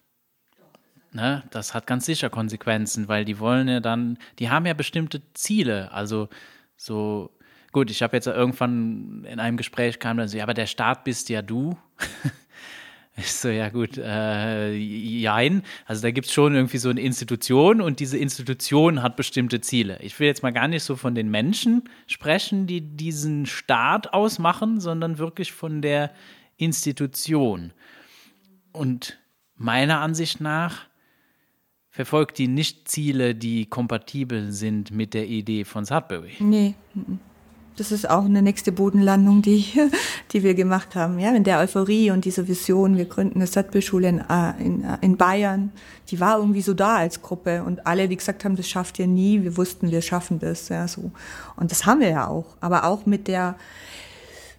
Ne? 1.12 1.42
Das 1.50 1.74
hat 1.74 1.86
ganz 1.86 2.06
sicher 2.06 2.30
Konsequenzen, 2.30 3.08
weil 3.08 3.24
die 3.24 3.38
wollen 3.38 3.68
ja 3.68 3.80
dann, 3.80 4.18
die 4.38 4.50
haben 4.50 4.66
ja 4.66 4.74
bestimmte 4.74 5.22
Ziele. 5.34 5.90
Also 5.92 6.28
so, 6.76 7.30
gut, 7.72 7.90
ich 7.90 8.02
habe 8.02 8.16
jetzt 8.16 8.26
irgendwann 8.26 9.24
in 9.24 9.40
einem 9.40 9.56
Gespräch 9.56 9.98
kam 9.98 10.16
dann 10.16 10.28
so, 10.28 10.36
ja, 10.36 10.44
aber 10.44 10.54
der 10.54 10.66
Staat 10.66 11.04
bist 11.04 11.28
ja 11.28 11.42
du. 11.42 11.76
Ich 13.18 13.32
so, 13.32 13.48
ja 13.48 13.68
gut, 13.68 13.98
äh, 13.98 14.72
jein. 14.72 15.62
Also 15.86 16.02
da 16.02 16.12
gibt 16.12 16.28
es 16.28 16.32
schon 16.32 16.54
irgendwie 16.54 16.78
so 16.78 16.88
eine 16.88 17.00
Institution 17.00 17.80
und 17.80 17.98
diese 17.98 18.16
Institution 18.16 19.02
hat 19.02 19.16
bestimmte 19.16 19.60
Ziele. 19.60 19.98
Ich 20.02 20.18
will 20.20 20.28
jetzt 20.28 20.44
mal 20.44 20.52
gar 20.52 20.68
nicht 20.68 20.84
so 20.84 20.94
von 20.94 21.16
den 21.16 21.28
Menschen 21.28 21.88
sprechen, 22.06 22.68
die 22.68 22.80
diesen 22.80 23.46
Staat 23.46 24.12
ausmachen, 24.12 24.80
sondern 24.80 25.18
wirklich 25.18 25.52
von 25.52 25.82
der 25.82 26.12
Institution. 26.56 27.72
Und 28.72 29.18
meiner 29.56 30.00
Ansicht 30.00 30.40
nach 30.40 30.86
verfolgt 31.90 32.38
die 32.38 32.46
nicht 32.46 32.88
Ziele, 32.88 33.34
die 33.34 33.66
kompatibel 33.66 34.52
sind 34.52 34.92
mit 34.92 35.14
der 35.14 35.26
Idee 35.26 35.64
von 35.64 35.84
Sudbury. 35.84 36.34
Nee. 36.38 36.74
Das 37.78 37.92
ist 37.92 38.10
auch 38.10 38.24
eine 38.24 38.42
nächste 38.42 38.72
Bodenlandung, 38.72 39.40
die, 39.40 39.64
die 40.32 40.42
wir 40.42 40.54
gemacht 40.54 40.96
haben. 40.96 41.20
Ja, 41.20 41.30
in 41.34 41.44
der 41.44 41.60
Euphorie 41.60 42.10
und 42.10 42.24
dieser 42.24 42.48
Vision, 42.48 42.96
wir 42.96 43.04
gründen 43.04 43.36
eine 43.36 43.46
Stadtbildschule 43.46 44.08
in, 44.08 44.18
äh, 44.18 44.50
in, 44.58 44.82
äh, 44.82 44.98
in 45.00 45.16
Bayern, 45.16 45.70
die 46.10 46.18
war 46.18 46.38
irgendwie 46.38 46.60
so 46.60 46.74
da 46.74 46.96
als 46.96 47.22
Gruppe 47.22 47.62
und 47.62 47.86
alle, 47.86 48.08
die 48.08 48.16
gesagt 48.16 48.44
haben, 48.44 48.56
das 48.56 48.68
schafft 48.68 48.98
ihr 48.98 49.06
nie, 49.06 49.44
wir 49.44 49.56
wussten, 49.56 49.92
wir 49.92 50.02
schaffen 50.02 50.40
das, 50.40 50.68
ja, 50.70 50.88
so. 50.88 51.12
Und 51.56 51.70
das 51.70 51.86
haben 51.86 52.00
wir 52.00 52.10
ja 52.10 52.26
auch. 52.26 52.56
Aber 52.60 52.84
auch 52.84 53.06
mit 53.06 53.28
der, 53.28 53.56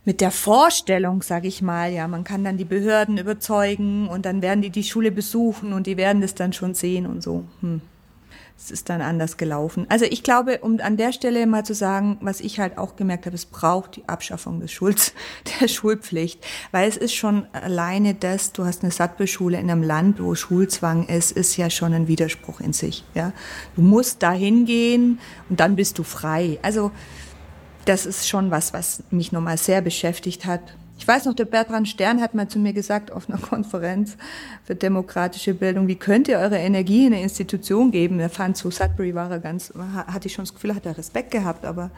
mit 0.06 0.22
der 0.22 0.32
Vorstellung, 0.32 1.22
sage 1.22 1.50
ich 1.50 1.62
mal, 1.62 1.92
ja, 1.92 2.08
man 2.08 2.24
kann 2.24 2.46
dann 2.46 2.56
die 2.56 2.66
Behörden 2.66 3.18
überzeugen 3.18 4.08
und 4.08 4.26
dann 4.26 4.42
werden 4.42 4.62
die 4.62 4.70
die 4.70 4.84
Schule 4.84 5.12
besuchen 5.12 5.74
und 5.74 5.88
die 5.88 5.98
werden 5.98 6.22
das 6.22 6.36
dann 6.36 6.54
schon 6.54 6.74
sehen 6.74 7.06
und 7.06 7.22
so. 7.22 7.44
Hm 7.60 7.82
es 8.62 8.72
ist 8.72 8.90
dann 8.90 9.02
anders 9.02 9.38
gelaufen. 9.38 9.86
Also 9.90 10.06
ich 10.06 10.22
glaube, 10.22 10.60
um 10.60 10.80
an 10.82 10.98
der 10.98 11.14
Stelle 11.14 11.48
mal 11.48 11.66
zu 11.66 11.74
sagen, 11.74 12.18
was 12.22 12.42
ich 12.42 12.60
halt 12.60 12.78
auch 12.78 12.98
gemerkt 12.98 13.26
habe, 13.26 13.36
es 13.36 13.46
braucht 13.46 13.96
die 13.96 14.08
Abschaffung 14.08 14.60
des 14.60 14.72
Schuls, 14.72 15.14
der 15.62 15.70
Schulpflicht, 15.70 16.46
weil 16.72 16.90
es 16.90 16.98
ist 16.98 17.14
schon 17.14 17.48
alleine 17.54 18.16
das, 18.16 18.52
du 18.52 18.66
hast 18.66 18.84
eine 18.84 18.92
Sattbeschule 18.92 19.58
in 19.58 19.72
einem 19.72 19.82
Land, 19.82 20.22
wo 20.22 20.36
Schulzwang 20.36 21.08
ist, 21.08 21.32
ist 21.32 21.56
ja 21.56 21.70
schon 21.70 21.94
ein 21.94 22.08
Widerspruch 22.08 22.60
in 22.60 22.74
sich, 22.74 23.06
ja. 23.14 23.32
Du 23.76 23.82
musst 23.82 24.22
da 24.24 24.34
hingehen 24.34 25.20
und 25.50 25.60
dann 25.60 25.78
bist 25.78 25.98
du 25.98 26.04
frei. 26.04 26.60
Also, 26.62 26.92
das 27.86 28.06
ist 28.06 28.28
schon 28.28 28.52
was, 28.52 28.74
was 28.74 29.04
mich 29.10 29.32
nochmal 29.32 29.58
sehr 29.58 29.82
beschäftigt 29.82 30.46
hat. 30.46 30.62
Ich 31.00 31.08
weiß 31.08 31.26
noch, 31.26 31.34
der 31.34 31.46
Bertrand 31.46 31.88
Stern 31.88 32.22
hat 32.22 32.36
mal 32.36 32.50
zu 32.50 32.60
mir 32.60 32.74
gesagt 32.74 33.10
auf 33.10 33.30
einer 33.30 33.38
Konferenz 33.42 34.18
für 34.66 34.76
demokratische 34.76 35.54
Bildung, 35.54 35.88
wie 35.88 35.96
könnt 35.96 36.28
ihr 36.28 36.38
eure 36.38 36.58
Energie 36.58 37.06
in 37.08 37.14
eine 37.14 37.24
Institution 37.24 37.90
geben? 37.90 38.20
Er 38.20 38.30
fand 38.30 38.58
so, 38.58 38.70
Sudbury 38.70 39.16
war 39.16 39.32
er 39.32 39.40
ganz, 39.40 39.74
hatte 40.08 40.28
ich 40.28 40.34
schon 40.34 40.44
das 40.44 40.54
Gefühl, 40.54 40.76
hat 40.76 40.86
er 40.86 40.98
Respekt 40.98 41.32
gehabt, 41.32 41.66
aber, 41.66 41.90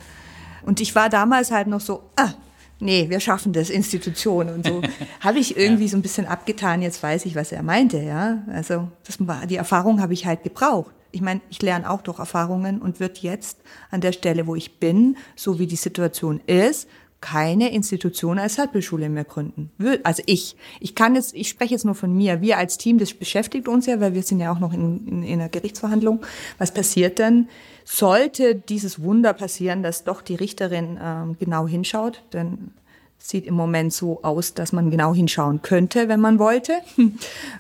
und 0.64 0.80
ich 0.80 0.94
war 0.94 1.10
damals 1.10 1.50
halt 1.50 1.66
noch 1.66 1.82
so, 1.82 2.04
ah, 2.16 2.34
nee, 2.80 3.10
wir 3.10 3.20
schaffen 3.20 3.54
das, 3.54 3.72
Institution 3.72 4.50
und 4.50 4.68
so. 4.68 4.82
habe 5.20 5.40
ich 5.40 5.58
irgendwie 5.58 5.86
ja. 5.86 5.90
so 5.90 5.98
ein 5.98 6.04
bisschen 6.04 6.28
abgetan, 6.28 6.84
jetzt 6.84 7.02
weiß 7.02 7.26
ich, 7.26 7.36
was 7.36 7.52
er 7.52 7.64
meinte, 7.64 7.98
ja. 7.98 8.44
Also, 8.54 8.88
das 9.04 9.18
war, 9.26 9.48
die 9.48 9.56
Erfahrung 9.56 10.00
habe 10.00 10.14
ich 10.14 10.28
halt 10.28 10.44
gebraucht. 10.44 10.92
Ich 11.12 11.22
meine, 11.22 11.42
ich 11.50 11.62
lerne 11.62 11.90
auch 11.90 12.02
durch 12.02 12.20
Erfahrungen 12.20 12.80
und 12.80 13.00
wird 13.00 13.18
jetzt 13.18 13.58
an 13.90 14.00
der 14.00 14.12
Stelle, 14.12 14.46
wo 14.46 14.56
ich 14.56 14.80
bin, 14.80 15.18
so 15.36 15.58
wie 15.58 15.68
die 15.68 15.76
Situation 15.76 16.40
ist, 16.46 16.88
keine 17.22 17.72
Institution 17.72 18.40
als 18.40 18.56
Sattbelschule 18.56 19.08
mehr 19.08 19.24
gründen. 19.24 19.72
Also 20.04 20.24
ich. 20.26 20.56
Ich 20.80 20.96
kann 20.96 21.16
jetzt, 21.16 21.34
ich 21.34 21.50
spreche 21.50 21.74
jetzt 21.76 21.86
nur 21.86 21.96
von 21.96 22.14
mir. 22.14 22.42
Wir 22.42 22.58
als 22.58 22.78
Team, 22.78 22.98
das 22.98 23.14
beschäftigt 23.14 23.68
uns 23.68 23.86
ja, 23.86 24.00
weil 24.02 24.14
wir 24.14 24.24
sind 24.24 24.40
ja 24.40 24.52
auch 24.52 24.60
noch 24.60 24.74
in, 24.74 25.08
in, 25.08 25.24
in 25.24 25.40
einer 25.40 25.50
Gerichtsverhandlung. 25.50 26.22
Was 26.58 26.74
passiert 26.74 27.20
denn? 27.20 27.48
Sollte 27.86 28.56
dieses 28.56 29.02
Wunder 29.02 29.34
passieren, 29.34 29.84
dass 29.84 30.04
doch 30.04 30.22
die 30.22 30.36
Richterin 30.36 31.00
ähm, 31.02 31.38
genau 31.40 31.68
hinschaut, 31.68 32.24
denn 32.34 32.72
sieht 33.18 33.46
im 33.46 33.54
Moment 33.54 33.94
so 33.94 34.24
aus, 34.24 34.56
dass 34.56 34.72
man 34.72 34.90
genau 34.90 35.14
hinschauen 35.14 35.62
könnte, 35.62 36.10
wenn 36.10 36.20
man 36.20 36.40
wollte. 36.40 36.74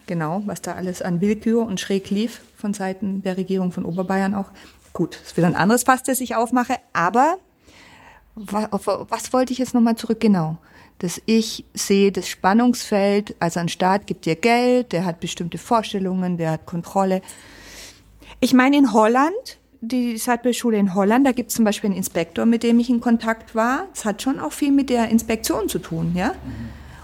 genau, 0.07 0.41
was 0.45 0.61
da 0.61 0.73
alles 0.73 1.01
an 1.03 1.21
Willkür 1.21 1.65
und 1.65 1.79
schräg 1.79 2.09
lief 2.09 2.41
von 2.57 2.73
Seiten 2.73 3.21
der 3.21 3.37
Regierung 3.37 3.71
von 3.71 3.85
Oberbayern 3.85 4.33
auch. 4.33 4.49
Gut, 4.93 5.19
das 5.23 5.37
wird 5.37 5.45
ein 5.45 5.55
anderes 5.55 5.83
Fass, 5.83 6.03
das 6.03 6.19
ich 6.19 6.35
aufmache, 6.35 6.77
aber 6.93 7.37
was, 8.35 8.67
was 8.71 9.33
wollte 9.33 9.53
ich 9.53 9.59
jetzt 9.59 9.73
nochmal 9.73 9.95
zurück? 9.95 10.19
Genau. 10.19 10.57
Dass 10.99 11.21
ich 11.25 11.65
sehe 11.73 12.11
das 12.11 12.27
Spannungsfeld, 12.27 13.35
also 13.39 13.59
ein 13.59 13.69
Staat 13.69 14.05
gibt 14.07 14.25
dir 14.25 14.35
Geld, 14.35 14.91
der 14.91 15.05
hat 15.05 15.19
bestimmte 15.19 15.57
Vorstellungen, 15.57 16.37
der 16.37 16.51
hat 16.51 16.65
Kontrolle. 16.65 17.21
Ich 18.39 18.53
meine, 18.53 18.77
in 18.77 18.93
Holland, 18.93 19.59
die 19.81 20.17
Sattbildschule 20.17 20.77
in 20.77 20.93
Holland, 20.93 21.25
da 21.25 21.31
gibt 21.31 21.49
es 21.49 21.55
zum 21.55 21.65
Beispiel 21.65 21.89
einen 21.89 21.97
Inspektor, 21.97 22.45
mit 22.45 22.63
dem 22.63 22.79
ich 22.79 22.89
in 22.89 23.01
Kontakt 23.01 23.55
war. 23.55 23.87
Es 23.93 24.05
hat 24.05 24.21
schon 24.21 24.39
auch 24.39 24.51
viel 24.51 24.71
mit 24.71 24.89
der 24.89 25.09
Inspektion 25.09 25.69
zu 25.69 25.79
tun, 25.79 26.13
ja. 26.15 26.33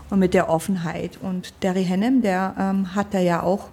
Und 0.09 0.19
mit 0.19 0.33
der 0.33 0.49
Offenheit. 0.49 1.17
Und 1.21 1.53
Derry 1.63 1.83
Hennem, 1.83 2.21
der 2.21 2.55
ähm, 2.57 2.95
hat 2.95 3.13
da 3.13 3.19
ja 3.19 3.43
auch, 3.43 3.67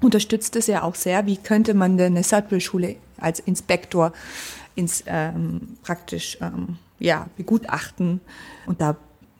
unterstützt 0.00 0.54
es 0.54 0.68
ja 0.68 0.82
auch 0.82 0.94
sehr. 0.94 1.26
Wie 1.26 1.38
könnte 1.38 1.74
man 1.74 1.96
denn 1.96 2.12
eine 2.12 2.22
Sattbildschule 2.22 2.96
als 3.18 3.40
Inspektor 3.40 4.12
ins 4.76 5.02
ähm, 5.06 5.76
praktisch 5.82 6.38
ähm, 6.40 6.78
ja 6.98 7.28
begutachten 7.36 8.20
und 8.66 8.80
da, 8.80 8.96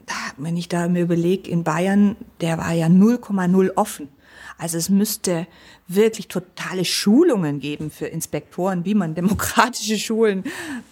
da 0.06 0.14
wenn 0.36 0.56
ich 0.56 0.68
da 0.68 0.88
mir 0.88 1.02
überlege 1.02 1.48
in 1.48 1.62
Bayern 1.62 2.16
der 2.40 2.58
war 2.58 2.72
ja 2.72 2.86
0,0 2.86 3.70
offen 3.76 4.08
also 4.58 4.78
es 4.78 4.88
müsste 4.88 5.46
wirklich 5.86 6.28
totale 6.28 6.84
Schulungen 6.84 7.60
geben 7.60 7.90
für 7.90 8.06
Inspektoren, 8.06 8.84
wie 8.84 8.94
man 8.94 9.14
demokratische 9.14 9.98
Schulen 9.98 10.44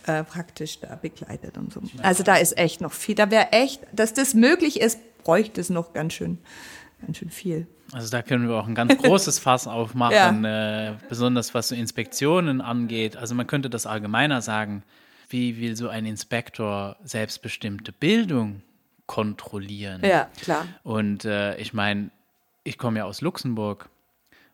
äh, 0.06 0.22
praktisch 0.22 0.80
da 0.80 0.96
begleitet 0.96 1.56
und 1.56 1.72
so. 1.72 1.80
Also 2.02 2.22
da 2.22 2.36
ist 2.36 2.58
echt 2.58 2.80
noch 2.80 2.92
viel. 2.92 3.14
Da 3.14 3.30
wäre 3.30 3.52
echt, 3.52 3.80
dass 3.92 4.12
das 4.12 4.34
möglich 4.34 4.80
ist, 4.80 4.98
bräuchte 5.24 5.60
es 5.60 5.70
noch 5.70 5.94
ganz 5.94 6.12
schön, 6.12 6.38
ganz 7.04 7.18
schön 7.18 7.30
viel. 7.30 7.66
Also 7.92 8.10
da 8.10 8.22
können 8.22 8.48
wir 8.48 8.56
auch 8.56 8.66
ein 8.66 8.74
ganz 8.74 8.96
großes 8.96 9.38
Fass 9.40 9.66
aufmachen, 9.66 10.44
ja. 10.44 10.90
äh, 10.90 10.94
besonders 11.08 11.54
was 11.54 11.68
so 11.68 11.74
Inspektionen 11.74 12.60
angeht. 12.60 13.16
Also 13.16 13.34
man 13.34 13.46
könnte 13.46 13.70
das 13.70 13.86
allgemeiner 13.86 14.42
sagen, 14.42 14.82
wie 15.28 15.60
will 15.60 15.76
so 15.76 15.88
ein 15.88 16.06
Inspektor 16.06 16.96
selbstbestimmte 17.04 17.92
Bildung 17.92 18.62
kontrollieren? 19.06 20.02
Ja, 20.04 20.28
klar. 20.40 20.66
Und 20.82 21.24
äh, 21.24 21.56
ich 21.56 21.72
meine, 21.72 22.10
ich 22.62 22.78
komme 22.78 23.00
ja 23.00 23.04
aus 23.04 23.20
Luxemburg 23.20 23.88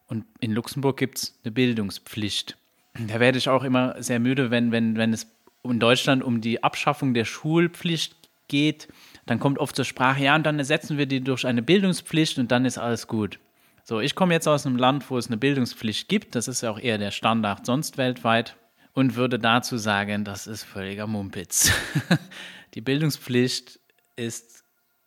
und 0.08 0.24
in 0.40 0.52
Luxemburg 0.52 0.96
gibt 0.96 1.18
es 1.18 1.38
eine 1.44 1.52
Bildungspflicht. 1.52 2.56
Da 2.94 3.20
werde 3.20 3.38
ich 3.38 3.48
auch 3.48 3.62
immer 3.62 4.02
sehr 4.02 4.18
müde, 4.18 4.50
wenn, 4.50 4.72
wenn, 4.72 4.96
wenn 4.96 5.12
es 5.12 5.28
in 5.62 5.78
Deutschland 5.78 6.24
um 6.24 6.40
die 6.40 6.62
Abschaffung 6.62 7.14
der 7.14 7.24
Schulpflicht 7.24 8.16
geht 8.48 8.88
dann 9.30 9.38
kommt 9.38 9.60
oft 9.60 9.76
zur 9.76 9.84
Sprache, 9.84 10.24
ja, 10.24 10.34
und 10.34 10.44
dann 10.44 10.58
ersetzen 10.58 10.98
wir 10.98 11.06
die 11.06 11.20
durch 11.20 11.46
eine 11.46 11.62
Bildungspflicht 11.62 12.40
und 12.40 12.50
dann 12.50 12.64
ist 12.64 12.78
alles 12.78 13.06
gut. 13.06 13.38
So, 13.84 14.00
ich 14.00 14.16
komme 14.16 14.34
jetzt 14.34 14.48
aus 14.48 14.66
einem 14.66 14.74
Land, 14.74 15.08
wo 15.08 15.18
es 15.18 15.28
eine 15.28 15.36
Bildungspflicht 15.36 16.08
gibt, 16.08 16.34
das 16.34 16.48
ist 16.48 16.62
ja 16.62 16.70
auch 16.72 16.80
eher 16.80 16.98
der 16.98 17.12
Standard 17.12 17.64
sonst 17.64 17.96
weltweit, 17.96 18.56
und 18.92 19.14
würde 19.14 19.38
dazu 19.38 19.76
sagen, 19.76 20.24
das 20.24 20.48
ist 20.48 20.64
völliger 20.64 21.06
Mumpitz. 21.06 21.70
die 22.74 22.80
Bildungspflicht 22.80 23.78
ist 24.16 24.64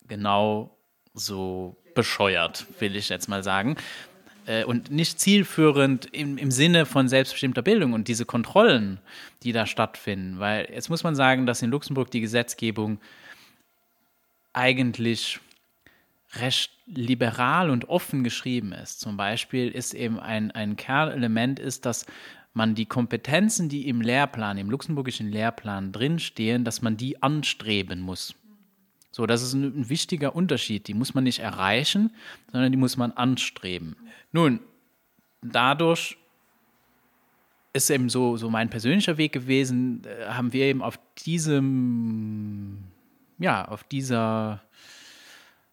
genau 0.07 0.77
so 1.13 1.75
bescheuert, 1.93 2.65
will 2.79 2.95
ich 2.95 3.09
jetzt 3.09 3.27
mal 3.27 3.43
sagen. 3.43 3.75
Äh, 4.45 4.63
und 4.63 4.89
nicht 4.89 5.19
zielführend 5.19 6.05
im, 6.13 6.37
im 6.37 6.49
Sinne 6.49 6.85
von 6.85 7.09
selbstbestimmter 7.09 7.61
Bildung 7.61 7.91
und 7.91 8.07
diese 8.07 8.23
Kontrollen, 8.23 9.01
die 9.43 9.51
da 9.51 9.65
stattfinden. 9.65 10.39
Weil 10.39 10.69
jetzt 10.73 10.89
muss 10.89 11.03
man 11.03 11.13
sagen, 11.13 11.45
dass 11.45 11.61
in 11.61 11.71
Luxemburg 11.71 12.09
die 12.09 12.21
Gesetzgebung 12.21 12.99
eigentlich 14.53 15.39
recht 16.35 16.71
liberal 16.85 17.69
und 17.69 17.89
offen 17.89 18.23
geschrieben 18.23 18.71
ist. 18.71 18.99
Zum 18.99 19.17
Beispiel 19.17 19.69
ist 19.69 19.93
eben 19.93 20.19
ein, 20.19 20.51
ein 20.51 20.75
Kernelement 20.75 21.59
ist, 21.59 21.85
dass 21.85 22.05
man 22.53 22.75
die 22.75 22.85
Kompetenzen, 22.85 23.69
die 23.69 23.87
im 23.87 24.01
Lehrplan, 24.01 24.57
im 24.57 24.69
luxemburgischen 24.69 25.31
Lehrplan 25.31 25.91
drinstehen, 25.91 26.63
dass 26.63 26.81
man 26.81 26.97
die 26.97 27.21
anstreben 27.21 27.99
muss. 27.99 28.35
So, 29.11 29.25
das 29.25 29.43
ist 29.43 29.53
ein, 29.53 29.63
ein, 29.63 29.89
wichtiger 29.89 30.35
Unterschied. 30.35 30.87
Die 30.87 30.93
muss 30.93 31.13
man 31.13 31.23
nicht 31.23 31.39
erreichen, 31.39 32.11
sondern 32.51 32.71
die 32.71 32.77
muss 32.77 32.97
man 32.97 33.11
anstreben. 33.11 33.95
Nun, 34.31 34.59
dadurch 35.41 36.17
ist 37.73 37.89
eben 37.89 38.09
so, 38.09 38.37
so 38.37 38.49
mein 38.49 38.69
persönlicher 38.69 39.17
Weg 39.17 39.31
gewesen, 39.31 40.03
äh, 40.05 40.27
haben 40.29 40.53
wir 40.53 40.65
eben 40.65 40.81
auf 40.81 40.99
diesem, 41.25 42.83
ja, 43.43 43.65
auf 43.67 43.83
dieser 43.83 44.61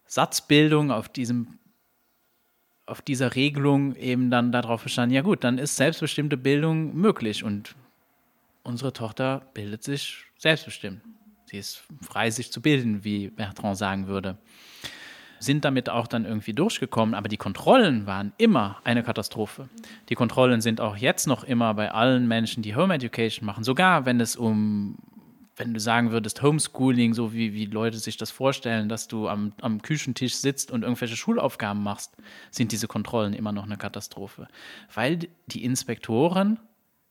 Satzbildung, 0.05 0.91
auf 0.91 1.07
diesem 1.07 1.57
auf 2.85 3.01
dieser 3.01 3.35
Regelung 3.35 3.95
eben 3.95 4.29
dann 4.29 4.51
darauf 4.51 4.81
verstanden, 4.81 5.15
ja 5.15 5.21
gut, 5.21 5.45
dann 5.45 5.57
ist 5.57 5.77
selbstbestimmte 5.77 6.35
Bildung 6.35 6.93
möglich 6.93 7.45
und 7.45 7.75
unsere 8.63 8.91
Tochter 8.91 9.43
bildet 9.53 9.83
sich 9.83 10.25
selbstbestimmt. 10.37 11.01
Sie 11.45 11.57
ist 11.57 11.83
frei, 12.01 12.29
sich 12.29 12.51
zu 12.51 12.61
bilden, 12.61 13.05
wie 13.05 13.29
Bertrand 13.29 13.77
sagen 13.77 14.07
würde. 14.07 14.37
Sind 15.39 15.63
damit 15.63 15.89
auch 15.89 16.07
dann 16.07 16.25
irgendwie 16.25 16.53
durchgekommen, 16.53 17.15
aber 17.15 17.29
die 17.29 17.37
Kontrollen 17.37 18.05
waren 18.05 18.33
immer 18.37 18.81
eine 18.83 19.03
Katastrophe. 19.03 19.69
Die 20.09 20.15
Kontrollen 20.15 20.59
sind 20.59 20.81
auch 20.81 20.97
jetzt 20.97 21.27
noch 21.27 21.45
immer 21.45 21.73
bei 21.73 21.91
allen 21.91 22.27
Menschen, 22.27 22.61
die 22.61 22.75
Home 22.75 22.93
Education 22.93 23.45
machen, 23.45 23.63
sogar 23.63 24.05
wenn 24.05 24.19
es 24.19 24.35
um 24.35 24.97
wenn 25.61 25.75
du 25.75 25.79
sagen 25.79 26.11
würdest, 26.11 26.41
Homeschooling, 26.41 27.13
so 27.13 27.33
wie, 27.33 27.53
wie 27.53 27.65
Leute 27.65 27.99
sich 27.99 28.17
das 28.17 28.31
vorstellen, 28.31 28.89
dass 28.89 29.07
du 29.07 29.27
am, 29.27 29.53
am 29.61 29.81
Küchentisch 29.83 30.33
sitzt 30.35 30.71
und 30.71 30.81
irgendwelche 30.81 31.15
Schulaufgaben 31.15 31.83
machst, 31.83 32.17
sind 32.49 32.71
diese 32.71 32.87
Kontrollen 32.87 33.33
immer 33.33 33.51
noch 33.51 33.65
eine 33.65 33.77
Katastrophe. 33.77 34.47
Weil 34.91 35.19
die 35.45 35.63
Inspektoren 35.63 36.59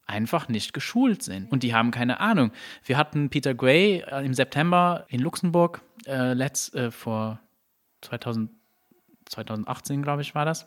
einfach 0.04 0.48
nicht 0.48 0.72
geschult 0.72 1.22
sind 1.22 1.52
und 1.52 1.62
die 1.62 1.74
haben 1.74 1.92
keine 1.92 2.18
Ahnung. 2.18 2.50
Wir 2.84 2.96
hatten 2.96 3.30
Peter 3.30 3.54
Gray 3.54 4.00
äh, 4.00 4.26
im 4.26 4.34
September 4.34 5.06
in 5.08 5.20
Luxemburg, 5.20 5.82
äh, 6.06 6.32
letzt, 6.32 6.74
äh, 6.74 6.90
vor 6.90 7.38
2000, 8.00 8.50
2018, 9.26 10.02
glaube 10.02 10.22
ich, 10.22 10.34
war 10.34 10.44
das. 10.44 10.66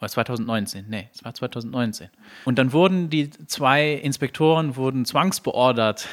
Oder 0.00 0.08
2019, 0.08 0.86
nee, 0.88 1.08
es 1.14 1.24
war 1.24 1.34
2019. 1.34 2.08
Und 2.44 2.58
dann 2.58 2.72
wurden 2.72 3.10
die 3.10 3.30
zwei 3.30 3.92
Inspektoren 3.92 4.76
wurden 4.76 5.04
zwangsbeordert, 5.04 6.08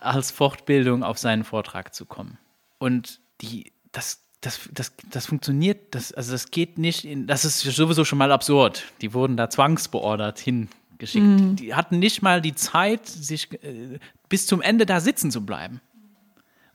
als 0.00 0.30
Fortbildung 0.30 1.02
auf 1.02 1.18
seinen 1.18 1.44
Vortrag 1.44 1.94
zu 1.94 2.06
kommen. 2.06 2.38
Und 2.78 3.20
die, 3.40 3.72
das, 3.92 4.22
das, 4.40 4.60
das, 4.72 4.92
das 5.10 5.26
funktioniert, 5.26 5.94
das, 5.94 6.12
also 6.12 6.32
das 6.32 6.50
geht 6.50 6.78
nicht 6.78 7.04
in, 7.04 7.26
das 7.26 7.44
ist 7.44 7.60
sowieso 7.60 8.04
schon 8.04 8.18
mal 8.18 8.32
absurd. 8.32 8.84
Die 9.00 9.14
wurden 9.14 9.36
da 9.36 9.50
zwangsbeordert 9.50 10.38
hingeschickt. 10.38 11.24
Mhm. 11.24 11.56
Die 11.56 11.74
hatten 11.74 11.98
nicht 11.98 12.22
mal 12.22 12.40
die 12.40 12.54
Zeit, 12.54 13.06
sich 13.06 13.52
äh, 13.62 13.98
bis 14.28 14.46
zum 14.46 14.62
Ende 14.62 14.86
da 14.86 15.00
sitzen 15.00 15.30
zu 15.30 15.44
bleiben. 15.44 15.80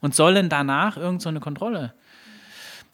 Und 0.02 0.14
sollen 0.14 0.48
danach 0.48 0.96
irgendeine 0.96 1.38
so 1.38 1.44
Kontrolle 1.44 1.92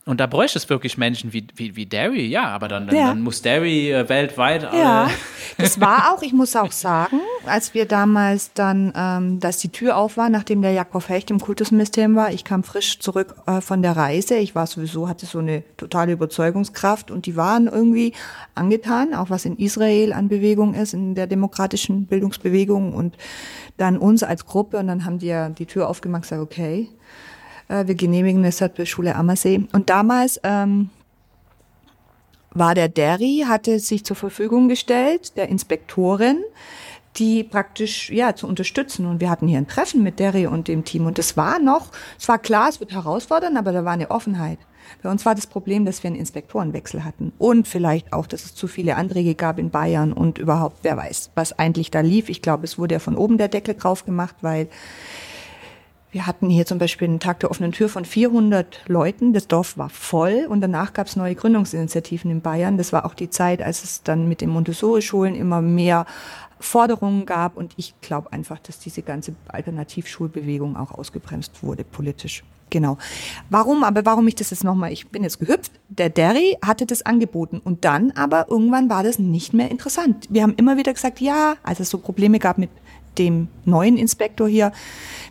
und 0.09 0.21
da 0.21 0.29
bräuchte 0.29 0.57
es 0.57 0.71
wirklich 0.71 0.97
Menschen 0.97 1.33
wie, 1.33 1.49
wie, 1.57 1.75
wie 1.75 1.85
Derry, 1.85 2.27
ja, 2.27 2.45
aber 2.45 2.69
dann, 2.69 2.87
dann, 2.87 2.97
ja. 2.97 3.09
dann 3.09 3.23
muss 3.23 3.43
Derry 3.43 3.91
äh, 3.91 4.09
weltweit. 4.09 4.63
Äh 4.63 4.79
ja, 4.79 5.11
das 5.59 5.81
war 5.81 6.15
auch, 6.15 6.23
ich 6.23 6.33
muss 6.33 6.55
auch 6.55 6.71
sagen, 6.71 7.19
als 7.45 7.75
wir 7.75 7.87
damals 7.87 8.53
dann, 8.53 8.93
ähm, 8.95 9.41
dass 9.41 9.59
die 9.59 9.71
Tür 9.71 9.97
auf 9.97 10.17
war, 10.17 10.31
nachdem 10.31 10.63
der 10.63 10.71
Jakob 10.71 11.09
Hecht 11.09 11.33
im 11.33 11.41
Kultusministerium 11.41 12.15
war, 12.15 12.33
ich 12.33 12.45
kam 12.45 12.63
frisch 12.63 13.01
zurück 13.01 13.35
äh, 13.47 13.61
von 13.61 13.83
der 13.83 13.97
Reise. 13.97 14.37
Ich 14.37 14.55
war 14.55 14.69
sowieso, 14.69 15.09
hatte 15.09 15.27
so 15.27 15.41
eine 15.41 15.65
totale 15.77 16.13
Überzeugungskraft 16.13 17.11
und 17.11 17.27
die 17.27 17.35
waren 17.35 17.67
irgendwie 17.67 18.13
angetan, 18.55 19.13
auch 19.13 19.29
was 19.29 19.45
in 19.45 19.57
Israel 19.57 20.13
an 20.13 20.29
Bewegung 20.29 20.75
ist, 20.75 20.95
in 20.95 21.17
der 21.17 21.27
demokratischen 21.27 22.07
Bildungsbewegung 22.07 22.95
und 22.95 23.17
dann 23.77 23.99
uns 23.99 24.23
als 24.23 24.47
Gruppe 24.47 24.77
und 24.77 24.87
dann 24.87 25.05
haben 25.05 25.19
die 25.19 25.27
ja 25.27 25.49
die 25.49 25.67
Tür 25.67 25.89
aufgemacht 25.89 26.19
und 26.21 26.23
gesagt, 26.23 26.43
okay, 26.43 26.91
wir 27.69 27.95
genehmigen 27.95 28.45
es 28.45 28.59
für 28.59 28.87
Schule 28.87 29.17
Ammersee. 29.17 29.67
Und 29.73 29.91
damals 29.91 30.41
ähm, 30.43 30.91
war 32.51 32.75
der 32.75 32.89
Derry, 32.89 33.45
hatte 33.47 33.79
sich 33.79 34.05
zur 34.05 34.17
Verfügung 34.17 34.69
gestellt, 34.69 35.37
der 35.37 35.49
Inspektorin, 35.49 36.43
die 37.17 37.45
praktisch 37.45 38.11
ja 38.11 38.35
zu 38.35 38.47
unterstützen. 38.47 39.07
Und 39.07 39.21
wir 39.21 39.31
hatten 39.31 39.49
hier 39.49 39.59
ein 39.59 39.69
Treffen 39.69 40.03
mit 40.03 40.19
Derry 40.19 40.47
und 40.47 40.69
dem 40.69 40.85
Team. 40.85 41.07
Und 41.07 41.19
es 41.19 41.37
war 41.37 41.59
noch, 41.59 41.91
es 42.19 42.29
war 42.29 42.39
klar, 42.39 42.69
es 42.69 42.81
wird 42.81 42.93
herausfordernd, 42.93 43.57
aber 43.57 43.73
da 43.73 43.85
war 43.85 43.93
eine 43.93 44.11
Offenheit. 44.11 44.59
Bei 45.03 45.11
uns 45.11 45.27
war 45.27 45.35
das 45.35 45.47
Problem, 45.47 45.85
dass 45.85 46.03
wir 46.03 46.09
einen 46.09 46.19
Inspektorenwechsel 46.19 47.05
hatten 47.05 47.33
und 47.39 47.67
vielleicht 47.67 48.13
auch, 48.13 48.27
dass 48.27 48.45
es 48.45 48.55
zu 48.55 48.69
viele 48.69 48.97
Anträge 48.97 49.35
gab 49.35 49.59
in 49.59 49.71
Bayern 49.71 50.13
und 50.13 50.39
überhaupt, 50.39 50.79
wer 50.83 50.97
weiß, 50.97 51.31
was 51.35 51.59
eigentlich 51.59 51.91
da 51.91 52.01
lief. 52.01 52.29
Ich 52.29 52.41
glaube, 52.41 52.65
es 52.65 52.79
wurde 52.79 52.95
ja 52.95 52.99
von 53.01 53.17
oben 53.17 53.37
der 53.37 53.49
Deckel 53.49 53.75
drauf 53.75 54.05
gemacht, 54.05 54.37
weil 54.43 54.69
wir 56.17 56.27
hatten 56.27 56.49
hier 56.49 56.65
zum 56.65 56.79
Beispiel 56.79 57.09
einen 57.09 57.21
Tag 57.21 57.41
der 57.41 57.51
offenen 57.51 57.73
Tür 57.73 57.91
von 57.91 58.07
400 58.07 58.89
Leuten. 58.89 59.35
Das 59.35 59.49
Dorf 59.49 59.77
war 59.77 59.91
voll 59.91 60.47
und 60.49 60.63
danach 60.63 60.95
gab 60.95 61.09
es 61.09 61.15
neue 61.15 61.35
Gründungsinitiativen 61.35 62.31
in 62.31 62.41
Bayern. 62.41 62.79
Das 62.79 62.91
war 62.95 63.05
auch 63.05 63.13
die 63.13 63.29
Zeit, 63.29 63.61
als 63.61 63.85
es 63.85 64.03
dann 64.03 64.27
mit 64.27 64.41
den 64.41 64.49
Montessori-Schulen 64.49 65.35
immer 65.35 65.61
mehr 65.61 66.07
Forderungen 66.59 67.27
gab. 67.27 67.59
Und 67.59 67.75
ich 67.77 68.01
glaube 68.01 68.33
einfach, 68.33 68.59
dass 68.61 68.79
diese 68.79 69.03
ganze 69.03 69.35
Alternativschulbewegung 69.49 70.79
auch 70.79 70.93
ausgebremst 70.93 71.63
wurde 71.63 71.85
politisch. 71.85 72.45
Genau. 72.71 72.97
Warum, 73.51 73.85
aber 73.85 74.07
warum 74.07 74.27
ich 74.27 74.37
das 74.37 74.49
jetzt 74.49 74.65
nochmal, 74.65 74.93
ich 74.93 75.09
bin 75.09 75.23
jetzt 75.23 75.39
gehüpft, 75.39 75.71
der 75.91 76.09
Derry 76.09 76.57
hatte 76.65 76.87
das 76.87 77.05
angeboten 77.05 77.61
und 77.63 77.85
dann 77.85 78.13
aber 78.13 78.47
irgendwann 78.49 78.89
war 78.89 79.03
das 79.03 79.19
nicht 79.19 79.53
mehr 79.53 79.71
interessant. 79.71 80.29
Wir 80.31 80.45
haben 80.45 80.55
immer 80.57 80.79
wieder 80.79 80.95
gesagt, 80.95 81.21
ja, 81.21 81.57
als 81.63 81.79
es 81.79 81.91
so 81.91 81.99
Probleme 81.99 82.39
gab 82.39 82.57
mit 82.57 82.71
dem 83.19 83.49
neuen 83.67 83.97
Inspektor 83.97 84.49
hier, 84.49 84.73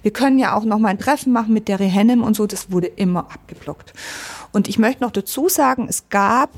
wir 0.06 0.14
können 0.14 0.38
ja 0.38 0.56
auch 0.56 0.66
noch 0.66 0.78
mal 0.78 0.90
ein 0.90 1.00
Treffen 1.00 1.34
machen 1.34 1.52
mit 1.52 1.68
Derry 1.68 1.90
Hennem 1.90 2.22
und 2.22 2.36
so, 2.36 2.46
das 2.46 2.72
wurde 2.72 2.86
immer 2.86 3.22
abgeblockt. 3.22 3.92
Und 4.52 4.68
ich 4.68 4.78
möchte 4.78 5.04
noch 5.04 5.10
dazu 5.10 5.50
sagen, 5.50 5.88
es 5.90 6.10
gab 6.10 6.52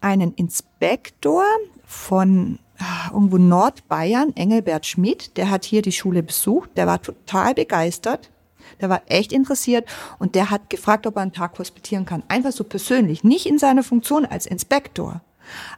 einen 0.00 0.32
Inspektor 0.34 1.42
von 1.84 2.60
ah, 2.78 3.10
irgendwo 3.12 3.38
Nordbayern, 3.38 4.36
Engelbert 4.36 4.86
Schmidt, 4.86 5.36
der 5.36 5.50
hat 5.50 5.64
hier 5.64 5.82
die 5.82 5.90
Schule 5.90 6.22
besucht, 6.22 6.70
der 6.76 6.86
war 6.86 7.02
total 7.02 7.54
begeistert, 7.54 8.30
der 8.80 8.88
war 8.88 9.02
echt 9.06 9.32
interessiert 9.32 9.84
und 10.20 10.36
der 10.36 10.50
hat 10.50 10.70
gefragt, 10.70 11.04
ob 11.08 11.16
er 11.16 11.22
einen 11.22 11.32
Tag 11.32 11.58
hospitieren 11.58 12.06
kann. 12.06 12.22
Einfach 12.28 12.52
so 12.52 12.62
persönlich, 12.62 13.24
nicht 13.24 13.46
in 13.46 13.58
seiner 13.58 13.82
Funktion 13.82 14.26
als 14.26 14.46
Inspektor. 14.46 15.22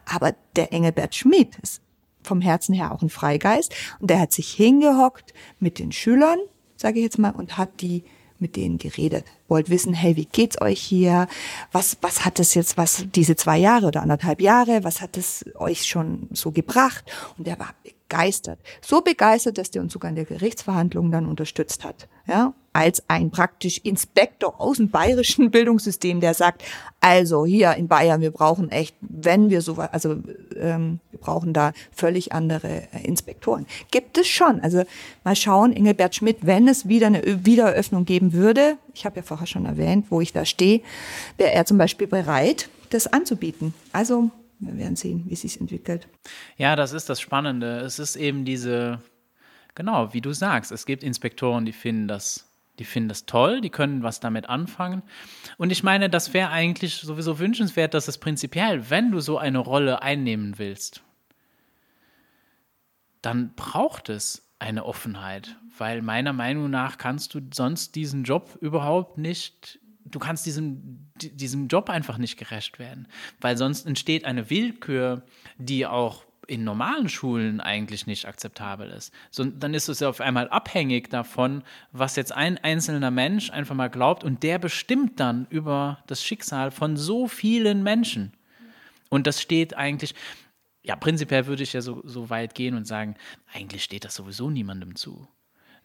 Aber 0.05 0.35
der 0.57 0.75
Engelbert 0.75 1.15
Schmidt 1.15 1.57
ist 1.63 1.81
vom 2.23 2.43
Herzen 2.43 2.75
her 2.75 2.93
auch 2.93 3.01
ein 3.01 3.09
Freigeist. 3.09 3.75
Und 3.99 4.11
der 4.11 4.21
hat 4.21 4.33
sich 4.33 4.51
hingehockt 4.51 5.33
mit 5.59 5.79
den 5.79 5.91
Schülern, 5.91 6.39
sage 6.85 6.99
ich 6.99 7.05
jetzt 7.05 7.19
mal, 7.19 7.31
und 7.31 7.57
hat 7.57 7.81
die 7.81 8.05
mit 8.39 8.57
denen 8.57 8.77
geredet. 8.77 9.25
Wollt 9.49 9.71
wissen, 9.71 9.95
hey, 9.95 10.17
wie 10.17 10.27
geht's 10.27 10.61
euch 10.61 10.79
hier? 10.79 11.29
Was, 11.73 11.97
was 12.03 12.27
hat 12.27 12.39
es 12.39 12.53
jetzt, 12.53 12.77
was 12.77 13.07
diese 13.15 13.37
zwei 13.37 13.57
Jahre 13.57 13.87
oder 13.87 14.03
anderthalb 14.03 14.43
Jahre, 14.43 14.85
was 14.85 15.01
hat 15.01 15.17
es 15.17 15.47
euch 15.55 15.87
schon 15.87 16.29
so 16.31 16.51
gebracht? 16.51 17.11
Und 17.39 17.49
er 17.49 17.59
war 17.59 17.71
begeistert. 17.83 18.59
So 18.83 19.01
begeistert, 19.01 19.57
dass 19.57 19.71
der 19.71 19.81
uns 19.81 19.95
sogar 19.95 20.11
in 20.11 20.17
der 20.17 20.27
Gerichtsverhandlung 20.27 21.11
dann 21.11 21.27
unterstützt 21.27 21.85
hat. 21.85 22.07
Ja, 22.27 22.53
als 22.75 23.03
ein 23.09 23.31
praktisch 23.31 23.79
Inspektor 23.79 24.61
aus 24.61 24.77
dem 24.77 24.91
bayerischen 24.91 25.51
Bildungssystem, 25.53 26.21
der 26.21 26.35
sagt, 26.35 26.65
also 27.01 27.47
hier 27.47 27.75
in 27.77 27.89
Bayern, 27.89 28.21
wir 28.21 28.31
brauchen 28.31 28.71
echt, 28.71 28.95
wenn 29.01 29.49
wir 29.49 29.63
so, 29.63 29.77
also 29.77 30.17
ähm, 30.65 31.01
wir 31.11 31.21
brauchen 31.21 31.53
da 31.53 31.73
völlig 31.93 32.33
andere 32.33 32.89
äh, 32.93 33.05
Inspektoren. 33.05 33.67
Gibt 33.91 34.19
es 34.19 34.27
schon. 34.27 34.61
Also 34.61 34.85
mal 35.23 35.37
schauen, 35.37 35.73
Engelbert 35.73 36.15
Schmidt, 36.15 36.39
wenn 36.43 36.67
es 36.69 36.89
wieder 36.89 37.09
eine 37.09 37.45
Wiedereröffnung 37.45 38.05
geben 38.05 38.33
würde, 38.33 38.79
ich 38.95 39.05
habe 39.05 39.17
ja 39.17 39.23
vorher 39.23 39.47
schon 39.47 39.67
erwähnt, 39.67 40.07
wo 40.11 40.21
ich 40.21 40.33
da 40.33 40.45
stehe, 40.45 40.81
wäre 41.37 41.53
er 41.53 41.67
zum 41.67 41.79
Beispiel 41.79 42.07
bereit, 42.07 42.69
das 42.91 43.07
anzubieten. 43.07 43.75
Also 43.93 44.31
wir 44.59 44.79
werden 44.79 44.97
sehen, 44.97 45.25
wie 45.27 45.35
es 45.35 45.43
sich 45.43 45.61
entwickelt. 45.61 46.09
Ja, 46.57 46.77
das 46.77 46.93
ist 46.93 47.09
das 47.09 47.21
Spannende. 47.21 47.79
Es 47.81 47.99
ist 47.99 48.17
eben 48.17 48.45
diese, 48.45 49.01
genau, 49.75 50.13
wie 50.15 50.21
du 50.21 50.33
sagst, 50.33 50.73
es 50.73 50.87
gibt 50.87 51.03
Inspektoren, 51.03 51.65
die 51.65 51.73
finden 51.73 52.09
das 52.09 52.47
die 52.79 52.85
finden 52.85 53.09
das 53.09 53.27
toll, 53.27 53.61
die 53.61 53.71
können 53.71 54.03
was 54.03 54.21
damit 54.21 54.49
anfangen. 54.49 55.03
Und 55.59 55.71
ich 55.71 55.83
meine, 55.83 56.11
das 56.11 56.35
wäre 56.35 56.51
eigentlich 56.51 56.97
sowieso 56.97 57.39
wünschenswert, 57.39 57.95
dass 57.95 58.09
es 58.09 58.19
prinzipiell, 58.19 58.91
wenn 58.91 59.11
du 59.11 59.21
so 59.21 59.39
eine 59.39 59.59
Rolle 59.59 60.03
einnehmen 60.03 60.59
willst, 60.59 61.03
dann 63.23 63.55
braucht 63.55 64.09
es 64.09 64.51
eine 64.59 64.85
Offenheit, 64.85 65.57
weil 65.79 66.03
meiner 66.03 66.33
Meinung 66.33 66.71
nach 66.71 66.99
kannst 66.99 67.35
du 67.35 67.41
sonst 67.53 67.95
diesen 67.95 68.25
Job 68.25 68.57
überhaupt 68.61 69.19
nicht, 69.19 69.79
du 70.05 70.19
kannst 70.19 70.47
diesem, 70.47 71.11
diesem 71.17 71.69
Job 71.69 71.91
einfach 71.91 72.19
nicht 72.19 72.37
gerecht 72.39 72.79
werden, 72.79 73.09
weil 73.41 73.57
sonst 73.57 73.87
entsteht 73.87 74.25
eine 74.25 74.51
Willkür, 74.51 75.23
die 75.59 75.87
auch 75.87 76.25
in 76.47 76.65
normalen 76.65 77.09
Schulen 77.09 77.61
eigentlich 77.61 78.07
nicht 78.07 78.27
akzeptabel 78.27 78.91
ist. 78.91 79.13
So, 79.31 79.45
dann 79.45 79.75
ist 79.75 79.89
es 79.89 80.01
ja 80.01 80.09
auf 80.09 80.21
einmal 80.21 80.49
abhängig 80.49 81.11
davon, 81.11 81.63
was 81.93 82.17
jetzt 82.17 82.33
ein 82.33 82.59
einzelner 82.59 83.11
Mensch 83.11 83.51
einfach 83.51 83.75
mal 83.75 83.89
glaubt 83.91 84.25
und 84.25 84.43
der 84.43 84.59
bestimmt 84.59 85.21
dann 85.21 85.47
über 85.51 85.99
das 86.07 86.23
Schicksal 86.23 86.71
von 86.71 86.97
so 86.97 87.27
vielen 87.29 87.83
Menschen. 87.83 88.33
Und 89.11 89.27
das 89.27 89.41
steht 89.41 89.77
eigentlich, 89.77 90.15
ja, 90.83 90.97
prinzipiell 90.97 91.47
würde 91.47 91.63
ich 91.63 91.73
ja 91.73 91.81
so, 91.81 92.03
so 92.05 92.31
weit 92.31 92.55
gehen 92.55 92.75
und 92.75 92.87
sagen, 92.87 93.17
eigentlich 93.53 93.85
steht 93.85 94.05
das 94.05 94.15
sowieso 94.15 94.51
niemandem 94.51 94.97
zu. 94.97 95.27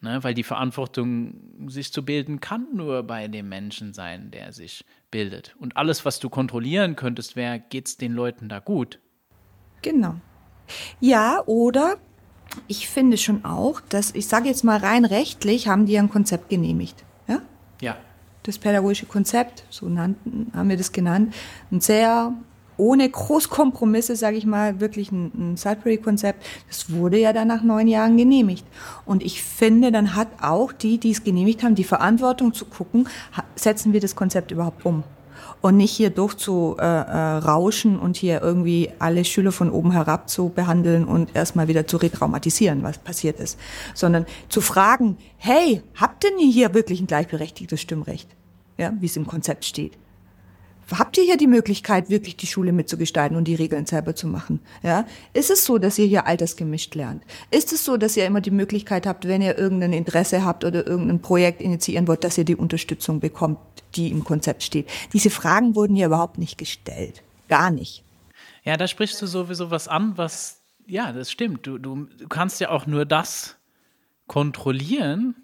Ne? 0.00 0.22
Weil 0.24 0.34
die 0.34 0.42
Verantwortung, 0.42 1.68
sich 1.68 1.92
zu 1.92 2.04
bilden, 2.04 2.40
kann 2.40 2.66
nur 2.74 3.02
bei 3.02 3.28
dem 3.28 3.48
Menschen 3.48 3.92
sein, 3.92 4.30
der 4.30 4.52
sich 4.52 4.84
bildet. 5.10 5.54
Und 5.58 5.76
alles, 5.76 6.04
was 6.04 6.20
du 6.20 6.28
kontrollieren 6.28 6.96
könntest, 6.96 7.36
wäre, 7.36 7.60
geht 7.60 7.88
es 7.88 7.96
den 7.96 8.12
Leuten 8.12 8.48
da 8.48 8.60
gut? 8.60 8.98
Genau. 9.82 10.20
Ja, 11.00 11.42
oder 11.46 11.96
ich 12.66 12.88
finde 12.88 13.16
schon 13.16 13.44
auch, 13.44 13.80
dass, 13.88 14.14
ich 14.14 14.26
sage 14.26 14.48
jetzt 14.48 14.64
mal 14.64 14.78
rein 14.78 15.04
rechtlich, 15.04 15.68
haben 15.68 15.86
die 15.86 15.98
ein 15.98 16.10
Konzept 16.10 16.48
genehmigt. 16.48 17.04
Ja? 17.28 17.40
Ja. 17.80 17.96
Das 18.42 18.58
pädagogische 18.58 19.06
Konzept, 19.06 19.64
so 19.70 19.88
nannten, 19.88 20.50
haben 20.54 20.68
wir 20.68 20.76
das 20.76 20.92
genannt, 20.92 21.34
ein 21.70 21.80
sehr 21.80 22.32
ohne 22.76 23.08
Großkompromisse, 23.08 24.16
sage 24.16 24.38
ich 24.38 24.46
mal, 24.46 24.80
wirklich 24.80 25.12
ein, 25.12 25.30
ein 25.34 25.56
Sudbury-Konzept. 25.58 26.42
Das 26.66 26.90
wurde 26.90 27.18
ja 27.18 27.34
dann 27.34 27.46
nach 27.48 27.62
neun 27.62 27.86
Jahren 27.86 28.16
genehmigt. 28.16 28.66
Und 29.04 29.22
ich 29.22 29.42
finde, 29.42 29.92
dann 29.92 30.16
hat 30.16 30.28
auch 30.40 30.72
die, 30.72 30.96
die 30.96 31.10
es 31.10 31.22
genehmigt 31.22 31.62
haben, 31.62 31.74
die 31.74 31.84
Verantwortung 31.84 32.54
zu 32.54 32.64
gucken, 32.64 33.06
setzen 33.54 33.92
wir 33.92 34.00
das 34.00 34.16
Konzept 34.16 34.50
überhaupt 34.50 34.86
um 34.86 35.04
und 35.60 35.76
nicht 35.76 35.92
hier 35.92 36.10
durchzurauschen 36.10 37.94
äh, 37.94 37.98
äh, 37.98 38.00
und 38.00 38.16
hier 38.16 38.40
irgendwie 38.42 38.90
alle 38.98 39.24
Schüler 39.24 39.52
von 39.52 39.70
oben 39.70 39.92
herab 39.92 40.28
zu 40.28 40.48
behandeln 40.48 41.04
und 41.04 41.34
erstmal 41.34 41.68
wieder 41.68 41.86
zu 41.86 41.96
retraumatisieren, 41.96 42.82
was 42.82 42.98
passiert 42.98 43.40
ist, 43.40 43.58
sondern 43.94 44.26
zu 44.48 44.60
fragen, 44.60 45.16
hey, 45.36 45.82
habt 45.94 46.24
ihr 46.24 46.30
hier 46.38 46.74
wirklich 46.74 47.00
ein 47.00 47.06
gleichberechtigtes 47.06 47.80
Stimmrecht? 47.80 48.28
Ja, 48.78 48.92
wie 48.98 49.06
es 49.06 49.16
im 49.16 49.26
Konzept 49.26 49.64
steht 49.64 49.98
habt 50.98 51.16
ihr 51.18 51.24
hier 51.24 51.36
die 51.36 51.46
Möglichkeit, 51.46 52.10
wirklich 52.10 52.36
die 52.36 52.46
Schule 52.46 52.72
mitzugestalten 52.72 53.36
und 53.36 53.44
die 53.44 53.54
Regeln 53.54 53.86
selber 53.86 54.14
zu 54.14 54.26
machen? 54.26 54.60
Ja? 54.82 55.06
Ist 55.32 55.50
es 55.50 55.64
so, 55.64 55.78
dass 55.78 55.98
ihr 55.98 56.06
hier 56.06 56.26
altersgemischt 56.26 56.94
lernt? 56.94 57.22
Ist 57.50 57.72
es 57.72 57.84
so, 57.84 57.96
dass 57.96 58.16
ihr 58.16 58.26
immer 58.26 58.40
die 58.40 58.50
Möglichkeit 58.50 59.06
habt, 59.06 59.26
wenn 59.26 59.42
ihr 59.42 59.58
irgendein 59.58 59.92
Interesse 59.92 60.44
habt 60.44 60.64
oder 60.64 60.86
irgendein 60.86 61.20
Projekt 61.20 61.60
initiieren 61.60 62.08
wollt, 62.08 62.24
dass 62.24 62.38
ihr 62.38 62.44
die 62.44 62.56
Unterstützung 62.56 63.20
bekommt, 63.20 63.58
die 63.94 64.10
im 64.10 64.24
Konzept 64.24 64.62
steht? 64.62 64.88
Diese 65.12 65.30
Fragen 65.30 65.74
wurden 65.74 65.96
hier 65.96 66.06
überhaupt 66.06 66.38
nicht 66.38 66.58
gestellt. 66.58 67.22
Gar 67.48 67.70
nicht. 67.70 68.04
Ja, 68.64 68.76
da 68.76 68.86
sprichst 68.86 69.20
du 69.22 69.26
sowieso 69.26 69.70
was 69.70 69.88
an, 69.88 70.16
was, 70.16 70.60
ja, 70.86 71.12
das 71.12 71.30
stimmt. 71.30 71.66
Du, 71.66 71.78
du 71.78 72.06
kannst 72.28 72.60
ja 72.60 72.70
auch 72.70 72.86
nur 72.86 73.04
das 73.04 73.56
kontrollieren, 74.26 75.34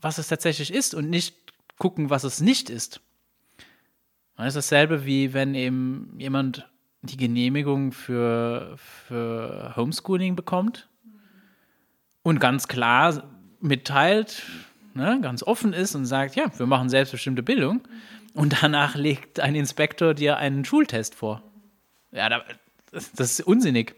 was 0.00 0.18
es 0.18 0.28
tatsächlich 0.28 0.72
ist 0.72 0.94
und 0.94 1.10
nicht 1.10 1.36
gucken, 1.78 2.10
was 2.10 2.24
es 2.24 2.40
nicht 2.40 2.70
ist. 2.70 3.00
Das 4.44 4.56
ist 4.56 4.70
dasselbe 4.70 5.04
wie 5.06 5.32
wenn 5.32 5.54
eben 5.54 6.14
jemand 6.18 6.68
die 7.02 7.16
Genehmigung 7.16 7.92
für, 7.92 8.76
für 8.76 9.74
Homeschooling 9.76 10.36
bekommt 10.36 10.88
und 12.22 12.38
ganz 12.38 12.68
klar 12.68 13.24
mitteilt, 13.60 14.42
ne, 14.94 15.18
ganz 15.20 15.42
offen 15.42 15.72
ist 15.72 15.94
und 15.94 16.06
sagt, 16.06 16.36
ja, 16.36 16.46
wir 16.56 16.66
machen 16.66 16.88
selbstbestimmte 16.88 17.42
Bildung. 17.42 17.82
Und 18.34 18.62
danach 18.62 18.94
legt 18.94 19.40
ein 19.40 19.54
Inspektor 19.54 20.14
dir 20.14 20.38
einen 20.38 20.64
Schultest 20.64 21.14
vor. 21.14 21.42
Ja, 22.12 22.42
das 22.90 23.12
ist 23.18 23.40
unsinnig. 23.40 23.94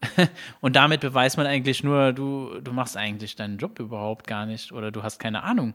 Und 0.60 0.76
damit 0.76 1.00
beweist 1.00 1.36
man 1.36 1.46
eigentlich 1.46 1.84
nur, 1.84 2.12
du, 2.12 2.60
du 2.60 2.72
machst 2.72 2.96
eigentlich 2.96 3.36
deinen 3.36 3.58
Job 3.58 3.78
überhaupt 3.78 4.26
gar 4.26 4.46
nicht 4.46 4.72
oder 4.72 4.90
du 4.90 5.02
hast 5.02 5.18
keine 5.18 5.42
Ahnung. 5.42 5.74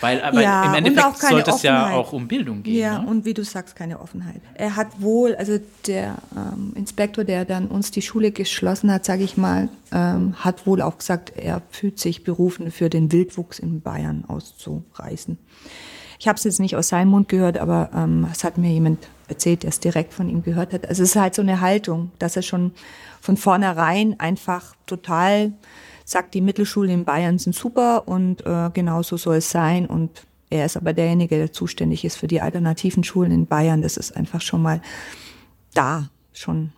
Weil 0.00 0.22
aber 0.22 0.40
ja, 0.40 0.64
im 0.64 0.84
Endeffekt 0.84 1.18
sollte 1.18 1.50
es 1.50 1.62
ja 1.62 1.90
auch 1.90 2.12
um 2.12 2.26
Bildung 2.26 2.62
gehen. 2.62 2.78
Ja, 2.78 3.00
ne? 3.00 3.08
und 3.08 3.24
wie 3.24 3.34
du 3.34 3.44
sagst, 3.44 3.76
keine 3.76 4.00
Offenheit. 4.00 4.40
Er 4.54 4.76
hat 4.76 5.00
wohl, 5.00 5.34
also 5.36 5.58
der 5.86 6.16
ähm, 6.34 6.72
Inspektor, 6.74 7.24
der 7.24 7.44
dann 7.44 7.68
uns 7.68 7.90
die 7.90 8.02
Schule 8.02 8.30
geschlossen 8.30 8.90
hat, 8.92 9.04
sage 9.04 9.22
ich 9.22 9.36
mal, 9.36 9.68
ähm, 9.92 10.34
hat 10.38 10.66
wohl 10.66 10.80
auch 10.82 10.98
gesagt, 10.98 11.32
er 11.36 11.62
fühlt 11.70 11.98
sich 11.98 12.24
berufen, 12.24 12.70
für 12.70 12.88
den 12.88 13.12
Wildwuchs 13.12 13.58
in 13.58 13.80
Bayern 13.80 14.24
auszureißen. 14.26 15.38
Ich 16.18 16.28
habe 16.28 16.36
es 16.36 16.44
jetzt 16.44 16.60
nicht 16.60 16.76
aus 16.76 16.88
seinem 16.88 17.08
Mund 17.08 17.28
gehört, 17.28 17.58
aber 17.58 17.90
ähm, 17.94 18.26
es 18.30 18.44
hat 18.44 18.58
mir 18.58 18.70
jemand 18.70 19.08
erzählt, 19.28 19.62
der 19.62 19.70
es 19.70 19.80
direkt 19.80 20.12
von 20.12 20.28
ihm 20.28 20.42
gehört 20.42 20.72
hat. 20.72 20.86
Also 20.86 21.02
es 21.02 21.10
ist 21.10 21.16
halt 21.16 21.34
so 21.34 21.42
eine 21.42 21.60
Haltung, 21.60 22.10
dass 22.18 22.36
er 22.36 22.42
schon 22.42 22.72
von 23.20 23.36
vornherein 23.36 24.18
einfach 24.18 24.74
total 24.86 25.52
sagt, 26.10 26.34
die 26.34 26.40
Mittelschulen 26.40 26.90
in 26.90 27.04
Bayern 27.04 27.38
sind 27.38 27.54
super 27.54 28.08
und 28.08 28.44
äh, 28.44 28.70
genau 28.74 29.02
so 29.02 29.16
soll 29.16 29.36
es 29.36 29.50
sein. 29.50 29.86
Und 29.86 30.26
er 30.50 30.66
ist 30.66 30.76
aber 30.76 30.92
derjenige, 30.92 31.36
der 31.36 31.52
zuständig 31.52 32.04
ist 32.04 32.16
für 32.16 32.26
die 32.26 32.40
alternativen 32.40 33.04
Schulen 33.04 33.30
in 33.30 33.46
Bayern. 33.46 33.82
Das 33.82 33.96
ist 33.96 34.16
einfach 34.16 34.40
schon 34.40 34.62
mal 34.62 34.80
da, 35.72 36.08
schon. 36.32 36.72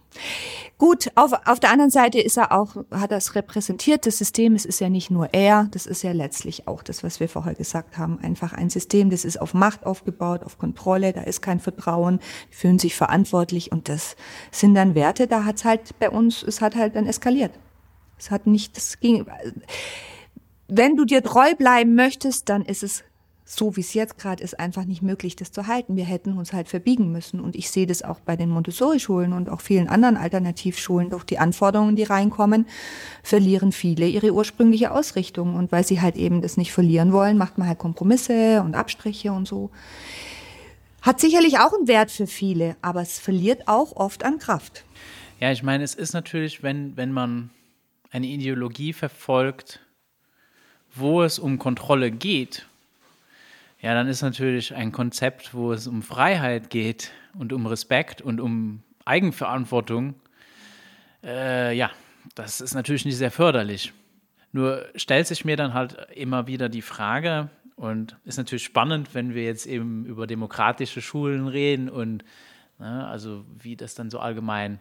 Gut, 0.77 1.11
auf, 1.15 1.33
auf 1.47 1.61
der 1.61 1.71
anderen 1.71 1.91
Seite 1.91 2.21
ist 2.21 2.37
er 2.37 2.53
auch, 2.53 2.77
hat 2.91 3.13
er 3.13 3.17
es 3.17 3.35
repräsentiert, 3.35 4.05
das 4.05 4.19
System, 4.19 4.55
es 4.55 4.67
ist 4.67 4.81
ja 4.81 4.91
nicht 4.91 5.11
nur 5.11 5.33
er, 5.33 5.69
das 5.71 5.87
ist 5.87 6.03
ja 6.03 6.13
letztlich 6.13 6.69
auch 6.69 6.83
das, 6.83 7.03
was 7.03 7.21
wir 7.21 7.29
vorher 7.29 7.55
gesagt 7.55 7.97
haben, 7.97 8.19
einfach 8.21 8.53
ein 8.53 8.69
System, 8.69 9.09
das 9.09 9.25
ist 9.25 9.41
auf 9.41 9.55
Macht 9.55 9.87
aufgebaut, 9.87 10.43
auf 10.43 10.59
Kontrolle, 10.59 11.13
da 11.13 11.23
ist 11.23 11.41
kein 11.41 11.61
Vertrauen, 11.61 12.19
die 12.51 12.57
fühlen 12.57 12.79
sich 12.81 12.97
verantwortlich 12.97 13.71
und 13.71 13.89
das 13.89 14.17
sind 14.51 14.75
dann 14.75 14.95
Werte, 14.97 15.29
da 15.29 15.45
hat 15.45 15.57
es 15.57 15.65
halt 15.65 15.99
bei 16.01 16.11
uns, 16.11 16.43
es 16.43 16.61
hat 16.61 16.75
halt 16.75 16.97
dann 16.97 17.07
eskaliert. 17.07 17.53
Es 18.23 18.31
hat 18.31 18.47
nicht, 18.47 18.77
das 18.77 19.01
ging, 19.01 19.27
wenn 20.69 20.97
du 20.97 21.05
dir 21.05 21.25
treu 21.25 21.57
bleiben 21.57 21.97
möchtest, 21.97 22.49
dann 22.49 22.63
ist 22.63 22.85
es 22.85 23.03
so, 23.45 23.75
wie 23.77 23.81
es 23.81 23.95
jetzt 23.95 24.17
gerade 24.17 24.45
ist, 24.45 24.61
einfach 24.61 24.85
nicht 24.85 25.03
möglich, 25.03 25.35
das 25.35 25.51
zu 25.51 25.67
halten. 25.67 25.97
Wir 25.97 26.05
hätten 26.05 26.39
uns 26.39 26.53
halt 26.53 26.69
verbiegen 26.69 27.11
müssen. 27.11 27.41
Und 27.41 27.57
ich 27.57 27.69
sehe 27.69 27.85
das 27.85 28.03
auch 28.03 28.21
bei 28.21 28.37
den 28.37 28.49
Montessori-Schulen 28.49 29.33
und 29.33 29.49
auch 29.49 29.61
vielen 29.61 29.89
anderen 29.89 30.17
Alternativschulen. 30.17 31.11
Durch 31.11 31.25
die 31.25 31.41
Anforderungen, 31.41 31.97
die 31.97 32.05
reinkommen, 32.05 32.67
verlieren 33.25 33.73
viele 33.73 34.07
ihre 34.07 34.33
ursprüngliche 34.33 34.93
Ausrichtung. 34.93 35.57
Und 35.57 35.73
weil 35.73 35.85
sie 35.85 36.01
halt 36.01 36.15
eben 36.15 36.43
das 36.43 36.57
nicht 36.57 36.71
verlieren 36.71 37.13
wollen, 37.13 37.37
macht 37.37 37.59
man 37.59 37.67
halt 37.67 37.81
Kompromisse 37.81 38.63
und 38.63 38.77
Abstriche 38.77 39.33
und 39.33 39.49
so. 39.49 39.71
Hat 41.03 41.19
sicherlich 41.19 41.59
auch 41.59 41.73
einen 41.73 41.89
Wert 41.89 42.13
für 42.13 42.29
viele, 42.29 42.77
aber 42.83 43.03
es 43.03 43.19
verliert 43.19 43.67
auch 43.67 43.97
oft 43.97 44.25
an 44.25 44.39
Kraft. 44.39 44.85
Ja, 45.41 45.51
ich 45.51 45.65
meine, 45.65 45.83
es 45.83 45.97
ist 45.97 46.13
natürlich, 46.13 46.63
wenn, 46.63 46.97
wenn 46.97 47.11
man 47.11 47.51
eine 48.13 48.27
Ideologie 48.27 48.93
verfolgt, 48.93 49.81
wo 50.95 51.23
es 51.23 51.41
um 51.41 51.59
Kontrolle 51.59 52.13
geht, 52.13 52.67
ja, 53.81 53.95
dann 53.95 54.07
ist 54.07 54.23
natürlich 54.23 54.75
ein 54.75 54.93
Konzept, 54.93 55.55
wo 55.55 55.73
es 55.73 55.89
um 55.89 56.03
Freiheit 56.03 56.71
geht 56.71 57.11
und 57.35 57.53
um 57.53 57.67
Respekt 57.67 58.23
und 58.23 58.41
um 58.41 58.85
Eigenverantwortung, 59.05 60.15
äh, 61.25 61.77
ja, 61.77 61.91
das 62.37 62.61
ist 62.61 62.75
natürlich 62.75 63.05
nicht 63.05 63.17
sehr 63.17 63.33
förderlich. 63.33 63.93
Nur 64.53 64.87
stellt 64.95 65.27
sich 65.27 65.45
mir 65.45 65.57
dann 65.57 65.75
halt 65.75 65.97
immer 66.15 66.47
wieder 66.47 66.69
die 66.69 66.83
Frage, 66.83 67.51
und 67.83 68.17
ist 68.25 68.37
natürlich 68.37 68.63
spannend, 68.63 69.13
wenn 69.13 69.35
wir 69.35 69.43
jetzt 69.43 69.67
eben 69.67 70.07
über 70.07 70.29
demokratische 70.29 71.03
Schulen 71.03 71.49
reden 71.49 71.89
und 71.89 72.25
ne, 72.79 73.09
also 73.09 73.45
wie 73.59 73.75
das 73.75 73.97
dann 73.97 74.09
so 74.09 74.21
allgemein, 74.21 74.79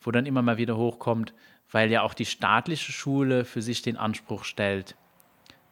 wo 0.00 0.12
dann 0.12 0.26
immer 0.26 0.40
mal 0.40 0.56
wieder 0.56 0.76
hochkommt, 0.76 1.34
weil 1.72 1.90
ja 1.90 2.02
auch 2.02 2.14
die 2.14 2.26
staatliche 2.26 2.92
Schule 2.92 3.44
für 3.44 3.62
sich 3.62 3.82
den 3.82 3.96
Anspruch 3.96 4.44
stellt, 4.44 4.94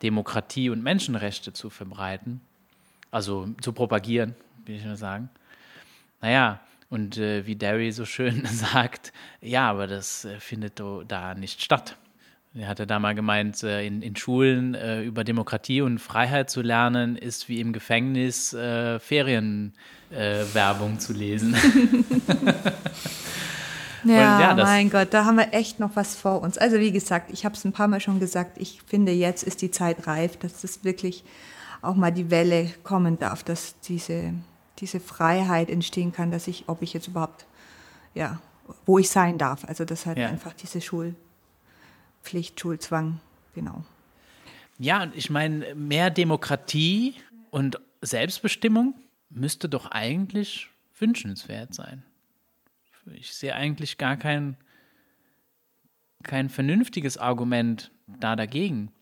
Demokratie 0.03 0.71
und 0.71 0.83
Menschenrechte 0.83 1.53
zu 1.53 1.71
verbreiten, 1.71 2.41
also 3.11 3.49
zu 3.61 3.73
propagieren, 3.73 4.35
will 4.65 4.77
ich 4.77 4.85
nur 4.85 4.97
sagen. 4.97 5.29
Naja, 6.23 6.61
und 6.89 7.19
äh, 7.19 7.47
wie 7.47 7.55
Derry 7.55 7.93
so 7.93 8.05
schön 8.05 8.45
sagt, 8.47 9.13
ja, 9.41 9.71
aber 9.71 9.87
das 9.87 10.25
äh, 10.25 10.41
findet 10.41 10.83
da 11.07 11.35
nicht 11.35 11.63
statt. 11.63 11.97
Er 12.53 12.67
hatte 12.67 12.85
da 12.85 12.99
mal 12.99 13.15
gemeint, 13.15 13.63
äh, 13.63 13.87
in, 13.87 14.03
in 14.03 14.17
Schulen 14.17 14.75
äh, 14.75 15.03
über 15.03 15.23
Demokratie 15.23 15.83
und 15.83 16.01
Freiheit 16.01 16.51
zu 16.51 16.63
lernen, 16.63 17.17
ist 17.17 17.49
wie 17.49 17.61
im 17.61 17.73
Gefängnis 17.73 18.53
äh, 18.53 18.99
Ferienwerbung 18.99 20.99
zu 20.99 21.13
lesen. 21.13 21.55
Ja, 24.05 24.41
ja 24.41 24.55
mein 24.55 24.91
Gott, 24.91 25.09
da 25.13 25.25
haben 25.25 25.37
wir 25.37 25.53
echt 25.53 25.81
noch 25.81 25.97
was 25.97 26.15
vor 26.15 26.43
uns. 26.43 26.59
Also 26.59 26.79
wie 26.79 26.93
gesagt, 26.93 27.31
ich 27.33 27.45
habe 27.45 27.55
es 27.55 27.65
ein 27.65 27.73
paar 27.73 27.89
Mal 27.89 28.01
schon 28.01 28.21
gesagt, 28.21 28.59
ich 28.59 28.81
finde, 28.87 29.13
jetzt 29.13 29.43
ist 29.43 29.63
die 29.63 29.71
Zeit 29.71 30.07
reif, 30.07 30.37
dass 30.37 30.61
das 30.63 30.85
wirklich 30.85 31.25
auch 31.83 31.95
mal 31.95 32.11
die 32.11 32.31
Welle 32.31 32.71
kommen 32.83 33.19
darf, 33.19 33.43
dass 33.43 33.79
diese, 33.81 34.35
diese 34.79 35.01
Freiheit 35.01 35.71
entstehen 35.71 36.13
kann, 36.13 36.31
dass 36.31 36.47
ich, 36.47 36.65
ob 36.69 36.83
ich 36.83 36.93
jetzt 36.93 37.09
überhaupt, 37.09 37.47
ja, 38.15 38.41
wo 38.87 38.99
ich 38.99 39.11
sein 39.11 39.39
darf. 39.39 39.65
Also 39.65 39.85
das 39.85 40.07
hat 40.07 40.19
ja. 40.19 40.29
einfach 40.29 40.53
diese 40.53 40.81
Schulpflicht, 40.81 42.61
Schulzwang, 42.61 43.21
genau. 43.55 43.85
Ja, 44.79 45.03
und 45.03 45.15
ich 45.15 45.31
meine, 45.31 45.75
mehr 45.75 46.11
Demokratie 46.11 47.15
und 47.51 47.81
Selbstbestimmung 48.03 48.95
müsste 49.29 49.69
doch 49.69 49.91
eigentlich 49.91 50.71
wünschenswert 50.99 51.75
sein. 51.75 52.03
Ich 53.15 53.35
sehe 53.35 53.55
eigentlich 53.55 53.99
gar 53.99 54.17
kein, 54.17 54.57
kein 56.23 56.49
vernünftiges 56.49 57.19
Argument 57.19 57.91
da 58.07 58.37
dagegen. 58.37 58.93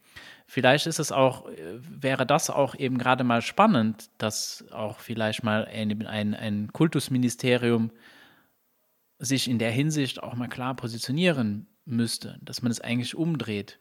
Vielleicht 0.47 0.87
ist 0.87 0.99
es 0.99 1.13
auch, 1.13 1.47
wäre 1.81 2.25
das 2.25 2.49
auch 2.49 2.75
eben 2.75 2.97
gerade 2.97 3.23
mal 3.23 3.43
spannend, 3.43 4.11
dass 4.19 4.65
auch 4.71 4.99
vielleicht 4.99 5.43
mal 5.43 5.67
ein, 5.67 6.07
ein, 6.07 6.35
ein 6.35 6.73
Kultusministerium 6.73 7.91
sich 9.19 9.49
in 9.49 9.59
der 9.59 9.71
Hinsicht 9.71 10.23
auch 10.23 10.35
mal 10.35 10.49
klar 10.49 10.75
positionieren 10.75 11.67
müsste, 11.85 12.39
dass 12.41 12.63
man 12.63 12.71
es 12.71 12.81
eigentlich 12.81 13.15
umdreht 13.15 13.79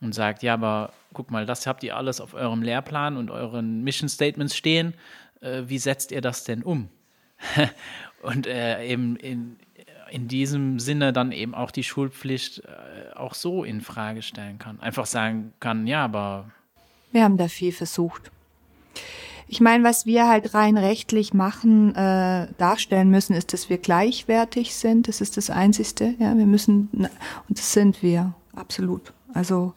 und 0.00 0.14
sagt, 0.14 0.42
ja, 0.42 0.54
aber 0.54 0.92
guck 1.12 1.30
mal, 1.30 1.46
das 1.46 1.66
habt 1.66 1.82
ihr 1.82 1.96
alles 1.96 2.20
auf 2.20 2.34
eurem 2.34 2.62
Lehrplan 2.62 3.16
und 3.16 3.30
euren 3.30 3.82
Mission 3.82 4.08
Statements 4.08 4.56
stehen. 4.56 4.94
Äh, 5.40 5.64
wie 5.66 5.78
setzt 5.78 6.12
ihr 6.12 6.20
das 6.20 6.44
denn 6.44 6.62
um? 6.62 6.88
und 8.22 8.46
äh, 8.46 8.86
eben 8.86 9.16
in, 9.16 9.56
in 10.10 10.28
diesem 10.28 10.78
Sinne 10.78 11.12
dann 11.12 11.32
eben 11.32 11.54
auch 11.54 11.70
die 11.70 11.84
Schulpflicht 11.84 12.60
äh, 12.60 13.14
auch 13.14 13.34
so 13.34 13.64
in 13.64 13.80
Frage 13.80 14.22
stellen 14.22 14.58
kann. 14.58 14.80
Einfach 14.80 15.06
sagen 15.06 15.52
kann, 15.60 15.86
ja, 15.86 16.04
aber. 16.04 16.50
Wir 17.12 17.24
haben 17.24 17.36
da 17.36 17.48
viel 17.48 17.72
versucht. 17.72 18.30
Ich 19.46 19.60
meine, 19.60 19.84
was 19.84 20.06
wir 20.06 20.26
halt 20.26 20.54
rein 20.54 20.78
rechtlich 20.78 21.34
machen, 21.34 21.94
äh, 21.94 22.48
darstellen 22.58 23.10
müssen, 23.10 23.34
ist, 23.34 23.52
dass 23.52 23.68
wir 23.68 23.78
gleichwertig 23.78 24.74
sind. 24.74 25.06
Das 25.06 25.20
ist 25.20 25.36
das 25.36 25.50
Einzigste. 25.50 26.14
Ja, 26.18 26.36
wir 26.36 26.46
müssen, 26.46 26.88
und 26.92 27.58
das 27.58 27.72
sind 27.72 28.02
wir, 28.02 28.34
absolut. 28.56 29.12
Also, 29.34 29.74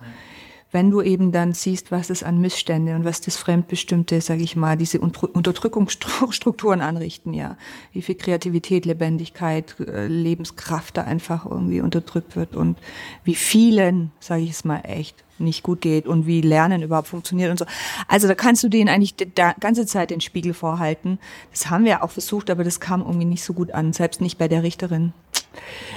wenn 0.77 0.91
du 0.91 1.01
eben 1.01 1.31
dann 1.31 1.53
siehst, 1.53 1.89
was 1.91 2.11
es 2.11 2.21
an 2.21 2.39
Missstände 2.39 2.93
und 2.93 3.03
was 3.03 3.19
das 3.19 3.35
Fremdbestimmte, 3.35 4.21
sage 4.21 4.43
ich 4.43 4.55
mal, 4.55 4.77
diese 4.77 4.99
Unterdrückungsstrukturen 4.99 6.81
anrichten, 6.81 7.33
ja, 7.33 7.57
wie 7.93 8.03
viel 8.03 8.13
Kreativität, 8.13 8.85
Lebendigkeit, 8.85 9.75
äh, 9.79 10.05
Lebenskraft 10.05 10.95
da 10.95 11.01
einfach 11.01 11.47
irgendwie 11.47 11.81
unterdrückt 11.81 12.35
wird 12.35 12.55
und 12.55 12.77
wie 13.23 13.33
vielen, 13.33 14.11
sage 14.19 14.43
ich 14.43 14.51
es 14.51 14.65
mal 14.65 14.81
echt, 14.83 15.23
nicht 15.39 15.63
gut 15.63 15.81
geht 15.81 16.05
und 16.05 16.27
wie 16.27 16.41
Lernen 16.41 16.83
überhaupt 16.83 17.07
funktioniert 17.07 17.49
und 17.49 17.57
so. 17.57 17.65
Also 18.07 18.27
da 18.27 18.35
kannst 18.35 18.63
du 18.63 18.69
denen 18.69 18.87
eigentlich 18.87 19.15
die 19.15 19.25
ganze 19.59 19.87
Zeit 19.87 20.11
den 20.11 20.21
Spiegel 20.21 20.53
vorhalten. 20.53 21.17
Das 21.49 21.71
haben 21.71 21.85
wir 21.85 22.03
auch 22.03 22.11
versucht, 22.11 22.51
aber 22.51 22.63
das 22.63 22.79
kam 22.79 23.01
irgendwie 23.01 23.25
nicht 23.25 23.43
so 23.43 23.53
gut 23.53 23.71
an, 23.71 23.93
selbst 23.93 24.21
nicht 24.21 24.37
bei 24.37 24.47
der 24.47 24.61
Richterin. 24.61 25.13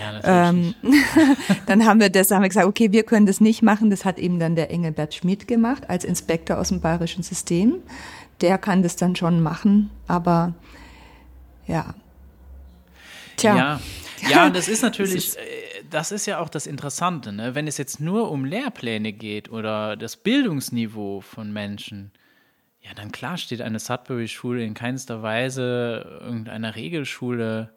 Ja, 0.00 0.48
ähm, 0.48 0.74
dann 1.66 1.84
haben 1.84 2.00
wir 2.00 2.11
das, 2.11 2.30
haben 2.30 2.42
wir 2.42 2.48
gesagt, 2.48 2.66
okay, 2.66 2.92
wir 2.92 3.02
können 3.02 3.26
das 3.26 3.40
nicht 3.40 3.62
machen. 3.62 3.90
Das 3.90 4.04
hat 4.04 4.18
eben 4.18 4.38
dann 4.38 4.56
der 4.56 4.70
Engelbert 4.70 5.14
Schmidt 5.14 5.48
gemacht 5.48 5.88
als 5.88 6.04
Inspektor 6.04 6.58
aus 6.58 6.68
dem 6.68 6.80
bayerischen 6.80 7.22
System. 7.22 7.76
Der 8.40 8.58
kann 8.58 8.82
das 8.82 8.96
dann 8.96 9.16
schon 9.16 9.42
machen, 9.42 9.90
aber 10.06 10.54
ja. 11.66 11.94
Tja. 13.36 13.56
Ja, 13.56 13.80
ja 14.28 14.50
das 14.50 14.68
ist 14.68 14.82
natürlich, 14.82 15.14
das 15.14 15.24
ist, 15.24 15.36
äh, 15.36 15.84
das 15.90 16.12
ist 16.12 16.26
ja 16.26 16.38
auch 16.38 16.48
das 16.48 16.66
Interessante, 16.66 17.32
ne? 17.32 17.54
wenn 17.54 17.66
es 17.66 17.78
jetzt 17.78 18.00
nur 18.00 18.30
um 18.30 18.44
Lehrpläne 18.44 19.12
geht 19.12 19.50
oder 19.50 19.96
das 19.96 20.16
Bildungsniveau 20.16 21.20
von 21.20 21.52
Menschen. 21.52 22.12
Ja, 22.82 22.94
dann 22.94 23.12
klar 23.12 23.36
steht 23.36 23.61
eine 23.61 23.78
Sudbury-Schule 23.78 24.64
in 24.64 24.74
keinster 24.74 25.22
Weise 25.22 26.20
irgendeiner 26.22 26.76
Regelschule 26.76 27.74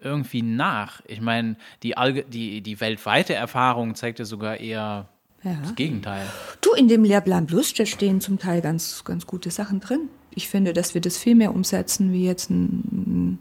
irgendwie 0.00 0.42
nach. 0.42 1.02
Ich 1.06 1.20
meine, 1.20 1.56
die, 1.82 1.94
die, 2.28 2.60
die 2.60 2.80
weltweite 2.80 3.34
Erfahrung 3.34 3.94
zeigt 3.94 4.18
ja 4.18 4.24
sogar 4.24 4.58
eher 4.58 5.08
ja. 5.42 5.58
das 5.62 5.74
Gegenteil. 5.74 6.26
Du, 6.60 6.72
in 6.72 6.88
dem 6.88 7.04
Lehrplan 7.04 7.46
Plus, 7.46 7.74
da 7.74 7.86
stehen 7.86 8.20
zum 8.20 8.38
Teil 8.38 8.60
ganz, 8.60 9.04
ganz 9.04 9.26
gute 9.26 9.50
Sachen 9.50 9.80
drin. 9.80 10.08
Ich 10.34 10.48
finde, 10.48 10.72
dass 10.72 10.94
wir 10.94 11.00
das 11.00 11.16
viel 11.16 11.34
mehr 11.34 11.54
umsetzen 11.54 12.12
wie 12.12 12.24
jetzt 12.24 12.50
ein, 12.50 13.38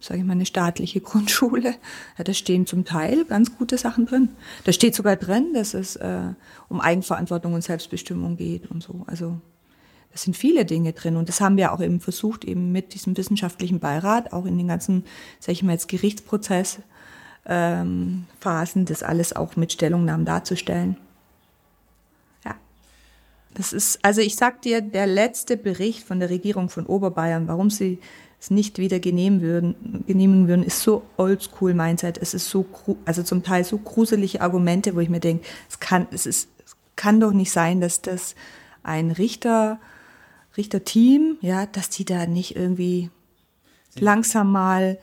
sage 0.00 0.20
ich 0.20 0.26
mal, 0.26 0.32
eine 0.32 0.46
staatliche 0.46 1.00
Grundschule. 1.02 1.74
Ja, 2.18 2.24
da 2.24 2.32
stehen 2.34 2.66
zum 2.66 2.84
Teil 2.84 3.24
ganz 3.24 3.56
gute 3.56 3.78
Sachen 3.78 4.06
drin. 4.06 4.30
Da 4.64 4.72
steht 4.72 4.94
sogar 4.94 5.16
drin, 5.16 5.52
dass 5.54 5.74
es 5.74 5.96
äh, 5.96 6.32
um 6.68 6.80
Eigenverantwortung 6.80 7.54
und 7.54 7.62
Selbstbestimmung 7.62 8.36
geht 8.36 8.70
und 8.70 8.82
so. 8.82 9.04
Also 9.06 9.40
es 10.16 10.22
sind 10.22 10.34
viele 10.34 10.64
Dinge 10.64 10.94
drin 10.94 11.16
und 11.16 11.28
das 11.28 11.42
haben 11.42 11.58
wir 11.58 11.72
auch 11.72 11.80
eben 11.82 12.00
versucht, 12.00 12.46
eben 12.46 12.72
mit 12.72 12.94
diesem 12.94 13.18
wissenschaftlichen 13.18 13.80
Beirat, 13.80 14.32
auch 14.32 14.46
in 14.46 14.56
den 14.56 14.66
ganzen, 14.66 15.04
sage 15.40 15.52
ich 15.52 15.62
mal 15.62 15.72
jetzt, 15.72 15.88
Gerichtsprozess, 15.88 16.78
ähm, 17.44 18.24
Phasen, 18.40 18.86
das 18.86 19.02
alles 19.02 19.36
auch 19.36 19.56
mit 19.56 19.74
Stellungnahmen 19.74 20.24
darzustellen. 20.24 20.96
Ja. 22.46 22.54
Das 23.52 23.74
ist, 23.74 23.98
also 24.02 24.22
ich 24.22 24.36
sag 24.36 24.62
dir, 24.62 24.80
der 24.80 25.06
letzte 25.06 25.58
Bericht 25.58 26.02
von 26.02 26.18
der 26.18 26.30
Regierung 26.30 26.70
von 26.70 26.86
Oberbayern, 26.86 27.46
warum 27.46 27.68
sie 27.68 27.98
es 28.40 28.48
nicht 28.48 28.78
wieder 28.78 29.00
genehmigen 29.00 29.42
würden, 29.42 30.04
genehmigen 30.06 30.48
würden, 30.48 30.64
ist 30.64 30.80
so 30.80 31.02
oldschool 31.18 31.74
Mindset. 31.74 32.16
Es 32.16 32.32
ist 32.32 32.48
so, 32.48 32.64
also 33.04 33.22
zum 33.22 33.42
Teil 33.42 33.64
so 33.64 33.76
gruselige 33.76 34.40
Argumente, 34.40 34.94
wo 34.94 35.00
ich 35.00 35.10
mir 35.10 35.20
denke, 35.20 35.44
es 35.68 35.78
kann, 35.78 36.06
es 36.10 36.24
ist, 36.24 36.48
es 36.64 36.74
kann 36.96 37.20
doch 37.20 37.32
nicht 37.32 37.52
sein, 37.52 37.82
dass 37.82 38.00
das 38.00 38.34
ein 38.82 39.10
Richter 39.10 39.78
Richterteam, 40.56 41.36
ja, 41.40 41.66
dass 41.66 41.90
die 41.90 42.04
da 42.04 42.26
nicht 42.26 42.56
irgendwie 42.56 43.10
langsam 43.94 44.52
mal 44.52 44.98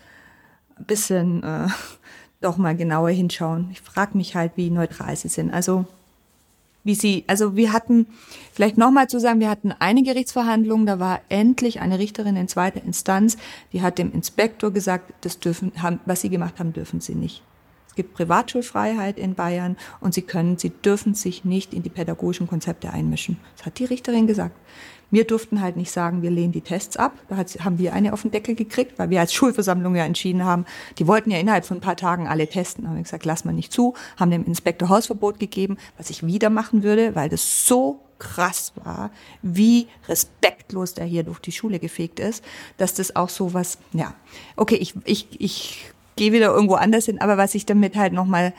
ein 0.75 0.85
bisschen 0.85 1.43
äh, 1.43 1.67
doch 2.41 2.57
mal 2.57 2.75
genauer 2.75 3.09
hinschauen. 3.09 3.69
Ich 3.71 3.81
frage 3.81 4.17
mich 4.17 4.35
halt, 4.35 4.53
wie 4.55 4.69
neutral 4.69 5.15
sie 5.15 5.29
sind. 5.29 5.53
Also 5.53 5.85
wie 6.83 6.95
sie, 6.95 7.23
also 7.27 7.55
wir 7.55 7.71
hatten, 7.71 8.07
vielleicht 8.51 8.77
nochmal 8.77 9.07
zu 9.07 9.19
sagen, 9.19 9.39
wir 9.39 9.49
hatten 9.49 9.71
eine 9.71 10.03
Gerichtsverhandlung, 10.03 10.85
da 10.85 10.99
war 10.99 11.21
endlich 11.29 11.79
eine 11.79 11.97
Richterin 11.97 12.35
in 12.35 12.49
zweiter 12.49 12.83
Instanz, 12.83 13.37
die 13.71 13.81
hat 13.81 13.97
dem 13.97 14.11
Inspektor 14.11 14.71
gesagt, 14.71 15.13
das 15.21 15.39
dürfen, 15.39 15.71
haben, 15.81 16.01
was 16.05 16.21
sie 16.21 16.29
gemacht 16.29 16.59
haben, 16.59 16.73
dürfen 16.73 16.99
sie 16.99 17.15
nicht. 17.15 17.41
Es 17.87 17.95
gibt 17.95 18.15
Privatschulfreiheit 18.15 19.17
in 19.19 19.35
Bayern 19.35 19.77
und 20.01 20.13
sie 20.13 20.23
können, 20.23 20.57
sie 20.57 20.71
dürfen 20.71 21.13
sich 21.13 21.45
nicht 21.45 21.73
in 21.73 21.83
die 21.83 21.89
pädagogischen 21.89 22.47
Konzepte 22.47 22.89
einmischen. 22.89 23.37
Das 23.55 23.67
hat 23.67 23.77
die 23.77 23.85
Richterin 23.85 24.25
gesagt. 24.25 24.55
Wir 25.13 25.25
durften 25.25 25.61
halt 25.61 25.77
nicht 25.77 25.91
sagen, 25.91 26.23
wir 26.23 26.31
lehnen 26.31 26.53
die 26.53 26.61
Tests 26.61 26.97
ab. 26.97 27.13
Da 27.29 27.37
haben 27.37 27.77
wir 27.77 27.93
eine 27.93 28.13
auf 28.13 28.23
den 28.23 28.31
Deckel 28.31 28.55
gekriegt, 28.55 28.97
weil 28.97 29.11
wir 29.11 29.19
als 29.19 29.31
Schulversammlung 29.31 29.95
ja 29.95 30.05
entschieden 30.05 30.43
haben, 30.43 30.65
die 30.97 31.05
wollten 31.05 31.29
ja 31.29 31.37
innerhalb 31.37 31.65
von 31.65 31.77
ein 31.77 31.81
paar 31.81 31.95
Tagen 31.95 32.27
alle 32.27 32.47
testen. 32.47 32.83
Da 32.83 32.89
haben 32.89 32.95
wir 32.95 33.03
gesagt, 33.03 33.23
lass 33.23 33.45
mal 33.45 33.51
nicht 33.51 33.71
zu, 33.71 33.93
haben 34.17 34.31
dem 34.31 34.43
Inspektor 34.43 34.89
Hausverbot 34.89 35.39
gegeben, 35.39 35.77
was 35.99 36.09
ich 36.09 36.25
wieder 36.25 36.49
machen 36.49 36.81
würde, 36.81 37.13
weil 37.13 37.29
das 37.29 37.67
so 37.67 37.99
krass 38.17 38.73
war, 38.83 39.11
wie 39.43 39.87
respektlos 40.07 40.95
der 40.95 41.05
hier 41.05 41.21
durch 41.21 41.37
die 41.37 41.51
Schule 41.51 41.77
gefegt 41.77 42.19
ist, 42.19 42.43
dass 42.77 42.95
das 42.95 43.15
auch 43.15 43.29
so 43.29 43.53
was, 43.53 43.77
ja, 43.91 44.15
okay, 44.55 44.77
ich, 44.77 44.95
ich, 45.05 45.27
ich 45.39 45.93
gehe 46.15 46.31
wieder 46.31 46.47
irgendwo 46.47 46.73
anders 46.73 47.05
hin, 47.05 47.21
aber 47.21 47.37
was 47.37 47.53
ich 47.53 47.67
damit 47.67 47.95
halt 47.95 48.13
nochmal 48.13 48.51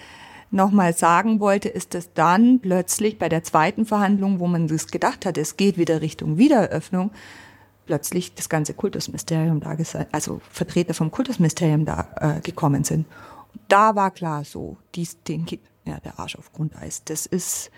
nochmal 0.50 0.94
sagen 0.94 1.40
wollte, 1.40 1.68
ist, 1.68 1.94
dass 1.94 2.12
dann 2.12 2.60
plötzlich 2.60 3.18
bei 3.18 3.28
der 3.28 3.42
zweiten 3.42 3.86
Verhandlung, 3.86 4.38
wo 4.40 4.46
man 4.46 4.68
das 4.68 4.88
gedacht 4.88 5.26
hat, 5.26 5.38
es 5.38 5.56
geht 5.56 5.78
wieder 5.78 6.00
Richtung 6.00 6.38
Wiedereröffnung, 6.38 7.10
plötzlich 7.86 8.34
das 8.34 8.48
ganze 8.48 8.74
Kultusministerium 8.74 9.60
da, 9.60 9.76
also 10.12 10.40
Vertreter 10.50 10.94
vom 10.94 11.10
Kultusministerium 11.10 11.84
da 11.84 12.08
äh, 12.16 12.40
gekommen 12.40 12.84
sind. 12.84 13.06
Da 13.68 13.94
war 13.94 14.10
klar 14.10 14.44
so, 14.44 14.76
dies, 14.94 15.22
den 15.24 15.44
geht 15.44 15.60
ja 15.84 16.00
der 16.00 16.18
Arsch 16.18 16.36
auf 16.36 16.52
Grundeis. 16.52 17.04
Das 17.04 17.26
ist, 17.26 17.70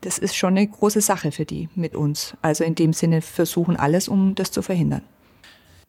das 0.00 0.18
ist 0.18 0.36
schon 0.36 0.56
eine 0.56 0.66
große 0.66 1.00
Sache 1.00 1.32
für 1.32 1.44
die 1.44 1.68
mit 1.74 1.94
uns. 1.94 2.36
Also 2.42 2.64
in 2.64 2.74
dem 2.74 2.92
Sinne 2.92 3.22
versuchen 3.22 3.76
alles, 3.76 4.08
um 4.08 4.34
das 4.34 4.50
zu 4.50 4.62
verhindern. 4.62 5.02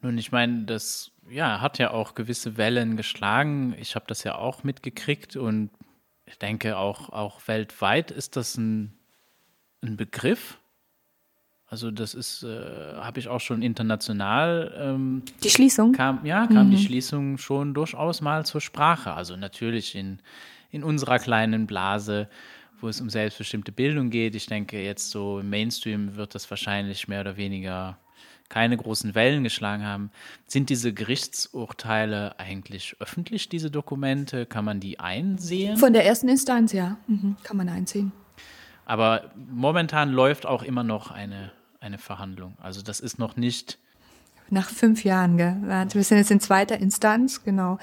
Nun, 0.01 0.17
ich 0.17 0.31
meine, 0.31 0.63
das 0.65 1.11
ja, 1.29 1.61
hat 1.61 1.79
ja 1.79 1.91
auch 1.91 2.15
gewisse 2.15 2.57
Wellen 2.57 2.97
geschlagen. 2.97 3.75
Ich 3.79 3.95
habe 3.95 4.05
das 4.07 4.23
ja 4.23 4.35
auch 4.35 4.63
mitgekriegt 4.63 5.35
und 5.35 5.69
ich 6.25 6.37
denke 6.37 6.77
auch, 6.77 7.09
auch 7.09 7.47
weltweit 7.47 8.11
ist 8.11 8.35
das 8.35 8.57
ein, 8.57 8.93
ein 9.81 9.97
Begriff. 9.97 10.59
Also 11.69 11.91
das 11.91 12.13
ist, 12.13 12.43
äh, 12.43 12.95
habe 12.95 13.19
ich 13.19 13.27
auch 13.27 13.41
schon 13.41 13.61
international. 13.61 14.73
Ähm, 14.77 15.23
die 15.43 15.49
Schließung? 15.49 15.91
Kam, 15.91 16.25
ja, 16.25 16.47
kam 16.47 16.67
mhm. 16.67 16.71
die 16.71 16.83
Schließung 16.83 17.37
schon 17.37 17.73
durchaus 17.73 18.21
mal 18.21 18.45
zur 18.45 18.61
Sprache. 18.61 19.13
Also 19.13 19.35
natürlich 19.35 19.95
in, 19.95 20.19
in 20.71 20.83
unserer 20.83 21.19
kleinen 21.19 21.67
Blase, 21.67 22.29
wo 22.79 22.87
es 22.87 23.01
um 23.01 23.09
selbstbestimmte 23.09 23.73
Bildung 23.73 24.09
geht. 24.09 24.35
Ich 24.35 24.45
denke, 24.45 24.81
jetzt 24.81 25.09
so 25.09 25.39
im 25.39 25.49
Mainstream 25.49 26.15
wird 26.15 26.35
das 26.35 26.49
wahrscheinlich 26.49 27.09
mehr 27.09 27.21
oder 27.21 27.35
weniger 27.35 27.97
keine 28.49 28.77
großen 28.77 29.15
Wellen 29.15 29.43
geschlagen 29.43 29.85
haben. 29.85 30.11
Sind 30.45 30.69
diese 30.69 30.93
Gerichtsurteile 30.93 32.39
eigentlich 32.39 32.95
öffentlich, 32.99 33.49
diese 33.49 33.69
Dokumente? 33.71 34.45
Kann 34.45 34.65
man 34.65 34.79
die 34.79 34.99
einsehen? 34.99 35.77
Von 35.77 35.93
der 35.93 36.05
ersten 36.05 36.29
Instanz, 36.29 36.73
ja, 36.73 36.97
mhm. 37.07 37.35
kann 37.43 37.57
man 37.57 37.69
einsehen. 37.69 38.11
Aber 38.85 39.31
momentan 39.35 40.11
läuft 40.11 40.45
auch 40.45 40.63
immer 40.63 40.83
noch 40.83 41.11
eine, 41.11 41.51
eine 41.81 41.97
Verhandlung. 41.97 42.55
Also 42.61 42.81
das 42.81 43.01
ist 43.01 43.19
noch 43.19 43.35
nicht. 43.35 43.79
Nach 44.49 44.69
fünf 44.69 45.03
Jahren, 45.03 45.35
gell? 45.35 45.57
Wir 45.91 46.03
sind 46.05 46.19
jetzt 46.19 46.31
in 46.31 46.39
zweiter 46.39 46.77
Instanz, 46.77 47.43
genau. 47.43 47.79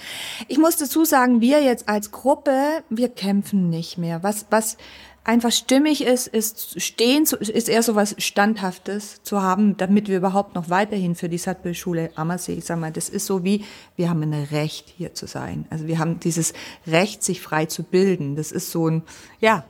Ich 0.48 0.56
muss 0.56 0.78
dazu 0.78 1.04
sagen, 1.04 1.42
wir 1.42 1.62
jetzt 1.62 1.90
als 1.90 2.10
Gruppe, 2.10 2.82
wir 2.88 3.10
kämpfen 3.10 3.68
nicht 3.68 3.98
mehr. 3.98 4.22
Was, 4.22 4.46
was, 4.48 4.78
einfach 5.24 5.50
stimmig 5.50 6.04
ist, 6.04 6.26
ist 6.26 6.80
stehen, 6.80 7.24
ist 7.24 7.68
eher 7.68 7.82
so 7.82 7.94
was 7.94 8.14
Standhaftes 8.18 9.22
zu 9.22 9.42
haben, 9.42 9.76
damit 9.76 10.08
wir 10.08 10.18
überhaupt 10.18 10.54
noch 10.54 10.68
weiterhin 10.68 11.14
für 11.14 11.28
die 11.28 11.38
Sattbildschule 11.38 12.10
Ammersee, 12.14 12.54
ich 12.54 12.66
sag 12.66 12.78
mal, 12.78 12.92
das 12.92 13.08
ist 13.08 13.26
so 13.26 13.42
wie, 13.42 13.64
wir 13.96 14.10
haben 14.10 14.22
ein 14.22 14.34
Recht 14.34 14.92
hier 14.96 15.14
zu 15.14 15.26
sein. 15.26 15.66
Also 15.70 15.86
wir 15.86 15.98
haben 15.98 16.20
dieses 16.20 16.52
Recht, 16.86 17.22
sich 17.22 17.40
frei 17.40 17.66
zu 17.66 17.82
bilden. 17.82 18.36
Das 18.36 18.52
ist 18.52 18.70
so 18.70 18.88
ein, 18.88 19.02
ja, 19.40 19.64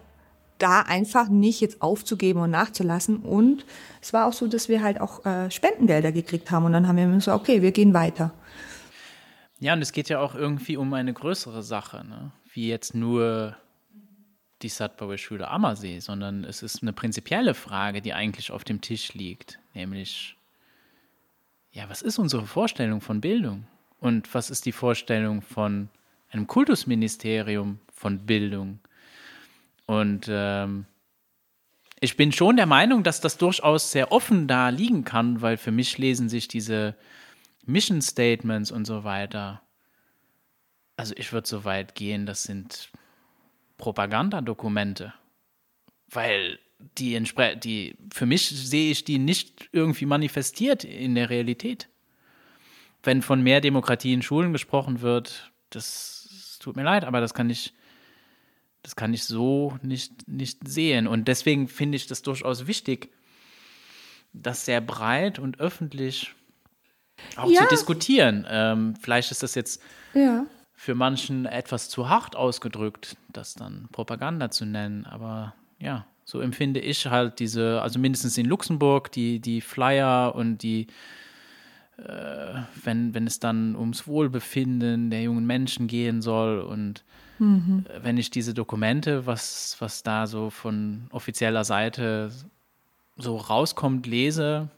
da 0.59 0.81
einfach 0.81 1.29
nicht 1.29 1.61
jetzt 1.61 1.83
aufzugeben 1.83 2.41
und 2.41 2.51
nachzulassen. 2.51 3.19
Und 3.19 3.65
es 4.03 4.13
war 4.13 4.27
auch 4.27 4.33
so, 4.33 4.47
dass 4.47 4.69
wir 4.69 4.83
halt 4.83 5.01
auch 5.01 5.25
äh, 5.25 5.51
Spendengelder 5.51 6.13
gekriegt 6.13 6.51
haben 6.51 6.65
und 6.65 6.73
dann 6.73 6.89
haben 6.89 6.97
wir 6.97 7.21
so, 7.21 7.33
okay, 7.33 7.63
wir 7.63 7.73
gehen 7.73 7.95
weiter. 7.95 8.33
Ja, 9.61 9.73
und 9.73 9.83
es 9.83 9.93
geht 9.93 10.09
ja 10.09 10.21
auch 10.21 10.35
irgendwie 10.35 10.77
um 10.77 10.93
eine 10.95 11.13
größere 11.13 11.63
Sache, 11.63 12.05
ne? 12.05 12.33
wie 12.53 12.69
jetzt 12.69 12.95
nur 12.95 13.57
die 14.63 14.71
Schule 14.71 15.49
Ammersee, 15.49 15.99
sondern 16.01 16.45
es 16.45 16.63
ist 16.63 16.83
eine 16.83 16.93
prinzipielle 16.93 17.55
Frage, 17.55 18.01
die 18.01 18.15
eigentlich 18.15 18.51
auf 18.51 18.65
dem 18.65 18.81
Tisch 18.81 19.15
liegt, 19.15 19.59
nämlich, 19.75 20.37
ja, 21.73 21.89
was 21.89 22.03
ist 22.03 22.19
unsere 22.19 22.47
Vorstellung 22.47 23.01
von 23.01 23.21
Bildung? 23.21 23.67
Und 23.99 24.33
was 24.35 24.51
ist 24.51 24.67
die 24.67 24.73
Vorstellung 24.73 25.43
von 25.43 25.89
einem 26.31 26.47
Kultusministerium 26.47 27.81
von 27.93 28.27
Bildung? 28.27 28.81
Und 29.87 30.27
ähm, 30.29 30.87
ich 32.01 32.17
bin 32.17 32.33
schon 32.33 32.57
der 32.57 32.67
Meinung, 32.67 33.03
dass 33.03 33.21
das 33.21 33.39
durchaus 33.39 33.91
sehr 33.91 34.13
offen 34.13 34.47
da 34.47 34.69
liegen 34.69 35.05
kann, 35.05 35.41
weil 35.41 35.57
für 35.57 35.73
mich 35.73 35.99
lesen 35.99 36.29
sich 36.29 36.49
diese 36.49 36.95
Mission 37.65 38.03
Statements 38.03 38.71
und 38.71 38.85
so 38.85 39.05
weiter. 39.05 39.63
Also 40.97 41.15
ich 41.17 41.33
würde 41.33 41.49
so 41.49 41.65
weit 41.65 41.95
gehen, 41.95 42.27
das 42.27 42.45
sind 42.45 42.91
Propagandadokumente. 43.79 45.15
Weil 46.09 46.59
die, 46.99 47.21
die, 47.63 47.97
für 48.13 48.27
mich 48.27 48.49
sehe 48.49 48.91
ich 48.91 49.05
die 49.05 49.19
nicht 49.19 49.69
irgendwie 49.73 50.07
manifestiert 50.07 50.85
in 50.85 51.15
der 51.15 51.31
Realität. 51.31 51.89
Wenn 53.03 53.23
von 53.23 53.43
mehr 53.43 53.61
Demokratie 53.61 54.13
in 54.13 54.23
Schulen 54.23 54.53
gesprochen 54.53 55.01
wird, 55.01 55.53
das, 55.71 56.29
das 56.31 56.59
tut 56.59 56.77
mir 56.77 56.83
leid, 56.83 57.05
aber 57.05 57.21
das 57.21 57.35
kann 57.35 57.51
ich, 57.51 57.75
das 58.83 58.97
kann 58.97 59.13
ich 59.13 59.25
so 59.25 59.79
nicht, 59.83 60.29
nicht 60.29 60.67
sehen. 60.67 61.07
Und 61.07 61.29
deswegen 61.29 61.69
finde 61.69 61.97
ich 61.97 62.07
das 62.07 62.23
durchaus 62.23 62.67
wichtig, 62.67 63.11
das 64.33 64.65
sehr 64.65 64.81
breit 64.81 65.39
und 65.39 65.61
öffentlich 65.61 66.35
auch 67.37 67.51
ja. 67.51 67.63
zu 67.63 67.69
diskutieren. 67.69 68.47
Ähm, 68.49 68.95
vielleicht 69.01 69.31
ist 69.31 69.43
das 69.43 69.55
jetzt 69.55 69.83
ja. 70.15 70.47
Für 70.75 70.95
manchen 70.95 71.47
etwas 71.47 71.89
zu 71.89 72.09
hart 72.09 72.37
ausgedrückt, 72.37 73.17
das 73.33 73.55
dann 73.55 73.89
Propaganda 73.93 74.51
zu 74.51 74.67
nennen, 74.67 75.07
aber 75.07 75.55
ja, 75.79 76.07
so 76.25 76.41
empfinde 76.41 76.81
ich 76.81 77.07
halt 77.07 77.39
diese, 77.39 77.83
also 77.83 77.99
mindestens 77.99 78.39
in 78.39 78.47
Luxemburg, 78.47 79.13
die, 79.13 79.41
die 79.41 79.61
Flyer 79.61 80.35
und 80.35 80.63
die, 80.63 80.87
äh, 81.99 82.63
wenn, 82.83 83.15
wenn 83.15 83.27
es 83.27 83.41
dann 83.41 83.77
ums 83.77 84.07
Wohlbefinden 84.07 85.11
der 85.11 85.23
jungen 85.23 85.47
Menschen 85.47 85.87
gehen 85.87 86.23
soll 86.23 86.61
und 86.61 87.05
mhm. 87.39 87.85
wenn 88.01 88.17
ich 88.17 88.31
diese 88.31 88.55
Dokumente, 88.55 89.27
was, 89.27 89.77
was 89.81 90.03
da 90.03 90.27
so 90.27 90.51
von 90.51 91.09
offizieller 91.11 91.65
Seite 91.65 92.33
so 93.17 93.37
rauskommt, 93.37 94.07
lese, 94.07 94.71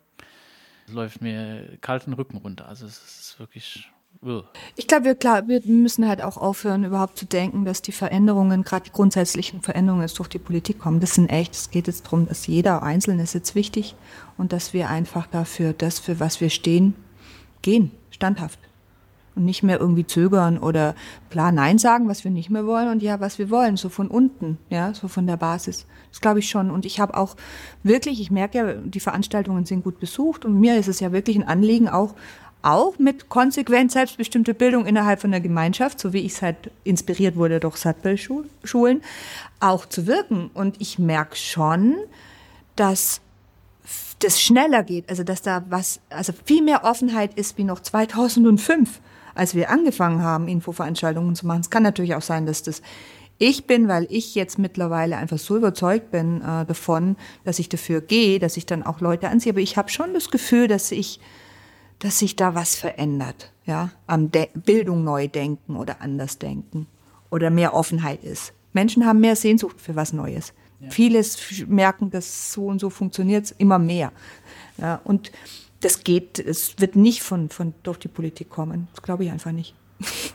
läuft 0.89 1.23
mir 1.23 1.79
kalten 1.81 2.13
Rücken 2.13 2.37
runter. 2.37 2.69
Also 2.69 2.87
es 2.87 2.99
ist 2.99 3.39
wirklich. 3.39 3.91
Ich 4.77 4.87
glaube, 4.87 5.05
wir, 5.05 5.65
wir 5.65 5.75
müssen 5.75 6.09
halt 6.09 6.23
auch 6.23 6.37
aufhören, 6.37 6.85
überhaupt 6.85 7.19
zu 7.19 7.27
denken, 7.27 7.65
dass 7.65 7.83
die 7.83 7.93
Veränderungen, 7.93 8.63
gerade 8.63 8.85
die 8.85 8.93
grundsätzlichen 8.93 9.63
Veränderungen 9.63 10.03
jetzt 10.03 10.19
durch 10.19 10.29
die 10.29 10.39
Politik 10.39 10.79
kommen. 10.79 11.01
Das 11.01 11.15
sind 11.15 11.29
echt, 11.29 11.55
es 11.55 11.71
geht 11.71 11.87
jetzt 11.87 12.07
darum, 12.07 12.27
dass 12.27 12.47
jeder 12.47 12.83
Einzelne 12.83 13.23
ist 13.23 13.35
jetzt 13.35 13.55
wichtig 13.55 13.95
und 14.37 14.53
dass 14.53 14.73
wir 14.73 14.89
einfach 14.89 15.27
dafür, 15.27 15.73
das, 15.73 15.99
für 15.99 16.21
was 16.21 16.41
wir 16.41 16.51
stehen, 16.51 16.95
gehen, 17.63 17.91
standhaft 18.11 18.59
und 19.37 19.45
nicht 19.45 19.63
mehr 19.63 19.79
irgendwie 19.79 20.07
zögern 20.07 20.59
oder 20.59 20.95
klar 21.31 21.53
Nein 21.53 21.79
sagen, 21.79 22.09
was 22.09 22.25
wir 22.25 22.31
nicht 22.31 22.51
mehr 22.51 22.67
wollen 22.67 22.89
und 22.89 23.03
ja, 23.03 23.21
was 23.21 23.39
wir 23.39 23.51
wollen, 23.51 23.77
so 23.77 23.91
von 23.91 24.09
unten, 24.09 24.59
ja, 24.71 24.95
so 24.95 25.09
von 25.09 25.27
der 25.27 25.37
Basis. 25.37 25.87
Das 26.11 26.21
glaube 26.21 26.39
ich 26.39 26.49
schon. 26.49 26.71
Und 26.71 26.87
ich 26.87 26.99
habe 26.99 27.17
auch 27.17 27.37
wirklich, 27.83 28.21
ich 28.21 28.31
merke 28.31 28.59
ja, 28.59 28.73
die 28.73 29.01
Veranstaltungen 29.01 29.67
sind 29.67 29.85
gut 29.85 30.01
besucht 30.01 30.45
und 30.45 30.59
mir 30.59 30.79
ist 30.79 30.89
es 30.89 31.01
ja 31.01 31.13
wirklich 31.13 31.37
ein 31.37 31.47
Anliegen, 31.47 31.89
auch 31.89 32.15
auch 32.63 32.99
mit 32.99 33.29
konsequent 33.29 33.93
selbstbestimmte 33.93 34.55
Bildung 34.55 34.87
innerhalb 34.87 35.21
von 35.21 35.31
der 35.31 35.41
Gemeinschaft, 35.41 36.01
so 36.01 36.13
wie 36.13 36.21
ich 36.21 36.33
es 36.33 36.43
halt 36.43 36.57
inspiriert 36.85 37.37
wurde 37.37 37.61
durch 37.61 37.77
Sattbell-Schulen, 37.77 39.03
auch 39.61 39.87
zu 39.87 40.07
wirken. 40.07 40.51
Und 40.53 40.81
ich 40.81 40.99
merke 40.99 41.37
schon, 41.37 41.97
dass 42.75 43.21
das 44.19 44.41
schneller 44.41 44.83
geht, 44.83 45.09
also 45.09 45.23
dass 45.23 45.43
da 45.43 45.65
was, 45.69 46.01
also 46.11 46.33
viel 46.45 46.63
mehr 46.63 46.85
Offenheit 46.85 47.35
ist 47.35 47.59
wie 47.59 47.65
noch 47.65 47.81
2005 47.81 49.01
als 49.37 49.55
wir 49.55 49.71
angefangen 49.71 50.23
haben, 50.23 50.49
Infoveranstaltungen 50.49 51.37
zu 51.37 51.47
machen. 51.47 51.61
Es 51.61 51.71
kann 51.71 51.83
natürlich 51.83 52.15
auch 52.15 52.23
sein, 52.23 52.47
dass 52.47 52.63
das 52.63 52.83
ich 53.39 53.67
bin, 53.67 53.87
weil 53.87 54.07
ich 54.09 54.35
jetzt 54.35 54.59
mittlerweile 54.59 55.19
einfach 55.19 55.39
so 55.39 55.59
überzeugt 55.59 56.11
bin 56.11 56.41
äh, 56.41 56.65
davon, 56.65 57.17
dass 57.45 57.59
ich 57.59 57.69
dafür 57.69 58.01
gehe, 58.01 58.39
dass 58.39 58.57
ich 58.57 58.65
dann 58.65 58.83
auch 58.83 59.01
Leute 59.01 59.29
anziehe. 59.29 59.53
Aber 59.53 59.61
ich 59.61 59.77
habe 59.77 59.91
schon 59.91 60.15
das 60.15 60.31
Gefühl, 60.31 60.69
dass 60.69 60.91
ich, 60.91 61.21
dass 61.99 62.19
sich 62.19 62.37
da 62.37 62.55
was 62.55 62.75
verändert, 62.75 63.53
ja, 63.65 63.91
am 64.07 64.31
De 64.31 64.49
Bildung 64.55 65.05
neu 65.05 65.29
denken 65.29 65.77
oder 65.77 66.01
anders 66.01 66.39
denken 66.39 66.87
oder 67.31 67.51
mehr 67.51 67.75
Offenheit 67.75 68.23
ist. 68.23 68.53
Menschen 68.73 69.07
haben 69.07 69.21
mehr 69.21 69.37
Sehnsucht 69.37 69.81
für 69.81 69.97
was 69.97 70.13
Neues. 70.13 70.53
Ja. 70.81 70.91
Vieles 70.91 71.39
merken, 71.67 72.11
dass 72.11 72.53
so 72.53 72.67
und 72.67 72.79
so 72.79 72.91
funktioniert 72.91 73.55
immer 73.59 73.79
mehr. 73.79 74.13
Ja, 74.79 75.01
und 75.05 75.33
das 75.81 76.05
geht, 76.05 76.39
es 76.39 76.79
wird 76.79 76.97
nicht 76.97 77.23
von, 77.23 77.49
von 77.49 77.75
durch 77.83 77.99
die 77.99 78.09
Politik 78.09 78.51
kommen. 78.51 78.89
Das 78.93 79.03
glaube 79.03 79.25
ich 79.25 79.31
einfach 79.31 79.53
nicht. 79.53 79.75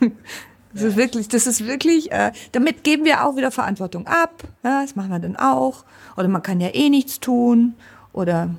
das 0.74 0.82
ist 0.82 0.96
wirklich, 0.96 1.28
das 1.28 1.46
ist 1.46 1.66
wirklich, 1.66 2.10
äh, 2.10 2.32
damit 2.50 2.82
geben 2.82 3.04
wir 3.04 3.24
auch 3.24 3.36
wieder 3.36 3.52
Verantwortung 3.52 4.06
ab. 4.06 4.42
Ja, 4.64 4.82
das 4.82 4.96
machen 4.96 5.10
wir 5.10 5.20
dann 5.20 5.36
auch. 5.36 5.84
Oder 6.16 6.28
man 6.28 6.42
kann 6.42 6.60
ja 6.60 6.74
eh 6.74 6.90
nichts 6.90 7.20
tun. 7.20 7.74
Oder 8.12 8.50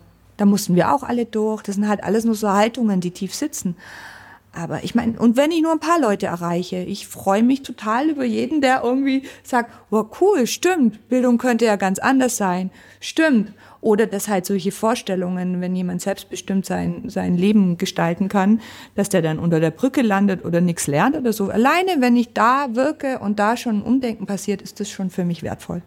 da 0.43 0.45
mussten 0.45 0.75
wir 0.75 0.93
auch 0.93 1.03
alle 1.03 1.25
durch. 1.25 1.63
Das 1.63 1.75
sind 1.75 1.87
halt 1.87 2.03
alles 2.03 2.25
nur 2.25 2.35
so 2.35 2.49
Haltungen, 2.49 2.99
die 2.99 3.11
tief 3.11 3.33
sitzen. 3.33 3.77
Aber 4.51 4.83
ich 4.83 4.93
meine, 4.93 5.17
und 5.17 5.37
wenn 5.37 5.51
ich 5.51 5.61
nur 5.61 5.71
ein 5.71 5.79
paar 5.79 6.01
Leute 6.01 6.25
erreiche, 6.25 6.79
ich 6.79 7.07
freue 7.07 7.43
mich 7.43 7.61
total 7.61 8.09
über 8.09 8.25
jeden, 8.25 8.59
der 8.59 8.81
irgendwie 8.83 9.23
sagt, 9.43 9.71
oh 9.89 10.03
cool, 10.19 10.45
stimmt, 10.45 11.07
Bildung 11.07 11.37
könnte 11.37 11.63
ja 11.63 11.77
ganz 11.77 11.97
anders 11.97 12.35
sein, 12.35 12.71
stimmt. 12.99 13.53
Oder 13.79 14.05
dass 14.05 14.27
halt 14.27 14.45
solche 14.45 14.73
Vorstellungen, 14.73 15.61
wenn 15.61 15.77
jemand 15.77 16.01
selbstbestimmt 16.01 16.65
sein, 16.65 17.03
sein 17.07 17.37
Leben 17.37 17.77
gestalten 17.77 18.27
kann, 18.27 18.59
dass 18.95 19.07
der 19.07 19.21
dann 19.21 19.39
unter 19.39 19.61
der 19.61 19.71
Brücke 19.71 20.01
landet 20.01 20.43
oder 20.43 20.59
nichts 20.59 20.87
lernt 20.87 21.15
oder 21.15 21.31
so. 21.31 21.51
Alleine, 21.51 22.01
wenn 22.01 22.17
ich 22.17 22.33
da 22.33 22.67
wirke 22.75 23.19
und 23.19 23.39
da 23.39 23.55
schon 23.55 23.77
ein 23.77 23.81
Umdenken 23.81 24.25
passiert, 24.25 24.61
ist 24.61 24.81
das 24.81 24.89
schon 24.89 25.09
für 25.09 25.23
mich 25.23 25.41
wertvoll. 25.41 25.83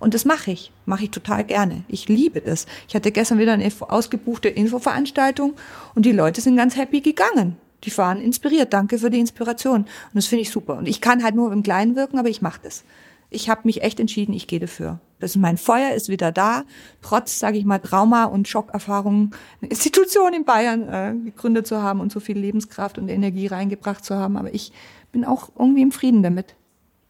Und 0.00 0.14
das 0.14 0.24
mache 0.24 0.50
ich, 0.50 0.72
mache 0.86 1.04
ich 1.04 1.10
total 1.10 1.44
gerne. 1.44 1.84
Ich 1.88 2.08
liebe 2.08 2.40
das. 2.40 2.66
Ich 2.88 2.94
hatte 2.94 3.12
gestern 3.12 3.38
wieder 3.38 3.52
eine 3.52 3.70
ausgebuchte 3.80 4.48
Infoveranstaltung 4.48 5.54
und 5.94 6.06
die 6.06 6.12
Leute 6.12 6.40
sind 6.40 6.56
ganz 6.56 6.76
happy 6.76 7.00
gegangen. 7.00 7.56
Die 7.84 7.96
waren 7.96 8.20
inspiriert. 8.20 8.72
Danke 8.72 8.98
für 8.98 9.10
die 9.10 9.20
Inspiration. 9.20 9.82
Und 9.82 10.14
das 10.14 10.26
finde 10.26 10.42
ich 10.42 10.50
super. 10.50 10.78
Und 10.78 10.88
ich 10.88 11.00
kann 11.00 11.22
halt 11.22 11.34
nur 11.34 11.52
im 11.52 11.62
Kleinen 11.62 11.94
wirken, 11.94 12.18
aber 12.18 12.28
ich 12.28 12.42
mache 12.42 12.60
das 12.62 12.84
ich 13.30 13.50
habe 13.50 13.62
mich 13.64 13.82
echt 13.82 14.00
entschieden, 14.00 14.32
ich 14.32 14.46
gehe 14.46 14.60
dafür. 14.60 15.00
Das 15.20 15.32
ist 15.32 15.36
mein 15.36 15.58
Feuer 15.58 15.90
ist 15.94 16.08
wieder 16.08 16.32
da, 16.32 16.64
trotz, 17.02 17.38
sage 17.38 17.58
ich 17.58 17.64
mal, 17.64 17.78
Trauma 17.78 18.24
und 18.24 18.48
Schockerfahrungen, 18.48 19.32
eine 19.60 19.70
Institution 19.70 20.32
in 20.32 20.44
Bayern 20.44 20.88
äh, 20.88 21.14
gegründet 21.24 21.66
zu 21.66 21.82
haben 21.82 22.00
und 22.00 22.12
so 22.12 22.20
viel 22.20 22.38
Lebenskraft 22.38 22.98
und 22.98 23.08
Energie 23.08 23.48
reingebracht 23.48 24.04
zu 24.04 24.14
haben. 24.14 24.36
Aber 24.36 24.54
ich 24.54 24.72
bin 25.12 25.24
auch 25.24 25.50
irgendwie 25.58 25.82
im 25.82 25.92
Frieden 25.92 26.22
damit. 26.22 26.54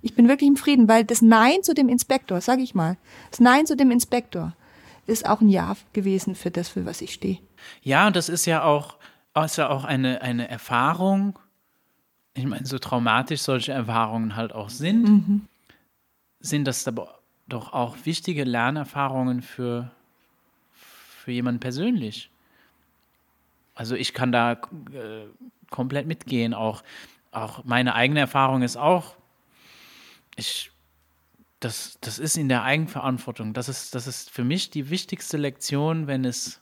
Ich 0.01 0.15
bin 0.15 0.29
wirklich 0.29 0.49
im 0.49 0.57
Frieden, 0.57 0.89
weil 0.89 1.05
das 1.05 1.23
Nein 1.23 1.63
zu 1.63 1.75
dem 1.75 1.89
Inspektor, 1.89 2.41
sage 2.41 2.63
ich 2.63 2.75
mal, 2.75 2.97
das 3.31 3.41
Nein 3.41 3.67
zu 3.67 3.77
dem 3.77 3.91
Inspektor 3.91 4.55
ist 5.07 5.27
auch 5.29 5.41
ein 5.41 5.49
Ja 5.49 5.77
gewesen 5.93 6.35
für 6.35 6.51
das, 6.51 6.69
für 6.69 6.85
was 6.85 7.01
ich 7.01 7.15
stehe. 7.15 7.39
Ja, 7.83 8.07
und 8.07 8.17
das 8.17 8.29
ist 8.29 8.47
ja 8.47 8.63
auch, 8.63 8.97
ist 9.45 9.57
ja 9.57 9.71
auch 9.71 9.85
eine, 9.85 10.23
eine 10.23 10.49
Erfahrung. 10.49 11.39
Ich 12.35 12.47
meine, 12.47 12.67
so 12.67 12.79
traumatisch 12.79 13.41
solche 13.41 13.73
Erfahrungen 13.73 14.37
halt 14.37 14.53
auch 14.53 14.69
sind. 14.69 15.09
Mhm 15.09 15.49
sind 16.41 16.67
das 16.67 16.87
aber 16.87 17.19
doch 17.49 17.73
auch 17.73 17.97
wichtige 18.05 18.45
Lernerfahrungen 18.45 19.43
für, 19.43 19.91
für 20.73 21.33
jemanden 21.33 21.61
persönlich. 21.61 22.31
Also 23.75 23.95
ich 23.95 24.13
kann 24.13 24.33
da 24.33 24.53
äh, 24.53 25.27
komplett 25.71 26.07
mitgehen. 26.07 26.53
Auch, 26.53 26.83
auch 27.31 27.65
meine 27.65 27.95
eigene 27.95 28.21
Erfahrung 28.21 28.63
ist 28.63 28.77
auch, 28.77 29.17
ich, 30.39 30.71
das, 31.61 31.99
das 32.01 32.19
ist 32.19 32.37
in 32.37 32.49
der 32.49 32.63
Eigenverantwortung. 32.63 33.53
Das 33.53 33.69
ist, 33.69 33.95
das 33.95 34.07
ist 34.07 34.31
für 34.31 34.45
mich 34.45 34.71
die 34.71 34.91
wichtigste 34.91 35.37
Lektion, 35.37 36.07
wenn 36.07 36.25
es, 36.25 36.61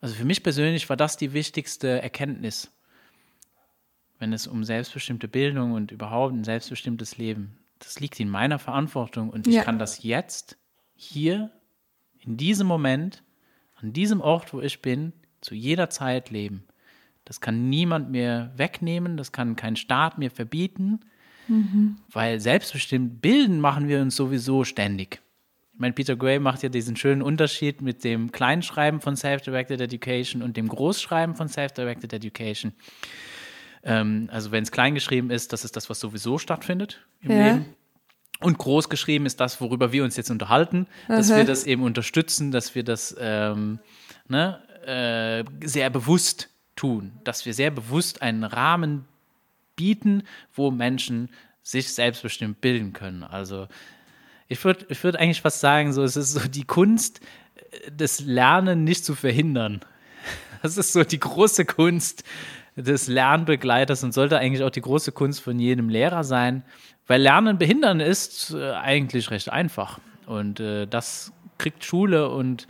also 0.00 0.14
für 0.14 0.24
mich 0.24 0.42
persönlich 0.42 0.88
war 0.88 0.96
das 0.96 1.16
die 1.16 1.32
wichtigste 1.32 2.02
Erkenntnis, 2.02 2.70
wenn 4.18 4.32
es 4.32 4.46
um 4.46 4.64
selbstbestimmte 4.64 5.28
Bildung 5.28 5.72
und 5.72 5.90
überhaupt 5.92 6.34
ein 6.34 6.44
selbstbestimmtes 6.44 7.18
Leben 7.18 7.58
das 7.78 8.00
liegt 8.00 8.18
in 8.20 8.28
meiner 8.28 8.58
Verantwortung 8.58 9.30
und 9.30 9.46
ich 9.46 9.54
ja. 9.54 9.62
kann 9.62 9.78
das 9.78 10.02
jetzt, 10.02 10.56
hier, 10.94 11.50
in 12.20 12.36
diesem 12.36 12.66
Moment, 12.66 13.22
an 13.76 13.92
diesem 13.92 14.20
Ort, 14.20 14.52
wo 14.52 14.60
ich 14.60 14.80
bin, 14.80 15.12
zu 15.40 15.54
jeder 15.54 15.90
Zeit 15.90 16.30
leben. 16.30 16.64
Das 17.24 17.40
kann 17.40 17.68
niemand 17.68 18.10
mir 18.10 18.52
wegnehmen, 18.56 19.16
das 19.16 19.32
kann 19.32 19.56
kein 19.56 19.76
Staat 19.76 20.16
mir 20.16 20.30
verbieten, 20.30 21.00
mhm. 21.48 21.96
weil 22.12 22.40
selbstbestimmt 22.40 23.20
bilden 23.20 23.60
machen 23.60 23.88
wir 23.88 24.00
uns 24.00 24.16
sowieso 24.16 24.64
ständig. 24.64 25.20
Ich 25.74 25.80
meine, 25.80 25.92
Peter 25.92 26.16
Gray 26.16 26.38
macht 26.38 26.62
ja 26.62 26.70
diesen 26.70 26.96
schönen 26.96 27.20
Unterschied 27.20 27.82
mit 27.82 28.02
dem 28.02 28.32
Kleinschreiben 28.32 29.00
von 29.00 29.14
Self-Directed 29.14 29.78
Education 29.80 30.42
und 30.42 30.56
dem 30.56 30.68
Großschreiben 30.68 31.34
von 31.34 31.48
Self-Directed 31.48 32.12
Education. 32.14 32.72
Ähm, 33.82 34.30
also 34.32 34.52
wenn 34.52 34.62
es 34.62 34.72
klein 34.72 34.94
geschrieben 34.94 35.30
ist, 35.30 35.52
das 35.52 35.64
ist 35.64 35.76
das, 35.76 35.90
was 35.90 36.00
sowieso 36.00 36.38
stattfindet 36.38 37.06
im 37.20 37.30
Ja. 37.30 37.52
Leben. 37.52 37.66
Und 38.40 38.58
groß 38.58 38.88
geschrieben 38.88 39.24
ist 39.26 39.40
das, 39.40 39.60
worüber 39.60 39.92
wir 39.92 40.04
uns 40.04 40.16
jetzt 40.16 40.30
unterhalten, 40.30 40.86
dass 41.08 41.30
Aha. 41.30 41.38
wir 41.38 41.44
das 41.44 41.64
eben 41.64 41.82
unterstützen, 41.82 42.50
dass 42.50 42.74
wir 42.74 42.84
das 42.84 43.16
ähm, 43.18 43.78
ne, 44.28 44.60
äh, 44.86 45.66
sehr 45.66 45.88
bewusst 45.90 46.50
tun, 46.74 47.12
dass 47.24 47.46
wir 47.46 47.54
sehr 47.54 47.70
bewusst 47.70 48.22
einen 48.22 48.44
Rahmen 48.44 49.06
bieten, 49.76 50.22
wo 50.54 50.70
Menschen 50.70 51.30
sich 51.62 51.92
selbstbestimmt 51.92 52.60
bilden 52.60 52.92
können. 52.92 53.22
Also 53.22 53.68
ich 54.48 54.64
würde 54.64 54.86
ich 54.88 55.02
würd 55.02 55.16
eigentlich 55.16 55.40
fast 55.40 55.60
sagen, 55.60 55.92
so, 55.92 56.02
es 56.02 56.16
ist 56.16 56.32
so 56.32 56.48
die 56.48 56.64
Kunst, 56.64 57.20
äh, 57.56 57.90
das 57.96 58.20
Lernen 58.20 58.84
nicht 58.84 59.04
zu 59.04 59.14
verhindern. 59.14 59.80
Das 60.62 60.78
ist 60.78 60.92
so 60.92 61.04
die 61.04 61.20
große 61.20 61.64
Kunst 61.64 62.24
des 62.74 63.06
Lernbegleiters 63.06 64.02
und 64.02 64.12
sollte 64.12 64.38
eigentlich 64.38 64.64
auch 64.64 64.70
die 64.70 64.80
große 64.80 65.12
Kunst 65.12 65.40
von 65.40 65.60
jedem 65.60 65.88
Lehrer 65.88 66.24
sein, 66.24 66.64
weil 67.06 67.22
Lernen 67.22 67.58
behindern 67.58 68.00
ist 68.00 68.52
äh, 68.52 68.72
eigentlich 68.72 69.30
recht 69.30 69.50
einfach. 69.50 70.00
Und 70.26 70.58
äh, 70.58 70.86
das 70.86 71.32
kriegt 71.58 71.84
Schule 71.84 72.30
und 72.30 72.66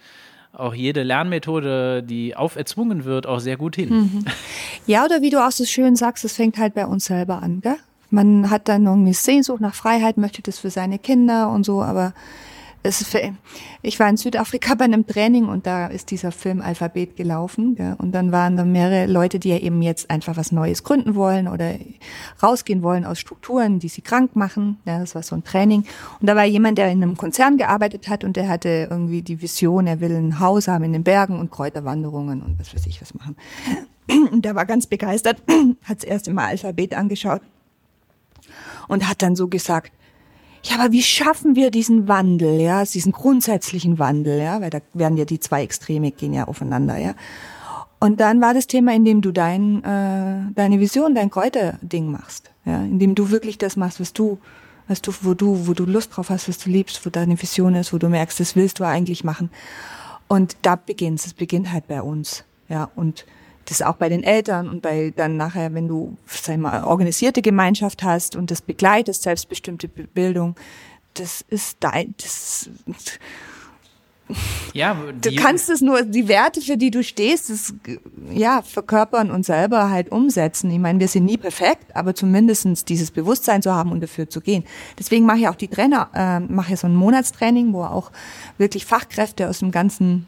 auch 0.57 0.74
jede 0.74 1.02
Lernmethode, 1.02 2.02
die 2.02 2.34
auferzwungen 2.34 3.04
wird, 3.04 3.26
auch 3.26 3.40
sehr 3.40 3.57
gut 3.57 3.76
hin. 3.76 4.24
Ja, 4.86 5.04
oder 5.04 5.20
wie 5.20 5.30
du 5.30 5.44
auch 5.44 5.52
so 5.52 5.64
schön 5.64 5.96
sagst, 5.96 6.24
es 6.24 6.34
fängt 6.34 6.59
halt 6.59 6.74
bei 6.74 6.86
uns 6.86 7.04
selber 7.07 7.42
an, 7.42 7.61
gell? 7.61 7.76
Man 8.09 8.50
hat 8.50 8.68
dann 8.68 8.86
irgendwie 8.86 9.12
Sehnsucht 9.12 9.61
nach 9.61 9.74
Freiheit, 9.74 10.16
möchte 10.16 10.40
das 10.40 10.61
für 10.61 10.70
seine 10.70 10.98
Kinder 10.98 11.50
und 11.50 11.64
so, 11.64 11.82
aber 11.82 12.14
ich 13.82 14.01
war 14.01 14.09
in 14.09 14.16
Südafrika 14.16 14.74
bei 14.78 14.84
einem 14.84 15.07
Training 15.07 15.47
und 15.47 15.66
da 15.66 15.87
ist 15.87 16.11
dieser 16.11 16.32
Film 16.32 16.61
Alphabet 16.61 17.16
gelaufen, 17.16 17.74
gell? 17.74 17.95
Und 17.99 18.12
dann 18.12 18.32
waren 18.32 18.57
da 18.57 18.64
mehrere 18.64 19.07
Leute, 19.07 19.39
die 19.39 19.51
ja 19.51 19.59
eben 19.59 19.82
jetzt 19.82 20.11
einfach 20.11 20.37
was 20.37 20.53
Neues 20.53 20.82
gründen 20.82 21.14
wollen 21.14 21.49
oder 21.49 21.74
rausgehen 22.43 22.82
wollen 22.82 23.05
aus 23.05 23.18
Strukturen, 23.18 23.78
die 23.78 23.89
sie 23.89 24.03
krank 24.03 24.37
machen. 24.37 24.78
Ja, 24.84 24.99
das 24.99 25.14
war 25.14 25.22
so 25.22 25.34
ein 25.34 25.45
Training. 25.45 25.84
Und 26.20 26.28
da 26.28 26.37
war 26.37 26.45
jemand, 26.45 26.78
der 26.78 26.91
in 26.91 27.03
einem 27.03 27.16
Konzern 27.16 27.57
gearbeitet 27.57 28.09
hat 28.09 28.24
und 28.24 28.37
der 28.37 28.49
hatte 28.49 28.89
irgendwie 28.91 29.22
die 29.22 29.41
Vision, 29.41 29.87
er 29.87 30.01
will 30.01 30.14
ein 30.14 30.41
Haus 30.41 30.68
haben 30.68 30.84
in 30.84 30.93
den 30.93 31.05
Bergen 31.05 31.39
und 31.39 31.51
Kräuterwanderungen 31.51 32.43
und 32.43 32.59
was 32.59 32.74
weiß 32.74 32.87
ich 32.87 33.01
was 33.01 33.14
machen. 33.14 33.37
Und 34.30 34.45
der 34.45 34.55
war 34.55 34.66
ganz 34.66 34.87
begeistert, 34.87 35.43
hat 35.82 35.99
es 35.99 36.05
erst 36.05 36.28
immer 36.28 36.45
Alphabet 36.45 36.95
angeschaut 36.95 37.41
und 38.89 39.09
hat 39.09 39.22
dann 39.22 39.34
so 39.34 39.49
gesagt, 39.49 39.93
ja, 40.69 40.79
aber 40.79 40.93
wie 40.93 41.03
schaffen 41.03 41.55
wir 41.55 41.71
diesen 41.71 42.09
Wandel, 42.09 42.61
ja, 42.61 42.85
diesen 42.85 43.12
grundsätzlichen 43.12 43.99
Wandel, 43.99 44.41
ja, 44.41 44.61
weil 44.61 44.71
da 44.71 44.81
werden 44.95 45.17
ja 45.17 45.25
die 45.25 45.39
zwei 45.39 45.62
Extreme 45.62 46.11
gehen 46.11 46.33
ja 46.33 46.49
aufeinander, 46.49 46.97
ja. 46.97 47.14
Und 47.99 48.21
dann 48.21 48.41
war 48.41 48.53
das 48.53 48.67
Thema, 48.67 48.95
indem 48.95 49.23
du 49.23 49.33
dein, 49.33 49.83
äh, 49.83 50.53
deine 50.55 50.81
Vision, 50.81 51.14
dein 51.14 51.31
Kräuterding 51.31 52.11
machst, 52.11 52.51
ja, 52.64 52.83
indem 52.83 53.14
du 53.14 53.31
wirklich 53.31 53.59
das 53.59 53.77
machst, 53.77 54.01
was 54.01 54.12
du, 54.12 54.39
was 54.89 55.01
du, 55.03 55.12
wo 55.23 55.35
du, 55.35 55.67
wo 55.67 55.73
du 55.73 55.85
Lust 55.85 56.17
drauf 56.17 56.31
hast, 56.31 56.49
was 56.49 56.59
du 56.59 56.69
liebst, 56.69 57.07
wo 57.07 57.11
deine 57.11 57.41
Vision 57.41 57.75
ist, 57.75 57.93
wo 57.93 57.99
du 57.99 58.09
merkst, 58.09 58.41
das 58.41 58.57
willst 58.57 58.81
du 58.81 58.85
eigentlich 58.85 59.25
machen. 59.25 59.51
Und 60.29 60.57
da 60.62 60.77
beginnt 60.77 61.25
es 61.25 61.33
beginnt 61.33 61.73
halt 61.73 61.87
bei 61.87 62.03
uns, 62.03 62.45
ja, 62.69 62.91
und 62.97 63.25
das 63.67 63.83
auch 63.83 63.97
bei 63.97 64.09
den 64.09 64.23
Eltern 64.23 64.69
und 64.69 64.83
bei 64.83 65.12
dann 65.14 65.37
nachher, 65.37 65.75
wenn 65.75 65.89
du, 65.89 66.17
sag 66.27 66.59
mal, 66.59 66.85
organisierte 66.85 67.43
Gemeinschaft 67.43 68.03
hast 68.03 68.35
und 68.37 68.51
das 68.51 68.62
begleitest, 68.62 69.23
selbstbestimmte 69.23 69.89
Be- 69.89 70.05
Bildung, 70.05 70.57
das 71.14 71.45
ist 71.49 71.77
dein, 71.81 72.14
das, 72.21 72.69
Ja, 74.73 74.97
du 75.21 75.35
kannst 75.37 75.71
es 75.71 75.81
nur, 75.81 76.03
die 76.03 76.27
Werte, 76.27 76.61
für 76.61 76.77
die 76.77 76.91
du 76.91 77.05
stehst, 77.05 77.49
das, 77.49 77.73
ja, 78.33 78.61
verkörpern 78.62 79.31
und 79.31 79.47
selber 79.47 79.89
halt 79.91 80.11
umsetzen. 80.11 80.71
Ich 80.71 80.81
meine, 80.81 80.99
wir 80.99 81.07
sind 81.07 81.25
nie 81.25 81.37
perfekt, 81.37 81.95
aber 81.95 82.14
zumindestens 82.14 82.85
dieses 82.85 83.12
Bewusstsein 83.12 83.62
zu 83.62 83.73
haben 83.73 83.93
und 83.93 84.01
dafür 84.03 84.29
zu 84.29 84.41
gehen. 84.41 84.64
Deswegen 84.99 85.27
mache 85.27 85.39
ich 85.39 85.49
auch 85.49 85.55
die 85.55 85.69
Trainer, 85.69 86.11
äh, 86.12 86.41
mache 86.41 86.75
ich 86.75 86.81
so 86.81 86.89
ein 86.89 86.97
Monatstraining, 86.97 87.73
wo 87.73 87.85
auch 87.85 88.11
wirklich 88.59 88.85
Fachkräfte 88.85 89.49
aus 89.49 89.61
dem 89.61 89.71
ganzen 89.71 90.27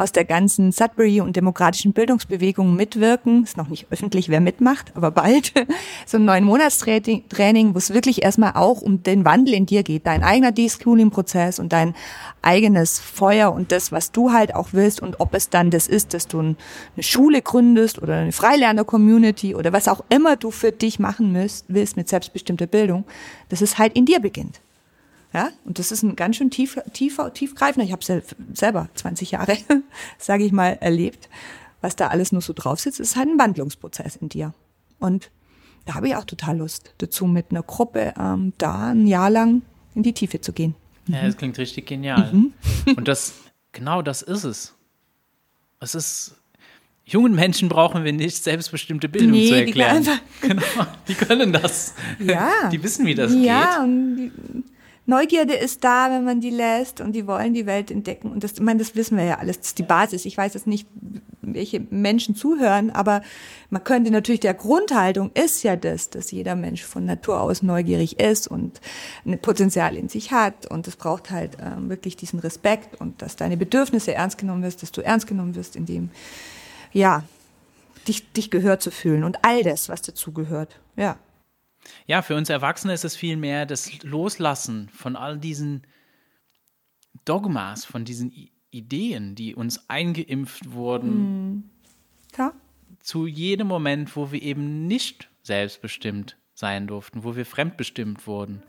aus 0.00 0.12
der 0.12 0.24
ganzen 0.24 0.72
Sudbury 0.72 1.20
und 1.20 1.36
demokratischen 1.36 1.92
Bildungsbewegung 1.92 2.74
mitwirken. 2.74 3.44
Ist 3.44 3.56
noch 3.56 3.68
nicht 3.68 3.86
öffentlich, 3.90 4.28
wer 4.28 4.40
mitmacht, 4.40 4.92
aber 4.96 5.10
bald. 5.10 5.52
So 6.06 6.16
ein 6.16 6.24
neun 6.24 6.44
Monatstraining, 6.44 7.28
Training, 7.28 7.74
wo 7.74 7.78
es 7.78 7.92
wirklich 7.94 8.22
erstmal 8.22 8.52
auch 8.54 8.80
um 8.80 9.02
den 9.02 9.24
Wandel 9.24 9.54
in 9.54 9.66
dir 9.66 9.82
geht, 9.82 10.06
dein 10.06 10.24
eigener 10.24 10.50
Deschooling-Prozess 10.50 11.58
und 11.58 11.72
dein 11.72 11.94
eigenes 12.42 12.98
Feuer 12.98 13.52
und 13.52 13.70
das, 13.70 13.92
was 13.92 14.10
du 14.10 14.32
halt 14.32 14.54
auch 14.54 14.68
willst 14.72 15.00
und 15.00 15.20
ob 15.20 15.34
es 15.34 15.50
dann 15.50 15.70
das 15.70 15.86
ist, 15.86 16.14
dass 16.14 16.26
du 16.26 16.40
ein- 16.40 16.56
eine 16.96 17.02
Schule 17.02 17.42
gründest 17.42 18.02
oder 18.02 18.16
eine 18.16 18.32
Freilerner-Community 18.32 19.54
oder 19.54 19.72
was 19.72 19.88
auch 19.88 20.02
immer 20.08 20.36
du 20.36 20.50
für 20.50 20.72
dich 20.72 20.98
machen 20.98 21.34
willst 21.68 21.96
mit 21.96 22.08
selbstbestimmter 22.08 22.66
Bildung, 22.66 23.04
dass 23.50 23.60
es 23.60 23.78
halt 23.78 23.92
in 23.94 24.06
dir 24.06 24.20
beginnt. 24.20 24.60
Ja, 25.32 25.50
und 25.64 25.78
das 25.78 25.92
ist 25.92 26.02
ein 26.02 26.16
ganz 26.16 26.36
schön 26.36 26.50
tief, 26.50 26.78
tiefer, 26.92 27.32
tiefgreifender. 27.32 27.86
Ich 27.86 27.92
habe 27.92 28.04
sel 28.04 28.22
selber 28.52 28.88
20 28.94 29.30
Jahre, 29.30 29.56
sage 30.18 30.44
ich 30.44 30.50
mal, 30.52 30.76
erlebt, 30.80 31.28
was 31.80 31.94
da 31.96 32.08
alles 32.08 32.32
nur 32.32 32.42
so 32.42 32.52
drauf 32.52 32.80
sitzt. 32.80 32.98
Es 32.98 33.10
ist 33.10 33.16
halt 33.16 33.28
ein 33.28 33.38
Wandlungsprozess 33.38 34.16
in 34.16 34.28
dir. 34.28 34.52
Und 34.98 35.30
da 35.86 35.94
habe 35.94 36.08
ich 36.08 36.16
auch 36.16 36.24
total 36.24 36.58
Lust 36.58 36.94
dazu, 36.98 37.26
mit 37.26 37.46
einer 37.50 37.62
Gruppe 37.62 38.12
ähm, 38.18 38.52
da 38.58 38.88
ein 38.90 39.06
Jahr 39.06 39.30
lang 39.30 39.62
in 39.94 40.02
die 40.02 40.12
Tiefe 40.12 40.40
zu 40.40 40.52
gehen. 40.52 40.74
Ja, 41.06 41.22
das 41.22 41.36
klingt 41.36 41.56
richtig 41.58 41.86
genial. 41.86 42.32
Mhm. 42.32 42.52
Und 42.96 43.06
das, 43.08 43.34
genau 43.72 44.02
das 44.02 44.22
ist 44.22 44.44
es. 44.44 44.74
Es 45.80 45.94
ist, 45.94 46.34
jungen 47.04 47.34
Menschen 47.34 47.68
brauchen 47.68 48.04
wir 48.04 48.12
nicht 48.12 48.42
selbstbestimmte 48.42 49.08
Bildung 49.08 49.30
Nee, 49.30 49.46
zu 49.48 49.54
die 49.54 49.60
erklären. 49.60 49.96
einfach- 49.98 50.20
Genau, 50.42 50.62
die 51.08 51.14
können 51.14 51.52
das. 51.52 51.94
Ja. 52.18 52.68
Die 52.70 52.82
wissen, 52.82 53.06
wie 53.06 53.14
das 53.14 53.32
ja, 53.34 53.76
geht. 53.76 53.84
und 53.84 54.16
die 54.16 54.32
Neugierde 55.10 55.54
ist 55.54 55.84
da, 55.84 56.10
wenn 56.10 56.24
man 56.24 56.40
die 56.40 56.50
lässt 56.50 57.00
und 57.00 57.12
die 57.12 57.26
wollen 57.26 57.52
die 57.52 57.66
Welt 57.66 57.90
entdecken. 57.90 58.30
Und 58.32 58.42
das, 58.42 58.52
ich 58.52 58.60
meine, 58.60 58.78
das 58.78 58.94
wissen 58.94 59.18
wir 59.18 59.24
ja 59.24 59.38
alles. 59.38 59.58
Das 59.58 59.66
ist 59.68 59.78
die 59.78 59.82
Basis. 59.82 60.24
Ich 60.24 60.36
weiß 60.36 60.54
jetzt 60.54 60.66
nicht, 60.66 60.88
welche 61.42 61.80
Menschen 61.90 62.34
zuhören, 62.34 62.90
aber 62.90 63.20
man 63.68 63.84
könnte 63.84 64.10
natürlich, 64.10 64.40
der 64.40 64.54
Grundhaltung 64.54 65.30
ist 65.34 65.62
ja 65.62 65.76
das, 65.76 66.10
dass 66.10 66.30
jeder 66.30 66.54
Mensch 66.54 66.84
von 66.84 67.04
Natur 67.04 67.40
aus 67.40 67.62
neugierig 67.62 68.20
ist 68.20 68.48
und 68.48 68.80
ein 69.26 69.38
Potenzial 69.40 69.96
in 69.96 70.08
sich 70.08 70.32
hat. 70.32 70.66
Und 70.66 70.88
es 70.88 70.96
braucht 70.96 71.30
halt 71.30 71.58
ähm, 71.60 71.90
wirklich 71.90 72.16
diesen 72.16 72.38
Respekt 72.38 73.00
und 73.00 73.20
dass 73.20 73.36
deine 73.36 73.56
Bedürfnisse 73.56 74.14
ernst 74.14 74.38
genommen 74.38 74.62
wirst, 74.62 74.82
dass 74.82 74.92
du 74.92 75.02
ernst 75.02 75.26
genommen 75.26 75.54
wirst, 75.56 75.76
indem, 75.76 76.10
ja, 76.92 77.24
dich, 78.08 78.32
dich 78.32 78.50
gehört 78.50 78.82
zu 78.82 78.90
fühlen 78.90 79.24
und 79.24 79.38
all 79.42 79.62
das, 79.62 79.88
was 79.88 80.02
dazu 80.02 80.32
gehört. 80.32 80.78
Ja. 80.96 81.18
Ja, 82.06 82.22
für 82.22 82.36
uns 82.36 82.48
Erwachsene 82.50 82.92
ist 82.92 83.04
es 83.04 83.16
vielmehr 83.16 83.66
das 83.66 84.02
Loslassen 84.02 84.88
von 84.90 85.16
all 85.16 85.38
diesen 85.38 85.82
Dogmas, 87.24 87.84
von 87.84 88.04
diesen 88.04 88.30
I 88.32 88.50
Ideen, 88.72 89.34
die 89.34 89.56
uns 89.56 89.88
eingeimpft 89.90 90.70
wurden, 90.72 91.70
Ja. 92.36 92.52
zu 93.00 93.26
jedem 93.26 93.66
Moment, 93.66 94.14
wo 94.14 94.30
wir 94.30 94.40
eben 94.40 94.86
nicht 94.86 95.28
selbstbestimmt 95.42 96.36
sein 96.54 96.86
durften, 96.86 97.24
wo 97.24 97.34
wir 97.34 97.44
fremdbestimmt 97.44 98.28
wurden. 98.28 98.62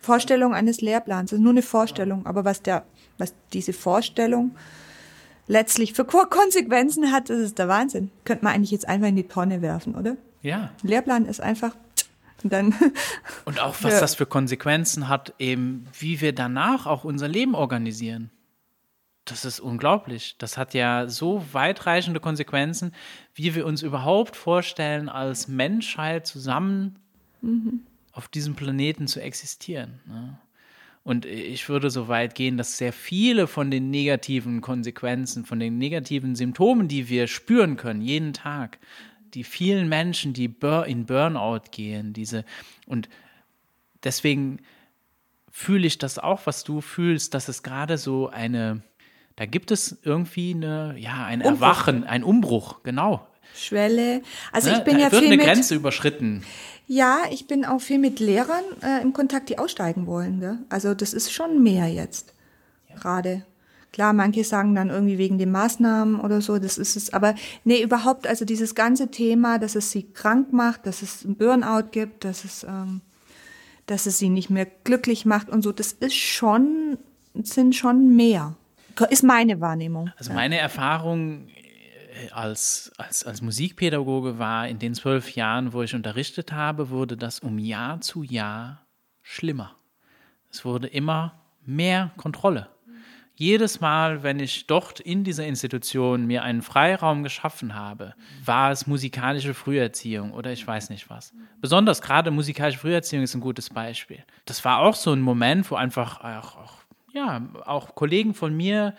Vorstellung 0.00 0.52
eines 0.52 0.80
Lehrplans. 0.80 1.30
Das 1.30 1.38
ist 1.38 1.42
nur 1.44 1.52
eine 1.52 1.62
Vorstellung, 1.62 2.26
aber 2.26 2.44
was 2.44 2.60
der, 2.62 2.84
was 3.18 3.34
diese 3.52 3.72
Vorstellung 3.72 4.56
letztlich 5.46 5.92
für 5.92 6.04
Ko- 6.04 6.26
Konsequenzen 6.28 7.12
hat, 7.12 7.30
das 7.30 7.38
ist 7.38 7.58
der 7.60 7.68
Wahnsinn. 7.68 8.10
Könnte 8.24 8.44
man 8.44 8.54
eigentlich 8.54 8.72
jetzt 8.72 8.88
einfach 8.88 9.06
in 9.08 9.16
die 9.16 9.28
Tonne 9.28 9.62
werfen, 9.62 9.94
oder? 9.94 10.16
Ja. 10.42 10.72
Lehrplan 10.82 11.24
ist 11.26 11.40
einfach 11.40 11.76
dann 12.44 12.74
Und 13.44 13.60
auch 13.60 13.76
was 13.82 13.94
Ja. 13.94 14.00
das 14.00 14.14
für 14.14 14.26
Konsequenzen 14.26 15.08
hat, 15.08 15.34
eben 15.38 15.86
wie 15.98 16.20
wir 16.20 16.32
danach 16.34 16.86
auch 16.86 17.04
unser 17.04 17.28
Leben 17.28 17.54
organisieren. 17.54 18.30
Das 19.24 19.44
ist 19.44 19.58
unglaublich. 19.58 20.36
Das 20.38 20.56
hat 20.56 20.72
ja 20.72 21.08
so 21.08 21.44
weitreichende 21.52 22.20
Konsequenzen, 22.20 22.92
wie 23.34 23.54
wir 23.56 23.66
uns 23.66 23.82
überhaupt 23.82 24.36
vorstellen, 24.36 25.08
als 25.08 25.48
Menschheit 25.48 26.26
zusammen 26.26 26.96
auf 28.12 28.28
diesem 28.28 28.54
Planeten 28.54 29.06
zu 29.08 29.20
existieren. 29.20 30.00
Ne? 30.06 30.38
Und 31.02 31.24
ich 31.26 31.68
würde 31.68 31.90
so 31.90 32.08
weit 32.08 32.34
gehen, 32.34 32.56
dass 32.56 32.78
sehr 32.78 32.92
viele 32.92 33.46
von 33.46 33.70
den 33.70 33.90
negativen 33.90 34.60
Konsequenzen, 34.60 35.44
von 35.44 35.60
den 35.60 35.78
negativen 35.78 36.34
Symptomen, 36.34 36.88
die 36.88 37.08
wir 37.08 37.26
spüren 37.28 37.76
können, 37.76 38.00
jeden 38.02 38.32
Tag, 38.32 38.78
die 39.34 39.44
vielen 39.44 39.88
Menschen, 39.88 40.32
die 40.32 40.54
in 40.86 41.06
Burnout 41.06 41.70
gehen, 41.70 42.12
diese 42.12 42.44
und 42.86 43.08
deswegen 44.04 44.60
fühle 45.50 45.86
ich 45.86 45.98
das 45.98 46.18
auch, 46.18 46.42
was 46.44 46.64
du 46.64 46.80
fühlst, 46.80 47.32
dass 47.34 47.48
es 47.48 47.62
gerade 47.62 47.96
so 47.96 48.28
eine, 48.28 48.82
da 49.36 49.46
gibt 49.46 49.70
es 49.70 49.98
irgendwie 50.02 50.52
eine, 50.54 50.96
ja, 50.98 51.24
ein 51.24 51.40
Umbruch. 51.40 51.62
Erwachen, 51.62 52.04
ein 52.04 52.22
Umbruch, 52.22 52.82
genau. 52.82 53.26
Schwelle. 53.54 54.20
Also 54.52 54.70
Ne? 54.70 54.76
ich 54.78 54.84
bin 54.84 54.94
da 54.98 55.00
ja 55.04 55.12
wird 55.12 55.22
viel 55.22 55.32
eine 55.32 55.36
mit, 55.38 55.46
Grenze 55.46 55.74
überschritten. 55.74 56.44
ja, 56.86 57.20
ich 57.30 57.46
bin 57.46 57.64
auch 57.64 57.80
viel 57.80 57.98
mit 57.98 58.20
Lehrern 58.20 58.64
äh, 58.82 59.00
im 59.00 59.14
Kontakt, 59.14 59.48
die 59.48 59.58
aussteigen 59.58 60.06
wollen. 60.06 60.40
Gell? 60.40 60.58
Also 60.68 60.94
das 60.94 61.14
ist 61.14 61.32
schon 61.32 61.62
mehr 61.62 61.86
jetzt 61.88 62.34
gerade. 63.00 63.46
Klar, 63.96 64.12
manche 64.12 64.44
sagen 64.44 64.74
dann 64.74 64.90
irgendwie 64.90 65.16
wegen 65.16 65.38
den 65.38 65.50
Maßnahmen 65.52 66.20
oder 66.20 66.42
so, 66.42 66.58
das 66.58 66.76
ist 66.76 66.96
es. 66.96 67.14
Aber 67.14 67.34
nee, 67.64 67.80
überhaupt, 67.82 68.26
also 68.26 68.44
dieses 68.44 68.74
ganze 68.74 69.10
Thema, 69.10 69.58
dass 69.58 69.74
es 69.74 69.90
sie 69.90 70.02
krank 70.12 70.52
macht, 70.52 70.84
dass 70.84 71.00
es 71.00 71.24
ein 71.24 71.34
Burnout 71.34 71.88
gibt, 71.92 72.26
dass 72.26 72.44
es, 72.44 72.64
ähm, 72.64 73.00
dass 73.86 74.04
es 74.04 74.18
sie 74.18 74.28
nicht 74.28 74.50
mehr 74.50 74.66
glücklich 74.66 75.24
macht 75.24 75.48
und 75.48 75.62
so, 75.62 75.72
das 75.72 75.92
ist 75.92 76.14
schon, 76.14 76.98
sind 77.42 77.74
schon 77.74 78.14
mehr. 78.14 78.54
Ist 79.08 79.24
meine 79.24 79.62
Wahrnehmung. 79.62 80.10
Also 80.18 80.34
meine 80.34 80.58
Erfahrung 80.58 81.48
äh, 81.48 82.30
als, 82.32 82.92
als, 82.98 83.24
als 83.24 83.40
Musikpädagoge 83.40 84.38
war, 84.38 84.68
in 84.68 84.78
den 84.78 84.92
zwölf 84.92 85.30
Jahren, 85.36 85.72
wo 85.72 85.80
ich 85.80 85.94
unterrichtet 85.94 86.52
habe, 86.52 86.90
wurde 86.90 87.16
das 87.16 87.38
um 87.38 87.58
Jahr 87.58 88.02
zu 88.02 88.24
Jahr 88.24 88.86
schlimmer. 89.22 89.74
Es 90.50 90.66
wurde 90.66 90.86
immer 90.86 91.40
mehr 91.64 92.10
Kontrolle 92.18 92.75
jedes 93.36 93.80
Mal, 93.80 94.22
wenn 94.22 94.40
ich 94.40 94.66
dort 94.66 94.98
in 94.98 95.22
dieser 95.22 95.46
Institution 95.46 96.26
mir 96.26 96.42
einen 96.42 96.62
Freiraum 96.62 97.22
geschaffen 97.22 97.74
habe, 97.74 98.14
war 98.44 98.72
es 98.72 98.86
musikalische 98.86 99.52
Früherziehung 99.52 100.32
oder 100.32 100.52
ich 100.52 100.66
weiß 100.66 100.88
nicht 100.88 101.10
was. 101.10 101.34
Besonders 101.60 102.00
gerade 102.00 102.30
musikalische 102.30 102.78
Früherziehung 102.78 103.22
ist 103.22 103.34
ein 103.34 103.42
gutes 103.42 103.68
Beispiel. 103.68 104.24
Das 104.46 104.64
war 104.64 104.78
auch 104.78 104.94
so 104.94 105.12
ein 105.12 105.20
Moment, 105.20 105.70
wo 105.70 105.74
einfach 105.74 106.20
auch, 106.20 106.56
auch 106.56 106.72
ja, 107.12 107.42
auch 107.66 107.94
Kollegen 107.94 108.32
von 108.32 108.56
mir 108.56 108.94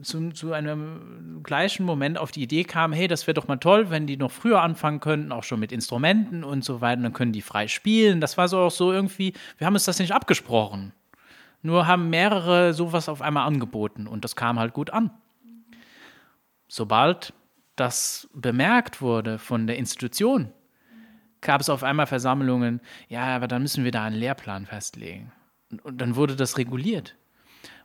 zu, 0.00 0.30
zu, 0.30 0.52
einem 0.52 1.40
gleichen 1.42 1.84
Moment 1.84 2.18
auf 2.18 2.30
die 2.30 2.42
Idee 2.42 2.64
kamen, 2.64 2.94
hey, 2.94 3.08
das 3.08 3.26
wäre 3.26 3.34
doch 3.34 3.48
mal 3.48 3.58
toll, 3.58 3.90
wenn 3.90 4.06
die 4.06 4.16
noch 4.16 4.30
früher 4.30 4.62
anfangen 4.62 5.00
könnten, 5.00 5.32
auch 5.32 5.44
schon 5.44 5.60
mit 5.60 5.72
Instrumenten 5.72 6.44
und 6.44 6.64
so 6.64 6.80
weiter, 6.80 7.02
dann 7.02 7.12
können 7.12 7.32
die 7.32 7.42
frei 7.42 7.68
spielen. 7.68 8.20
Das 8.20 8.38
war 8.38 8.48
so 8.48 8.60
auch 8.60 8.70
so 8.70 8.92
irgendwie, 8.92 9.34
wir 9.58 9.66
haben 9.66 9.74
uns 9.74 9.84
das 9.84 9.98
nicht 9.98 10.12
abgesprochen. 10.12 10.92
Nur 11.62 11.86
haben 11.86 12.10
mehrere 12.10 12.74
sowas 12.74 13.08
auf 13.08 13.22
einmal 13.22 13.46
angeboten 13.46 14.06
und 14.06 14.24
das 14.24 14.36
kam 14.36 14.58
halt 14.58 14.74
gut 14.74 14.90
an. 14.90 15.10
Sobald 16.68 17.32
das 17.76 18.28
bemerkt 18.34 19.00
wurde 19.00 19.38
von 19.38 19.66
der 19.66 19.78
Institution, 19.78 20.52
gab 21.40 21.60
es 21.60 21.70
auf 21.70 21.82
einmal 21.82 22.06
Versammlungen, 22.06 22.80
ja, 23.08 23.34
aber 23.34 23.48
dann 23.48 23.62
müssen 23.62 23.84
wir 23.84 23.92
da 23.92 24.04
einen 24.04 24.16
Lehrplan 24.16 24.66
festlegen. 24.66 25.32
Und, 25.82 26.00
dann 26.00 26.16
wurde 26.16 26.36
das 26.36 26.58
reguliert 26.58 27.16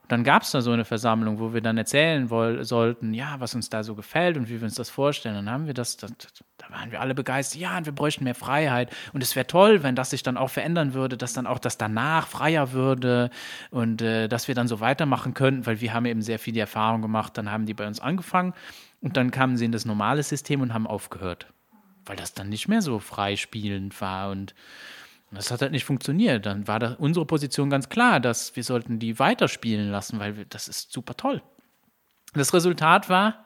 dann 0.08 0.24
gab 0.24 0.44
es 0.44 0.52
da 0.52 0.62
so 0.62 0.72
eine 0.72 0.86
Versammlung, 0.86 1.40
wo 1.40 1.54
wir 1.54 1.62
dann 1.62 1.78
erzählen 1.78 2.28
sollten, 2.64 3.14
ja, 3.14 3.36
was 3.40 3.56
uns 3.56 3.70
da 3.70 3.84
so 3.84 3.96
gefällt 3.96 4.38
und 4.38 4.50
wie 4.50 4.62
wir 4.62 4.64
uns 4.64 4.76
das 4.76 4.90
vorstellen. 4.90 5.36
Dann 5.36 5.50
haben 5.50 5.68
wir 5.68 5.74
das, 5.74 5.98
das 5.98 6.12
da 6.58 6.70
waren 6.70 6.92
wir 6.92 7.02
alle 7.02 7.14
begeistert, 7.14 7.62
ja, 7.62 7.78
und 7.78 7.86
wir 7.86 7.94
bräuchten 7.94 8.24
mehr 8.24 8.36
Freiheit. 8.36 8.90
Und 9.14 9.22
es 9.22 9.36
wäre 9.36 9.48
toll, 9.48 9.84
wenn 9.84 9.96
das 9.96 10.10
sich 10.10 10.24
dann 10.24 10.38
auch 10.38 10.50
verändern 10.50 10.94
würde, 10.94 11.18
dass 11.18 11.34
dann 11.34 11.46
auch 11.46 11.60
das 11.60 11.78
danach 11.78 12.28
freier 12.28 12.72
würde 12.72 13.30
und 13.70 14.02
äh, 14.02 14.28
dass 14.28 14.48
wir 14.48 14.56
dann 14.56 14.68
so 14.68 14.80
weitermachen 14.80 15.34
könnten, 15.34 15.66
weil 15.66 15.82
wir 15.82 15.94
haben 15.94 16.06
eben 16.06 16.22
sehr 16.22 16.40
viel 16.40 16.54
die 16.54 16.60
Erfahrung 16.60 17.02
gemacht, 17.02 17.38
dann 17.38 17.52
haben 17.52 17.66
die 17.66 17.74
bei 17.74 17.86
uns 17.86 18.00
angefangen 18.00 18.54
und 19.02 19.18
dann 19.18 19.32
kamen 19.32 19.58
sie 19.58 19.66
in 19.66 19.72
das 19.72 19.86
normale 19.86 20.24
System 20.24 20.62
und 20.62 20.74
haben 20.74 20.88
aufgehört, 20.88 21.48
weil 22.06 22.16
das 22.16 22.34
dann 22.34 22.50
nicht 22.50 22.68
mehr 22.68 22.82
so 22.82 23.00
freispielend 23.00 24.00
war 24.02 24.32
und 24.32 24.56
das 25.32 25.52
hat 25.52 25.62
halt 25.62 25.72
nicht 25.72 25.86
funktioniert. 25.86 26.46
Dann 26.46 26.68
war 26.68 26.80
da 26.80 26.96
unsere 27.00 27.26
Position 27.26 27.70
ganz 27.70 27.90
klar, 27.90 28.20
dass 28.20 28.56
wir 28.56 28.64
sollten 28.64 29.00
die 29.00 29.20
weiterspielen 29.20 29.92
lassen, 29.92 30.20
weil 30.20 30.38
wir, 30.38 30.46
das 30.46 30.68
ist 30.68 30.92
super 30.92 31.16
toll. 31.16 31.42
Das 32.34 32.54
Resultat 32.54 33.10
war, 33.10 33.46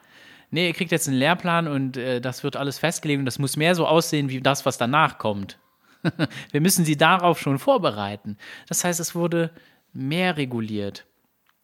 nee, 0.52 0.68
ihr 0.68 0.74
kriegt 0.74 0.92
jetzt 0.92 1.08
einen 1.08 1.18
Lehrplan 1.18 1.68
und 1.68 1.98
äh, 1.98 2.22
das 2.22 2.44
wird 2.44 2.56
alles 2.56 2.78
festgelegt 2.78 3.20
und 3.20 3.26
das 3.26 3.40
muss 3.40 3.58
mehr 3.58 3.74
so 3.76 3.88
aussehen 3.88 4.30
wie 4.30 4.42
das, 4.42 4.66
was 4.66 4.78
danach 4.78 5.18
kommt. 5.18 5.60
wir 6.52 6.62
müssen 6.62 6.86
sie 6.86 6.98
darauf 6.98 7.40
schon 7.40 7.60
vorbereiten. 7.60 8.38
Das 8.68 8.84
heißt, 8.84 9.00
es 9.00 9.16
wurde 9.16 9.52
mehr 9.94 10.38
reguliert 10.38 11.06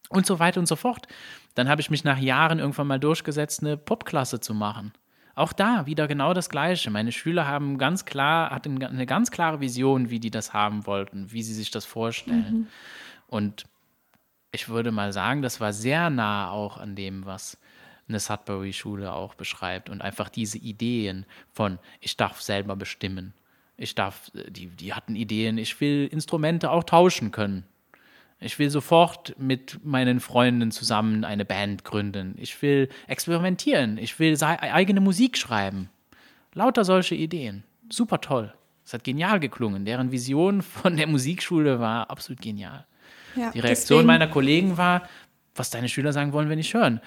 und 0.09 0.25
so 0.25 0.39
weiter 0.39 0.59
und 0.59 0.67
so 0.67 0.75
fort. 0.75 1.07
Dann 1.55 1.69
habe 1.69 1.81
ich 1.81 1.89
mich 1.89 2.03
nach 2.03 2.19
Jahren 2.19 2.59
irgendwann 2.59 2.87
mal 2.87 2.99
durchgesetzt, 2.99 3.61
eine 3.61 3.77
Popklasse 3.77 4.39
zu 4.39 4.53
machen. 4.53 4.93
Auch 5.37 5.53
da 5.53 5.85
wieder 5.85 6.07
genau 6.07 6.33
das 6.33 6.49
Gleiche. 6.49 6.89
Meine 6.89 7.11
Schüler 7.11 7.47
haben 7.47 7.77
ganz 7.77 8.05
klar, 8.05 8.49
hatten 8.49 8.83
eine 8.83 9.05
ganz 9.05 9.29
klare 9.29 9.59
Vision, 9.59 10.09
wie 10.09 10.19
die 10.19 10.31
das 10.31 10.51
haben 10.51 10.87
wollten, 10.87 11.31
wie 11.31 11.43
sie 11.43 11.53
sich 11.53 11.69
das 11.69 11.85
vorstellen. 11.85 12.51
Mhm. 12.51 12.67
Und 13.27 13.65
ich 14.51 14.67
würde 14.67 14.91
mal 14.91 15.13
sagen, 15.13 15.43
das 15.43 15.61
war 15.61 15.73
sehr 15.73 16.09
nah 16.09 16.49
auch 16.49 16.77
an 16.77 16.95
dem, 16.95 17.27
was 17.27 17.59
eine 18.09 18.19
Sudbury-Schule 18.19 19.13
auch 19.13 19.35
beschreibt 19.35 19.91
und 19.91 20.01
einfach 20.01 20.29
diese 20.29 20.57
Ideen 20.57 21.27
von, 21.53 21.77
ich 21.99 22.17
darf 22.17 22.41
selber 22.41 22.75
bestimmen. 22.75 23.35
Ich 23.75 23.93
darf, 23.93 24.31
die, 24.33 24.65
die 24.65 24.95
hatten 24.95 25.15
Ideen, 25.15 25.59
ich 25.59 25.79
will 25.79 26.07
Instrumente 26.07 26.71
auch 26.71 26.83
tauschen 26.83 27.29
können. 27.29 27.63
Ich 28.39 28.59
will 28.59 28.69
sofort 28.69 29.35
mit 29.39 29.79
meinen 29.83 30.19
Freunden 30.19 30.71
zusammen 30.71 31.23
eine 31.23 31.43
Band 31.45 31.83
gründen. 31.83 32.35
Ich 32.37 32.61
will 32.61 32.87
experimentieren. 33.07 33.97
Ich 33.97 34.19
will 34.19 34.37
eigene 34.43 35.01
Musik 35.01 35.37
schreiben. 35.37 35.89
Lauter 36.53 36.85
solche 36.85 37.15
Ideen. 37.15 37.63
Super 37.89 38.21
toll. 38.21 38.53
Es 38.85 38.93
hat 38.93 39.03
genial 39.03 39.39
geklungen. 39.39 39.85
Deren 39.85 40.11
Vision 40.11 40.61
von 40.61 40.95
der 40.97 41.07
Musikschule 41.07 41.79
war 41.79 42.09
absolut 42.09 42.41
genial. 42.41 42.85
Ja, 43.35 43.51
Die 43.51 43.59
Reaktion 43.59 43.97
deswegen. 43.99 44.07
meiner 44.07 44.27
Kollegen 44.27 44.77
war, 44.77 45.03
was 45.55 45.69
deine 45.71 45.89
Schüler 45.89 46.13
sagen 46.13 46.31
wollen, 46.33 46.49
wenn 46.49 46.59
ich 46.59 46.73
hören. 46.73 47.01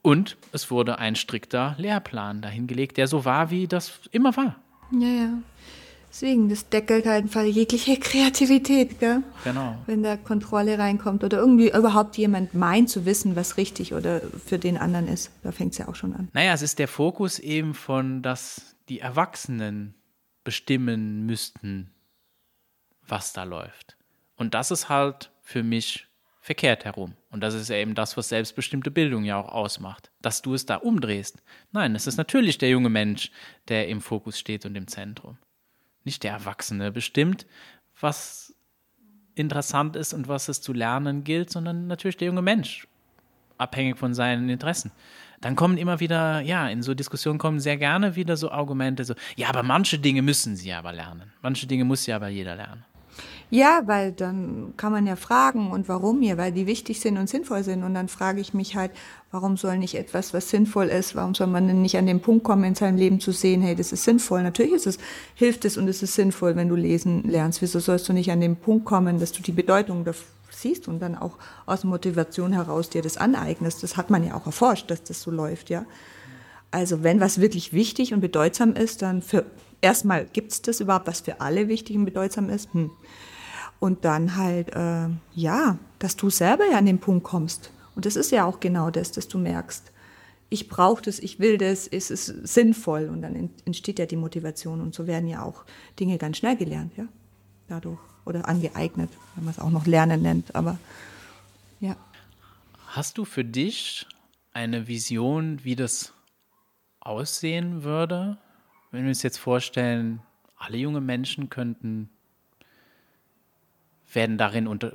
Und 0.00 0.36
es 0.52 0.70
wurde 0.70 0.98
ein 0.98 1.14
strikter 1.16 1.74
Lehrplan 1.78 2.40
dahingelegt, 2.40 2.96
der 2.96 3.06
so 3.08 3.24
war, 3.24 3.50
wie 3.50 3.68
das 3.68 4.00
immer 4.10 4.36
war. 4.36 4.56
Ja, 4.92 5.08
ja. 5.08 5.28
Deswegen, 6.12 6.50
das 6.50 6.68
deckelt 6.68 7.06
halt 7.06 7.24
einfach 7.24 7.42
jegliche 7.42 7.96
Kreativität, 8.00 9.00
gell? 9.00 9.22
Genau. 9.44 9.82
Wenn 9.86 10.02
da 10.02 10.18
Kontrolle 10.18 10.78
reinkommt 10.78 11.24
oder 11.24 11.38
irgendwie 11.38 11.70
überhaupt 11.70 12.18
jemand 12.18 12.52
meint 12.52 12.90
zu 12.90 13.06
wissen, 13.06 13.34
was 13.34 13.56
richtig 13.56 13.94
oder 13.94 14.20
für 14.20 14.58
den 14.58 14.76
anderen 14.76 15.08
ist. 15.08 15.32
Da 15.42 15.52
fängt 15.52 15.72
es 15.72 15.78
ja 15.78 15.88
auch 15.88 15.94
schon 15.94 16.12
an. 16.12 16.28
Naja, 16.34 16.52
es 16.52 16.60
ist 16.60 16.78
der 16.78 16.88
Fokus 16.88 17.38
eben 17.38 17.72
von, 17.72 18.20
dass 18.20 18.76
die 18.90 19.00
Erwachsenen 19.00 19.94
bestimmen 20.44 21.24
müssten, 21.24 21.90
was 23.06 23.32
da 23.32 23.44
läuft. 23.44 23.96
Und 24.36 24.52
das 24.52 24.70
ist 24.70 24.90
halt 24.90 25.30
für 25.40 25.62
mich 25.62 26.08
verkehrt 26.42 26.84
herum. 26.84 27.14
Und 27.30 27.40
das 27.40 27.54
ist 27.54 27.70
ja 27.70 27.76
eben 27.76 27.94
das, 27.94 28.18
was 28.18 28.28
selbstbestimmte 28.28 28.90
Bildung 28.90 29.24
ja 29.24 29.40
auch 29.40 29.48
ausmacht. 29.48 30.10
Dass 30.20 30.42
du 30.42 30.52
es 30.52 30.66
da 30.66 30.76
umdrehst. 30.76 31.42
Nein, 31.70 31.94
es 31.94 32.06
ist 32.06 32.18
natürlich 32.18 32.58
der 32.58 32.68
junge 32.68 32.90
Mensch, 32.90 33.30
der 33.68 33.88
im 33.88 34.02
Fokus 34.02 34.38
steht 34.38 34.66
und 34.66 34.76
im 34.76 34.88
Zentrum 34.88 35.38
nicht 36.04 36.22
der 36.22 36.32
Erwachsene 36.32 36.92
bestimmt, 36.92 37.46
was 38.00 38.54
interessant 39.34 39.96
ist 39.96 40.12
und 40.12 40.28
was 40.28 40.48
es 40.48 40.60
zu 40.60 40.72
lernen 40.72 41.24
gilt, 41.24 41.50
sondern 41.50 41.86
natürlich 41.86 42.16
der 42.16 42.26
junge 42.26 42.42
Mensch, 42.42 42.86
abhängig 43.58 43.98
von 43.98 44.14
seinen 44.14 44.48
Interessen. 44.48 44.90
Dann 45.40 45.56
kommen 45.56 45.76
immer 45.76 45.98
wieder, 46.00 46.40
ja, 46.40 46.68
in 46.68 46.82
so 46.82 46.94
Diskussionen 46.94 47.38
kommen 47.38 47.58
sehr 47.58 47.76
gerne 47.76 48.14
wieder 48.14 48.36
so 48.36 48.50
Argumente, 48.50 49.04
so, 49.04 49.14
ja, 49.36 49.48
aber 49.48 49.62
manche 49.62 49.98
Dinge 49.98 50.22
müssen 50.22 50.56
sie 50.56 50.72
aber 50.72 50.92
lernen. 50.92 51.32
Manche 51.40 51.66
Dinge 51.66 51.84
muss 51.84 52.06
ja 52.06 52.16
aber 52.16 52.28
jeder 52.28 52.54
lernen. 52.54 52.84
Ja, 53.54 53.82
weil 53.84 54.12
dann 54.12 54.72
kann 54.78 54.92
man 54.92 55.06
ja 55.06 55.14
fragen 55.14 55.72
und 55.72 55.86
warum 55.86 56.20
mir, 56.20 56.38
weil 56.38 56.52
die 56.52 56.66
wichtig 56.66 57.00
sind 57.00 57.18
und 57.18 57.28
sinnvoll 57.28 57.62
sind. 57.64 57.82
Und 57.84 57.92
dann 57.92 58.08
frage 58.08 58.40
ich 58.40 58.54
mich 58.54 58.76
halt, 58.76 58.92
warum 59.30 59.58
soll 59.58 59.76
nicht 59.76 59.94
etwas, 59.94 60.32
was 60.32 60.48
sinnvoll 60.48 60.86
ist, 60.86 61.14
warum 61.16 61.34
soll 61.34 61.48
man 61.48 61.66
denn 61.66 61.82
nicht 61.82 61.98
an 61.98 62.06
den 62.06 62.22
Punkt 62.22 62.44
kommen 62.44 62.64
in 62.64 62.74
seinem 62.74 62.96
Leben 62.96 63.20
zu 63.20 63.30
sehen, 63.30 63.60
hey, 63.60 63.76
das 63.76 63.92
ist 63.92 64.04
sinnvoll. 64.04 64.42
Natürlich 64.42 64.72
ist 64.72 64.86
es, 64.86 64.98
hilft 65.34 65.66
es 65.66 65.76
und 65.76 65.86
es 65.86 66.02
ist 66.02 66.14
sinnvoll, 66.14 66.56
wenn 66.56 66.70
du 66.70 66.76
lesen 66.76 67.24
lernst. 67.24 67.60
Wieso 67.60 67.78
sollst 67.78 68.08
du 68.08 68.14
nicht 68.14 68.32
an 68.32 68.40
den 68.40 68.56
Punkt 68.56 68.86
kommen, 68.86 69.20
dass 69.20 69.32
du 69.32 69.42
die 69.42 69.52
Bedeutung 69.52 70.06
siehst 70.50 70.88
und 70.88 71.00
dann 71.00 71.14
auch 71.14 71.36
aus 71.66 71.84
Motivation 71.84 72.54
heraus 72.54 72.88
dir 72.88 73.02
das 73.02 73.18
aneignest? 73.18 73.82
Das 73.82 73.98
hat 73.98 74.08
man 74.08 74.24
ja 74.24 74.34
auch 74.34 74.46
erforscht, 74.46 74.90
dass 74.90 75.02
das 75.02 75.20
so 75.20 75.30
läuft, 75.30 75.68
ja. 75.68 75.84
Also 76.70 77.02
wenn 77.02 77.20
was 77.20 77.38
wirklich 77.38 77.74
wichtig 77.74 78.14
und 78.14 78.22
bedeutsam 78.22 78.72
ist, 78.72 79.02
dann 79.02 79.20
für 79.20 79.44
erstmal 79.82 80.24
gibt 80.24 80.52
es 80.52 80.62
das 80.62 80.80
überhaupt, 80.80 81.06
was 81.06 81.20
für 81.20 81.42
alle 81.42 81.68
wichtig 81.68 81.96
und 81.96 82.06
bedeutsam 82.06 82.48
ist. 82.48 82.72
Hm 82.72 82.90
und 83.82 84.04
dann 84.04 84.36
halt, 84.36 84.76
äh, 84.76 85.08
ja, 85.34 85.76
dass 85.98 86.14
du 86.14 86.30
selber 86.30 86.64
ja 86.70 86.78
an 86.78 86.86
den 86.86 87.00
Punkt 87.00 87.24
kommst. 87.24 87.72
Und 87.96 88.06
das 88.06 88.14
ist 88.14 88.30
ja 88.30 88.44
auch 88.44 88.60
genau 88.60 88.90
das, 88.90 89.10
dass 89.10 89.26
du 89.26 89.38
merkst, 89.38 89.90
ich 90.50 90.68
brauche 90.68 91.02
das, 91.02 91.18
ich 91.18 91.40
will 91.40 91.58
das, 91.58 91.88
es 91.88 92.12
ist 92.12 92.26
sinnvoll. 92.26 93.08
Und 93.08 93.22
dann 93.22 93.50
entsteht 93.64 93.98
ja 93.98 94.06
die 94.06 94.14
Motivation. 94.14 94.80
Und 94.80 94.94
so 94.94 95.08
werden 95.08 95.28
ja 95.28 95.42
auch 95.42 95.64
Dinge 95.98 96.16
ganz 96.16 96.36
schnell 96.36 96.56
gelernt, 96.56 96.92
ja, 96.96 97.08
dadurch. 97.66 97.98
Oder 98.24 98.48
angeeignet, 98.48 99.10
wenn 99.34 99.46
man 99.46 99.52
es 99.52 99.58
auch 99.58 99.70
noch 99.70 99.84
Lernen 99.84 100.22
nennt. 100.22 100.54
Aber 100.54 100.78
ja. 101.80 101.96
Hast 102.86 103.18
du 103.18 103.24
für 103.24 103.44
dich 103.44 104.06
eine 104.52 104.86
Vision, 104.86 105.58
wie 105.64 105.74
das 105.74 106.12
aussehen 107.00 107.82
würde? 107.82 108.38
Wenn 108.92 109.02
wir 109.02 109.08
uns 109.08 109.24
jetzt 109.24 109.38
vorstellen, 109.38 110.20
alle 110.56 110.76
junge 110.76 111.00
Menschen 111.00 111.50
könnten 111.50 112.11
werden 114.12 114.38
darin 114.38 114.66
unter, 114.66 114.92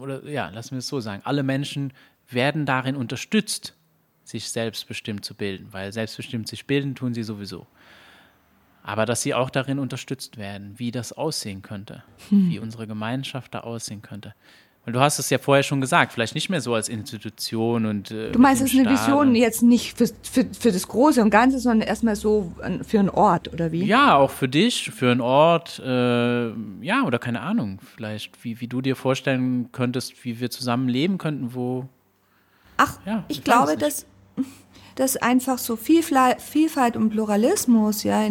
oder 0.00 0.24
ja, 0.28 0.48
lassen 0.50 0.72
wir 0.72 0.78
es 0.78 0.88
so 0.88 1.00
sagen, 1.00 1.22
alle 1.24 1.42
Menschen 1.42 1.92
werden 2.28 2.66
darin 2.66 2.96
unterstützt, 2.96 3.74
sich 4.24 4.50
selbstbestimmt 4.50 5.24
zu 5.24 5.34
bilden, 5.34 5.68
weil 5.72 5.92
selbstbestimmt 5.92 6.48
sich 6.48 6.66
bilden 6.66 6.94
tun 6.94 7.14
sie 7.14 7.22
sowieso. 7.22 7.66
Aber 8.82 9.04
dass 9.04 9.22
sie 9.22 9.34
auch 9.34 9.50
darin 9.50 9.78
unterstützt 9.78 10.36
werden, 10.36 10.78
wie 10.78 10.90
das 10.90 11.12
aussehen 11.12 11.62
könnte, 11.62 12.04
hm. 12.28 12.50
wie 12.50 12.58
unsere 12.58 12.86
Gemeinschaft 12.86 13.54
da 13.54 13.60
aussehen 13.60 14.02
könnte. 14.02 14.34
Weil 14.86 14.92
du 14.92 15.00
hast 15.00 15.18
es 15.18 15.28
ja 15.30 15.38
vorher 15.38 15.64
schon 15.64 15.80
gesagt, 15.80 16.12
vielleicht 16.12 16.36
nicht 16.36 16.48
mehr 16.48 16.60
so 16.60 16.72
als 16.72 16.88
Institution 16.88 17.86
und. 17.86 18.12
Äh, 18.12 18.30
du 18.30 18.38
meinst, 18.38 18.62
es 18.62 18.72
ist 18.72 18.78
eine 18.78 18.88
Vision 18.88 19.34
jetzt 19.34 19.64
nicht 19.64 19.98
für, 19.98 20.06
für, 20.22 20.46
für 20.58 20.70
das 20.70 20.86
Große 20.86 21.20
und 21.20 21.30
Ganze, 21.30 21.58
sondern 21.58 21.88
erstmal 21.88 22.14
so 22.14 22.52
für 22.86 23.00
einen 23.00 23.10
Ort, 23.10 23.52
oder 23.52 23.72
wie? 23.72 23.84
Ja, 23.84 24.14
auch 24.14 24.30
für 24.30 24.48
dich, 24.48 24.92
für 24.92 25.10
einen 25.10 25.20
Ort, 25.20 25.82
äh, 25.84 26.50
ja, 26.82 27.02
oder 27.04 27.18
keine 27.18 27.40
Ahnung, 27.40 27.80
vielleicht, 27.96 28.44
wie, 28.44 28.60
wie 28.60 28.68
du 28.68 28.80
dir 28.80 28.94
vorstellen 28.94 29.72
könntest, 29.72 30.24
wie 30.24 30.38
wir 30.38 30.52
zusammen 30.52 30.88
leben 30.88 31.18
könnten, 31.18 31.52
wo. 31.52 31.88
Ach, 32.76 33.00
ja, 33.04 33.24
ich, 33.26 33.38
ich 33.38 33.44
glaube, 33.44 33.76
dass, 33.76 34.06
dass 34.94 35.16
einfach 35.16 35.58
so 35.58 35.74
Vielfalt 35.74 36.96
und 36.96 37.10
Pluralismus, 37.10 38.04
ja, 38.04 38.24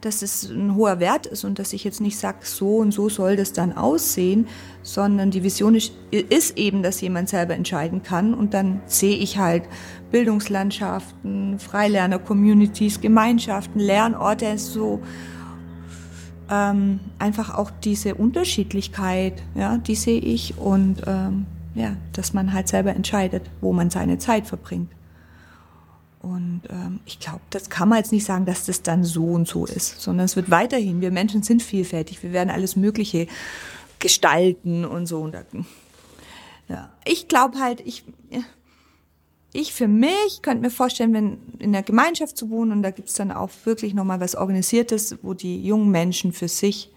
dass 0.00 0.22
es 0.22 0.48
ein 0.48 0.74
hoher 0.76 0.98
Wert 0.98 1.26
ist 1.26 1.44
und 1.44 1.58
dass 1.58 1.72
ich 1.72 1.84
jetzt 1.84 2.00
nicht 2.00 2.18
sage, 2.18 2.38
so 2.42 2.76
und 2.78 2.92
so 2.92 3.08
soll 3.08 3.36
das 3.36 3.52
dann 3.52 3.76
aussehen, 3.76 4.46
sondern 4.82 5.30
die 5.30 5.42
Vision 5.42 5.74
ist, 5.74 5.92
ist 6.10 6.56
eben, 6.56 6.82
dass 6.82 7.00
jemand 7.00 7.28
selber 7.28 7.54
entscheiden 7.54 8.02
kann 8.02 8.32
und 8.32 8.54
dann 8.54 8.80
sehe 8.86 9.16
ich 9.16 9.38
halt 9.38 9.64
Bildungslandschaften, 10.10 11.58
Freilerner-Communities, 11.58 13.00
Gemeinschaften, 13.00 13.78
Lernorte, 13.78 14.56
so 14.56 15.00
ähm, 16.50 17.00
einfach 17.18 17.56
auch 17.56 17.70
diese 17.70 18.14
Unterschiedlichkeit, 18.14 19.42
ja, 19.54 19.76
die 19.76 19.94
sehe 19.94 20.20
ich 20.20 20.58
und 20.58 21.02
ähm, 21.06 21.46
ja, 21.74 21.96
dass 22.12 22.32
man 22.32 22.52
halt 22.52 22.68
selber 22.68 22.94
entscheidet, 22.94 23.42
wo 23.60 23.72
man 23.72 23.90
seine 23.90 24.18
Zeit 24.18 24.46
verbringt. 24.46 24.90
Und 26.20 26.62
ähm, 26.68 27.00
ich 27.06 27.18
glaube, 27.18 27.40
das 27.48 27.70
kann 27.70 27.88
man 27.88 27.98
jetzt 27.98 28.12
nicht 28.12 28.26
sagen, 28.26 28.44
dass 28.44 28.66
das 28.66 28.82
dann 28.82 29.04
so 29.04 29.24
und 29.24 29.48
so 29.48 29.64
ist, 29.64 30.00
sondern 30.00 30.26
es 30.26 30.36
wird 30.36 30.50
weiterhin, 30.50 31.00
wir 31.00 31.10
Menschen 31.10 31.42
sind 31.42 31.62
vielfältig, 31.62 32.22
wir 32.22 32.32
werden 32.32 32.50
alles 32.50 32.76
Mögliche 32.76 33.26
gestalten 33.98 34.84
und 34.84 35.06
so. 35.06 35.20
Und 35.20 35.32
da, 35.32 35.44
ja. 36.68 36.92
Ich 37.06 37.26
glaube 37.26 37.58
halt, 37.58 37.80
ich, 37.80 38.04
ich 39.54 39.72
für 39.72 39.88
mich 39.88 40.42
könnte 40.42 40.62
mir 40.62 40.70
vorstellen, 40.70 41.14
wenn 41.14 41.38
in 41.58 41.72
der 41.72 41.82
Gemeinschaft 41.82 42.36
zu 42.36 42.50
wohnen 42.50 42.72
und 42.72 42.82
da 42.82 42.90
gibt's 42.90 43.14
dann 43.14 43.32
auch 43.32 43.50
wirklich 43.64 43.94
nochmal 43.94 44.20
was 44.20 44.36
Organisiertes, 44.36 45.16
wo 45.22 45.32
die 45.32 45.64
jungen 45.64 45.90
Menschen 45.90 46.32
für 46.32 46.48
sich 46.48 46.92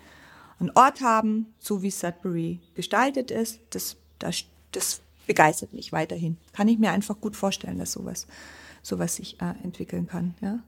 einen 0.60 0.72
Ort 0.76 1.00
haben, 1.02 1.54
so 1.60 1.82
wie 1.82 1.92
Sudbury 1.92 2.60
gestaltet 2.76 3.32
ist, 3.32 3.62
das, 3.70 3.96
das, 4.20 4.44
das 4.72 5.02
begeistert 5.28 5.72
mich 5.72 5.94
weiterhin. 5.94 6.38
Kann 6.52 6.68
ich 6.68 6.78
mir 6.78 6.92
einfach 6.92 7.20
gut 7.22 7.38
vorstellen, 7.38 7.80
dass 7.80 7.94
sowas 7.94 8.28
sowas 8.84 9.16
sich 9.16 9.42
äh, 9.42 9.56
entwickeln 9.64 10.08
kann. 10.08 10.36
Ja? 10.42 10.60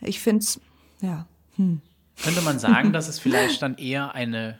Ich 0.00 0.20
finde 0.20 0.42
es, 0.42 0.60
ja. 1.00 1.26
Hm. 1.56 1.80
Könnte 2.22 2.42
man 2.42 2.58
sagen, 2.58 2.92
dass 2.92 3.08
es 3.08 3.18
vielleicht 3.18 3.62
dann 3.62 3.78
eher 3.78 4.14
eine, 4.14 4.58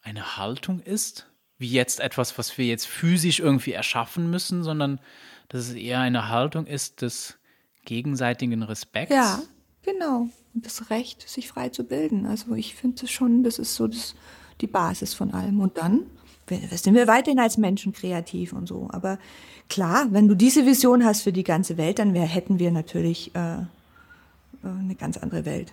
eine 0.00 0.38
Haltung 0.38 0.80
ist, 0.80 1.26
wie 1.58 1.70
jetzt 1.70 2.00
etwas, 2.00 2.38
was 2.38 2.56
wir 2.56 2.66
jetzt 2.66 2.86
physisch 2.86 3.40
irgendwie 3.40 3.72
erschaffen 3.72 4.30
müssen, 4.30 4.62
sondern 4.62 5.00
dass 5.48 5.68
es 5.68 5.74
eher 5.74 6.00
eine 6.00 6.28
Haltung 6.28 6.66
ist 6.66 7.02
des 7.02 7.38
gegenseitigen 7.84 8.62
Respekts? 8.62 9.14
Ja, 9.14 9.42
genau. 9.82 10.28
Und 10.54 10.66
das 10.66 10.90
Recht, 10.90 11.28
sich 11.28 11.48
frei 11.48 11.68
zu 11.68 11.84
bilden. 11.84 12.26
Also 12.26 12.54
ich 12.54 12.74
finde 12.74 13.04
es 13.04 13.10
schon, 13.10 13.42
das 13.42 13.58
ist 13.58 13.74
so 13.74 13.86
das, 13.86 14.14
die 14.60 14.66
Basis 14.66 15.14
von 15.14 15.32
allem. 15.32 15.60
Und 15.60 15.78
dann 15.78 16.06
sind 16.48 16.94
wir 16.94 17.06
weiterhin 17.06 17.38
als 17.38 17.58
Menschen 17.58 17.92
kreativ 17.92 18.52
und 18.52 18.68
so. 18.68 18.88
Aber 18.92 19.18
klar, 19.68 20.06
wenn 20.10 20.28
du 20.28 20.34
diese 20.34 20.66
Vision 20.66 21.04
hast 21.04 21.22
für 21.22 21.32
die 21.32 21.44
ganze 21.44 21.76
Welt, 21.76 21.98
dann 21.98 22.14
wär, 22.14 22.26
hätten 22.26 22.58
wir 22.58 22.70
natürlich 22.70 23.34
äh, 23.34 23.54
äh, 23.58 23.64
eine 24.62 24.94
ganz 24.94 25.16
andere 25.16 25.44
Welt. 25.44 25.72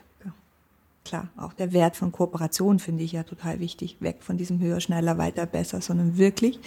Klar, 1.06 1.28
auch 1.36 1.52
der 1.52 1.74
Wert 1.74 1.98
von 1.98 2.14
Kooperation 2.14 2.80
finde 2.80 3.04
ich 3.04 3.12
ja 3.12 3.24
total 3.24 3.60
wichtig. 3.60 3.98
Weg 4.00 4.24
von 4.24 4.38
diesem 4.38 4.60
höher, 4.62 4.80
schneller, 4.80 5.18
weiter, 5.18 5.46
besser, 5.46 5.82
sondern 5.82 6.18
wirklich 6.18 6.60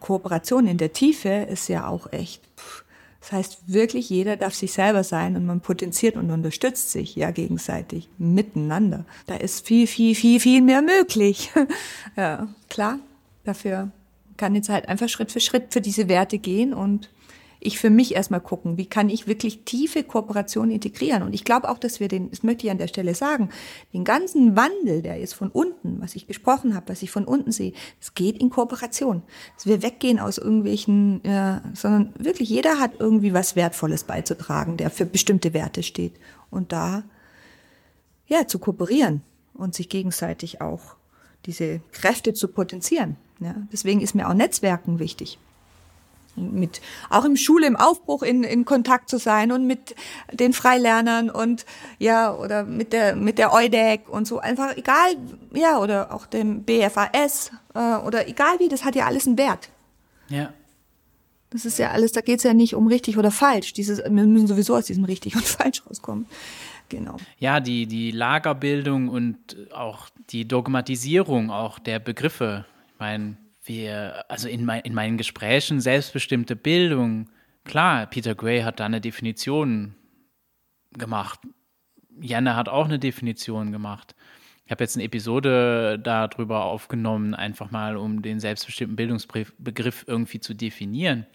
Kooperation 0.00 0.66
in 0.66 0.78
der 0.78 0.92
Tiefe 0.92 1.28
ist 1.28 1.68
ja 1.68 1.86
auch 1.86 2.12
echt. 2.12 2.42
Pff, 2.56 2.84
das 3.20 3.32
heißt 3.32 3.58
wirklich, 3.66 4.10
jeder 4.10 4.36
darf 4.36 4.54
sich 4.54 4.72
selber 4.72 5.02
sein 5.02 5.36
und 5.36 5.44
man 5.44 5.60
potenziert 5.60 6.16
und 6.16 6.30
unterstützt 6.30 6.92
sich 6.92 7.16
ja 7.16 7.30
gegenseitig 7.30 8.08
miteinander. 8.18 9.04
Da 9.26 9.34
ist 9.34 9.66
viel, 9.66 9.86
viel, 9.86 10.14
viel, 10.14 10.40
viel 10.40 10.62
mehr 10.62 10.82
möglich. 10.82 11.50
ja, 12.16 12.48
klar. 12.68 12.98
Dafür 13.44 13.90
kann 14.36 14.54
jetzt 14.54 14.68
halt 14.68 14.88
einfach 14.88 15.08
Schritt 15.08 15.32
für 15.32 15.40
Schritt 15.40 15.72
für 15.72 15.80
diese 15.80 16.08
Werte 16.08 16.38
gehen 16.38 16.72
und 16.74 17.10
ich 17.60 17.78
für 17.78 17.90
mich 17.90 18.14
erstmal 18.14 18.40
gucken, 18.40 18.76
wie 18.76 18.86
kann 18.86 19.10
ich 19.10 19.26
wirklich 19.26 19.64
tiefe 19.64 20.04
Kooperation 20.04 20.70
integrieren. 20.70 21.22
Und 21.22 21.34
ich 21.34 21.44
glaube 21.44 21.68
auch, 21.68 21.78
dass 21.78 21.98
wir 21.98 22.08
den, 22.08 22.30
das 22.30 22.42
möchte 22.42 22.66
ich 22.66 22.70
an 22.70 22.78
der 22.78 22.88
Stelle 22.88 23.14
sagen, 23.14 23.50
den 23.92 24.04
ganzen 24.04 24.56
Wandel, 24.56 25.02
der 25.02 25.18
ist 25.18 25.34
von 25.34 25.50
unten, 25.50 26.00
was 26.00 26.14
ich 26.14 26.26
gesprochen 26.26 26.74
habe, 26.74 26.88
was 26.90 27.02
ich 27.02 27.10
von 27.10 27.24
unten 27.24 27.50
sehe, 27.50 27.72
es 28.00 28.14
geht 28.14 28.38
in 28.38 28.50
Kooperation. 28.50 29.22
Dass 29.56 29.66
wir 29.66 29.82
weggehen 29.82 30.20
aus 30.20 30.38
irgendwelchen, 30.38 31.24
äh, 31.24 31.60
sondern 31.74 32.14
wirklich 32.18 32.48
jeder 32.48 32.78
hat 32.78 32.92
irgendwie 32.98 33.34
was 33.34 33.56
Wertvolles 33.56 34.04
beizutragen, 34.04 34.76
der 34.76 34.90
für 34.90 35.06
bestimmte 35.06 35.52
Werte 35.52 35.82
steht. 35.82 36.14
Und 36.50 36.72
da, 36.72 37.02
ja, 38.26 38.46
zu 38.46 38.58
kooperieren 38.58 39.22
und 39.54 39.74
sich 39.74 39.88
gegenseitig 39.88 40.60
auch 40.60 40.96
diese 41.46 41.80
Kräfte 41.92 42.34
zu 42.34 42.48
potenzieren. 42.48 43.16
Ja, 43.40 43.54
deswegen 43.72 44.00
ist 44.00 44.14
mir 44.14 44.28
auch 44.28 44.34
Netzwerken 44.34 44.98
wichtig 44.98 45.38
mit 46.38 46.80
auch 47.10 47.24
im 47.24 47.36
Schule 47.36 47.66
im 47.66 47.76
Aufbruch 47.76 48.22
in, 48.22 48.44
in 48.44 48.64
Kontakt 48.64 49.08
zu 49.08 49.18
sein 49.18 49.52
und 49.52 49.66
mit 49.66 49.94
den 50.32 50.52
Freilernern 50.52 51.30
und 51.30 51.66
ja 51.98 52.34
oder 52.34 52.64
mit 52.64 52.92
der 52.92 53.16
mit 53.16 53.38
der 53.38 53.52
EUDEC 53.52 54.08
und 54.08 54.26
so. 54.26 54.38
Einfach 54.38 54.76
egal 54.76 55.16
ja 55.54 55.78
oder 55.78 56.12
auch 56.12 56.26
dem 56.26 56.62
BFAS 56.64 57.52
äh, 57.74 57.96
oder 57.96 58.28
egal 58.28 58.58
wie 58.58 58.68
das 58.68 58.84
hat 58.84 58.94
ja 58.94 59.06
alles 59.06 59.26
einen 59.26 59.38
Wert. 59.38 59.68
Ja. 60.28 60.52
Das 61.50 61.64
ist 61.64 61.78
ja 61.78 61.90
alles 61.90 62.12
da 62.12 62.20
geht's 62.20 62.44
ja 62.44 62.54
nicht 62.54 62.74
um 62.74 62.86
richtig 62.86 63.18
oder 63.18 63.30
falsch. 63.30 63.72
Dieses 63.72 63.98
wir 63.98 64.10
müssen 64.10 64.46
sowieso 64.46 64.76
aus 64.76 64.86
diesem 64.86 65.04
richtig 65.04 65.36
und 65.36 65.44
falsch 65.46 65.82
rauskommen. 65.86 66.26
Genau. 66.88 67.16
Ja 67.38 67.60
die 67.60 67.86
die 67.86 68.10
Lagerbildung 68.10 69.08
und 69.08 69.38
auch 69.72 70.08
die 70.30 70.46
Dogmatisierung 70.46 71.50
auch 71.50 71.78
der 71.78 71.98
Begriffe. 71.98 72.64
Ich 72.94 73.00
meine 73.00 73.36
wir, 73.68 74.24
also 74.28 74.48
in, 74.48 74.64
mein, 74.64 74.80
in 74.82 74.94
meinen 74.94 75.18
Gesprächen, 75.18 75.80
selbstbestimmte 75.80 76.56
Bildung, 76.56 77.30
klar, 77.64 78.06
Peter 78.06 78.34
Gray 78.34 78.62
hat 78.62 78.80
da 78.80 78.86
eine 78.86 79.00
Definition 79.00 79.94
gemacht. 80.92 81.40
Janne 82.20 82.56
hat 82.56 82.68
auch 82.68 82.86
eine 82.86 82.98
Definition 82.98 83.70
gemacht. 83.72 84.14
Ich 84.64 84.70
habe 84.70 84.84
jetzt 84.84 84.96
eine 84.96 85.04
Episode 85.04 85.98
darüber 85.98 86.64
aufgenommen, 86.64 87.34
einfach 87.34 87.70
mal, 87.70 87.96
um 87.96 88.20
den 88.20 88.40
selbstbestimmten 88.40 88.96
Bildungsbegriff 88.96 90.04
irgendwie 90.06 90.40
zu 90.40 90.54
definieren. 90.54 91.26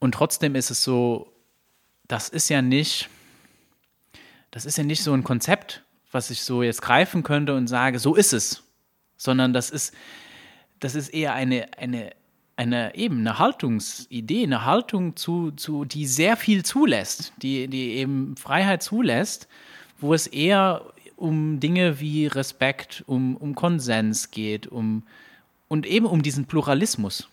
Und 0.00 0.12
trotzdem 0.12 0.54
ist 0.54 0.70
es 0.70 0.82
so, 0.82 1.32
das 2.08 2.28
ist 2.28 2.48
ja 2.48 2.60
nicht, 2.60 3.08
das 4.50 4.64
ist 4.64 4.78
ja 4.78 4.84
nicht 4.84 5.02
so 5.02 5.12
ein 5.12 5.22
Konzept, 5.22 5.84
was 6.10 6.30
ich 6.30 6.42
so 6.42 6.62
jetzt 6.62 6.82
greifen 6.82 7.22
könnte 7.22 7.54
und 7.54 7.68
sage, 7.68 7.98
so 7.98 8.14
ist 8.14 8.32
es, 8.32 8.64
sondern 9.16 9.52
das 9.52 9.70
ist, 9.70 9.94
das 10.84 10.94
ist 10.94 11.08
eher 11.08 11.32
eine, 11.32 11.66
eine, 11.78 12.10
eine 12.56 12.94
eben 12.94 13.20
eine 13.20 13.38
Haltungsidee, 13.38 14.42
eine 14.42 14.66
Haltung 14.66 15.16
zu, 15.16 15.50
zu, 15.52 15.86
die 15.86 16.06
sehr 16.06 16.36
viel 16.36 16.62
zulässt, 16.62 17.32
die, 17.40 17.68
die 17.68 17.94
eben 17.94 18.36
Freiheit 18.36 18.82
zulässt, 18.82 19.48
wo 19.98 20.12
es 20.12 20.26
eher 20.26 20.82
um 21.16 21.58
Dinge 21.58 22.00
wie 22.00 22.26
Respekt, 22.26 23.02
um, 23.06 23.34
um 23.36 23.54
Konsens 23.54 24.30
geht, 24.30 24.66
um 24.66 25.04
und 25.68 25.86
eben 25.86 26.04
um 26.04 26.22
diesen 26.22 26.44
Pluralismus. 26.44 27.30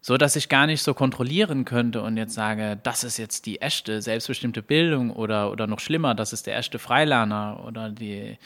So 0.00 0.16
dass 0.16 0.34
ich 0.34 0.48
gar 0.48 0.66
nicht 0.66 0.82
so 0.82 0.94
kontrollieren 0.94 1.64
könnte 1.64 2.02
und 2.02 2.16
jetzt 2.16 2.34
sage, 2.34 2.80
das 2.82 3.04
ist 3.04 3.18
jetzt 3.18 3.46
die 3.46 3.62
echte 3.62 4.02
selbstbestimmte 4.02 4.60
Bildung 4.60 5.10
oder, 5.10 5.52
oder 5.52 5.68
noch 5.68 5.78
schlimmer, 5.78 6.16
das 6.16 6.32
ist 6.32 6.48
der 6.48 6.58
echte 6.58 6.80
Freilerner 6.80 7.62
oder 7.64 7.90
die, 7.90 8.36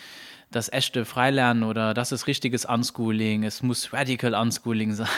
das 0.51 0.73
echte 0.73 1.05
Freilernen 1.05 1.65
oder 1.65 1.93
das 1.93 2.13
ist 2.13 2.27
richtiges 2.27 2.65
Unschooling, 2.65 3.45
es 3.45 3.63
muss 3.63 3.93
Radical 3.93 4.35
Unschooling 4.35 4.93
sein 4.95 5.09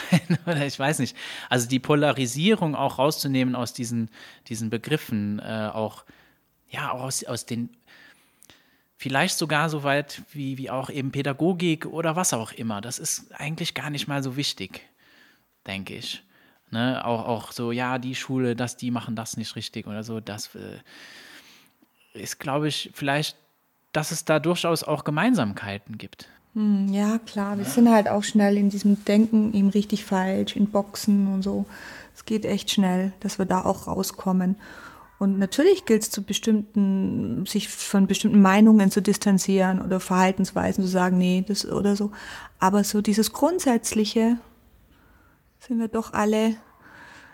oder 0.45 0.65
ich 0.65 0.77
weiß 0.77 0.99
nicht. 0.99 1.15
Also 1.49 1.67
die 1.67 1.79
Polarisierung 1.79 2.75
auch 2.75 2.97
rauszunehmen 2.97 3.55
aus 3.55 3.73
diesen, 3.73 4.09
diesen 4.47 4.69
Begriffen, 4.69 5.39
äh, 5.39 5.69
auch, 5.73 6.05
ja, 6.69 6.91
auch 6.91 7.03
aus, 7.03 7.23
aus 7.23 7.45
den, 7.45 7.69
vielleicht 8.97 9.37
sogar 9.37 9.69
so 9.69 9.83
weit 9.83 10.23
wie, 10.31 10.57
wie 10.57 10.69
auch 10.69 10.89
eben 10.89 11.11
Pädagogik 11.11 11.85
oder 11.85 12.15
was 12.15 12.33
auch 12.33 12.51
immer. 12.51 12.81
Das 12.81 12.99
ist 12.99 13.31
eigentlich 13.33 13.73
gar 13.73 13.89
nicht 13.89 14.07
mal 14.07 14.23
so 14.23 14.35
wichtig, 14.35 14.81
denke 15.67 15.95
ich. 15.95 16.23
Ne? 16.71 17.03
Auch, 17.05 17.25
auch 17.25 17.51
so, 17.51 17.71
ja, 17.71 17.97
die 17.97 18.15
Schule, 18.15 18.55
das, 18.55 18.77
die 18.77 18.91
machen 18.91 19.15
das 19.15 19.37
nicht 19.37 19.55
richtig 19.55 19.87
oder 19.87 20.03
so, 20.03 20.19
das 20.19 20.53
äh, 20.55 20.79
ist, 22.13 22.39
glaube 22.39 22.67
ich, 22.67 22.91
vielleicht 22.93 23.37
dass 23.91 24.11
es 24.11 24.25
da 24.25 24.39
durchaus 24.39 24.83
auch 24.83 25.03
Gemeinsamkeiten 25.03 25.97
gibt. 25.97 26.29
Hm, 26.53 26.87
ja, 26.89 27.19
klar. 27.19 27.57
Wir 27.57 27.65
sind 27.65 27.89
halt 27.89 28.09
auch 28.09 28.23
schnell 28.23 28.57
in 28.57 28.69
diesem 28.69 29.03
Denken, 29.05 29.53
ihm 29.53 29.69
richtig 29.69 30.05
falsch, 30.05 30.55
in 30.55 30.69
Boxen 30.69 31.33
und 31.33 31.41
so. 31.43 31.65
Es 32.15 32.25
geht 32.25 32.45
echt 32.45 32.71
schnell, 32.71 33.13
dass 33.19 33.39
wir 33.39 33.45
da 33.45 33.63
auch 33.63 33.87
rauskommen. 33.87 34.55
Und 35.19 35.37
natürlich 35.37 35.85
gilt 35.85 36.03
es 36.03 36.11
zu 36.11 36.23
bestimmten, 36.23 37.45
sich 37.45 37.67
von 37.67 38.07
bestimmten 38.07 38.41
Meinungen 38.41 38.89
zu 38.89 39.01
distanzieren 39.01 39.81
oder 39.81 39.99
Verhaltensweisen 39.99 40.83
zu 40.83 40.89
sagen, 40.89 41.17
nee, 41.17 41.43
das 41.45 41.65
oder 41.65 41.97
so. 41.97 42.11
Aber 42.57 42.85
so 42.85 43.01
dieses 43.01 43.33
Grundsätzliche 43.33 44.37
sind 45.59 45.79
wir 45.79 45.89
doch 45.89 46.13
alle, 46.13 46.55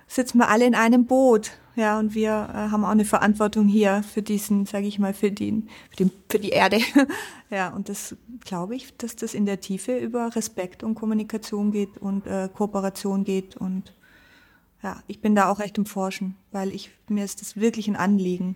sitzen 0.07 0.39
wir 0.39 0.49
alle 0.49 0.65
in 0.65 0.73
einem 0.73 1.05
Boot. 1.05 1.51
Ja, 1.75 1.99
und 1.99 2.15
wir 2.15 2.29
äh, 2.29 2.71
haben 2.71 2.85
auch 2.85 2.89
eine 2.89 3.03
Verantwortung 3.03 3.67
hier 3.67 4.01
für 4.03 4.21
diesen, 4.21 4.65
sage 4.65 4.87
ich 4.87 4.97
mal, 4.97 5.13
für, 5.13 5.31
den, 5.31 5.69
für, 5.89 5.97
den, 5.97 6.11
für 6.29 6.39
die 6.39 6.49
Erde. 6.49 6.79
ja, 7.49 7.69
und 7.69 7.89
das 7.89 8.15
glaube 8.45 8.75
ich, 8.75 8.95
dass 8.97 9.15
das 9.17 9.33
in 9.33 9.45
der 9.45 9.59
Tiefe 9.59 9.97
über 9.97 10.33
Respekt 10.35 10.83
und 10.83 10.95
Kommunikation 10.95 11.71
geht 11.71 11.97
und 11.97 12.27
äh, 12.27 12.49
Kooperation 12.53 13.25
geht 13.25 13.57
und 13.57 13.93
ja, 14.83 15.01
ich 15.07 15.19
bin 15.19 15.35
da 15.35 15.49
auch 15.49 15.59
echt 15.59 15.77
im 15.77 15.85
Forschen, 15.85 16.35
weil 16.51 16.69
ich, 16.69 16.91
mir 17.09 17.25
ist 17.25 17.41
das 17.41 17.57
wirklich 17.57 17.87
ein 17.87 17.95
Anliegen. 17.95 18.55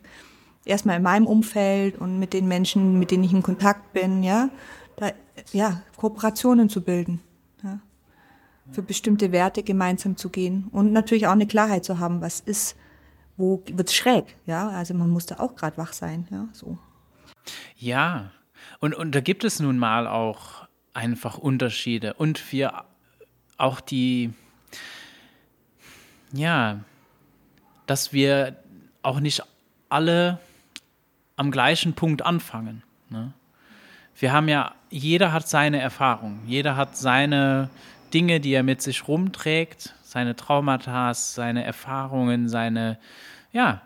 Erstmal 0.63 0.97
in 0.97 1.03
meinem 1.03 1.25
Umfeld 1.25 1.97
und 1.97 2.19
mit 2.19 2.33
den 2.33 2.47
Menschen, 2.47 2.99
mit 2.99 3.09
denen 3.11 3.23
ich 3.23 3.33
in 3.33 3.41
Kontakt 3.41 3.93
bin, 3.93 4.21
ja, 4.21 4.49
da, 4.95 5.11
ja, 5.51 5.81
Kooperationen 5.97 6.69
zu 6.69 6.81
bilden, 6.81 7.19
ja, 7.63 7.79
für 8.71 8.83
bestimmte 8.83 9.31
Werte 9.31 9.63
gemeinsam 9.63 10.17
zu 10.17 10.29
gehen 10.29 10.67
und 10.71 10.93
natürlich 10.93 11.25
auch 11.25 11.31
eine 11.31 11.47
Klarheit 11.47 11.83
zu 11.83 11.97
haben, 11.97 12.21
was 12.21 12.39
ist, 12.41 12.75
wo 13.39 13.63
wird's 13.71 13.95
schräg, 13.95 14.35
ja, 14.45 14.67
also 14.69 14.93
man 14.93 15.09
muss 15.09 15.25
da 15.25 15.39
auch 15.39 15.55
gerade 15.55 15.77
wach 15.77 15.93
sein, 15.93 16.27
ja, 16.29 16.47
so. 16.51 16.77
Ja, 17.77 18.31
und, 18.79 18.93
und 18.93 19.15
da 19.15 19.21
gibt 19.21 19.45
es 19.45 19.59
nun 19.59 19.77
mal 19.77 20.07
auch 20.07 20.67
einfach 20.93 21.37
Unterschiede 21.37 22.13
und 22.15 22.51
wir 22.51 22.83
auch 23.57 23.79
die, 23.79 24.33
ja, 26.33 26.81
dass 27.85 28.11
wir 28.11 28.57
auch 29.01 29.21
nicht 29.21 29.41
alle 29.87 30.39
am 31.37 31.49
gleichen 31.49 31.93
Punkt 31.93 32.21
anfangen. 32.21 32.83
Ne? 33.09 33.33
Wir 34.19 34.33
haben 34.33 34.49
ja, 34.49 34.75
jeder 34.89 35.31
hat 35.31 35.47
seine 35.47 35.79
Erfahrung, 35.79 36.41
jeder 36.45 36.75
hat 36.75 36.97
seine 36.97 37.69
Dinge, 38.13 38.41
die 38.41 38.51
er 38.51 38.63
mit 38.63 38.81
sich 38.81 39.07
rumträgt, 39.07 39.95
seine 40.09 40.35
Traumata, 40.35 41.13
seine 41.13 41.63
Erfahrungen, 41.63 42.49
seine, 42.49 42.97
ja, 43.51 43.83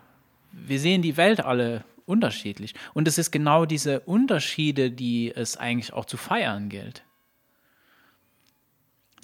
wir 0.52 0.80
sehen 0.80 1.02
die 1.02 1.18
Welt 1.18 1.44
alle 1.44 1.84
unterschiedlich. 2.06 2.74
Und 2.94 3.06
es 3.06 3.18
ist 3.18 3.30
genau 3.30 3.66
diese 3.66 4.00
Unterschiede, 4.00 4.90
die 4.90 5.30
es 5.36 5.58
eigentlich 5.58 5.92
auch 5.92 6.06
zu 6.06 6.16
feiern 6.16 6.70
gilt. 6.70 7.04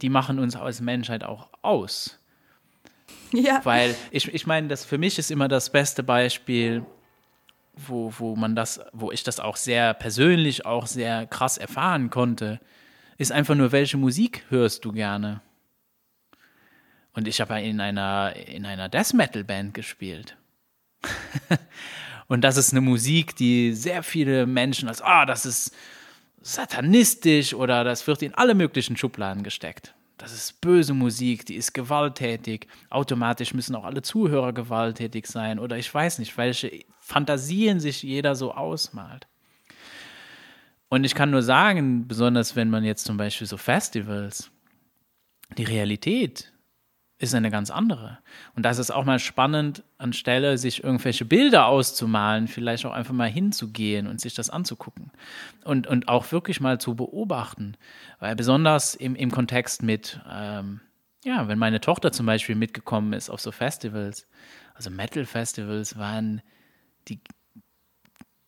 Die 0.02 0.10
machen 0.10 0.38
uns 0.38 0.56
als 0.56 0.82
Menschheit 0.82 1.24
auch 1.24 1.48
aus. 1.62 2.18
Ja. 3.32 3.64
Weil 3.64 3.96
ich, 4.10 4.28
ich 4.34 4.46
meine, 4.46 4.68
das 4.68 4.84
für 4.84 4.98
mich 4.98 5.18
ist 5.18 5.30
immer 5.30 5.48
das 5.48 5.72
beste 5.72 6.02
Beispiel, 6.02 6.84
wo, 7.72 8.12
wo 8.18 8.36
man 8.36 8.54
das, 8.54 8.78
wo 8.92 9.10
ich 9.10 9.22
das 9.22 9.40
auch 9.40 9.56
sehr 9.56 9.94
persönlich, 9.94 10.66
auch 10.66 10.86
sehr 10.86 11.26
krass 11.26 11.56
erfahren 11.56 12.10
konnte, 12.10 12.60
ist 13.16 13.32
einfach 13.32 13.54
nur, 13.54 13.72
welche 13.72 13.96
Musik 13.96 14.44
hörst 14.50 14.84
du 14.84 14.92
gerne? 14.92 15.40
Und 17.12 17.26
ich 17.28 17.40
habe 17.40 17.60
in 17.60 17.80
einer, 17.80 18.34
in 18.36 18.64
einer 18.64 18.88
Death 18.88 19.14
Metal 19.14 19.44
Band 19.44 19.74
gespielt. 19.74 20.36
Und 22.28 22.42
das 22.42 22.56
ist 22.56 22.72
eine 22.72 22.80
Musik, 22.80 23.34
die 23.34 23.72
sehr 23.72 24.02
viele 24.02 24.46
Menschen 24.46 24.88
als, 24.88 25.02
ah, 25.02 25.26
das 25.26 25.44
ist 25.44 25.74
satanistisch 26.40 27.54
oder 27.54 27.82
das 27.82 28.06
wird 28.06 28.22
in 28.22 28.34
alle 28.34 28.54
möglichen 28.54 28.96
Schubladen 28.96 29.42
gesteckt 29.42 29.94
das 30.20 30.32
ist 30.34 30.60
böse 30.60 30.92
Musik, 30.92 31.46
die 31.46 31.54
ist 31.54 31.72
gewalttätig. 31.72 32.68
Automatisch 32.90 33.54
müssen 33.54 33.74
auch 33.74 33.84
alle 33.84 34.02
Zuhörer 34.02 34.52
gewalttätig 34.52 35.26
sein 35.26 35.58
oder 35.58 35.78
ich 35.78 35.92
weiß 35.92 36.18
nicht, 36.18 36.36
welche 36.36 36.84
Fantasien 36.98 37.80
sich 37.80 38.02
jeder 38.02 38.34
so 38.34 38.52
ausmalt. 38.52 39.26
Und 40.90 41.04
ich 41.04 41.14
kann 41.14 41.30
nur 41.30 41.42
sagen, 41.42 42.06
besonders 42.06 42.54
wenn 42.54 42.68
man 42.68 42.84
jetzt 42.84 43.06
zum 43.06 43.16
Beispiel 43.16 43.46
so 43.46 43.56
Festivals, 43.56 44.50
die 45.56 45.64
Realität 45.64 46.49
ist 47.20 47.34
eine 47.34 47.50
ganz 47.50 47.70
andere. 47.70 48.18
Und 48.56 48.64
das 48.64 48.78
ist 48.78 48.90
auch 48.90 49.04
mal 49.04 49.18
spannend, 49.18 49.84
anstelle 49.98 50.56
sich 50.56 50.82
irgendwelche 50.82 51.26
Bilder 51.26 51.66
auszumalen, 51.66 52.48
vielleicht 52.48 52.86
auch 52.86 52.92
einfach 52.92 53.12
mal 53.12 53.28
hinzugehen 53.28 54.06
und 54.06 54.22
sich 54.22 54.32
das 54.32 54.48
anzugucken. 54.48 55.12
Und, 55.62 55.86
und 55.86 56.08
auch 56.08 56.32
wirklich 56.32 56.62
mal 56.62 56.80
zu 56.80 56.96
beobachten. 56.96 57.76
Weil 58.20 58.36
besonders 58.36 58.94
im, 58.94 59.14
im 59.14 59.30
Kontext 59.30 59.82
mit, 59.82 60.18
ähm, 60.30 60.80
ja, 61.22 61.46
wenn 61.46 61.58
meine 61.58 61.82
Tochter 61.82 62.10
zum 62.10 62.24
Beispiel 62.24 62.54
mitgekommen 62.54 63.12
ist 63.12 63.28
auf 63.28 63.42
so 63.42 63.52
Festivals, 63.52 64.26
also 64.74 64.88
Metal-Festivals 64.88 65.98
waren 65.98 66.40
die 67.08 67.20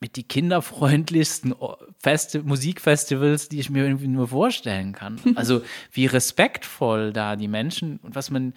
mit 0.03 0.17
die 0.17 0.25
kinderfreundlichsten 0.25 1.55
Festi 1.99 2.41
Musikfestivals, 2.41 3.49
die 3.49 3.61
ich 3.61 3.71
mir 3.71 3.85
irgendwie 3.85 4.09
nur 4.09 4.29
vorstellen 4.29 4.93
kann. 4.93 5.21
Also 5.37 5.63
wie 5.93 6.07
respektvoll 6.07 7.13
da 7.13 7.37
die 7.37 7.49
Menschen 7.49 7.99
und 8.03 8.15
was 8.17 8.31
man 8.31 8.53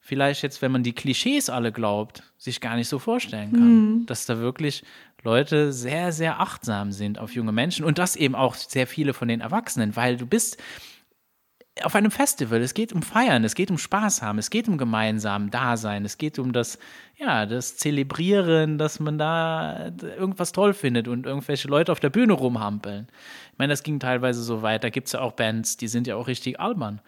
vielleicht 0.00 0.42
jetzt, 0.42 0.60
wenn 0.60 0.72
man 0.72 0.82
die 0.82 0.92
Klischees 0.92 1.48
alle 1.48 1.70
glaubt, 1.72 2.24
sich 2.36 2.60
gar 2.60 2.74
nicht 2.74 2.88
so 2.88 2.98
vorstellen 2.98 3.52
kann. 3.52 3.74
Mhm. 3.74 4.06
Dass 4.06 4.26
da 4.26 4.38
wirklich 4.38 4.82
Leute 5.22 5.72
sehr, 5.72 6.10
sehr 6.10 6.40
achtsam 6.40 6.90
sind 6.90 7.18
auf 7.18 7.34
junge 7.34 7.52
Menschen 7.52 7.84
und 7.84 7.98
das 7.98 8.16
eben 8.16 8.34
auch 8.34 8.56
sehr 8.56 8.88
viele 8.88 9.14
von 9.14 9.28
den 9.28 9.40
Erwachsenen, 9.40 9.94
weil 9.94 10.16
du 10.16 10.26
bist 10.26 10.58
auf 11.82 11.94
einem 11.94 12.10
Festival, 12.10 12.60
es 12.60 12.74
geht 12.74 12.92
um 12.92 13.02
Feiern, 13.02 13.44
es 13.44 13.54
geht 13.54 13.70
um 13.70 13.78
Spaß 13.78 14.20
haben, 14.20 14.38
es 14.38 14.50
geht 14.50 14.68
um 14.68 14.76
gemeinsam 14.76 15.50
Dasein, 15.50 16.04
es 16.04 16.18
geht 16.18 16.38
um 16.38 16.52
das, 16.52 16.78
ja, 17.16 17.46
das 17.46 17.76
Zelebrieren, 17.78 18.76
dass 18.76 19.00
man 19.00 19.16
da 19.16 19.90
irgendwas 20.02 20.52
toll 20.52 20.74
findet 20.74 21.08
und 21.08 21.24
irgendwelche 21.24 21.68
Leute 21.68 21.90
auf 21.90 22.00
der 22.00 22.10
Bühne 22.10 22.34
rumhampeln. 22.34 23.08
Ich 23.52 23.58
meine, 23.58 23.72
das 23.72 23.82
ging 23.82 24.00
teilweise 24.00 24.42
so 24.42 24.60
weit, 24.60 24.84
da 24.84 24.90
gibt 24.90 25.06
es 25.06 25.14
ja 25.14 25.20
auch 25.20 25.32
Bands, 25.32 25.78
die 25.78 25.88
sind 25.88 26.06
ja 26.06 26.16
auch 26.16 26.26
richtig 26.26 26.60
albern. 26.60 27.00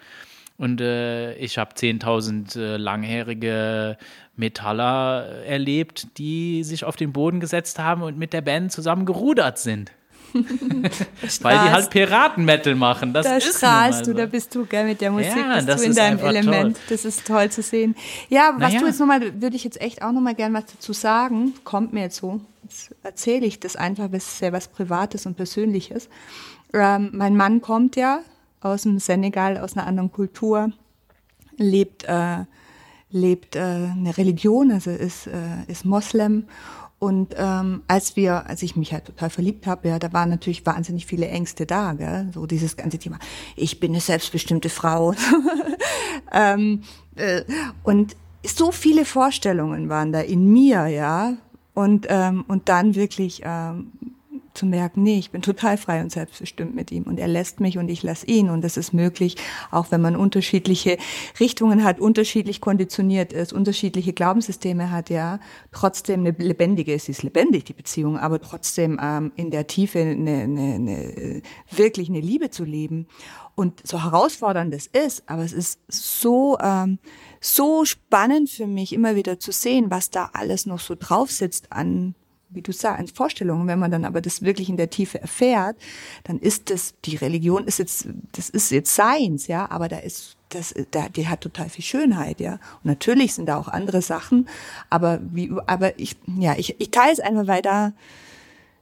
Und 0.57 0.81
äh, 0.81 1.35
ich 1.35 1.59
habe 1.59 1.75
10.000 1.75 2.59
äh, 2.59 2.77
langjährige 2.77 3.99
Metaller 4.37 5.43
erlebt, 5.45 6.17
die 6.17 6.63
sich 6.63 6.85
auf 6.85 6.97
den 6.97 7.13
Boden 7.13 7.41
gesetzt 7.41 7.79
haben 7.79 8.03
und 8.03 8.17
mit 8.17 8.33
der 8.33 8.41
Band 8.41 8.73
zusammen 8.73 9.05
gerudert 9.05 9.59
sind. 9.59 9.93
Weil 11.43 11.59
die 11.59 11.71
halt 11.71 11.91
Piratenmetal 11.91 12.75
machen. 12.75 13.13
Das 13.13 13.25
da 13.25 13.37
ist 13.37 13.57
strahlst 13.57 14.07
du, 14.07 14.15
da 14.15 14.27
bist 14.27 14.55
du, 14.55 14.67
gell, 14.67 14.85
mit 14.85 15.01
der 15.01 15.13
Musik 15.13 15.37
ja, 15.37 15.61
bist 15.61 15.79
du 15.79 15.85
in 15.85 15.95
deinem 15.95 16.19
Element. 16.19 16.77
Toll. 16.77 16.85
Das 16.89 17.05
ist 17.05 17.25
toll 17.27 17.51
zu 17.51 17.63
sehen. 17.63 17.95
Ja, 18.29 18.53
was 18.55 18.73
naja. 18.73 18.81
du 18.81 18.87
jetzt 18.87 18.99
nochmal, 18.99 19.41
würde 19.41 19.55
ich 19.55 19.63
jetzt 19.63 19.81
echt 19.81 20.03
auch 20.03 20.13
nochmal 20.13 20.35
gerne 20.35 20.59
was 20.59 20.67
dazu 20.67 20.93
sagen. 20.93 21.55
Kommt 21.63 21.93
mir 21.93 22.03
jetzt 22.03 22.17
so. 22.17 22.41
Jetzt 22.65 22.95
erzähle 23.03 23.47
ich 23.47 23.61
das 23.61 23.77
einfach, 23.77 24.11
weil 24.11 24.17
es 24.17 24.39
sehr 24.39 24.53
was 24.53 24.69
Privates 24.69 25.27
und 25.27 25.37
Persönliches. 25.37 26.09
Ähm, 26.73 27.11
mein 27.13 27.37
Mann 27.37 27.61
kommt 27.61 27.95
ja 27.95 28.21
aus 28.61 28.83
dem 28.83 28.99
Senegal, 28.99 29.59
aus 29.59 29.77
einer 29.77 29.87
anderen 29.87 30.11
Kultur, 30.11 30.73
lebt, 31.57 32.05
äh, 32.05 32.39
lebt 33.11 33.55
äh, 33.55 33.61
eine 33.61 34.17
Religion, 34.17 34.73
also 34.73 34.91
ist, 34.91 35.29
äh, 35.29 35.65
ist 35.69 35.85
Moslem 35.85 36.45
und 37.05 37.35
ähm, 37.37 37.83
als 37.87 38.17
wir, 38.17 38.49
als 38.49 38.63
ich 38.63 38.77
mich 38.77 38.95
halt 38.95 39.05
total 39.05 39.29
verliebt 39.29 39.67
habe, 39.67 39.89
ja, 39.89 39.99
da 39.99 40.15
waren 40.15 40.31
natürlich 40.31 40.65
wahnsinnig 40.65 41.05
viele 41.05 41.29
Ängste 41.29 41.67
da, 41.67 41.93
gell? 41.93 42.31
so 42.33 42.47
dieses 42.47 42.79
ganze 42.79 42.97
Thema. 42.99 43.19
Ich 43.57 43.79
bin 43.79 43.91
eine 43.91 44.01
selbstbestimmte 44.01 44.71
Frau. 44.71 45.13
ähm, 46.33 46.81
äh, 47.17 47.43
und 47.83 48.17
so 48.43 48.73
viele 48.73 49.05
Vorstellungen 49.05 49.91
waren 49.91 50.13
da 50.13 50.21
in 50.21 50.51
mir, 50.51 50.87
ja. 50.87 51.35
Und 51.75 52.07
ähm, 52.09 52.47
und 52.49 52.71
dann 52.71 52.95
wirklich 52.95 53.43
ähm, 53.45 53.93
zu 54.55 54.67
merken, 54.67 55.03
nee, 55.03 55.19
ich 55.19 55.33
bin 55.33 55.43
total 55.43 55.77
frei 55.77 56.01
und 56.01 56.13
selbstbestimmt 56.13 56.75
mit 56.75 56.93
ihm 56.93 57.03
und 57.03 57.19
er 57.19 57.27
lässt 57.27 57.59
mich 57.59 57.77
und 57.77 57.89
ich 57.89 58.03
lasse 58.05 58.27
ihn. 58.27 58.49
Und 58.49 58.63
das 58.63 58.77
ist 58.77 58.93
möglich, 58.93 59.37
auch 59.71 59.91
wenn 59.91 60.01
man 60.01 60.15
unterschiedliche 60.15 60.97
Richtungen 61.41 61.83
hat, 61.83 61.99
unterschiedlich 61.99 62.61
konditioniert 62.61 63.33
ist, 63.33 63.53
unterschiedliche 63.53 64.13
Glaubenssysteme 64.13 64.93
hat, 64.93 65.11
ja, 65.11 65.41
trotzdem 65.73 66.21
eine 66.21 66.31
lebendige, 66.31 66.95
es 66.95 67.09
ist 67.09 67.25
lebendig, 67.25 67.65
die 67.65 67.73
Beziehung, 67.73 68.17
aber 68.17 68.41
trotzdem 68.41 69.01
ähm, 69.03 69.33
in 69.35 69.51
der 69.51 69.67
Tiefe 69.67 69.99
eine, 69.99 70.43
eine, 70.43 70.75
eine, 70.75 71.43
wirklich 71.71 72.09
eine 72.09 72.21
Liebe 72.21 72.51
zu 72.51 72.65
leben. 72.65 73.09
Und 73.57 73.87
so 73.87 74.03
herausfordernd 74.03 74.75
es 74.75 74.87
ist, 74.87 75.25
aber 75.29 75.43
es 75.43 75.53
ist 75.53 75.81
so, 75.89 76.59
ähm, 76.61 76.99
so 77.41 77.85
spannend 77.85 78.51
für 78.51 78.67
mich, 78.67 78.93
immer 78.93 79.17
wieder 79.17 79.39
zu 79.39 79.53
sehen, 79.53 79.91
was 79.91 80.11
da 80.11 80.31
alles 80.33 80.67
noch 80.67 80.81
so 80.81 80.97
drauf 80.99 81.31
sitzt 81.31 81.73
an 81.73 82.15
wie 82.55 82.63
du 82.63 82.73
sagst, 82.73 83.17
Vorstellungen. 83.17 83.67
Wenn 83.67 83.79
man 83.79 83.91
dann 83.91 84.05
aber 84.05 84.21
das 84.21 84.43
wirklich 84.43 84.69
in 84.69 84.77
der 84.77 84.91
Tiefe 84.91 85.21
erfährt, 85.21 85.77
dann 86.25 86.39
ist 86.39 86.71
das, 86.71 86.95
die 87.05 87.17
Religion 87.17 87.65
ist 87.65 87.79
jetzt, 87.79 88.09
das 88.33 88.49
ist 88.49 88.71
jetzt 88.71 88.95
Seins, 88.95 89.47
ja, 89.47 89.71
aber 89.71 89.89
da 89.89 89.99
ist, 89.99 90.37
das, 90.51 90.75
da, 90.91 91.09
die 91.09 91.29
hat 91.29 91.41
total 91.41 91.69
viel 91.69 91.85
Schönheit, 91.85 92.41
ja. 92.41 92.55
Und 92.55 92.85
natürlich 92.85 93.35
sind 93.35 93.47
da 93.47 93.57
auch 93.57 93.69
andere 93.69 94.03
Sachen, 94.03 94.49
aber 94.91 95.21
wie, 95.23 95.53
aber 95.67 95.99
ich, 95.99 96.17
ja, 96.39 96.55
ich, 96.57 96.81
ich 96.81 96.91
teile 96.91 97.13
es 97.13 97.21
einfach, 97.21 97.47
weil 97.47 97.63
da, 97.63 97.93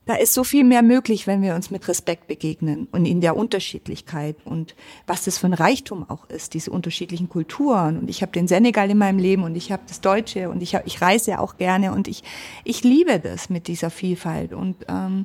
da 0.05 0.15
ist 0.15 0.35
so 0.35 0.43
viel 0.43 0.65
mehr 0.65 0.83
möglich, 0.83 1.29
wenn 1.29 1.43
wir 1.43 1.55
uns 1.55 1.71
mit 1.71 1.87
Respekt 1.87 2.27
begegnen 2.27 2.89
und 2.91 3.07
in 3.07 3.21
der 3.21 3.37
Unterschiedlichkeit 3.37 4.37
und 4.45 4.75
was 5.07 5.25
das 5.25 5.39
für 5.39 5.47
ein 5.47 5.55
Reichtum 5.55 6.09
auch 6.09 6.29
ist, 6.29 6.55
diese 6.55 6.73
unterschiedlichen 6.73 7.29
Kulturen. 7.29 7.99
Und 7.99 8.11
ich 8.11 8.21
habe 8.21 8.33
den 8.33 8.49
Senegal 8.49 8.91
in 8.91 8.99
meinem 8.99 9.21
Leben 9.21 9.45
und 9.45 9.55
ich 9.55 9.71
habe 9.71 9.83
das 9.87 10.01
Deutsche 10.01 10.51
und 10.51 10.61
ich, 10.61 10.75
hab, 10.75 10.87
ich 10.89 11.01
reise 11.01 11.39
auch 11.39 11.57
gerne 11.57 11.93
und 11.93 12.09
ich, 12.09 12.25
ich 12.65 12.83
liebe 12.83 13.21
das 13.21 13.49
mit 13.49 13.69
dieser 13.69 13.91
Vielfalt. 13.91 14.53
Und, 14.53 14.77
ähm, 14.89 15.25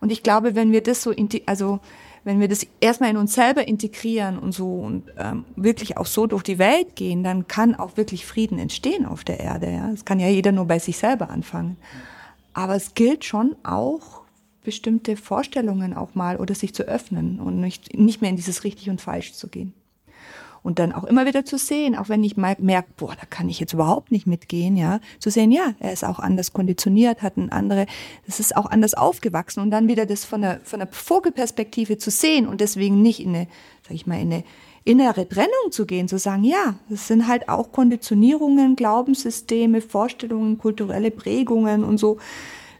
und 0.00 0.12
ich 0.12 0.22
glaube, 0.22 0.54
wenn 0.54 0.72
wir 0.72 0.82
das 0.82 1.02
so, 1.02 1.14
also 1.46 1.80
wenn 2.24 2.38
wir 2.38 2.48
das 2.48 2.66
erstmal 2.80 3.08
in 3.08 3.16
uns 3.16 3.32
selber 3.32 3.66
integrieren 3.66 4.38
und 4.38 4.52
so 4.52 4.70
und 4.74 5.04
ähm, 5.16 5.46
wirklich 5.56 5.96
auch 5.96 6.04
so 6.04 6.26
durch 6.26 6.42
die 6.42 6.58
Welt 6.58 6.96
gehen, 6.96 7.24
dann 7.24 7.48
kann 7.48 7.74
auch 7.74 7.96
wirklich 7.96 8.26
Frieden 8.26 8.58
entstehen 8.58 9.06
auf 9.06 9.24
der 9.24 9.40
Erde. 9.40 9.70
Ja, 9.70 9.90
das 9.90 10.04
kann 10.04 10.20
ja 10.20 10.28
jeder 10.28 10.52
nur 10.52 10.66
bei 10.66 10.78
sich 10.78 10.98
selber 10.98 11.30
anfangen. 11.30 11.78
Aber 12.52 12.74
es 12.74 12.92
gilt 12.92 13.24
schon 13.24 13.56
auch, 13.62 14.17
bestimmte 14.64 15.16
Vorstellungen 15.16 15.94
auch 15.94 16.14
mal 16.14 16.36
oder 16.36 16.54
sich 16.54 16.74
zu 16.74 16.82
öffnen 16.84 17.40
und 17.40 17.60
nicht, 17.60 17.96
nicht 17.96 18.20
mehr 18.20 18.30
in 18.30 18.36
dieses 18.36 18.64
richtig 18.64 18.90
und 18.90 19.00
falsch 19.00 19.32
zu 19.34 19.48
gehen. 19.48 19.72
Und 20.62 20.80
dann 20.80 20.92
auch 20.92 21.04
immer 21.04 21.24
wieder 21.24 21.44
zu 21.44 21.56
sehen, 21.56 21.96
auch 21.96 22.08
wenn 22.08 22.24
ich 22.24 22.36
mal 22.36 22.56
merke, 22.58 22.88
boah, 22.96 23.14
da 23.18 23.24
kann 23.24 23.48
ich 23.48 23.60
jetzt 23.60 23.72
überhaupt 23.72 24.10
nicht 24.10 24.26
mitgehen, 24.26 24.76
ja, 24.76 25.00
zu 25.20 25.30
sehen, 25.30 25.52
ja, 25.52 25.74
er 25.78 25.92
ist 25.92 26.04
auch 26.04 26.18
anders 26.18 26.52
konditioniert, 26.52 27.22
hat 27.22 27.38
eine 27.38 27.52
andere, 27.52 27.86
das 28.26 28.40
ist 28.40 28.56
auch 28.56 28.66
anders 28.66 28.94
aufgewachsen 28.94 29.60
und 29.60 29.70
dann 29.70 29.88
wieder 29.88 30.04
das 30.04 30.24
von 30.24 30.42
der, 30.42 30.60
von 30.64 30.80
der 30.80 30.88
Vogelperspektive 30.90 31.96
zu 31.96 32.10
sehen 32.10 32.46
und 32.46 32.60
deswegen 32.60 33.00
nicht 33.00 33.20
in 33.20 33.34
eine, 33.34 33.46
sag 33.84 33.94
ich 33.94 34.06
mal, 34.06 34.20
in 34.20 34.32
eine 34.32 34.44
innere 34.84 35.28
Trennung 35.28 35.70
zu 35.70 35.86
gehen, 35.86 36.08
zu 36.08 36.18
sagen, 36.18 36.44
ja, 36.44 36.74
das 36.88 37.08
sind 37.08 37.28
halt 37.28 37.48
auch 37.48 37.72
Konditionierungen, 37.72 38.74
Glaubenssysteme, 38.74 39.80
Vorstellungen, 39.80 40.58
kulturelle 40.58 41.10
Prägungen 41.10 41.84
und 41.84 41.98
so. 41.98 42.18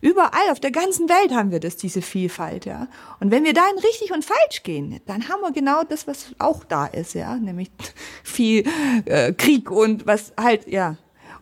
Überall 0.00 0.50
auf 0.50 0.60
der 0.60 0.70
ganzen 0.70 1.08
Welt 1.08 1.32
haben 1.32 1.50
wir 1.50 1.60
das, 1.60 1.76
diese 1.76 2.02
Vielfalt, 2.02 2.64
ja. 2.66 2.88
Und 3.20 3.30
wenn 3.30 3.44
wir 3.44 3.52
da 3.52 3.62
in 3.70 3.78
richtig 3.78 4.12
und 4.12 4.24
falsch 4.24 4.62
gehen, 4.62 5.00
dann 5.06 5.28
haben 5.28 5.40
wir 5.40 5.52
genau 5.52 5.82
das, 5.84 6.06
was 6.06 6.34
auch 6.38 6.64
da 6.64 6.86
ist, 6.86 7.14
ja, 7.14 7.36
nämlich 7.36 7.70
viel 8.22 8.64
äh, 9.06 9.32
Krieg 9.32 9.70
und 9.70 10.06
was 10.06 10.32
halt, 10.38 10.66
ja. 10.68 10.96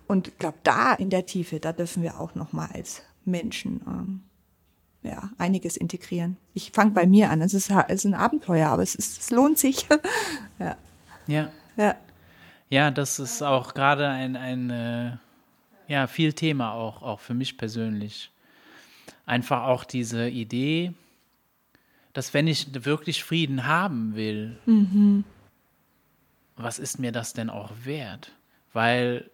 Und 0.06 0.28
ich 0.28 0.38
glaube, 0.38 0.58
da 0.62 0.94
in 0.94 1.10
der 1.10 1.26
Tiefe, 1.26 1.60
da 1.60 1.72
dürfen 1.72 2.02
wir 2.02 2.20
auch 2.20 2.34
noch 2.34 2.52
mal 2.52 2.68
als 2.72 3.02
Menschen 3.24 3.80
ähm, 3.86 4.20
ja, 5.02 5.30
einiges 5.38 5.76
integrieren. 5.76 6.36
Ich 6.54 6.70
fange 6.72 6.92
bei 6.92 7.06
mir 7.06 7.30
an. 7.30 7.40
Es 7.40 7.54
ist, 7.54 7.70
es 7.70 7.94
ist 7.94 8.04
ein 8.04 8.14
Abenteuer, 8.14 8.68
aber 8.68 8.82
es, 8.82 8.94
ist, 8.94 9.20
es 9.20 9.30
lohnt 9.30 9.58
sich. 9.58 9.86
ja. 10.58 10.76
ja. 11.26 11.50
Ja. 11.76 11.94
Ja, 12.68 12.90
das 12.90 13.18
ist 13.18 13.42
auch 13.42 13.74
gerade 13.74 14.08
ein, 14.08 14.34
ein 14.34 14.70
äh, 14.70 15.16
ja, 15.86 16.06
viel 16.06 16.32
Thema 16.32 16.72
auch, 16.72 17.02
auch 17.02 17.20
für 17.20 17.34
mich 17.34 17.56
persönlich. 17.56 18.32
Einfach 19.26 19.64
auch 19.64 19.84
diese 19.84 20.28
Idee, 20.28 20.94
dass 22.12 22.32
wenn 22.32 22.46
ich 22.46 22.68
wirklich 22.84 23.22
Frieden 23.22 23.66
haben 23.66 24.14
will, 24.14 24.58
mhm. 24.64 25.24
was 26.56 26.78
ist 26.78 26.98
mir 26.98 27.12
das 27.12 27.34
denn 27.34 27.50
auch 27.50 27.72
wert? 27.84 28.32
Weil 28.72 29.30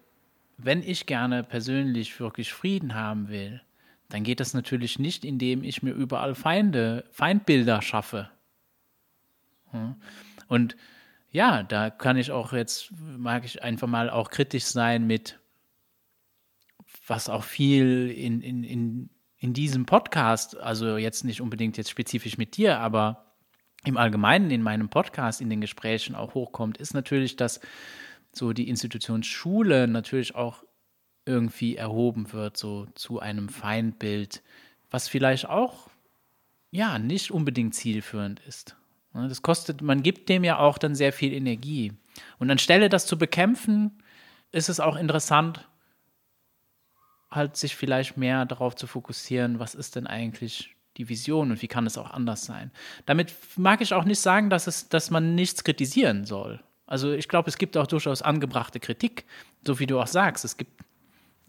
wenn 0.56 0.82
ich 0.82 1.06
gerne 1.06 1.44
persönlich 1.44 2.18
wirklich 2.18 2.52
Frieden 2.52 2.94
haben 2.94 3.28
will, 3.28 3.60
dann 4.08 4.24
geht 4.24 4.40
das 4.40 4.52
natürlich 4.52 4.98
nicht, 4.98 5.24
indem 5.24 5.64
ich 5.64 5.82
mir 5.82 5.92
überall 5.92 6.34
Feinde, 6.34 7.04
Feindbilder 7.12 7.80
schaffe. 7.82 8.30
Und 10.48 10.76
ja, 11.30 11.62
da 11.62 11.88
kann 11.88 12.16
ich 12.16 12.30
auch 12.30 12.52
jetzt, 12.52 12.92
mag 13.16 13.44
ich 13.44 13.62
einfach 13.62 13.88
mal 13.88 14.10
auch 14.10 14.30
kritisch 14.30 14.64
sein 14.64 15.06
mit, 15.06 15.38
was 17.06 17.28
auch 17.28 17.42
viel 17.42 18.10
in, 18.10 18.42
in, 18.42 18.64
in, 18.64 19.10
in 19.42 19.52
diesem 19.54 19.86
Podcast, 19.86 20.56
also 20.56 20.96
jetzt 20.96 21.24
nicht 21.24 21.40
unbedingt 21.40 21.76
jetzt 21.76 21.90
spezifisch 21.90 22.38
mit 22.38 22.56
dir, 22.56 22.78
aber 22.78 23.34
im 23.84 23.96
Allgemeinen 23.96 24.52
in 24.52 24.62
meinem 24.62 24.88
Podcast, 24.88 25.40
in 25.40 25.50
den 25.50 25.60
Gesprächen 25.60 26.14
auch 26.14 26.34
hochkommt, 26.34 26.78
ist 26.78 26.94
natürlich, 26.94 27.34
dass 27.34 27.60
so 28.32 28.52
die 28.52 28.68
Institution 28.68 29.24
Schule 29.24 29.88
natürlich 29.88 30.36
auch 30.36 30.62
irgendwie 31.26 31.76
erhoben 31.76 32.32
wird, 32.32 32.56
so 32.56 32.86
zu 32.94 33.18
einem 33.18 33.48
Feindbild, 33.48 34.44
was 34.92 35.08
vielleicht 35.08 35.48
auch 35.48 35.90
ja 36.70 37.00
nicht 37.00 37.32
unbedingt 37.32 37.74
zielführend 37.74 38.38
ist. 38.46 38.76
Ne, 39.12 39.26
das 39.26 39.42
kostet, 39.42 39.82
man 39.82 40.04
gibt 40.04 40.28
dem 40.28 40.44
ja 40.44 40.60
auch 40.60 40.78
dann 40.78 40.94
sehr 40.94 41.12
viel 41.12 41.32
Energie. 41.32 41.92
Und 42.38 42.48
anstelle 42.48 42.88
das 42.88 43.06
zu 43.06 43.18
bekämpfen, 43.18 44.02
ist 44.52 44.68
es 44.68 44.78
auch 44.78 44.94
interessant, 44.94 45.68
halt 47.34 47.56
sich 47.56 47.76
vielleicht 47.76 48.16
mehr 48.16 48.44
darauf 48.44 48.76
zu 48.76 48.86
fokussieren, 48.86 49.58
was 49.58 49.74
ist 49.74 49.96
denn 49.96 50.06
eigentlich 50.06 50.74
die 50.96 51.08
Vision 51.08 51.50
und 51.50 51.62
wie 51.62 51.68
kann 51.68 51.86
es 51.86 51.96
auch 51.96 52.10
anders 52.10 52.44
sein. 52.44 52.70
Damit 53.06 53.34
mag 53.56 53.80
ich 53.80 53.94
auch 53.94 54.04
nicht 54.04 54.20
sagen, 54.20 54.50
dass, 54.50 54.66
es, 54.66 54.88
dass 54.88 55.10
man 55.10 55.34
nichts 55.34 55.64
kritisieren 55.64 56.24
soll. 56.26 56.60
Also 56.86 57.12
ich 57.12 57.28
glaube, 57.28 57.48
es 57.48 57.56
gibt 57.56 57.76
auch 57.76 57.86
durchaus 57.86 58.20
angebrachte 58.20 58.78
Kritik, 58.78 59.24
so 59.66 59.78
wie 59.78 59.86
du 59.86 59.98
auch 59.98 60.06
sagst. 60.06 60.44
Es 60.44 60.56
gibt 60.56 60.82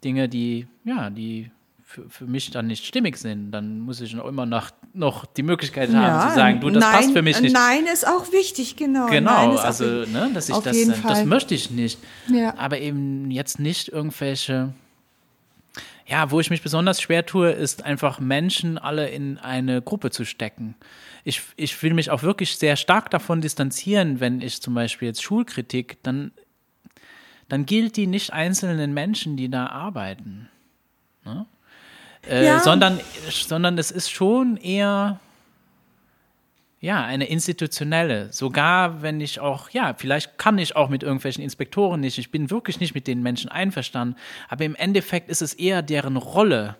Dinge, 0.04 0.30
die, 0.30 0.68
ja, 0.86 1.10
die 1.10 1.52
für, 1.94 2.10
für 2.10 2.26
mich 2.26 2.50
dann 2.50 2.68
nicht 2.68 2.86
stimmig 2.86 3.18
sind, 3.18 3.52
dann 3.52 3.80
muss 3.82 4.02
ich 4.02 4.14
noch 4.14 4.26
immer 4.26 4.46
noch, 4.46 4.72
noch 4.94 5.26
die 5.26 5.44
Möglichkeit 5.44 5.90
haben 5.90 6.02
ja, 6.02 6.30
zu 6.30 6.36
sagen, 6.36 6.60
du, 6.60 6.70
das 6.70 6.82
nein, 6.82 6.92
passt 6.92 7.12
für 7.12 7.22
mich 7.22 7.40
nicht. 7.40 7.54
Nein 7.54 7.86
ist 7.86 8.08
auch 8.08 8.32
wichtig, 8.32 8.76
genau. 8.76 9.08
Genau, 9.08 9.58
also, 9.58 9.84
ne, 9.84 10.32
dass 10.34 10.50
ich 10.50 10.56
das, 10.58 10.78
das 11.04 11.26
möchte 11.26 11.54
ich 11.54 11.70
nicht. 11.70 12.00
Ja. 12.30 12.58
Aber 12.58 12.80
eben 12.80 13.30
jetzt 13.30 13.60
nicht 13.60 13.90
irgendwelche, 13.90 14.74
ja, 16.06 16.32
wo 16.32 16.40
ich 16.40 16.50
mich 16.50 16.62
besonders 16.62 17.02
schwer 17.02 17.26
tue, 17.26 17.52
ist 17.52 17.84
einfach 17.84 18.20
Menschen 18.20 18.78
alle 18.78 19.10
in 19.10 19.38
eine 19.38 19.82
Gruppe 19.82 20.12
zu 20.12 20.26
stecken. 20.26 20.76
Ich, 21.24 21.42
ich 21.56 21.82
will 21.82 21.94
mich 21.94 22.12
auch 22.12 22.24
wirklich 22.24 22.58
sehr 22.58 22.76
stark 22.76 23.10
davon 23.10 23.42
distanzieren, 23.42 24.20
wenn 24.20 24.42
ich 24.42 24.62
zum 24.62 24.74
Beispiel 24.74 25.08
jetzt 25.08 25.24
Schulkritik, 25.24 25.98
dann 26.04 26.32
dann 27.54 27.68
gilt 27.68 27.98
die 27.98 28.08
nicht 28.08 28.34
einzelnen 28.34 28.96
Menschen, 28.96 29.38
die 29.38 29.48
da 29.48 29.68
arbeiten. 29.68 30.50
Ne? 31.24 31.46
Äh, 32.28 32.46
ja. 32.46 32.60
sondern, 32.60 33.00
sondern 33.30 33.78
es 33.78 33.92
ist 33.92 34.10
schon 34.10 34.58
eher 34.58 35.20
ja, 36.84 37.02
eine 37.06 37.28
institutionelle. 37.28 38.34
Sogar 38.34 39.02
wenn 39.02 39.22
ich 39.22 39.40
auch, 39.40 39.70
ja, 39.70 39.94
vielleicht 39.94 40.38
kann 40.38 40.58
ich 40.58 40.76
auch 40.76 40.90
mit 40.90 41.02
irgendwelchen 41.02 41.42
Inspektoren 41.42 42.02
nicht, 42.02 42.18
ich 42.18 42.30
bin 42.30 42.52
wirklich 42.52 42.82
nicht 42.82 42.94
mit 42.94 43.08
den 43.08 43.24
Menschen 43.24 43.50
einverstanden, 43.50 44.18
aber 44.50 44.66
im 44.66 44.76
Endeffekt 44.76 45.30
ist 45.30 45.42
es 45.42 45.54
eher 45.54 45.82
deren 45.82 46.18
Rolle, 46.18 46.76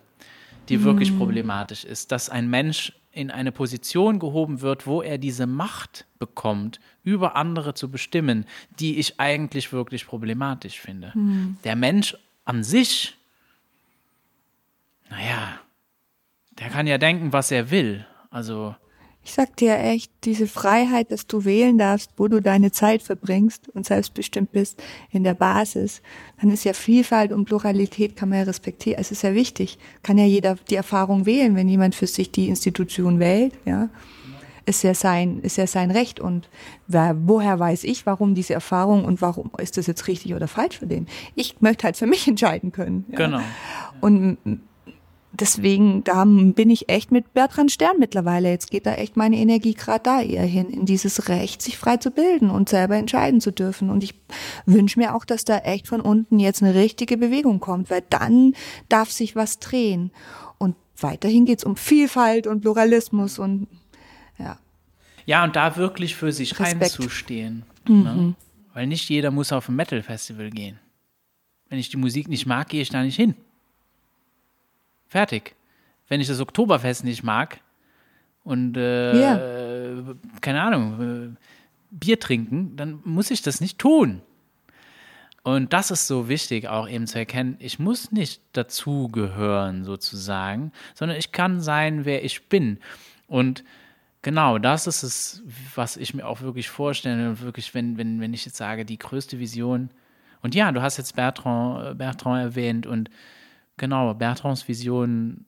die 0.68 0.76
mhm. 0.76 0.84
wirklich 0.84 1.16
problematisch 1.16 1.84
ist, 1.84 2.12
dass 2.12 2.28
ein 2.28 2.50
Mensch 2.50 2.92
in 3.12 3.30
eine 3.30 3.50
Position 3.50 4.18
gehoben 4.18 4.60
wird, 4.60 4.86
wo 4.86 5.00
er 5.00 5.16
diese 5.16 5.46
Macht 5.46 6.04
bekommt, 6.18 6.80
über 7.02 7.34
andere 7.34 7.72
zu 7.72 7.90
bestimmen, 7.90 8.44
die 8.78 8.98
ich 8.98 9.18
eigentlich 9.18 9.72
wirklich 9.72 10.06
problematisch 10.06 10.80
finde. 10.80 11.12
Mhm. 11.14 11.56
Der 11.64 11.76
Mensch 11.76 12.14
an 12.44 12.62
sich, 12.62 13.16
naja, 15.08 15.60
der 16.58 16.68
kann 16.68 16.86
ja 16.86 16.98
denken, 16.98 17.32
was 17.32 17.50
er 17.50 17.70
will. 17.70 18.04
Also 18.28 18.76
ich 19.24 19.32
sag 19.32 19.56
dir 19.56 19.78
echt, 19.78 20.12
diese 20.24 20.46
Freiheit, 20.46 21.10
dass 21.10 21.26
du 21.26 21.46
wählen 21.46 21.78
darfst, 21.78 22.10
wo 22.18 22.28
du 22.28 22.40
deine 22.40 22.72
Zeit 22.72 23.02
verbringst 23.02 23.70
und 23.70 23.86
selbstbestimmt 23.86 24.52
bist 24.52 24.82
in 25.10 25.24
der 25.24 25.32
Basis, 25.32 26.02
dann 26.40 26.50
ist 26.50 26.64
ja 26.64 26.74
Vielfalt 26.74 27.32
und 27.32 27.46
Pluralität 27.46 28.16
kann 28.16 28.28
man 28.28 28.38
ja 28.38 28.44
respektieren. 28.44 29.00
Es 29.00 29.10
ist 29.10 29.22
ja 29.22 29.34
wichtig. 29.34 29.78
Kann 30.02 30.18
ja 30.18 30.26
jeder 30.26 30.56
die 30.68 30.74
Erfahrung 30.74 31.24
wählen, 31.24 31.56
wenn 31.56 31.68
jemand 31.68 31.94
für 31.94 32.06
sich 32.06 32.30
die 32.32 32.48
Institution 32.48 33.18
wählt, 33.18 33.54
ja. 33.64 33.88
Ist 34.66 34.82
ja 34.82 34.94
sein, 34.94 35.40
ist 35.40 35.58
ja 35.58 35.66
sein 35.66 35.90
Recht. 35.90 36.20
Und 36.20 36.48
wer, 36.86 37.14
woher 37.26 37.58
weiß 37.58 37.84
ich, 37.84 38.06
warum 38.06 38.34
diese 38.34 38.54
Erfahrung 38.54 39.04
und 39.04 39.20
warum 39.20 39.50
ist 39.58 39.76
das 39.76 39.86
jetzt 39.86 40.08
richtig 40.08 40.34
oder 40.34 40.48
falsch 40.48 40.78
für 40.78 40.86
den? 40.86 41.06
Ich 41.34 41.60
möchte 41.60 41.84
halt 41.84 41.98
für 41.98 42.06
mich 42.06 42.26
entscheiden 42.28 42.72
können. 42.72 43.04
Ja? 43.10 43.16
Genau. 43.16 43.40
Und 44.00 44.38
deswegen, 45.40 46.04
da 46.04 46.24
bin 46.24 46.70
ich 46.70 46.88
echt 46.88 47.10
mit 47.10 47.34
Bertrand 47.34 47.72
Stern 47.72 47.98
mittlerweile. 47.98 48.50
Jetzt 48.50 48.70
geht 48.70 48.86
da 48.86 48.94
echt 48.94 49.16
meine 49.16 49.36
Energie 49.36 49.74
gerade 49.74 50.02
da 50.02 50.20
eher 50.20 50.44
hin, 50.44 50.70
in 50.70 50.86
dieses 50.86 51.28
Recht, 51.28 51.62
sich 51.62 51.76
frei 51.76 51.96
zu 51.96 52.10
bilden 52.10 52.50
und 52.50 52.68
selber 52.68 52.96
entscheiden 52.96 53.40
zu 53.40 53.50
dürfen. 53.52 53.90
Und 53.90 54.04
ich 54.04 54.14
wünsche 54.66 54.98
mir 54.98 55.14
auch, 55.14 55.24
dass 55.24 55.44
da 55.44 55.58
echt 55.58 55.88
von 55.88 56.00
unten 56.00 56.38
jetzt 56.38 56.62
eine 56.62 56.74
richtige 56.74 57.16
Bewegung 57.16 57.60
kommt, 57.60 57.90
weil 57.90 58.02
dann 58.08 58.54
darf 58.88 59.10
sich 59.10 59.36
was 59.36 59.58
drehen. 59.58 60.10
Und 60.58 60.76
weiterhin 60.98 61.44
geht's 61.44 61.64
um 61.64 61.76
Vielfalt 61.76 62.46
und 62.46 62.60
Pluralismus 62.60 63.38
und 63.38 63.66
ja. 64.38 64.58
Ja, 65.26 65.44
und 65.44 65.56
da 65.56 65.76
wirklich 65.76 66.16
für 66.16 66.32
sich 66.32 66.58
Respekt. 66.58 66.82
reinzustehen. 66.82 67.64
Mhm. 67.88 68.02
Ne? 68.02 68.34
Weil 68.74 68.86
nicht 68.86 69.08
jeder 69.08 69.30
muss 69.30 69.52
auf 69.52 69.68
ein 69.68 69.76
Metal-Festival 69.76 70.50
gehen. 70.50 70.78
Wenn 71.68 71.78
ich 71.78 71.88
die 71.88 71.96
Musik 71.96 72.28
nicht 72.28 72.46
mag, 72.46 72.68
gehe 72.68 72.82
ich 72.82 72.90
da 72.90 73.02
nicht 73.02 73.16
hin. 73.16 73.34
Fertig. 75.14 75.54
Wenn 76.08 76.20
ich 76.20 76.26
das 76.26 76.40
Oktoberfest 76.40 77.04
nicht 77.04 77.22
mag 77.22 77.60
und 78.42 78.76
äh, 78.76 79.14
yeah. 79.14 80.16
keine 80.40 80.60
Ahnung, 80.60 81.36
äh, 81.36 81.38
Bier 81.92 82.18
trinken, 82.18 82.74
dann 82.74 83.00
muss 83.04 83.30
ich 83.30 83.40
das 83.40 83.60
nicht 83.60 83.78
tun. 83.78 84.22
Und 85.44 85.72
das 85.72 85.92
ist 85.92 86.08
so 86.08 86.28
wichtig, 86.28 86.66
auch 86.66 86.88
eben 86.88 87.06
zu 87.06 87.16
erkennen, 87.16 87.54
ich 87.60 87.78
muss 87.78 88.10
nicht 88.10 88.42
dazugehören 88.54 89.84
sozusagen, 89.84 90.72
sondern 90.96 91.16
ich 91.16 91.30
kann 91.30 91.60
sein, 91.60 92.04
wer 92.04 92.24
ich 92.24 92.48
bin. 92.48 92.80
Und 93.28 93.62
genau, 94.22 94.58
das 94.58 94.88
ist 94.88 95.04
es, 95.04 95.44
was 95.76 95.96
ich 95.96 96.12
mir 96.12 96.26
auch 96.26 96.40
wirklich 96.40 96.68
vorstelle. 96.68 97.28
Und 97.28 97.40
wirklich, 97.40 97.72
wenn, 97.72 97.98
wenn, 97.98 98.20
wenn 98.20 98.34
ich 98.34 98.46
jetzt 98.46 98.56
sage, 98.56 98.84
die 98.84 98.98
größte 98.98 99.38
Vision. 99.38 99.90
Und 100.42 100.56
ja, 100.56 100.72
du 100.72 100.82
hast 100.82 100.96
jetzt 100.96 101.14
Bertrand, 101.14 101.98
Bertrand 101.98 102.42
erwähnt 102.42 102.88
und 102.88 103.10
genau, 103.76 104.14
Bertrands 104.14 104.66
Vision 104.68 105.46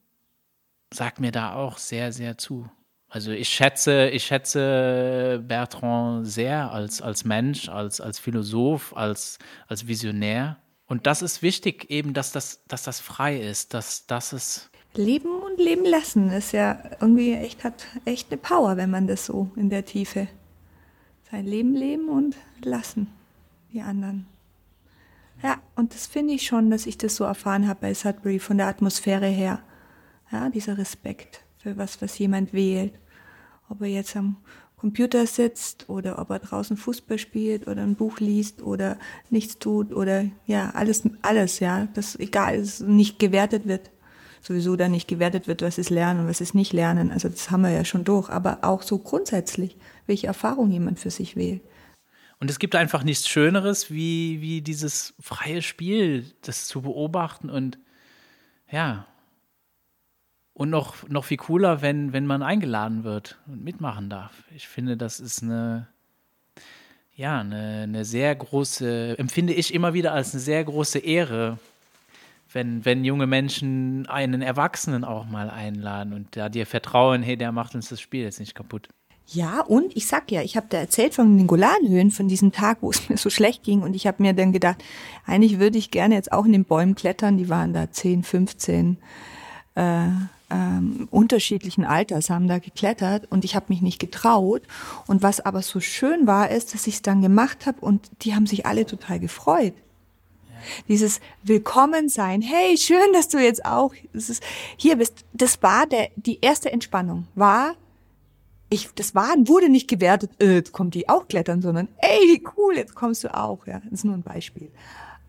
sagt 0.93 1.19
mir 1.19 1.31
da 1.31 1.53
auch 1.53 1.77
sehr, 1.77 2.11
sehr 2.11 2.37
zu. 2.37 2.69
Also 3.09 3.31
ich 3.31 3.47
schätze, 3.49 4.09
ich 4.09 4.25
schätze 4.25 5.41
Bertrand 5.47 6.27
sehr 6.27 6.71
als, 6.71 7.01
als 7.01 7.23
Mensch, 7.23 7.69
als, 7.69 8.01
als 8.01 8.19
Philosoph, 8.19 8.95
als, 8.95 9.39
als 9.67 9.87
Visionär. 9.87 10.57
Und 10.87 11.07
das 11.07 11.21
ist 11.21 11.41
wichtig, 11.41 11.89
eben, 11.89 12.13
dass 12.13 12.31
das, 12.31 12.63
dass 12.67 12.83
das 12.83 12.99
frei 12.99 13.39
ist, 13.39 13.73
dass 13.73 14.07
das 14.07 14.33
ist. 14.33 14.69
Leben 14.93 15.29
und 15.29 15.57
leben 15.57 15.85
lassen 15.85 16.31
ist 16.31 16.53
ja 16.53 16.81
irgendwie 16.99 17.33
echt, 17.33 17.63
hat 17.63 17.85
echt 18.05 18.31
eine 18.31 18.37
Power, 18.37 18.77
wenn 18.77 18.89
man 18.89 19.07
das 19.07 19.25
so 19.25 19.51
in 19.55 19.69
der 19.69 19.85
Tiefe. 19.85 20.27
Sein 21.31 21.45
Leben 21.45 21.75
leben 21.75 22.09
und 22.09 22.35
lassen. 22.61 23.07
Die 23.73 23.81
anderen. 23.81 24.27
Ja, 25.43 25.57
und 25.75 25.93
das 25.93 26.07
finde 26.07 26.33
ich 26.33 26.47
schon, 26.47 26.71
dass 26.71 26.85
ich 26.85 26.97
das 26.97 27.15
so 27.15 27.23
erfahren 27.23 27.67
habe 27.67 27.81
bei 27.81 27.93
Sudbury 27.93 28.39
von 28.39 28.57
der 28.57 28.67
Atmosphäre 28.67 29.27
her. 29.27 29.59
Ja, 30.31 30.49
dieser 30.49 30.77
Respekt 30.77 31.43
für 31.57 31.77
was, 31.77 32.01
was 32.01 32.17
jemand 32.17 32.53
wählt. 32.53 32.93
Ob 33.69 33.81
er 33.81 33.87
jetzt 33.87 34.15
am 34.15 34.37
Computer 34.77 35.25
sitzt 35.25 35.89
oder 35.89 36.19
ob 36.19 36.29
er 36.29 36.39
draußen 36.39 36.77
Fußball 36.77 37.17
spielt 37.17 37.67
oder 37.67 37.81
ein 37.81 37.95
Buch 37.95 38.19
liest 38.19 38.61
oder 38.61 38.97
nichts 39.29 39.57
tut 39.59 39.91
oder 39.93 40.25
ja, 40.45 40.71
alles, 40.71 41.03
alles, 41.21 41.59
ja, 41.59 41.87
das 41.93 42.15
egal, 42.17 42.55
es 42.55 42.79
nicht 42.79 43.19
gewertet 43.19 43.67
wird. 43.67 43.91
Sowieso 44.41 44.75
da 44.75 44.87
nicht 44.87 45.07
gewertet 45.07 45.47
wird, 45.47 45.61
was 45.61 45.77
ist 45.77 45.89
Lernen 45.89 46.21
und 46.21 46.27
was 46.27 46.41
ist 46.41 46.53
nicht 46.53 46.73
Lernen. 46.73 47.11
Also 47.11 47.27
das 47.27 47.49
haben 47.51 47.63
wir 47.63 47.71
ja 47.71 47.83
schon 47.83 48.03
durch. 48.03 48.29
Aber 48.29 48.59
auch 48.61 48.81
so 48.81 48.99
grundsätzlich, 48.99 49.75
welche 50.05 50.27
Erfahrung 50.27 50.69
jemand 50.71 50.99
für 50.99 51.09
sich 51.09 51.35
wählt. 51.35 51.61
Und 52.39 52.51
es 52.51 52.59
gibt 52.59 52.75
einfach 52.75 53.03
nichts 53.03 53.27
Schöneres, 53.27 53.89
wie, 53.89 54.41
wie 54.41 54.61
dieses 54.61 55.15
freie 55.19 55.61
Spiel, 55.61 56.31
das 56.41 56.67
zu 56.67 56.81
beobachten 56.81 57.49
und 57.49 57.79
ja, 58.69 59.07
und 60.53 60.71
noch, 60.71 61.07
noch 61.07 61.23
viel 61.25 61.37
cooler, 61.37 61.81
wenn, 61.83 62.13
wenn 62.13 62.25
man 62.25 62.41
eingeladen 62.41 63.03
wird 63.03 63.37
und 63.45 63.63
mitmachen 63.63 64.09
darf. 64.09 64.43
Ich 64.55 64.67
finde, 64.67 64.97
das 64.97 65.19
ist 65.19 65.43
eine, 65.43 65.87
ja, 67.15 67.39
eine, 67.39 67.83
eine 67.83 68.05
sehr 68.05 68.35
große, 68.35 69.19
empfinde 69.19 69.53
ich 69.53 69.73
immer 69.73 69.93
wieder 69.93 70.13
als 70.13 70.33
eine 70.33 70.41
sehr 70.41 70.63
große 70.63 70.97
Ehre, 70.97 71.59
wenn, 72.51 72.85
wenn 72.85 73.05
junge 73.05 73.27
Menschen 73.27 74.07
einen 74.07 74.41
Erwachsenen 74.41 75.03
auch 75.03 75.25
mal 75.25 75.51
einladen 75.51 76.13
und 76.13 76.35
da 76.35 76.49
dir 76.49 76.65
vertrauen, 76.65 77.21
hey, 77.21 77.37
der 77.37 77.51
macht 77.51 77.75
uns 77.75 77.89
das 77.89 78.01
Spiel 78.01 78.23
jetzt 78.23 78.39
nicht 78.39 78.55
kaputt. 78.55 78.89
Ja, 79.29 79.59
und 79.59 79.95
ich 79.95 80.07
sag 80.07 80.31
ja, 80.31 80.41
ich 80.41 80.55
habe 80.55 80.67
da 80.69 80.77
erzählt 80.77 81.13
von 81.13 81.37
den 81.37 81.47
Golanhöhen, 81.47 82.11
von 82.11 82.29
diesem 82.29 82.53
Tag, 82.53 82.77
wo 82.81 82.89
es 82.89 83.09
mir 83.09 83.17
so 83.17 83.29
schlecht 83.29 83.63
ging. 83.63 83.81
Und 83.81 83.95
ich 83.95 84.07
habe 84.07 84.23
mir 84.23 84.33
dann 84.33 84.53
gedacht, 84.53 84.83
eigentlich 85.25 85.59
würde 85.59 85.77
ich 85.77 85.91
gerne 85.91 86.15
jetzt 86.15 86.31
auch 86.31 86.45
in 86.45 86.53
den 86.53 86.65
Bäumen 86.65 86.95
klettern. 86.95 87.37
Die 87.37 87.49
waren 87.49 87.73
da 87.73 87.91
10, 87.91 88.23
15. 88.23 88.97
Äh, 89.75 90.07
ähm, 90.49 91.09
unterschiedlichen 91.11 91.83
Alters 91.83 92.29
haben 92.29 92.47
da 92.47 92.59
geklettert 92.59 93.29
und 93.29 93.43
ich 93.43 93.55
habe 93.55 93.65
mich 93.67 93.81
nicht 93.81 93.99
getraut. 93.99 94.61
Und 95.05 95.21
was 95.21 95.41
aber 95.41 95.61
so 95.61 95.81
schön 95.81 96.25
war, 96.25 96.49
ist, 96.49 96.73
dass 96.73 96.87
ich 96.87 96.95
es 96.95 97.01
dann 97.01 97.21
gemacht 97.21 97.65
habe 97.65 97.81
und 97.81 98.09
die 98.21 98.33
haben 98.33 98.47
sich 98.47 98.65
alle 98.65 98.85
total 98.85 99.19
gefreut. 99.19 99.73
Dieses 100.87 101.19
Willkommen 101.43 102.07
sein, 102.07 102.41
hey, 102.41 102.77
schön, 102.77 103.13
dass 103.13 103.27
du 103.27 103.37
jetzt 103.39 103.65
auch 103.65 103.93
hier 104.77 104.95
bist. 104.95 105.25
Das 105.33 105.61
war 105.61 105.85
der, 105.85 106.09
die 106.15 106.39
erste 106.41 106.71
Entspannung, 106.71 107.27
war, 107.35 107.75
ich, 108.69 108.89
das 108.95 109.15
war, 109.15 109.33
wurde 109.45 109.69
nicht 109.69 109.87
gewertet, 109.87 110.31
äh, 110.41 110.55
jetzt 110.55 110.71
kommt 110.71 110.93
die 110.93 111.07
auch 111.07 111.27
klettern, 111.27 111.61
sondern, 111.61 111.87
ey, 111.97 112.43
cool, 112.57 112.75
jetzt 112.75 112.95
kommst 112.95 113.23
du 113.23 113.33
auch, 113.33 113.65
ja. 113.67 113.79
Das 113.79 113.91
ist 113.91 114.05
nur 114.05 114.15
ein 114.15 114.23
Beispiel. 114.23 114.71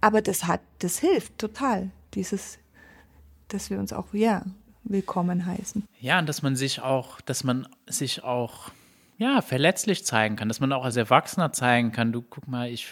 Aber 0.01 0.23
das 0.23 0.47
hat, 0.47 0.61
das 0.81 0.99
hilft 0.99 1.39
total, 1.39 1.91
dieses, 2.15 2.59
dass 3.49 3.71
wir 3.71 3.79
uns 3.79 3.93
auch, 3.93 4.13
ja, 4.13 4.45
willkommen 4.85 5.47
heißen. 5.47 5.85
Ja, 6.01 6.19
und 6.19 6.29
dass 6.29 6.43
man 6.43 6.57
sich 6.57 6.81
auch, 6.81 7.21
dass 7.21 7.45
man 7.45 7.69
sich 7.87 8.25
auch 8.25 8.71
ja, 9.19 9.43
verletzlich 9.43 10.05
zeigen 10.07 10.37
kann, 10.37 10.49
dass 10.49 10.61
man 10.61 10.73
auch 10.73 10.85
als 10.85 10.97
Erwachsener 10.97 11.53
zeigen 11.53 11.93
kann, 11.93 12.13
du 12.13 12.23
guck 12.23 12.47
mal, 12.47 12.71
ich, 12.71 12.89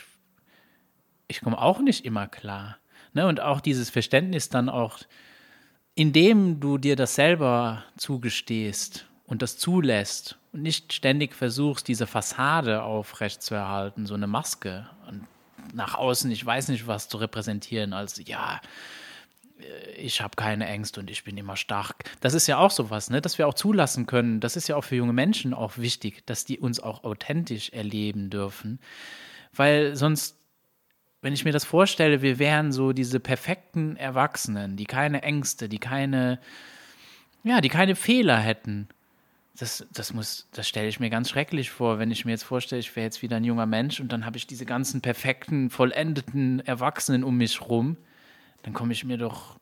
ich 1.29 1.41
komme 1.41 1.61
auch 1.61 1.81
nicht 1.81 2.05
immer 2.05 2.27
klar. 2.27 2.79
Ne? 3.15 3.27
Und 3.27 3.41
auch 3.41 3.61
dieses 3.61 3.91
Verständnis 3.91 4.49
dann 4.49 4.69
auch, 4.69 4.99
indem 5.95 6.61
du 6.61 6.79
dir 6.79 6.97
das 6.97 7.15
selber 7.15 7.85
zugestehst 7.97 9.07
und 9.27 9.43
das 9.43 9.59
zulässt 9.59 10.39
und 10.53 10.63
nicht 10.63 10.93
ständig 10.93 11.35
versuchst, 11.35 11.89
diese 11.89 12.07
Fassade 12.07 12.83
aufrechtzuerhalten, 12.83 14.07
so 14.07 14.15
eine 14.15 14.27
Maske 14.27 14.89
und 15.09 15.27
nach 15.75 15.95
außen, 15.95 16.31
ich 16.31 16.45
weiß 16.45 16.69
nicht, 16.69 16.87
was 16.87 17.09
zu 17.09 17.19
repräsentieren, 17.19 17.93
als 17.93 18.21
ja, 18.25 18.61
ich 19.97 20.21
habe 20.21 20.37
keine 20.37 20.67
Ängste 20.67 21.01
und 21.01 21.11
ich 21.11 21.25
bin 21.25 21.37
immer 21.37 21.57
stark. 21.57 22.05
Das 22.21 22.35
ist 22.35 22.47
ja 22.47 22.59
auch 22.59 22.71
sowas, 22.71 23.11
ne? 23.11 23.21
dass 23.21 23.39
wir 23.39 23.49
auch 23.49 23.55
zulassen 23.55 24.07
können. 24.07 24.41
Das 24.41 24.57
ist 24.57 24.69
ja 24.69 24.77
auch 24.77 24.85
für 24.85 24.97
junge 24.97 25.13
Menschen 25.13 25.55
auch 25.55 25.79
wichtig, 25.79 26.27
dass 26.27 26.45
die 26.45 26.59
uns 26.59 26.81
auch 26.81 27.05
authentisch 27.05 27.71
erleben 27.71 28.29
dürfen. 28.29 28.79
Weil 29.55 29.97
sonst, 29.97 30.37
wenn 31.23 31.33
ich 31.33 31.45
mir 31.45 31.53
das 31.53 31.65
vorstelle, 31.65 32.21
wir 32.21 32.39
wären 32.39 32.73
so 32.73 32.93
diese 32.93 33.19
perfekten 33.19 33.97
Erwachsenen, 33.97 34.77
die 34.77 34.85
keine 34.85 35.23
Ängste, 35.23 35.69
die 35.69 35.79
keine, 35.79 36.39
ja, 37.43 37.61
die 37.61 37.71
keine 37.71 37.97
Fehler 37.97 38.39
hätten. 38.39 38.89
Das, 39.59 39.87
das 39.93 40.13
muss, 40.13 40.49
das 40.53 40.69
stelle 40.69 40.89
ich 40.89 41.01
mir 41.01 41.09
ganz 41.09 41.31
schrecklich 41.31 41.71
vor, 41.71 41.99
wenn 41.99 42.11
ich 42.11 42.25
mir 42.25 42.33
jetzt 42.33 42.43
vorstelle, 42.43 42.81
ich 42.81 42.95
wäre 42.95 43.05
jetzt 43.05 43.23
wieder 43.23 43.37
ein 43.37 43.45
junger 43.45 43.67
Mensch 43.67 44.01
und 44.01 44.13
dann 44.13 44.27
habe 44.27 44.37
ich 44.37 44.47
diese 44.47 44.67
ganzen 44.67 45.01
perfekten, 45.01 45.71
vollendeten 45.71 46.61
Erwachsenen 46.61 47.25
um 47.25 47.37
mich 47.37 47.63
rum 47.63 47.97
dann 48.67 48.75
komme 48.75 48.93
ich 48.93 49.05
mir 49.05 49.17
doch 49.17 49.57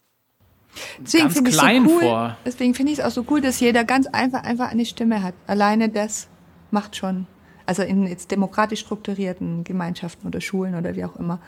Deswegen 0.98 1.28
ganz 1.28 1.44
klein 1.44 1.86
so 1.86 1.94
cool, 1.94 2.00
vor. 2.00 2.36
Deswegen 2.44 2.74
finde 2.74 2.92
ich 2.92 2.98
es 2.98 3.04
auch 3.04 3.10
so 3.10 3.26
cool, 3.28 3.42
dass 3.42 3.60
jeder 3.60 3.84
ganz 3.84 4.06
einfach 4.06 4.42
einfach 4.42 4.70
eine 4.70 4.86
Stimme 4.86 5.22
hat. 5.22 5.34
Alleine 5.46 5.90
das 5.90 6.26
macht 6.70 6.96
schon. 6.96 7.26
Also 7.66 7.82
in 7.82 8.06
jetzt 8.06 8.30
demokratisch 8.30 8.80
strukturierten 8.80 9.62
Gemeinschaften 9.62 10.26
oder 10.26 10.40
Schulen 10.40 10.74
oder 10.74 10.96
wie 10.96 11.04
auch 11.04 11.16
immer. 11.16 11.38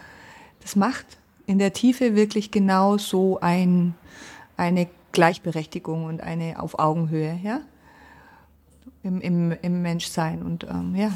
Das 0.60 0.76
macht 0.76 1.06
in 1.46 1.58
der 1.58 1.72
Tiefe 1.72 2.14
wirklich 2.14 2.50
genau 2.50 2.98
so 2.98 3.40
ein, 3.40 3.94
eine 4.58 4.86
Gleichberechtigung 5.12 6.04
und 6.04 6.20
eine 6.20 6.60
auf 6.60 6.78
Augenhöhe, 6.78 7.40
ja? 7.42 7.62
Im, 9.06 9.20
im, 9.20 9.56
im 9.62 9.82
Menschsein. 9.82 10.42
Und 10.42 10.64
ähm, 10.64 10.96
ja, 10.96 11.12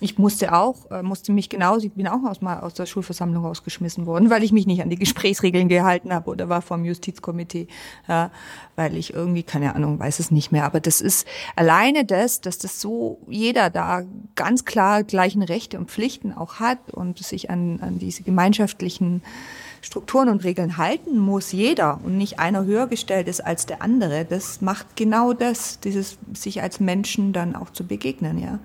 ich 0.00 0.18
musste 0.18 0.52
auch, 0.52 0.90
äh, 0.90 1.04
musste 1.04 1.30
mich 1.30 1.48
genauso, 1.48 1.86
ich 1.86 1.92
bin 1.92 2.08
auch 2.08 2.24
aus, 2.24 2.40
mal 2.40 2.58
aus 2.58 2.74
der 2.74 2.86
Schulversammlung 2.86 3.44
rausgeschmissen 3.44 4.04
worden, 4.04 4.30
weil 4.30 4.42
ich 4.42 4.50
mich 4.50 4.66
nicht 4.66 4.82
an 4.82 4.90
die 4.90 4.96
Gesprächsregeln 4.96 5.68
gehalten 5.68 6.12
habe 6.12 6.28
oder 6.28 6.48
war 6.48 6.60
vom 6.60 6.84
Justizkomitee, 6.84 7.68
ja, 8.08 8.32
weil 8.74 8.96
ich 8.96 9.14
irgendwie, 9.14 9.44
keine 9.44 9.76
Ahnung, 9.76 10.00
weiß 10.00 10.18
es 10.18 10.32
nicht 10.32 10.50
mehr. 10.50 10.64
Aber 10.64 10.80
das 10.80 11.00
ist 11.00 11.24
alleine 11.54 12.04
das, 12.04 12.40
dass 12.40 12.58
das 12.58 12.80
so 12.80 13.20
jeder 13.28 13.70
da 13.70 14.02
ganz 14.34 14.64
klar 14.64 15.04
gleichen 15.04 15.42
Rechte 15.42 15.78
und 15.78 15.88
Pflichten 15.88 16.32
auch 16.32 16.54
hat 16.56 16.90
und 16.90 17.18
sich 17.18 17.50
an, 17.50 17.78
an 17.80 18.00
diese 18.00 18.24
gemeinschaftlichen 18.24 19.22
Strukturen 19.82 20.28
und 20.28 20.44
Regeln 20.44 20.76
halten 20.76 21.18
muss 21.18 21.52
jeder 21.52 22.00
und 22.04 22.16
nicht 22.16 22.38
einer 22.38 22.64
höher 22.64 22.86
gestellt 22.86 23.28
ist 23.28 23.40
als 23.40 23.66
der 23.66 23.82
andere. 23.82 24.24
Das 24.24 24.60
macht 24.60 24.96
genau 24.96 25.32
das, 25.32 25.80
dieses 25.80 26.18
sich 26.32 26.62
als 26.62 26.80
Menschen 26.80 27.32
dann 27.32 27.54
auch 27.56 27.70
zu 27.70 27.84
begegnen, 27.84 28.38
ja. 28.38 28.58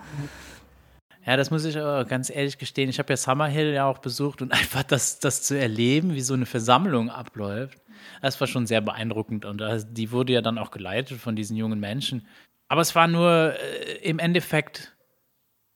Ja, 1.25 1.35
das 1.35 1.51
muss 1.51 1.65
ich 1.65 1.77
aber 1.77 2.05
ganz 2.05 2.29
ehrlich 2.29 2.57
gestehen. 2.57 2.89
Ich 2.89 2.99
habe 2.99 3.11
ja 3.11 3.17
Summerhill 3.17 3.73
ja 3.73 3.85
auch 3.85 3.97
besucht 3.97 4.41
und 4.41 4.51
einfach 4.53 4.83
das, 4.83 5.19
das 5.19 5.41
zu 5.41 5.59
erleben, 5.59 6.13
wie 6.13 6.21
so 6.21 6.35
eine 6.35 6.45
Versammlung 6.45 7.09
abläuft, 7.09 7.79
das 8.21 8.39
war 8.39 8.47
schon 8.47 8.67
sehr 8.67 8.81
beeindruckend. 8.81 9.45
Und 9.45 9.61
die 9.91 10.11
wurde 10.11 10.33
ja 10.33 10.41
dann 10.41 10.57
auch 10.57 10.71
geleitet 10.71 11.19
von 11.19 11.35
diesen 11.35 11.57
jungen 11.57 11.79
Menschen. 11.79 12.27
Aber 12.67 12.81
es 12.81 12.95
war 12.95 13.07
nur 13.07 13.55
äh, 13.55 13.97
im 14.03 14.19
Endeffekt, 14.19 14.95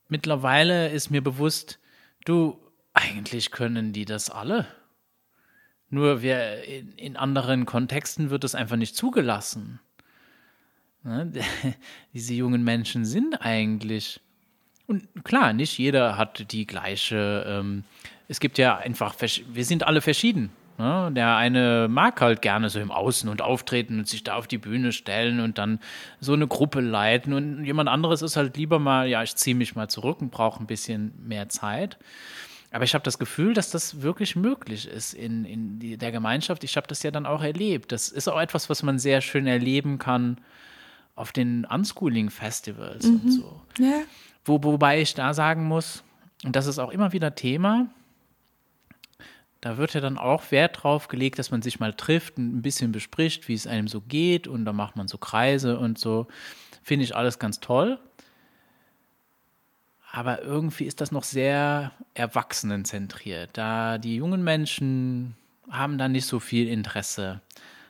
mittlerweile 0.08 0.90
ist 0.90 1.10
mir 1.10 1.22
bewusst, 1.22 1.80
du, 2.26 2.60
eigentlich 2.94 3.52
können 3.52 3.94
die 3.94 4.06
das 4.06 4.30
alle. 4.30 4.68
Nur 5.92 6.24
wir, 6.24 6.64
in, 6.64 6.94
in 6.94 7.18
anderen 7.18 7.68
Kontexten 7.68 8.32
wird 8.32 8.44
es 8.44 8.56
einfach 8.56 8.78
nicht 8.78 8.96
zugelassen. 8.96 9.80
Ne? 11.04 11.32
Diese 12.14 12.34
jungen 12.34 12.64
Menschen 12.64 13.06
sind 13.06 13.42
eigentlich 13.42 14.20
und 14.92 15.24
klar, 15.24 15.54
nicht 15.54 15.78
jeder 15.78 16.18
hat 16.18 16.52
die 16.52 16.68
gleiche. 16.68 17.46
Ähm, 17.48 17.86
es 18.28 18.42
gibt 18.42 18.58
ja 18.58 18.78
einfach, 18.78 19.16
wir 19.20 19.64
sind 19.66 19.88
alle 19.88 20.02
verschieden. 20.02 20.52
Ne? 20.78 21.12
Der 21.16 21.38
eine 21.38 21.88
mag 21.90 22.20
halt 22.20 22.42
gerne 22.42 22.70
so 22.70 22.78
im 22.80 22.92
Außen 22.92 23.30
und 23.30 23.42
auftreten 23.42 24.00
und 24.00 24.10
sich 24.10 24.26
da 24.26 24.36
auf 24.36 24.48
die 24.48 24.58
Bühne 24.58 24.92
stellen 24.92 25.40
und 25.40 25.58
dann 25.58 25.80
so 26.20 26.34
eine 26.34 26.46
Gruppe 26.46 26.82
leiten. 26.82 27.32
Und 27.32 27.64
jemand 27.64 27.88
anderes 27.88 28.22
ist 28.22 28.36
halt 28.36 28.58
lieber 28.58 28.80
mal, 28.80 29.08
ja, 29.08 29.24
ich 29.24 29.36
ziehe 29.38 29.56
mich 29.56 29.76
mal 29.76 29.88
zurück 29.88 30.22
und 30.22 30.30
brauche 30.30 30.62
ein 30.62 30.68
bisschen 30.68 31.14
mehr 31.26 31.48
Zeit. 31.48 31.98
Aber 32.72 32.86
ich 32.86 32.94
habe 32.94 33.04
das 33.04 33.20
Gefühl, 33.20 33.54
dass 33.54 33.70
das 33.70 34.02
wirklich 34.02 34.36
möglich 34.36 34.88
ist 34.88 35.14
in, 35.14 35.44
in 35.44 35.80
die, 35.80 35.98
der 35.98 36.12
Gemeinschaft. 36.12 36.64
Ich 36.64 36.78
habe 36.78 36.88
das 36.88 37.04
ja 37.04 37.12
dann 37.12 37.26
auch 37.26 37.44
erlebt. 37.44 37.92
Das 37.92 38.08
ist 38.08 38.30
auch 38.30 38.40
etwas, 38.40 38.70
was 38.70 38.82
man 38.82 38.98
sehr 38.98 39.20
schön 39.20 39.46
erleben 39.46 40.00
kann 40.00 40.40
auf 41.16 41.34
den 41.34 41.66
Unschooling-Festivals 41.66 43.06
mhm. 43.06 43.20
und 43.20 43.32
so. 43.32 43.62
Ja. 43.78 44.04
Wo, 44.46 44.64
wobei 44.64 45.02
ich 45.02 45.14
da 45.14 45.34
sagen 45.34 45.66
muss, 45.66 46.04
und 46.46 46.56
das 46.56 46.66
ist 46.66 46.80
auch 46.80 46.92
immer 46.92 47.12
wieder 47.12 47.36
Thema, 47.36 47.90
da 49.60 49.78
wird 49.78 49.94
ja 49.94 50.02
dann 50.02 50.18
auch 50.18 50.50
Wert 50.50 50.82
drauf 50.82 51.08
gelegt, 51.08 51.38
dass 51.38 51.52
man 51.52 51.62
sich 51.62 51.80
mal 51.80 51.94
trifft 51.94 52.38
und 52.38 52.56
ein 52.56 52.62
bisschen 52.64 52.92
bespricht, 52.92 53.48
wie 53.48 53.54
es 53.54 53.68
einem 53.68 53.88
so 53.88 54.02
geht 54.02 54.48
und 54.48 54.66
da 54.66 54.74
macht 54.74 54.96
man 54.96 55.08
so 55.08 55.18
Kreise 55.20 55.78
und 55.78 56.00
so. 56.00 56.28
Finde 56.82 57.04
ich 57.04 57.16
alles 57.16 57.38
ganz 57.38 57.60
toll. 57.60 58.00
Aber 60.12 60.42
irgendwie 60.42 60.86
ist 60.86 61.00
das 61.00 61.12
noch 61.12 61.24
sehr 61.24 61.92
erwachsenenzentriert. 62.14 63.52
Da 63.54 63.98
die 63.98 64.18
jungen 64.18 64.44
Menschen 64.44 65.36
haben 65.70 65.98
da 65.98 66.10
nicht 66.10 66.26
so 66.26 66.40
viel 66.40 66.68
Interesse, 66.68 67.42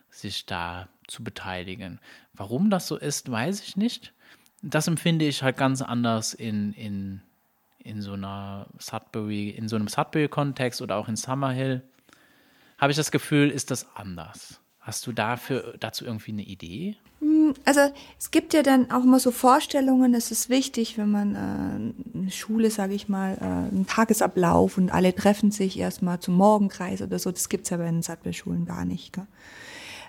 sich 0.10 0.46
da 0.46 0.88
zu 1.08 1.24
beteiligen. 1.24 2.00
Warum 2.34 2.70
das 2.70 2.88
so 2.88 2.96
ist, 2.96 3.32
weiß 3.32 3.62
ich 3.62 3.76
nicht. 3.76 4.14
Das 4.62 4.88
empfinde 4.88 5.26
ich 5.26 5.42
halt 5.42 5.58
ganz 5.58 5.82
anders 5.82 6.34
in, 6.34 6.74
in 6.74 7.22
in 7.84 8.02
so 8.02 8.14
einer 8.14 8.68
Sudbury, 8.78 9.50
in 9.50 9.68
so 9.68 9.76
einem 9.76 9.88
Sudbury-Kontext 9.88 10.82
oder 10.82 10.98
auch 10.98 11.08
in 11.08 11.16
Summerhill, 11.16 11.82
habe 12.78 12.92
ich 12.92 12.98
das 12.98 13.12
Gefühl, 13.12 13.50
ist 13.50 13.72
das 13.72 13.88
anders. 13.96 14.60
Hast 14.80 15.06
du 15.06 15.12
dafür, 15.12 15.76
dazu 15.80 16.06
irgendwie 16.06 16.32
eine 16.32 16.44
Idee? 16.44 16.98
Hm, 17.22 17.54
also 17.66 17.82
es 18.20 18.32
gibt 18.32 18.54
ja 18.54 18.64
dann 18.64 18.92
auch 18.92 19.04
immer 19.04 19.20
so 19.20 19.32
Vorstellungen, 19.32 20.14
es 20.14 20.32
ist 20.32 20.50
wichtig, 20.50 20.98
wenn 20.98 21.12
man 21.12 21.36
äh, 21.36 22.18
eine 22.18 22.32
Schule, 22.32 22.72
sage 22.72 22.94
ich 22.94 23.08
mal, 23.08 23.38
äh, 23.40 23.44
einen 23.44 23.86
Tagesablauf 23.88 24.78
und 24.78 24.92
alle 24.92 25.16
treffen 25.16 25.52
sich 25.52 25.78
erstmal 25.78 26.20
zum 26.20 26.36
Morgenkreis 26.36 27.02
oder 27.02 27.20
so, 27.20 27.32
das 27.32 27.48
gibt 27.48 27.66
es 27.66 27.70
ja 27.70 27.78
bei 27.78 27.86
den 27.86 28.02
Sudbury-Schulen 28.02 28.66
gar 28.66 28.86
nicht. 28.86 29.14
Gell? 29.14 29.28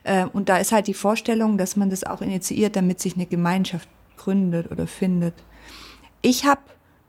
Äh, 0.05 0.27
und 0.27 0.49
da 0.49 0.57
ist 0.57 0.73
halt 0.73 0.87
die 0.87 0.95
Vorstellung, 0.95 1.59
dass 1.59 1.77
man 1.77 1.91
das 1.91 2.05
auch 2.05 2.23
initiiert, 2.23 2.77
damit 2.77 3.01
sich 3.01 3.15
eine 3.15 3.27
Gemeinschaft 3.27 3.89
gründet 4.17 4.71
oder 4.71 4.87
findet. 4.87 5.35
Ich 6.23 6.45
habe 6.45 6.61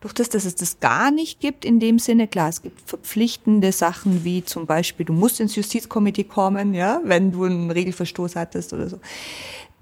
durch 0.02 0.14
das, 0.14 0.28
dass 0.28 0.44
es 0.44 0.56
das 0.56 0.82
gar 0.82 1.12
nicht 1.12 1.40
gibt 1.40 1.64
in 1.64 1.80
dem 1.80 1.98
Sinne, 1.98 2.28
klar, 2.28 2.50
es 2.50 2.62
gibt 2.62 2.82
verpflichtende 2.82 3.72
Sachen 3.72 4.26
wie 4.26 4.44
zum 4.44 4.66
Beispiel, 4.66 5.06
du 5.06 5.14
musst 5.14 5.40
ins 5.40 5.56
Justizkomitee 5.56 6.26
kommen, 6.26 6.74
ja, 6.74 7.00
wenn 7.06 7.32
du 7.32 7.46
einen 7.46 7.72
Regelverstoß 7.72 8.36
hattest 8.36 8.74
oder 8.74 8.90
so. 8.90 9.00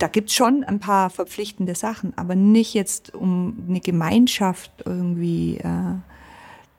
Da 0.02 0.08
gibt's 0.08 0.34
schon 0.34 0.64
ein 0.64 0.80
paar 0.80 1.12
verpflichtende 1.12 1.76
Sachen, 1.76 2.18
aber 2.18 2.34
nicht 2.34 2.74
jetzt, 2.74 3.14
um 3.14 3.66
eine 3.70 3.82
Gemeinschaft 3.82 4.72
irgendwie 4.84 5.58
äh, 5.58 5.94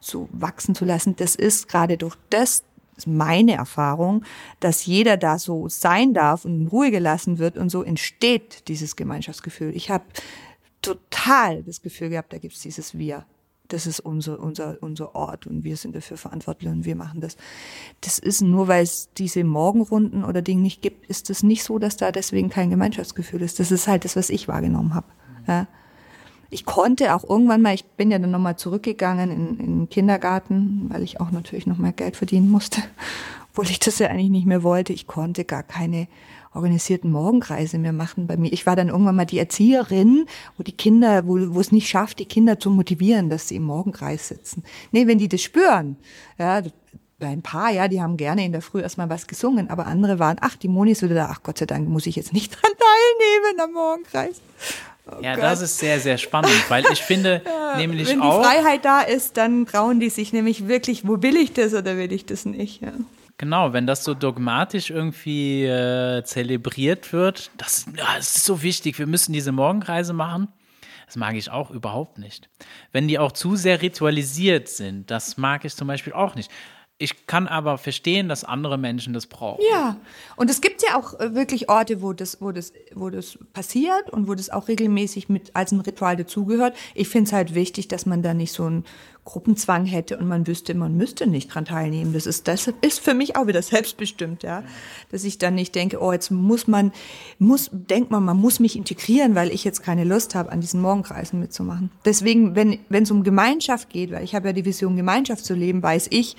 zu 0.01 0.29
wachsen 0.33 0.75
zu 0.75 0.85
lassen. 0.85 1.15
Das 1.15 1.37
ist 1.37 1.69
gerade 1.69 1.97
durch 1.97 2.17
das, 2.31 2.65
ist 2.97 3.07
meine 3.07 3.53
Erfahrung, 3.53 4.25
dass 4.59 4.87
jeder 4.87 5.17
da 5.17 5.39
so 5.39 5.69
sein 5.69 6.15
darf 6.15 6.45
und 6.45 6.63
in 6.63 6.67
Ruhe 6.67 6.91
gelassen 6.91 7.39
wird 7.39 7.59
und 7.59 7.69
so 7.69 7.85
entsteht 7.85 8.67
dieses 8.67 8.97
Gemeinschaftsgefühl. 8.97 9.71
Ich 9.77 9.89
habe 9.89 10.03
total 10.83 11.63
das 11.63 11.81
Gefühl 11.81 12.09
gehabt, 12.09 12.33
da 12.33 12.39
gibt's 12.39 12.59
dieses 12.59 12.99
Wir. 12.99 13.25
Das 13.73 13.87
ist 13.87 14.01
unser, 14.01 14.39
unser, 14.39 14.77
unser 14.81 15.15
Ort 15.15 15.47
und 15.47 15.65
wir 15.65 15.77
sind 15.77 15.97
dafür 15.97 16.19
verantwortlich 16.19 16.71
und 16.71 16.85
wir 16.85 16.95
machen 16.95 17.21
das. 17.21 17.37
Das 18.03 18.19
ist 18.19 18.43
nur, 18.43 18.69
weil 18.69 18.83
es 18.83 19.09
diese 19.17 19.45
Morgenrunden 19.45 20.25
oder 20.25 20.43
Dinge 20.43 20.61
nicht 20.61 20.83
gibt, 20.83 21.07
ist 21.07 21.31
es 21.31 21.43
nicht 21.43 21.65
so, 21.65 21.79
dass 21.79 21.97
da 21.97 22.13
deswegen 22.13 22.51
kein 22.51 22.69
Gemeinschaftsgefühl 22.69 23.41
ist. 23.41 23.61
Das 23.61 23.71
ist 23.71 23.89
halt 23.89 24.05
das, 24.05 24.15
was 24.15 24.29
ich 24.29 24.47
wahrgenommen 24.47 24.95
habe. 24.95 25.07
Ja. 25.47 25.67
Ich 26.51 26.67
konnte 26.67 27.15
auch 27.15 27.25
irgendwann 27.25 27.63
mal, 27.63 27.75
ich 27.75 27.87
bin 27.87 28.11
ja 28.11 28.19
dann 28.19 28.31
nochmal 28.31 28.57
zurückgegangen 28.57 29.31
in, 29.31 29.59
in 29.59 29.79
den 29.79 29.89
Kindergarten, 29.89 30.91
weil 30.91 31.03
ich 31.03 31.19
auch 31.19 31.31
natürlich 31.31 31.67
noch 31.67 31.79
mehr 31.79 31.93
Geld 31.93 32.17
verdienen 32.17 32.51
musste, 32.51 32.83
obwohl 33.51 33.71
ich 33.71 33.79
das 33.79 33.99
ja 33.99 34.09
eigentlich 34.09 34.29
nicht 34.29 34.47
mehr 34.47 34.63
wollte. 34.63 34.93
Ich 34.93 35.07
konnte 35.07 35.47
gar 35.47 35.63
keine 35.63 36.09
organisierten 36.55 37.11
Morgenkreise 37.11 37.79
mehr 37.79 37.93
machen 37.93 38.27
bei 38.27 38.37
mir. 38.37 38.53
Ich 38.53 38.67
war 38.67 38.77
dann 38.77 38.89
irgendwann 38.89 39.17
mal 39.17 39.25
die 39.25 39.39
Erzieherin, 39.39 40.27
wo 40.57 40.63
die 40.63 40.73
Kinder, 40.73 41.27
wo, 41.27 41.39
wo 41.55 41.61
es 41.61 41.73
nicht 41.73 41.89
schafft, 41.89 42.19
die 42.19 42.27
Kinder 42.27 42.59
zu 42.59 42.71
motivieren, 42.71 43.31
dass 43.31 43.49
sie 43.49 43.57
im 43.57 43.65
Morgenkreis 43.65 44.29
sitzen. 44.29 44.63
Nee, 44.91 45.07
wenn 45.07 45.19
die 45.19 45.29
das 45.29 45.43
spüren, 45.43 45.97
ja, 46.39 46.63
ein 47.21 47.43
paar, 47.43 47.71
ja, 47.71 47.89
die 47.89 48.01
haben 48.01 48.17
gerne 48.17 48.45
in 48.45 48.53
der 48.53 48.63
Früh 48.63 48.81
erstmal 48.81 49.09
was 49.09 49.27
gesungen, 49.27 49.71
aber 49.71 49.87
andere 49.87 50.19
waren, 50.19 50.39
ach, 50.41 50.57
die 50.57 50.69
Moni 50.69 50.93
ist 50.93 51.03
wieder 51.03 51.15
da, 51.15 51.29
ach 51.31 51.43
Gott 51.43 51.59
sei 51.59 51.67
Dank 51.67 51.89
muss 51.89 52.07
ich 52.07 52.17
jetzt 52.17 52.33
nicht 52.33 52.53
dran 52.63 52.73
teilnehmen 52.73 53.61
am 53.61 53.73
Morgenkreis. 53.73 54.41
Oh 55.07 55.21
ja, 55.21 55.35
Gott. 55.35 55.45
das 55.45 55.63
ist 55.63 55.79
sehr, 55.79 55.99
sehr 55.99 56.17
spannend, 56.17 56.53
weil 56.69 56.85
ich 56.93 57.03
finde 57.03 57.43
ja, 57.47 57.77
nämlich 57.77 58.09
wenn 58.09 58.21
auch. 58.21 58.41
Wenn 58.41 58.43
die 58.43 58.47
Freiheit 58.47 58.85
da 58.85 59.01
ist, 59.01 59.37
dann 59.37 59.67
trauen 59.67 60.01
die 60.01 60.11
sich 60.11 60.33
nämlich 60.33 60.69
wirklich, 60.69 61.07
wo 61.07 61.23
will 61.23 61.37
ich 61.37 61.53
das 61.53 61.75
oder 61.75 61.97
will 61.97 62.13
ich 62.13 62.25
das 62.27 62.45
nicht, 62.45 62.83
ja. 62.83 62.93
Genau, 63.43 63.73
wenn 63.73 63.89
das 63.89 64.05
so 64.05 64.15
dogmatisch 64.15 64.91
irgendwie 64.91 65.65
äh, 65.65 66.23
zelebriert 66.23 67.13
wird, 67.13 67.51
das, 67.57 67.87
das 67.97 68.37
ist 68.37 68.45
so 68.45 68.63
wichtig, 68.63 69.01
wir 69.01 69.09
müssen 69.09 69.33
diese 69.33 69.51
Morgenreise 69.51 70.13
machen. 70.13 70.47
Das 71.07 71.17
mag 71.17 71.35
ich 71.35 71.51
auch 71.51 71.73
überhaupt 71.73 72.19
nicht. 72.19 72.49
Wenn 72.93 73.09
die 73.09 73.19
auch 73.19 73.33
zu 73.33 73.57
sehr 73.57 73.83
ritualisiert 73.83 74.69
sind, 74.69 75.11
das 75.11 75.39
mag 75.39 75.65
ich 75.65 75.75
zum 75.75 75.89
Beispiel 75.89 76.13
auch 76.13 76.37
nicht. 76.37 76.53
Ich 77.03 77.27
kann 77.27 77.49
aber 77.49 77.79
verstehen, 77.79 78.29
dass 78.29 78.45
andere 78.45 78.79
Menschen 78.79 79.13
das 79.13 79.27
brauchen. 79.27 79.61
Ja, 79.73 79.97
und 80.37 80.49
es 80.49 80.61
gibt 80.61 80.83
ja 80.83 80.97
auch 80.97 81.19
äh, 81.19 81.35
wirklich 81.35 81.69
Orte, 81.69 82.01
wo 82.01 82.13
das, 82.13 82.41
wo 82.41 82.53
das, 82.53 82.73
wo 82.95 83.11
das 83.11 83.41
passiert 83.53 84.09
und 84.11 84.29
wo 84.29 84.35
das 84.35 84.51
auch 84.51 84.69
regelmäßig 84.69 85.29
mit 85.29 85.57
als 85.57 85.73
ein 85.73 85.81
Ritual 85.81 86.17
dazugehört. 86.17 86.77
Ich 86.95 87.09
finde 87.09 87.27
es 87.27 87.33
halt 87.33 87.57
wichtig, 87.57 87.89
dass 87.89 88.07
man 88.07 88.23
da 88.23 88.35
nicht 88.35 88.53
so 88.53 88.67
einen 88.67 88.85
Gruppenzwang 89.25 89.85
hätte 89.85 90.17
und 90.17 90.29
man 90.29 90.47
wüsste, 90.47 90.75
man 90.75 90.97
müsste 90.97 91.27
nicht 91.27 91.53
dran 91.53 91.65
teilnehmen. 91.65 92.13
Das 92.13 92.27
ist, 92.27 92.47
das 92.47 92.73
ist 92.83 93.01
für 93.01 93.15
mich 93.15 93.35
auch 93.35 93.49
wieder 93.49 93.63
selbstbestimmt, 93.63 94.45
ja. 94.45 94.63
Dass 95.11 95.25
ich 95.25 95.39
dann 95.39 95.57
nicht 95.57 95.75
denke, 95.75 96.01
oh, 96.01 96.13
jetzt 96.13 96.31
muss 96.31 96.69
man, 96.69 96.93
muss, 97.41 97.69
denkt 97.73 98.13
man, 98.13 98.25
man 98.25 98.37
muss 98.37 98.61
mich 98.61 98.77
integrieren, 98.77 99.35
weil 99.35 99.51
ich 99.51 99.65
jetzt 99.65 99.83
keine 99.83 100.05
Lust 100.05 100.37
habe, 100.37 100.53
an 100.53 100.61
diesen 100.61 100.81
Morgenkreisen 100.81 101.41
mitzumachen. 101.41 101.91
Deswegen, 102.05 102.55
wenn, 102.55 102.79
wenn 102.89 103.03
es 103.03 103.11
um 103.11 103.25
Gemeinschaft 103.25 103.91
geht, 103.91 104.13
weil 104.13 104.23
ich 104.23 104.37
habe 104.37 104.49
ja 104.49 104.53
die 104.53 104.65
Vision, 104.65 104.95
Gemeinschaft 104.95 105.45
zu 105.45 105.55
leben, 105.55 105.83
weiß 105.83 106.07
ich, 106.11 106.37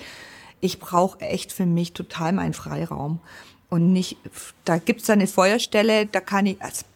ich 0.64 0.78
brauche 0.78 1.20
echt 1.20 1.52
für 1.52 1.66
mich 1.66 1.92
total 1.92 2.32
meinen 2.32 2.54
Freiraum. 2.54 3.20
Und 3.68 3.92
nicht, 3.92 4.16
da 4.64 4.78
gibt's 4.78 5.10
eine 5.10 5.26
Feuerstelle, 5.26 6.06
da 6.06 6.20
kann 6.20 6.46
ich, 6.46 6.62
als, 6.62 6.86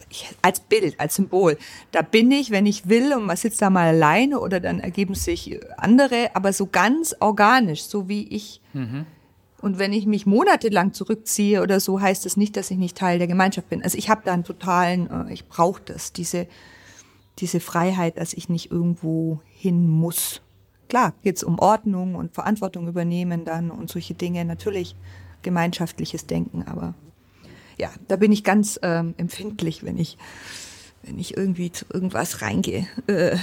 als 0.41 0.59
Bild, 0.59 0.99
als 0.99 1.15
Symbol, 1.15 1.55
da 1.91 2.01
bin 2.01 2.31
ich, 2.31 2.49
wenn 2.49 2.65
ich 2.65 2.89
will, 2.89 3.13
und 3.13 3.25
man 3.25 3.37
sitzt 3.37 3.61
da 3.61 3.69
mal 3.69 3.89
alleine 3.89 4.39
oder 4.39 4.59
dann 4.59 4.79
ergeben 4.79 5.13
sich 5.13 5.59
andere, 5.77 6.31
aber 6.33 6.51
so 6.51 6.65
ganz 6.65 7.15
organisch, 7.19 7.83
so 7.83 8.09
wie 8.09 8.27
ich. 8.29 8.59
Mhm. 8.73 9.05
Und 9.61 9.77
wenn 9.77 9.93
ich 9.93 10.07
mich 10.07 10.25
monatelang 10.25 10.93
zurückziehe 10.93 11.61
oder 11.61 11.79
so, 11.79 12.01
heißt 12.01 12.25
das 12.25 12.37
nicht, 12.37 12.57
dass 12.57 12.71
ich 12.71 12.77
nicht 12.77 12.97
Teil 12.97 13.19
der 13.19 13.27
Gemeinschaft 13.27 13.69
bin. 13.69 13.83
Also 13.83 13.99
ich 13.99 14.09
habe 14.09 14.21
da 14.25 14.33
einen 14.33 14.45
totalen, 14.45 15.27
äh, 15.27 15.33
ich 15.33 15.47
brauche 15.47 15.81
das, 15.85 16.11
diese, 16.11 16.47
diese 17.37 17.59
Freiheit, 17.59 18.17
dass 18.17 18.33
ich 18.33 18.49
nicht 18.49 18.71
irgendwo 18.71 19.41
hin 19.45 19.87
muss 19.87 20.41
klar, 20.89 21.13
geht's 21.23 21.43
um 21.43 21.59
Ordnung 21.59 22.15
und 22.15 22.33
Verantwortung 22.33 22.87
übernehmen 22.87 23.45
dann 23.45 23.71
und 23.71 23.89
solche 23.89 24.13
Dinge. 24.13 24.43
Natürlich 24.43 24.95
gemeinschaftliches 25.41 26.27
Denken, 26.27 26.63
aber 26.63 26.95
ja, 27.77 27.89
da 28.09 28.17
bin 28.17 28.31
ich 28.31 28.43
ganz 28.43 28.77
ähm, 28.83 29.13
empfindlich, 29.17 29.83
wenn 29.83 29.97
ich, 29.97 30.17
wenn 31.03 31.17
ich 31.17 31.37
irgendwie 31.37 31.71
zu 31.71 31.85
irgendwas 31.91 32.41
reingehe. 32.41 32.85
Äh. 33.07 33.37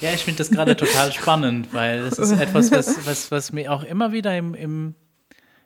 Ja, 0.00 0.12
ich 0.12 0.24
finde 0.24 0.38
das 0.38 0.50
gerade 0.50 0.76
total 0.76 1.12
spannend, 1.14 1.72
weil 1.72 2.02
das 2.02 2.18
ist 2.18 2.32
etwas, 2.32 2.70
was, 2.70 3.06
was, 3.06 3.30
was 3.30 3.52
mir 3.52 3.72
auch 3.72 3.82
immer 3.82 4.12
wieder 4.12 4.36
im, 4.36 4.54
im, 4.54 4.94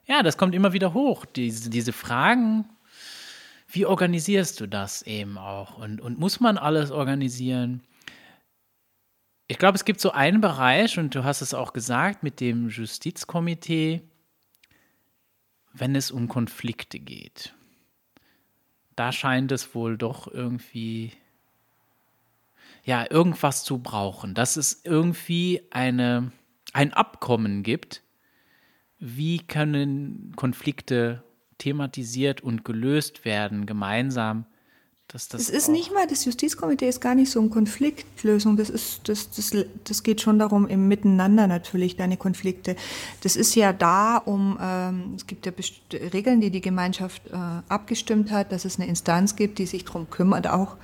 ja, 0.07 0.23
das 0.23 0.37
kommt 0.37 0.55
immer 0.55 0.73
wieder 0.73 0.95
hoch, 0.95 1.25
diese, 1.25 1.71
diese 1.71 1.93
Fragen, 1.93 2.67
wie 3.69 3.87
organisierst 3.87 4.61
du 4.61 4.69
das 4.69 5.03
eben 5.03 5.37
auch? 5.37 5.79
Und, 5.79 6.01
und 6.01 6.19
muss 6.19 6.39
man 6.39 6.59
alles 6.59 6.93
organisieren? 6.93 7.83
Ich 9.47 9.59
glaube, 9.59 9.77
es 9.77 9.85
gibt 9.85 10.01
so 10.01 10.11
einen 10.11 10.41
Bereich, 10.41 10.99
und 10.99 11.15
du 11.15 11.25
hast 11.25 11.43
es 11.43 11.53
auch 11.53 11.75
gesagt, 11.75 12.23
mit 12.23 12.41
dem 12.41 12.69
Justizkomitee, 12.71 14.03
wenn 15.75 15.95
es 15.95 16.11
um 16.11 16.29
Konflikte 16.29 16.99
geht. 16.99 17.55
Da 18.97 19.13
scheint 19.13 19.53
es 19.53 19.75
wohl 19.75 19.99
doch 19.99 20.29
irgendwie, 20.29 21.13
ja, 22.85 23.05
irgendwas 23.11 23.65
zu 23.65 23.79
brauchen, 23.79 24.35
dass 24.35 24.57
es 24.57 24.83
irgendwie 24.85 25.63
eine, 25.71 26.33
ein 26.73 26.95
Abkommen 26.95 27.63
gibt, 27.63 28.03
wie 28.99 29.39
können 29.39 30.33
Konflikte 30.37 31.23
thematisiert 31.59 32.41
und 32.41 32.65
gelöst 32.65 33.25
werden 33.27 33.67
gemeinsam 33.67 34.47
das 35.15 35.29
es 35.33 35.49
ist 35.49 35.69
nicht 35.69 35.93
mal, 35.93 36.09
das 36.09 36.25
Justizkomitee 36.25 36.89
ist 36.89 37.01
gar 37.01 37.15
nicht 37.15 37.31
so 37.31 37.39
eine 37.39 37.49
Konfliktlösung. 37.49 38.57
Das 38.57 38.69
ist, 38.69 39.09
das, 39.09 39.31
das, 39.31 39.53
das 39.85 40.03
geht 40.03 40.21
schon 40.21 40.41
darum, 40.41 40.67
im 40.67 40.89
Miteinander 40.89 41.47
natürlich 41.47 41.97
deine 41.97 42.17
Konflikte. 42.17 42.75
Das 43.23 43.37
ist 43.37 43.55
ja 43.55 43.73
da, 43.73 44.17
um, 44.17 44.59
ähm, 44.61 45.13
es 45.17 45.27
gibt 45.29 45.47
ja 45.47 45.53
Regeln, 46.13 46.41
die 46.41 46.51
die 46.51 46.61
Gemeinschaft 46.61 47.23
äh, 47.29 47.37
abgestimmt 47.69 48.33
hat, 48.33 48.51
dass 48.51 48.65
es 48.65 48.81
eine 48.81 48.89
Instanz 48.89 49.37
gibt, 49.37 49.59
die 49.59 49.67
sich 49.67 49.85
darum 49.85 50.11
kümmert, 50.11 50.49
auch, 50.49 50.77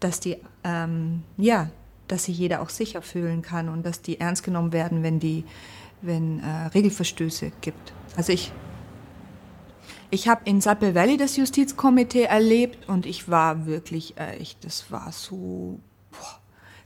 dass 0.00 0.20
die, 0.20 0.36
ähm, 0.64 1.22
ja, 1.38 1.70
dass 2.08 2.24
sich 2.24 2.36
jeder 2.36 2.60
auch 2.60 2.68
sicher 2.68 3.00
fühlen 3.00 3.40
kann 3.40 3.70
und 3.70 3.86
dass 3.86 4.02
die 4.02 4.20
ernst 4.20 4.42
genommen 4.42 4.72
werden, 4.72 5.02
wenn 5.02 5.18
die 5.18 5.44
wenn 6.02 6.40
äh, 6.40 6.66
Regelverstöße 6.74 7.52
gibt. 7.60 7.92
Also 8.16 8.32
ich 8.32 8.52
ich 10.12 10.28
habe 10.28 10.42
in 10.44 10.60
Sapple 10.60 10.94
Valley 10.94 11.16
das 11.16 11.38
Justizkomitee 11.38 12.24
erlebt 12.24 12.86
und 12.86 13.06
ich 13.06 13.30
war 13.30 13.64
wirklich, 13.64 14.18
äh, 14.18 14.36
ich, 14.36 14.58
das 14.58 14.90
war 14.90 15.10
so, 15.10 15.80
boah, 16.10 16.40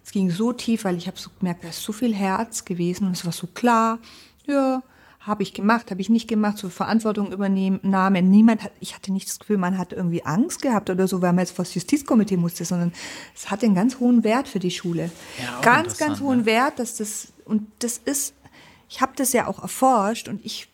es 0.04 0.12
ging 0.12 0.30
so 0.30 0.52
tief, 0.52 0.84
weil 0.84 0.96
ich 0.96 1.08
habe 1.08 1.18
so 1.18 1.30
gemerkt, 1.40 1.64
da 1.64 1.68
ist 1.68 1.82
so 1.82 1.92
viel 1.92 2.14
Herz 2.14 2.64
gewesen 2.64 3.04
und 3.04 3.12
es 3.12 3.24
war 3.24 3.32
so 3.32 3.48
klar, 3.48 3.98
ja, 4.46 4.80
habe 5.18 5.42
ich 5.42 5.54
gemacht, 5.54 5.90
habe 5.90 6.00
ich 6.00 6.08
nicht 6.08 6.28
gemacht, 6.28 6.56
so 6.56 6.68
Verantwortung 6.68 7.32
übernehmen, 7.32 7.80
Name. 7.82 8.22
Niemand 8.22 8.62
hat, 8.62 8.70
ich 8.78 8.94
hatte 8.94 9.12
nicht 9.12 9.26
das 9.26 9.40
Gefühl, 9.40 9.58
man 9.58 9.76
hat 9.76 9.92
irgendwie 9.92 10.24
Angst 10.24 10.62
gehabt 10.62 10.88
oder 10.88 11.08
so, 11.08 11.20
weil 11.20 11.32
man 11.32 11.40
jetzt 11.40 11.56
vor 11.56 11.64
das 11.64 11.74
Justizkomitee 11.74 12.36
musste, 12.36 12.64
sondern 12.64 12.92
es 13.34 13.50
hatte 13.50 13.66
einen 13.66 13.74
ganz 13.74 13.98
hohen 13.98 14.22
Wert 14.22 14.46
für 14.46 14.60
die 14.60 14.70
Schule. 14.70 15.10
Ja, 15.42 15.60
ganz, 15.62 15.96
ganz 15.96 16.20
hohen 16.20 16.40
ne? 16.40 16.46
Wert, 16.46 16.78
dass 16.78 16.94
das, 16.94 17.32
und 17.44 17.66
das 17.80 17.98
ist, 17.98 18.34
ich 18.88 19.00
habe 19.00 19.14
das 19.16 19.32
ja 19.32 19.48
auch 19.48 19.60
erforscht 19.60 20.28
und 20.28 20.44
ich 20.44 20.68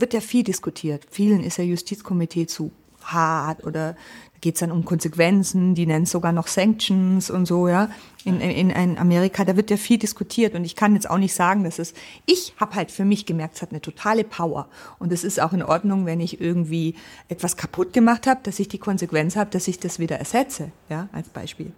wird 0.00 0.14
ja 0.14 0.20
viel 0.20 0.44
diskutiert. 0.44 1.06
Vielen 1.10 1.42
ist 1.42 1.58
ja 1.58 1.64
Justizkomitee 1.64 2.46
zu 2.46 2.70
hart 3.02 3.64
oder 3.64 3.96
geht 4.40 4.54
es 4.54 4.60
dann 4.60 4.70
um 4.70 4.84
Konsequenzen, 4.84 5.74
die 5.74 5.86
nennen 5.86 6.04
es 6.04 6.10
sogar 6.10 6.32
noch 6.32 6.46
Sanctions 6.46 7.30
und 7.30 7.46
so, 7.46 7.68
ja. 7.68 7.90
In, 8.24 8.40
in, 8.40 8.70
in 8.70 8.98
Amerika, 8.98 9.44
da 9.44 9.56
wird 9.56 9.70
ja 9.70 9.76
viel 9.76 9.98
diskutiert 9.98 10.54
und 10.54 10.64
ich 10.64 10.76
kann 10.76 10.94
jetzt 10.94 11.08
auch 11.08 11.18
nicht 11.18 11.34
sagen, 11.34 11.64
dass 11.64 11.78
es, 11.78 11.94
ich 12.26 12.54
habe 12.58 12.74
halt 12.74 12.90
für 12.90 13.04
mich 13.04 13.26
gemerkt, 13.26 13.56
es 13.56 13.62
hat 13.62 13.70
eine 13.70 13.80
totale 13.80 14.22
Power 14.22 14.68
und 14.98 15.12
es 15.12 15.24
ist 15.24 15.40
auch 15.40 15.52
in 15.52 15.62
Ordnung, 15.62 16.06
wenn 16.06 16.20
ich 16.20 16.40
irgendwie 16.40 16.94
etwas 17.28 17.56
kaputt 17.56 17.92
gemacht 17.92 18.26
habe, 18.26 18.40
dass 18.42 18.58
ich 18.58 18.68
die 18.68 18.78
Konsequenz 18.78 19.34
habe, 19.34 19.50
dass 19.50 19.66
ich 19.66 19.80
das 19.80 19.98
wieder 19.98 20.18
ersetze, 20.18 20.70
ja, 20.88 21.08
als 21.12 21.28
Beispiel, 21.30 21.72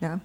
ja. 0.00 0.20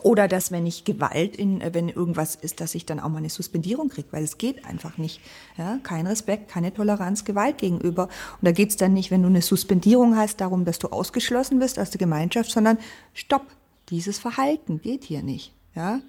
Oder 0.00 0.28
dass, 0.28 0.52
wenn 0.52 0.66
ich 0.66 0.84
Gewalt 0.84 1.36
in, 1.36 1.60
äh, 1.60 1.74
wenn 1.74 1.88
irgendwas 1.88 2.34
ist, 2.36 2.60
dass 2.60 2.74
ich 2.74 2.86
dann 2.86 3.00
auch 3.00 3.08
mal 3.08 3.18
eine 3.18 3.30
Suspendierung 3.30 3.88
kriege, 3.88 4.08
weil 4.10 4.24
es 4.24 4.38
geht 4.38 4.64
einfach 4.64 4.98
nicht. 4.98 5.20
Ja, 5.56 5.78
kein 5.82 6.06
Respekt, 6.06 6.48
keine 6.48 6.72
Toleranz 6.72 7.24
Gewalt 7.24 7.58
gegenüber. 7.58 8.04
Und 8.04 8.42
da 8.42 8.52
geht's 8.52 8.76
dann 8.76 8.92
nicht, 8.94 9.10
wenn 9.10 9.22
du 9.22 9.28
eine 9.28 9.42
Suspendierung 9.42 10.16
hast, 10.16 10.40
darum, 10.40 10.64
dass 10.64 10.78
du 10.78 10.88
ausgeschlossen 10.88 11.58
bist 11.58 11.78
aus 11.78 11.90
der 11.90 11.98
Gemeinschaft, 11.98 12.50
sondern 12.50 12.78
stopp, 13.14 13.46
dieses 13.90 14.18
Verhalten 14.18 14.80
geht 14.80 15.04
hier 15.04 15.22
nicht. 15.22 15.52
Ja, 15.74 16.00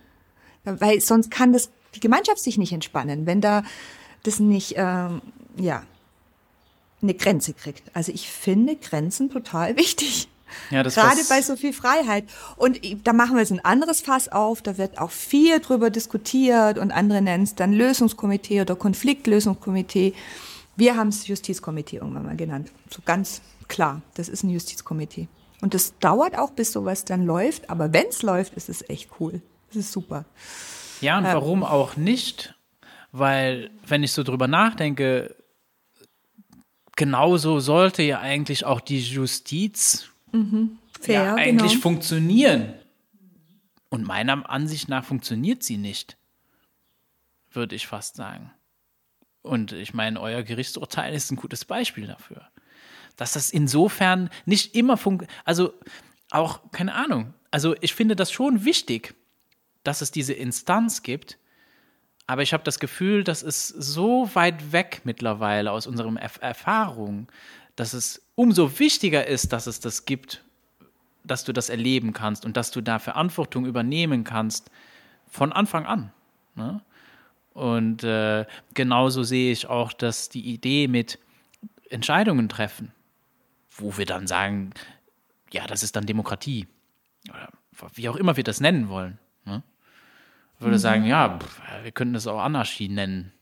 weil 0.64 1.00
sonst 1.02 1.32
kann 1.32 1.54
das 1.54 1.70
die 1.96 2.00
Gemeinschaft 2.00 2.40
sich 2.40 2.58
nicht 2.58 2.72
entspannen, 2.72 3.26
wenn 3.26 3.42
da 3.42 3.64
das 4.24 4.40
nicht, 4.40 4.76
ähm, 4.78 5.22
ja, 5.58 5.84
eine 7.02 7.14
Grenze 7.14 7.54
kriegt. 7.54 7.84
Also 7.96 8.12
ich 8.12 8.30
finde 8.30 8.76
Grenzen 8.76 9.30
total 9.30 9.78
wichtig. 9.78 10.28
Ja, 10.70 10.84
das 10.84 10.96
Gerade 10.96 11.22
bei 11.30 11.42
so 11.42 11.56
viel 11.56 11.74
Freiheit. 11.74 12.26
Und 12.56 12.80
da 13.04 13.14
machen 13.14 13.36
wir 13.36 13.42
jetzt 13.42 13.52
ein 13.52 13.64
anderes 13.64 14.02
Fass 14.02 14.30
auf, 14.30 14.62
da 14.62 14.78
wird 14.78 15.00
auch 15.00 15.12
viel 15.12 15.60
drüber 15.60 15.90
diskutiert 15.90 16.78
und 16.78 16.92
andere 16.92 17.22
nennen 17.22 17.44
es 17.44 17.56
dann 17.56 17.74
Lösungskomitee 17.74 18.62
oder 18.62 18.76
Konfliktlösungskomitee. 18.76 20.14
Wir 20.76 20.96
haben 20.96 21.10
es 21.10 21.28
Justizkomitee 21.28 21.98
irgendwann 21.98 22.26
mal 22.26 22.38
genannt. 22.38 22.72
So 22.90 23.02
ganz 23.06 23.42
klar, 23.68 24.02
das 24.16 24.30
ist 24.30 24.44
ein 24.44 24.50
Justizkomitee. 24.50 25.28
Und 25.62 25.74
das 25.74 25.98
dauert 26.00 26.38
auch, 26.38 26.52
bis 26.52 26.72
sowas 26.72 27.06
dann 27.06 27.26
läuft, 27.26 27.70
aber 27.70 27.92
wenn 27.94 28.08
es 28.08 28.22
läuft, 28.22 28.54
ist 28.54 28.70
es 28.70 28.88
echt 28.90 29.10
cool. 29.20 29.42
Das 29.68 29.78
ist 29.78 29.92
super. 29.92 30.26
Ja, 31.02 31.18
und 31.18 31.26
ähm, 31.26 31.34
warum 31.34 31.64
auch 31.64 31.96
nicht? 31.98 32.56
Weil, 33.12 33.72
wenn 33.88 34.04
ich 34.04 34.12
so 34.12 34.24
drüber 34.24 34.48
nachdenke, 34.48 35.36
genauso 36.96 37.60
sollte 37.60 38.04
ja 38.04 38.20
eigentlich 38.20 38.66
auch 38.66 38.82
die 38.82 39.00
Justiz 39.00 40.09
mhm. 40.32 40.78
Fair, 41.00 41.24
ja, 41.24 41.36
eigentlich 41.36 41.72
genau. 41.74 41.82
funktionieren. 41.82 42.74
Und 43.90 44.06
meiner 44.06 44.50
Ansicht 44.50 44.88
nach 44.88 45.04
funktioniert 45.04 45.64
sie 45.64 45.78
nicht, 45.78 46.18
würde 47.52 47.76
ich 47.76 47.88
fast 47.88 48.16
sagen. 48.16 48.52
Und 49.42 49.72
ich 49.72 49.94
meine, 49.94 50.20
euer 50.20 50.44
Gerichtsurteil 50.44 51.14
ist 51.14 51.32
ein 51.32 51.38
gutes 51.38 51.66
Beispiel 51.66 52.06
dafür. 52.06 52.48
Dass 53.16 53.34
das 53.34 53.50
insofern 53.50 54.30
nicht 54.46 54.76
immer 54.76 54.98
funktioniert, 54.98 55.36
also 55.46 55.74
auch, 56.30 56.72
keine 56.72 56.94
Ahnung, 56.94 57.34
also 57.52 57.76
ich 57.82 57.94
finde 57.94 58.16
das 58.16 58.32
schon 58.32 58.66
wichtig, 58.66 59.16
dass 59.84 60.02
es 60.02 60.12
diese 60.12 60.34
Instanz 60.34 61.02
gibt, 61.02 61.38
aber 62.28 62.44
ich 62.44 62.54
habe 62.54 62.64
das 62.64 62.80
Gefühl, 62.80 63.24
das 63.24 63.42
ist 63.42 63.70
so 63.70 64.30
weit 64.36 64.72
weg 64.72 65.02
mittlerweile 65.04 65.72
aus 65.72 65.88
unseren 65.88 66.16
Erfahrungen, 66.18 67.28
dass 67.76 67.94
es 67.94 68.22
umso 68.40 68.80
wichtiger 68.80 69.28
ist, 69.28 69.52
dass 69.52 69.68
es 69.68 69.82
das 69.82 70.06
gibt, 70.06 70.46
dass 71.26 71.44
du 71.44 71.52
das 71.52 71.68
erleben 71.68 72.14
kannst 72.14 72.46
und 72.46 72.56
dass 72.56 72.72
du 72.72 72.80
da 72.80 72.98
Verantwortung 72.98 73.66
übernehmen 73.66 74.24
kannst 74.24 74.72
von 75.28 75.52
Anfang 75.52 75.86
an. 75.86 76.14
Ne? 76.56 76.82
Und 77.52 78.06
äh, 78.06 78.46
genauso 78.74 79.24
sehe 79.24 79.52
ich 79.52 79.68
auch, 79.68 79.92
dass 79.92 80.30
die 80.30 80.54
Idee 80.54 80.88
mit 80.88 81.20
Entscheidungen 81.90 82.48
treffen, 82.48 82.94
wo 83.72 83.98
wir 83.98 84.06
dann 84.06 84.26
sagen, 84.26 84.70
ja, 85.52 85.68
das 85.68 85.84
ist 85.84 85.98
dann 85.98 86.06
Demokratie. 86.06 86.66
Oder 87.28 87.50
wie 87.96 88.08
auch 88.08 88.16
immer 88.16 88.38
wir 88.38 88.46
das 88.46 88.62
nennen 88.62 88.88
wollen. 88.88 89.20
Ne? 89.44 89.64
Ich 90.56 90.62
würde 90.62 90.78
mhm. 90.78 90.80
sagen, 90.80 91.04
ja, 91.04 91.40
wir 91.84 91.92
könnten 91.92 92.14
das 92.14 92.26
auch 92.26 92.40
Anarchie 92.40 92.88
nennen. 92.88 93.34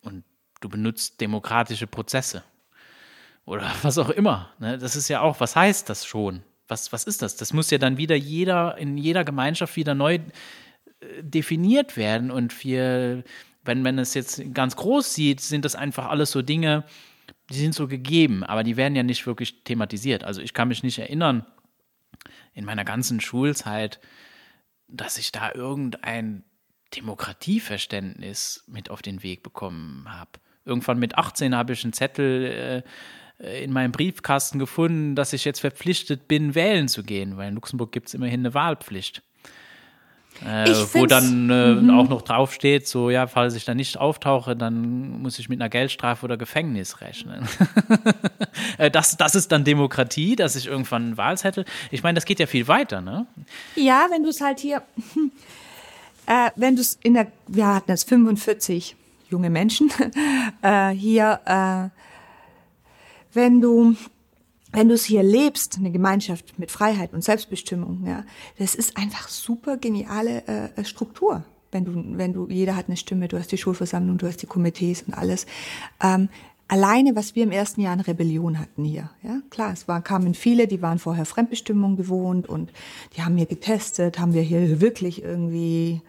Und 0.00 0.24
du 0.60 0.68
benutzt 0.68 1.20
demokratische 1.20 1.86
Prozesse 1.86 2.42
oder 3.46 3.72
was 3.82 3.96
auch 3.96 4.10
immer. 4.10 4.50
Ne? 4.58 4.76
Das 4.76 4.96
ist 4.96 5.08
ja 5.08 5.20
auch, 5.20 5.40
was 5.40 5.56
heißt 5.56 5.88
das 5.88 6.04
schon? 6.04 6.42
Was, 6.68 6.92
was 6.92 7.04
ist 7.04 7.22
das? 7.22 7.36
Das 7.36 7.52
muss 7.52 7.70
ja 7.70 7.78
dann 7.78 7.96
wieder 7.96 8.16
jeder, 8.16 8.76
in 8.76 8.98
jeder 8.98 9.24
Gemeinschaft 9.24 9.76
wieder 9.76 9.94
neu 9.94 10.14
äh, 10.14 10.20
definiert 11.22 11.96
werden. 11.96 12.30
Und 12.30 12.64
wir, 12.64 13.22
wenn 13.64 13.82
man 13.82 13.98
es 13.98 14.14
jetzt 14.14 14.42
ganz 14.52 14.76
groß 14.76 15.14
sieht, 15.14 15.40
sind 15.40 15.64
das 15.64 15.76
einfach 15.76 16.06
alles 16.06 16.32
so 16.32 16.42
Dinge, 16.42 16.84
die 17.50 17.58
sind 17.58 17.74
so 17.74 17.86
gegeben, 17.86 18.42
aber 18.42 18.64
die 18.64 18.76
werden 18.76 18.96
ja 18.96 19.04
nicht 19.04 19.26
wirklich 19.26 19.62
thematisiert. 19.62 20.24
Also 20.24 20.40
ich 20.40 20.52
kann 20.52 20.68
mich 20.68 20.82
nicht 20.82 20.98
erinnern, 20.98 21.46
in 22.54 22.64
meiner 22.64 22.84
ganzen 22.84 23.20
Schulzeit, 23.20 24.00
dass 24.88 25.18
ich 25.18 25.30
da 25.30 25.52
irgendein 25.52 26.44
Demokratieverständnis 26.96 28.64
mit 28.66 28.90
auf 28.90 29.02
den 29.02 29.22
Weg 29.22 29.42
bekommen 29.42 30.06
habe. 30.08 30.30
Irgendwann 30.64 30.98
mit 30.98 31.16
18 31.16 31.54
habe 31.54 31.72
ich 31.72 31.84
einen 31.84 31.92
Zettel 31.92 32.82
äh, 32.84 32.88
in 33.38 33.72
meinem 33.72 33.92
Briefkasten 33.92 34.58
gefunden, 34.58 35.14
dass 35.14 35.32
ich 35.32 35.44
jetzt 35.44 35.60
verpflichtet 35.60 36.28
bin, 36.28 36.54
wählen 36.54 36.88
zu 36.88 37.02
gehen, 37.02 37.36
weil 37.36 37.48
in 37.48 37.54
Luxemburg 37.54 37.92
gibt 37.92 38.08
es 38.08 38.14
immerhin 38.14 38.40
eine 38.40 38.54
Wahlpflicht. 38.54 39.22
Äh, 40.44 40.68
wo 40.92 41.06
dann 41.06 41.48
äh, 41.48 41.74
mhm. 41.74 41.90
auch 41.90 42.08
noch 42.08 42.20
draufsteht, 42.20 42.86
so 42.86 43.08
ja, 43.08 43.26
falls 43.26 43.54
ich 43.54 43.64
da 43.64 43.74
nicht 43.74 43.96
auftauche, 43.96 44.54
dann 44.54 45.22
muss 45.22 45.38
ich 45.38 45.48
mit 45.48 45.60
einer 45.60 45.70
Geldstrafe 45.70 46.24
oder 46.24 46.36
Gefängnis 46.36 47.00
rechnen. 47.00 47.46
Äh, 48.78 48.90
das, 48.90 49.16
das 49.16 49.34
ist 49.34 49.52
dann 49.52 49.64
Demokratie, 49.64 50.36
dass 50.36 50.54
ich 50.56 50.66
irgendwann 50.66 51.02
einen 51.02 51.16
Wahlzettel. 51.16 51.64
Ich 51.90 52.02
meine, 52.02 52.16
das 52.16 52.24
geht 52.26 52.40
ja 52.40 52.46
viel 52.46 52.68
weiter, 52.68 53.00
ne? 53.00 53.26
Ja, 53.74 54.06
wenn 54.10 54.22
du 54.22 54.28
es 54.28 54.40
halt 54.40 54.60
hier, 54.60 54.82
äh, 56.26 56.50
wenn 56.56 56.74
du 56.74 56.82
es 56.82 56.98
in 57.02 57.14
der, 57.14 57.28
wir 57.46 57.66
hatten 57.66 57.90
jetzt 57.90 58.08
45 58.08 58.96
junge 59.30 59.48
Menschen 59.48 59.90
äh, 60.62 60.90
hier 60.90 61.40
äh, 61.46 62.05
wenn 63.36 63.60
du 63.60 63.94
wenn 64.72 64.88
du 64.88 64.94
es 64.94 65.04
hier 65.04 65.22
lebst, 65.22 65.78
eine 65.78 65.90
Gemeinschaft 65.90 66.58
mit 66.58 66.70
Freiheit 66.70 67.14
und 67.14 67.24
Selbstbestimmung, 67.24 68.04
ja, 68.06 68.24
das 68.58 68.74
ist 68.74 68.96
einfach 68.98 69.28
super 69.28 69.78
geniale 69.78 70.42
äh, 70.46 70.84
Struktur. 70.84 71.44
Wenn 71.70 71.84
du, 71.84 72.18
wenn 72.18 72.32
du, 72.32 72.46
jeder 72.48 72.76
hat 72.76 72.88
eine 72.88 72.96
Stimme, 72.96 73.28
du 73.28 73.38
hast 73.38 73.52
die 73.52 73.58
Schulversammlung, 73.58 74.18
du 74.18 74.26
hast 74.26 74.42
die 74.42 74.46
Komitees 74.46 75.02
und 75.02 75.14
alles. 75.14 75.46
Ähm, 76.02 76.28
alleine, 76.68 77.16
was 77.16 77.34
wir 77.34 77.44
im 77.44 77.52
ersten 77.52 77.80
Jahr 77.80 77.92
an 77.92 78.00
Rebellion 78.00 78.58
hatten 78.58 78.84
hier, 78.84 79.08
ja, 79.22 79.40
klar, 79.50 79.72
es 79.72 79.88
war, 79.88 80.02
kamen 80.02 80.34
viele, 80.34 80.66
die 80.66 80.82
waren 80.82 80.98
vorher 80.98 81.24
Fremdbestimmung 81.24 81.96
gewohnt 81.96 82.48
und 82.48 82.70
die 83.16 83.22
haben 83.22 83.36
hier 83.36 83.46
getestet, 83.46 84.18
haben 84.18 84.34
wir 84.34 84.42
hier 84.42 84.80
wirklich 84.80 85.22
irgendwie 85.22 86.02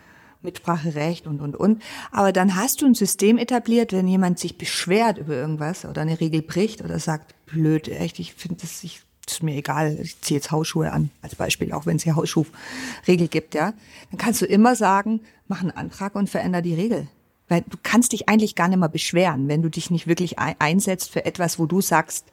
Mitspracherecht 0.47 1.27
und, 1.27 1.41
und, 1.41 1.55
und. 1.55 1.83
Aber 2.11 2.31
dann 2.31 2.55
hast 2.55 2.81
du 2.81 2.85
ein 2.85 2.95
System 2.95 3.37
etabliert, 3.37 3.91
wenn 3.91 4.07
jemand 4.07 4.39
sich 4.39 4.57
beschwert 4.57 5.17
über 5.17 5.35
irgendwas 5.35 5.85
oder 5.85 6.01
eine 6.01 6.19
Regel 6.19 6.41
bricht 6.41 6.81
oder 6.81 6.99
sagt, 6.99 7.35
blöd, 7.45 7.89
echt, 7.89 8.17
ich 8.19 8.33
finde 8.33 8.61
das, 8.61 8.83
ich, 8.83 9.01
ist 9.27 9.43
mir 9.43 9.55
egal, 9.55 9.99
ich 10.01 10.19
ziehe 10.21 10.37
jetzt 10.37 10.51
Hausschuhe 10.51 10.91
an, 10.91 11.09
als 11.21 11.35
Beispiel, 11.35 11.73
auch 11.73 11.85
wenn 11.85 11.97
es 11.97 12.03
hier 12.03 12.15
Hausschuhregel 12.15 13.27
gibt, 13.27 13.55
ja. 13.55 13.73
Dann 14.09 14.17
kannst 14.17 14.41
du 14.41 14.45
immer 14.45 14.75
sagen, 14.75 15.19
mach 15.47 15.61
einen 15.61 15.71
Antrag 15.71 16.15
und 16.15 16.29
veränder 16.29 16.61
die 16.61 16.75
Regel. 16.75 17.07
Weil 17.49 17.61
du 17.61 17.77
kannst 17.81 18.11
dich 18.11 18.27
eigentlich 18.27 18.55
gar 18.55 18.67
nicht 18.67 18.79
mehr 18.79 18.89
beschweren, 18.89 19.47
wenn 19.47 19.61
du 19.61 19.69
dich 19.69 19.89
nicht 19.89 20.07
wirklich 20.07 20.37
einsetzt 20.37 21.11
für 21.11 21.25
etwas, 21.25 21.59
wo 21.59 21.65
du 21.65 21.79
sagst, 21.79 22.27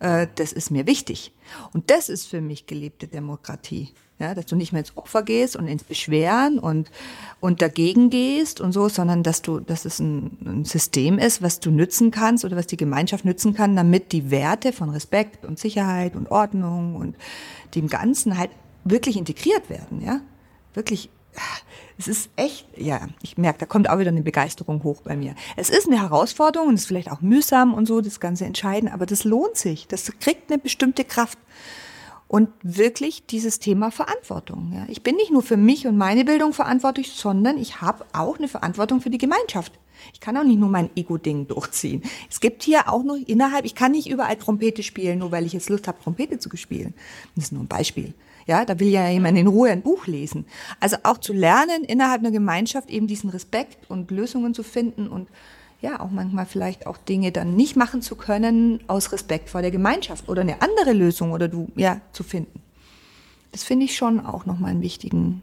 äh, 0.00 0.26
das 0.34 0.52
ist 0.52 0.70
mir 0.70 0.86
wichtig. 0.86 1.32
Und 1.72 1.90
das 1.90 2.08
ist 2.08 2.26
für 2.26 2.40
mich 2.40 2.66
gelebte 2.66 3.06
Demokratie. 3.06 3.94
Ja, 4.20 4.34
dass 4.34 4.46
du 4.46 4.56
nicht 4.56 4.72
mehr 4.72 4.80
ins 4.80 4.96
Opfer 4.96 5.22
gehst 5.22 5.54
und 5.54 5.68
ins 5.68 5.84
Beschweren 5.84 6.58
und, 6.58 6.90
und 7.38 7.62
dagegen 7.62 8.10
gehst 8.10 8.60
und 8.60 8.72
so, 8.72 8.88
sondern 8.88 9.22
dass 9.22 9.42
du, 9.42 9.60
dass 9.60 9.84
es 9.84 10.00
ein, 10.00 10.36
ein 10.44 10.64
System 10.64 11.20
ist, 11.20 11.40
was 11.40 11.60
du 11.60 11.70
nützen 11.70 12.10
kannst 12.10 12.44
oder 12.44 12.56
was 12.56 12.66
die 12.66 12.76
Gemeinschaft 12.76 13.24
nützen 13.24 13.54
kann, 13.54 13.76
damit 13.76 14.10
die 14.10 14.32
Werte 14.32 14.72
von 14.72 14.90
Respekt 14.90 15.44
und 15.44 15.60
Sicherheit 15.60 16.16
und 16.16 16.32
Ordnung 16.32 16.96
und 16.96 17.16
dem 17.76 17.86
Ganzen 17.86 18.36
halt 18.36 18.50
wirklich 18.82 19.16
integriert 19.16 19.70
werden, 19.70 20.00
ja. 20.00 20.20
Wirklich 20.74 21.10
es 21.98 22.06
ist 22.06 22.30
echt, 22.36 22.66
ja, 22.76 23.08
ich 23.22 23.36
merke, 23.38 23.58
da 23.58 23.66
kommt 23.66 23.90
auch 23.90 23.98
wieder 23.98 24.10
eine 24.10 24.22
Begeisterung 24.22 24.84
hoch 24.84 25.02
bei 25.02 25.16
mir. 25.16 25.34
Es 25.56 25.68
ist 25.68 25.88
eine 25.88 26.00
Herausforderung 26.00 26.68
und 26.68 26.74
ist 26.74 26.86
vielleicht 26.86 27.10
auch 27.10 27.20
mühsam 27.20 27.74
und 27.74 27.86
so, 27.86 28.00
das 28.00 28.20
Ganze 28.20 28.44
entscheiden, 28.44 28.88
aber 28.88 29.04
das 29.04 29.24
lohnt 29.24 29.56
sich. 29.56 29.88
Das 29.88 30.12
kriegt 30.20 30.50
eine 30.50 30.58
bestimmte 30.58 31.04
Kraft. 31.04 31.38
Und 32.28 32.50
wirklich 32.62 33.24
dieses 33.24 33.58
Thema 33.58 33.90
Verantwortung. 33.90 34.72
Ja. 34.74 34.84
Ich 34.88 35.02
bin 35.02 35.16
nicht 35.16 35.32
nur 35.32 35.42
für 35.42 35.56
mich 35.56 35.86
und 35.86 35.96
meine 35.96 36.26
Bildung 36.26 36.52
verantwortlich, 36.52 37.12
sondern 37.12 37.56
ich 37.56 37.80
habe 37.80 38.04
auch 38.12 38.36
eine 38.36 38.48
Verantwortung 38.48 39.00
für 39.00 39.08
die 39.08 39.16
Gemeinschaft. 39.16 39.72
Ich 40.12 40.20
kann 40.20 40.36
auch 40.36 40.44
nicht 40.44 40.58
nur 40.60 40.68
mein 40.68 40.90
Ego-Ding 40.94 41.48
durchziehen. 41.48 42.02
Es 42.30 42.40
gibt 42.40 42.62
hier 42.62 42.92
auch 42.92 43.02
noch 43.02 43.16
innerhalb, 43.16 43.64
ich 43.64 43.74
kann 43.74 43.92
nicht 43.92 44.08
überall 44.08 44.36
Trompete 44.36 44.82
spielen, 44.82 45.20
nur 45.20 45.32
weil 45.32 45.46
ich 45.46 45.54
jetzt 45.54 45.70
Lust 45.70 45.88
habe, 45.88 46.00
Trompete 46.02 46.38
zu 46.38 46.54
spielen. 46.56 46.94
Das 47.34 47.46
ist 47.46 47.52
nur 47.52 47.62
ein 47.62 47.68
Beispiel. 47.68 48.12
Ja, 48.48 48.64
da 48.64 48.80
will 48.80 48.88
ja 48.88 49.10
jemand 49.10 49.36
in 49.36 49.46
Ruhe 49.46 49.70
ein 49.70 49.82
Buch 49.82 50.06
lesen. 50.06 50.46
Also 50.80 50.96
auch 51.02 51.18
zu 51.18 51.34
lernen, 51.34 51.84
innerhalb 51.84 52.20
einer 52.20 52.30
Gemeinschaft 52.30 52.88
eben 52.88 53.06
diesen 53.06 53.28
Respekt 53.28 53.90
und 53.90 54.10
Lösungen 54.10 54.54
zu 54.54 54.62
finden 54.62 55.06
und 55.06 55.28
ja, 55.82 56.00
auch 56.00 56.10
manchmal 56.10 56.46
vielleicht 56.46 56.86
auch 56.86 56.96
Dinge 56.96 57.30
dann 57.30 57.54
nicht 57.54 57.76
machen 57.76 58.00
zu 58.00 58.16
können 58.16 58.80
aus 58.88 59.12
Respekt 59.12 59.50
vor 59.50 59.60
der 59.60 59.70
Gemeinschaft 59.70 60.30
oder 60.30 60.40
eine 60.40 60.62
andere 60.62 60.94
Lösung 60.94 61.32
oder 61.32 61.46
du, 61.46 61.68
ja, 61.76 62.00
zu 62.12 62.24
finden. 62.24 62.62
Das 63.52 63.64
finde 63.64 63.84
ich 63.84 63.94
schon 63.94 64.24
auch 64.24 64.46
nochmal 64.46 64.70
einen 64.70 64.82
wichtigen, 64.82 65.42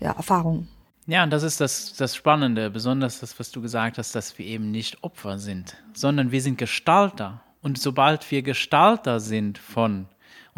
ja, 0.00 0.10
Erfahrung. 0.10 0.66
Ja, 1.06 1.22
und 1.22 1.30
das 1.30 1.44
ist 1.44 1.60
das, 1.60 1.94
das 1.94 2.16
Spannende, 2.16 2.70
besonders 2.70 3.20
das, 3.20 3.38
was 3.38 3.52
du 3.52 3.62
gesagt 3.62 3.98
hast, 3.98 4.16
dass 4.16 4.36
wir 4.36 4.44
eben 4.44 4.72
nicht 4.72 5.04
Opfer 5.04 5.38
sind, 5.38 5.76
sondern 5.94 6.32
wir 6.32 6.42
sind 6.42 6.58
Gestalter. 6.58 7.40
Und 7.62 7.78
sobald 7.78 8.28
wir 8.32 8.42
Gestalter 8.42 9.20
sind 9.20 9.58
von 9.58 10.06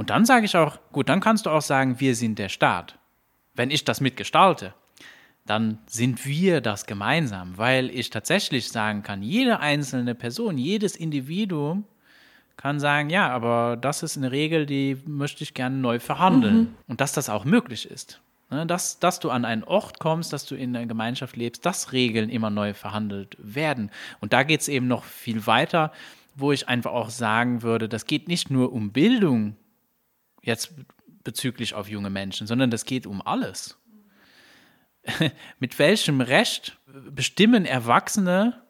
und 0.01 0.09
dann 0.09 0.25
sage 0.25 0.47
ich 0.47 0.57
auch, 0.57 0.79
gut, 0.93 1.11
dann 1.11 1.21
kannst 1.21 1.45
du 1.45 1.51
auch 1.51 1.61
sagen, 1.61 2.01
wir 2.01 2.15
sind 2.15 2.39
der 2.39 2.49
Staat. 2.49 2.99
Wenn 3.53 3.71
ich 3.71 3.85
das 3.85 4.01
mitgestalte, 4.01 4.73
dann 5.45 5.77
sind 5.85 6.25
wir 6.25 6.63
das 6.63 6.87
gemeinsam, 6.87 7.59
weil 7.59 7.91
ich 7.91 8.09
tatsächlich 8.09 8.71
sagen 8.71 9.03
kann, 9.03 9.23
jede 9.23 9.61
einzelne 9.61 10.15
Person, 10.15 10.57
jedes 10.57 10.97
Individuum 10.97 11.85
kann 12.57 12.81
sagen, 12.81 13.11
ja, 13.11 13.29
aber 13.29 13.77
das 13.79 14.03
ist 14.03 14.17
eine 14.17 14.33
Regel, 14.33 14.65
die 14.65 14.97
möchte 15.05 15.45
ich 15.45 15.53
gerne 15.53 15.77
neu 15.77 15.99
verhandeln. 15.99 16.57
Mhm. 16.57 16.75
Und 16.89 17.03
dass 17.03 17.13
das 17.13 17.29
auch 17.29 17.45
möglich 17.45 17.85
ist. 17.85 18.23
Ne, 18.49 18.65
dass, 18.65 19.01
dass 19.01 19.21
du 19.21 19.29
an 19.29 19.45
einen 19.45 19.65
Ort 19.65 20.01
kommst, 20.01 20.33
dass 20.33 20.47
du 20.47 20.55
in 20.55 20.75
einer 20.75 20.87
Gemeinschaft 20.87 21.37
lebst, 21.37 21.67
dass 21.67 21.93
Regeln 21.93 22.31
immer 22.31 22.49
neu 22.49 22.73
verhandelt 22.73 23.37
werden. 23.39 23.91
Und 24.21 24.33
da 24.33 24.45
geht 24.45 24.63
es 24.63 24.69
eben 24.69 24.89
noch 24.89 25.05
viel 25.05 25.47
weiter, 25.47 25.93
wo 26.37 26.53
ich 26.53 26.71
einfach 26.71 26.93
auch 26.93 27.11
sagen 27.11 27.61
würde, 27.61 27.87
das 27.87 28.07
geht 28.07 28.29
nicht 28.29 28.51
nur 28.51 28.73
um 28.73 28.93
Bildung 28.93 29.57
jetzt 30.43 30.73
bezüglich 31.23 31.75
auf 31.75 31.89
junge 31.89 32.11
Menschen, 32.11 32.47
sondern 32.47 32.71
das 32.71 32.85
geht 32.85 33.07
um 33.07 33.23
alles. 33.25 33.79
Mit 35.59 35.79
welchem 35.79 36.21
Recht 36.21 36.79
bestimmen 37.11 37.65
Erwachsene 37.65 38.63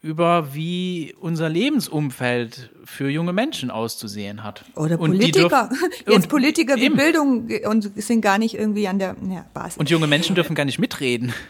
über 0.00 0.54
wie 0.54 1.14
unser 1.18 1.48
Lebensumfeld 1.48 2.70
für 2.84 3.08
junge 3.08 3.32
Menschen 3.32 3.70
auszusehen 3.70 4.44
hat. 4.44 4.64
Oder 4.76 4.96
Politiker. 4.96 5.70
Jetzt 6.06 6.08
und 6.08 6.28
Politiker 6.28 6.76
wie 6.76 6.88
Bildung 6.88 7.48
und 7.66 7.90
sind 8.00 8.20
gar 8.20 8.38
nicht 8.38 8.54
irgendwie 8.54 8.86
an 8.86 9.00
der 9.00 9.16
ja, 9.28 9.44
Basis. 9.52 9.76
Und 9.76 9.90
junge 9.90 10.06
Menschen 10.06 10.36
dürfen 10.36 10.54
gar 10.54 10.64
nicht 10.64 10.78
mitreden. 10.78 11.32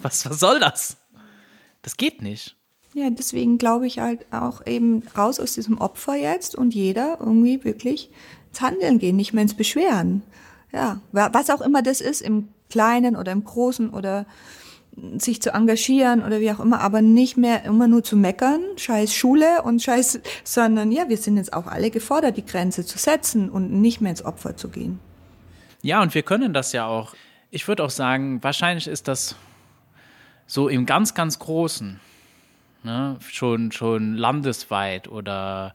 Was, 0.00 0.30
was 0.30 0.38
soll 0.38 0.60
das? 0.60 0.96
Das 1.82 1.96
geht 1.96 2.22
nicht. 2.22 2.54
Ja, 2.94 3.10
deswegen 3.10 3.58
glaube 3.58 3.88
ich 3.88 3.98
halt 3.98 4.32
auch 4.32 4.64
eben 4.64 5.02
raus 5.16 5.40
aus 5.40 5.54
diesem 5.54 5.78
Opfer 5.78 6.14
jetzt 6.14 6.54
und 6.54 6.72
jeder 6.72 7.18
irgendwie 7.18 7.64
wirklich 7.64 8.10
ins 8.48 8.60
Handeln 8.60 8.98
gehen, 8.98 9.16
nicht 9.16 9.32
mehr 9.32 9.42
ins 9.42 9.54
Beschweren. 9.54 10.22
Ja, 10.72 11.00
was 11.12 11.50
auch 11.50 11.60
immer 11.60 11.82
das 11.82 12.00
ist, 12.00 12.20
im 12.20 12.48
Kleinen 12.68 13.16
oder 13.16 13.32
im 13.32 13.44
Großen 13.44 13.90
oder 13.90 14.26
sich 15.16 15.40
zu 15.40 15.50
engagieren 15.50 16.24
oder 16.24 16.40
wie 16.40 16.50
auch 16.50 16.60
immer, 16.60 16.80
aber 16.80 17.02
nicht 17.02 17.36
mehr 17.36 17.64
immer 17.64 17.88
nur 17.88 18.02
zu 18.02 18.16
meckern, 18.16 18.60
scheiß 18.76 19.14
Schule 19.14 19.62
und 19.62 19.82
scheiß, 19.82 20.20
sondern 20.44 20.90
ja, 20.90 21.08
wir 21.08 21.16
sind 21.16 21.36
jetzt 21.36 21.52
auch 21.52 21.66
alle 21.66 21.90
gefordert, 21.90 22.36
die 22.36 22.44
Grenze 22.44 22.84
zu 22.84 22.98
setzen 22.98 23.48
und 23.48 23.70
nicht 23.70 24.00
mehr 24.00 24.10
ins 24.10 24.24
Opfer 24.24 24.56
zu 24.56 24.68
gehen. 24.68 24.98
Ja, 25.82 26.02
und 26.02 26.14
wir 26.14 26.22
können 26.22 26.52
das 26.52 26.72
ja 26.72 26.86
auch. 26.86 27.14
Ich 27.50 27.66
würde 27.68 27.84
auch 27.84 27.90
sagen, 27.90 28.42
wahrscheinlich 28.42 28.88
ist 28.88 29.08
das 29.08 29.36
so 30.46 30.68
im 30.68 30.86
ganz, 30.86 31.14
ganz 31.14 31.38
Großen, 31.38 32.00
ne? 32.82 33.16
schon, 33.28 33.70
schon 33.70 34.14
landesweit 34.14 35.08
oder 35.08 35.72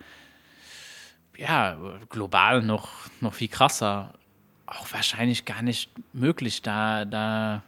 ja, 1.37 1.77
global 2.09 2.61
noch, 2.61 2.89
noch 3.21 3.33
viel 3.33 3.47
krasser, 3.47 4.13
auch 4.65 4.91
wahrscheinlich 4.91 5.45
gar 5.45 5.61
nicht 5.61 5.91
möglich. 6.13 6.61
Da, 6.61 7.05
da 7.05 7.63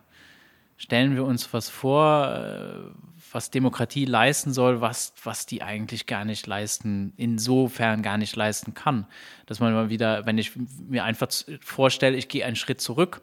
stellen 0.78 1.16
wir 1.16 1.24
uns 1.24 1.54
was 1.54 1.70
vor, 1.70 2.28
äh, 2.28 2.92
was 3.32 3.52
Demokratie 3.52 4.06
leisten 4.06 4.54
soll, 4.54 4.82
was, 4.82 5.14
was 5.24 5.46
die 5.46 5.62
eigentlich 5.62 6.06
gar 6.06 6.26
nicht 6.26 6.48
leisten, 6.48 7.14
insofern 7.18 8.02
gar 8.02 8.18
nicht 8.18 8.36
leisten 8.36 8.74
kann. 8.74 9.08
Dass 9.46 9.60
man 9.60 9.74
mal 9.74 9.90
wieder, 9.90 10.26
wenn 10.26 10.38
ich 10.38 10.54
mir 10.56 11.04
einfach 11.04 11.28
vorstelle, 11.62 12.18
ich 12.18 12.28
gehe 12.28 12.46
einen 12.46 12.56
Schritt 12.56 12.82
zurück 12.82 13.22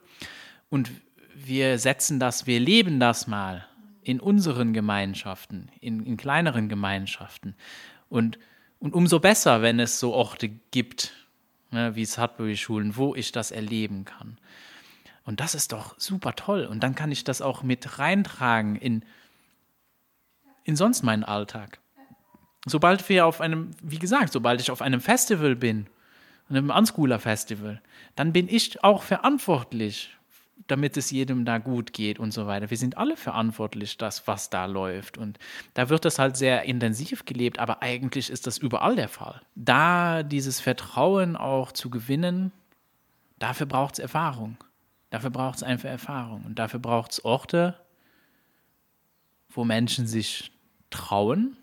und 0.68 0.90
wir 1.34 1.78
setzen 1.78 2.20
das, 2.20 2.46
wir 2.46 2.60
leben 2.60 3.00
das 3.00 3.26
mal 3.26 3.66
in 4.02 4.20
unseren 4.20 4.72
Gemeinschaften, 4.72 5.70
in, 5.80 6.04
in 6.04 6.16
kleineren 6.16 6.68
Gemeinschaften. 6.68 7.54
Und 8.08 8.38
und 8.82 8.94
umso 8.94 9.20
besser, 9.20 9.62
wenn 9.62 9.78
es 9.78 10.00
so 10.00 10.12
Orte 10.12 10.48
gibt, 10.48 11.12
ne, 11.70 11.94
wie 11.94 12.04
Sudbury-Schulen, 12.04 12.96
wo 12.96 13.14
ich 13.14 13.30
das 13.30 13.52
erleben 13.52 14.04
kann. 14.04 14.38
Und 15.24 15.38
das 15.38 15.54
ist 15.54 15.70
doch 15.70 15.94
super 15.98 16.34
toll. 16.34 16.64
Und 16.64 16.82
dann 16.82 16.96
kann 16.96 17.12
ich 17.12 17.22
das 17.22 17.42
auch 17.42 17.62
mit 17.62 18.00
reintragen 18.00 18.74
in, 18.74 19.04
in 20.64 20.74
sonst 20.74 21.04
meinen 21.04 21.22
Alltag. 21.22 21.78
Sobald 22.66 23.08
wir 23.08 23.24
auf 23.24 23.40
einem, 23.40 23.70
wie 23.82 24.00
gesagt, 24.00 24.32
sobald 24.32 24.60
ich 24.60 24.72
auf 24.72 24.82
einem 24.82 25.00
Festival 25.00 25.54
bin, 25.54 25.86
einem 26.48 26.70
Unschooler 26.70 27.20
Festival, 27.20 27.80
dann 28.16 28.32
bin 28.32 28.48
ich 28.48 28.82
auch 28.82 29.04
verantwortlich 29.04 30.10
damit 30.66 30.96
es 30.96 31.10
jedem 31.10 31.44
da 31.44 31.58
gut 31.58 31.92
geht 31.92 32.18
und 32.18 32.32
so 32.32 32.46
weiter. 32.46 32.70
Wir 32.70 32.76
sind 32.76 32.96
alle 32.96 33.16
verantwortlich, 33.16 33.96
das, 33.98 34.26
was 34.26 34.50
da 34.50 34.66
läuft. 34.66 35.18
Und 35.18 35.38
da 35.74 35.88
wird 35.88 36.04
das 36.04 36.18
halt 36.18 36.36
sehr 36.36 36.64
intensiv 36.64 37.24
gelebt, 37.24 37.58
aber 37.58 37.82
eigentlich 37.82 38.30
ist 38.30 38.46
das 38.46 38.58
überall 38.58 38.96
der 38.96 39.08
Fall. 39.08 39.40
Da 39.54 40.22
dieses 40.22 40.60
Vertrauen 40.60 41.36
auch 41.36 41.72
zu 41.72 41.90
gewinnen, 41.90 42.52
dafür 43.38 43.66
braucht 43.66 43.94
es 43.94 43.98
Erfahrung. 43.98 44.56
Dafür 45.10 45.30
braucht 45.30 45.56
es 45.56 45.62
einfach 45.62 45.88
Erfahrung. 45.88 46.44
Und 46.46 46.58
dafür 46.58 46.80
braucht 46.80 47.12
es 47.12 47.24
Orte, 47.24 47.76
wo 49.50 49.64
Menschen 49.64 50.06
sich 50.06 50.52
trauen, 50.90 51.56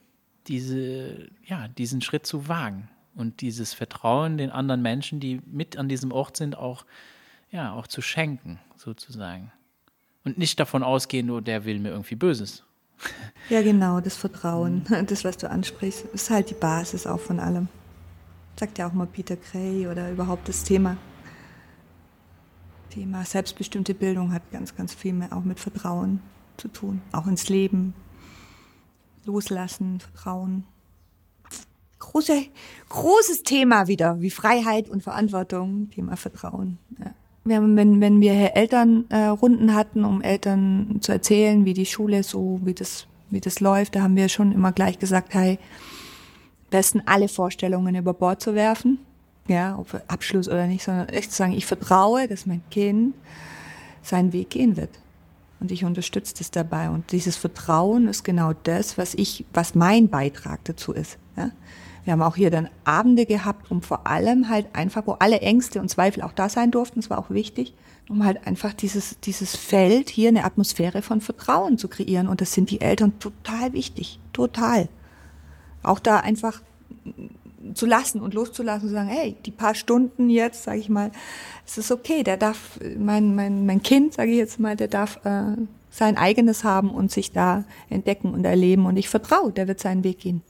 diese, 0.47 1.29
ja, 1.45 1.67
diesen 1.67 2.01
Schritt 2.01 2.25
zu 2.25 2.47
wagen. 2.47 2.89
Und 3.15 3.41
dieses 3.41 3.73
Vertrauen 3.73 4.37
den 4.37 4.51
anderen 4.51 4.81
Menschen, 4.81 5.19
die 5.19 5.41
mit 5.45 5.77
an 5.77 5.89
diesem 5.89 6.11
Ort 6.11 6.37
sind, 6.37 6.57
auch 6.57 6.85
ja, 7.51 7.73
auch 7.73 7.87
zu 7.87 8.01
schenken, 8.01 8.59
sozusagen. 8.79 9.51
Und 10.23 10.37
nicht 10.37 10.59
davon 10.59 10.83
ausgehen, 10.83 11.27
nur 11.27 11.41
der 11.41 11.65
will 11.65 11.79
mir 11.79 11.89
irgendwie 11.89 12.15
Böses. 12.15 12.63
Ja, 13.49 13.61
genau, 13.61 14.01
das 14.01 14.17
Vertrauen, 14.17 14.83
das, 15.07 15.23
was 15.23 15.37
du 15.37 15.49
ansprichst, 15.49 16.05
ist 16.13 16.29
halt 16.29 16.49
die 16.49 16.55
Basis 16.55 17.07
auch 17.07 17.19
von 17.19 17.39
allem. 17.39 17.67
Sagt 18.59 18.77
ja 18.77 18.87
auch 18.87 18.93
mal 18.93 19.07
Peter 19.07 19.37
Gray 19.37 19.87
oder 19.87 20.11
überhaupt 20.11 20.49
das 20.49 20.63
Thema. 20.63 20.97
Thema 22.89 23.23
selbstbestimmte 23.23 23.93
Bildung 23.93 24.33
hat 24.33 24.51
ganz, 24.51 24.75
ganz 24.75 24.93
viel 24.93 25.13
mehr 25.13 25.31
auch 25.31 25.43
mit 25.43 25.59
Vertrauen 25.59 26.21
zu 26.57 26.67
tun. 26.67 27.01
Auch 27.11 27.27
ins 27.27 27.47
Leben. 27.47 27.93
Loslassen, 29.25 29.99
Vertrauen. 29.99 30.65
Große, 31.99 32.45
großes 32.89 33.43
Thema 33.43 33.87
wieder, 33.87 34.19
wie 34.21 34.31
Freiheit 34.31 34.89
und 34.89 35.03
Verantwortung. 35.03 35.89
Thema 35.91 36.17
Vertrauen. 36.17 36.79
Ja 36.99 37.13
wir 37.45 37.55
haben, 37.55 37.75
wenn, 37.75 38.01
wenn 38.01 38.21
wir 38.21 38.55
Elternrunden 38.55 39.69
äh, 39.69 39.73
hatten, 39.73 40.03
um 40.03 40.21
Eltern 40.21 40.97
zu 41.01 41.11
erzählen, 41.11 41.65
wie 41.65 41.73
die 41.73 41.85
Schule 41.85 42.23
so, 42.23 42.59
wie 42.63 42.73
das, 42.73 43.07
wie 43.29 43.39
das 43.39 43.59
läuft, 43.59 43.95
da 43.95 44.01
haben 44.01 44.15
wir 44.15 44.29
schon 44.29 44.51
immer 44.51 44.71
gleich 44.71 44.99
gesagt, 44.99 45.33
hey, 45.33 45.57
besten 46.69 47.01
alle 47.05 47.27
Vorstellungen 47.27 47.95
über 47.95 48.13
Bord 48.13 48.41
zu 48.41 48.55
werfen, 48.55 48.99
ja, 49.47 49.77
ob 49.77 50.01
Abschluss 50.07 50.47
oder 50.47 50.67
nicht, 50.67 50.83
sondern 50.83 51.09
echt 51.09 51.31
zu 51.31 51.37
sagen, 51.37 51.53
ich 51.53 51.65
vertraue, 51.65 52.27
dass 52.27 52.45
mein 52.45 52.61
Kind 52.69 53.15
seinen 54.03 54.33
Weg 54.33 54.51
gehen 54.51 54.77
wird. 54.77 54.91
Und 55.59 55.71
ich 55.71 55.83
unterstütze 55.83 56.35
das 56.37 56.51
dabei. 56.51 56.89
Und 56.89 57.11
dieses 57.11 57.35
Vertrauen 57.35 58.07
ist 58.07 58.23
genau 58.23 58.53
das, 58.63 58.97
was 58.97 59.13
ich, 59.13 59.45
was 59.53 59.75
mein 59.75 60.07
Beitrag 60.07 60.63
dazu 60.63 60.93
ist. 60.93 61.17
Ja? 61.35 61.51
Wir 62.03 62.13
haben 62.13 62.21
auch 62.21 62.35
hier 62.35 62.49
dann 62.49 62.69
Abende 62.83 63.25
gehabt, 63.25 63.69
um 63.71 63.81
vor 63.81 64.07
allem 64.07 64.49
halt 64.49 64.67
einfach, 64.73 65.05
wo 65.05 65.13
alle 65.13 65.41
Ängste 65.41 65.79
und 65.79 65.89
Zweifel 65.89 66.23
auch 66.23 66.33
da 66.33 66.49
sein 66.49 66.71
durften, 66.71 66.99
das 66.99 67.09
war 67.09 67.19
auch 67.19 67.29
wichtig, 67.29 67.73
um 68.09 68.25
halt 68.25 68.47
einfach 68.47 68.73
dieses, 68.73 69.19
dieses 69.19 69.55
Feld 69.55 70.09
hier, 70.09 70.29
eine 70.29 70.43
Atmosphäre 70.43 71.01
von 71.01 71.21
Vertrauen 71.21 71.77
zu 71.77 71.87
kreieren. 71.87 72.27
Und 72.27 72.41
das 72.41 72.53
sind 72.53 72.71
die 72.71 72.81
Eltern 72.81 73.19
total 73.19 73.73
wichtig, 73.73 74.19
total. 74.33 74.89
Auch 75.83 75.99
da 75.99 76.17
einfach 76.17 76.61
zu 77.73 77.85
lassen 77.85 78.21
und 78.21 78.33
loszulassen 78.33 78.83
und 78.83 78.89
zu 78.89 78.93
sagen, 78.93 79.09
hey, 79.09 79.35
die 79.45 79.51
paar 79.51 79.75
Stunden 79.75 80.29
jetzt, 80.29 80.63
sage 80.63 80.79
ich 80.79 80.89
mal, 80.89 81.11
es 81.65 81.77
ist 81.77 81.91
okay, 81.91 82.23
der 82.23 82.37
darf, 82.37 82.79
mein, 82.97 83.35
mein, 83.35 83.65
mein 83.65 83.83
Kind, 83.83 84.13
sage 84.13 84.31
ich 84.31 84.37
jetzt 84.37 84.59
mal, 84.59 84.75
der 84.75 84.87
darf 84.87 85.19
äh, 85.25 85.55
sein 85.89 86.17
eigenes 86.17 86.63
haben 86.63 86.89
und 86.89 87.11
sich 87.11 87.31
da 87.31 87.65
entdecken 87.89 88.33
und 88.33 88.45
erleben 88.45 88.85
und 88.85 88.97
ich 88.97 89.09
vertraue, 89.09 89.51
der 89.51 89.67
wird 89.67 89.79
seinen 89.79 90.03
Weg 90.03 90.19
gehen. 90.19 90.41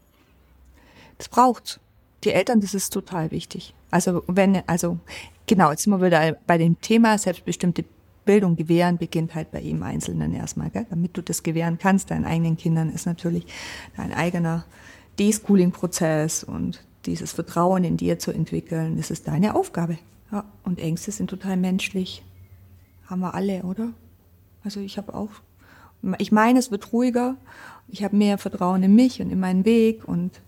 Das 1.20 1.30
braucht's. 1.30 1.80
Die 2.24 2.32
Eltern, 2.32 2.60
das 2.60 2.74
ist 2.74 2.92
total 2.92 3.30
wichtig. 3.30 3.76
Also 3.92 4.24
wenn, 4.26 4.68
also 4.68 4.98
genau, 5.46 5.70
jetzt 5.70 5.84
sind 5.84 5.94
wir 5.94 6.06
wieder 6.06 6.36
bei 6.48 6.58
dem 6.58 6.82
Thema 6.82 7.18
selbstbestimmte 7.18 7.86
Bildung 8.26 8.56
gewähren 8.56 8.98
beginnt 8.98 9.34
halt 9.34 9.52
bei 9.52 9.60
ihm 9.62 9.82
Einzelnen 9.84 10.34
erstmal. 10.34 10.70
Gell? 10.70 10.86
Damit 10.90 11.18
du 11.18 11.22
das 11.24 11.44
gewähren 11.44 11.78
kannst, 11.80 12.12
deinen 12.12 12.26
eigenen 12.26 12.58
Kindern, 12.58 12.90
ist 12.90 13.06
natürlich 13.06 13.46
dein 13.98 14.14
eigener 14.14 14.66
Deschooling-Prozess 15.18 16.44
und 16.44 16.84
dieses 17.06 17.32
Vertrauen 17.32 17.84
in 17.84 17.98
dir 17.98 18.20
zu 18.20 18.32
entwickeln, 18.32 18.98
das 18.98 19.10
ist 19.10 19.28
deine 19.28 19.56
Aufgabe. 19.56 19.98
Ja, 20.32 20.46
und 20.64 20.80
Ängste 20.80 21.12
sind 21.12 21.30
total 21.30 21.58
menschlich. 21.58 22.24
Haben 23.08 23.22
wir 23.22 23.34
alle, 23.34 23.64
oder? 23.64 23.94
Also 24.64 24.80
ich 24.80 24.98
habe 24.98 25.14
auch, 25.16 25.32
ich 26.20 26.32
meine, 26.32 26.60
es 26.60 26.70
wird 26.70 26.94
ruhiger. 26.94 27.36
Ich 27.88 28.04
habe 28.04 28.16
mehr 28.16 28.38
Vertrauen 28.38 28.84
in 28.84 28.94
mich 28.94 29.22
und 29.22 29.32
in 29.32 29.40
meinen 29.40 29.66
Weg 29.66 30.08
und 30.08 30.40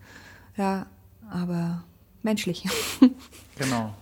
ja, 0.56 0.86
aber 1.30 1.84
menschlich. 2.22 2.64
Genau. 3.58 3.94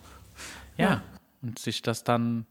Ja. 0.77 0.91
ja. 0.91 1.03
Und 1.43 1.59
sich 1.59 1.83
das 1.83 2.05
dann, 2.05 2.47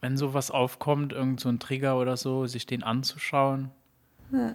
wenn 0.00 0.16
sowas 0.16 0.50
aufkommt, 0.50 1.12
irgend 1.12 1.38
so 1.38 1.50
ein 1.50 1.60
Trigger 1.60 1.98
oder 1.98 2.16
so, 2.16 2.46
sich 2.46 2.64
den 2.64 2.82
anzuschauen. 2.82 3.70
Ja. 4.32 4.54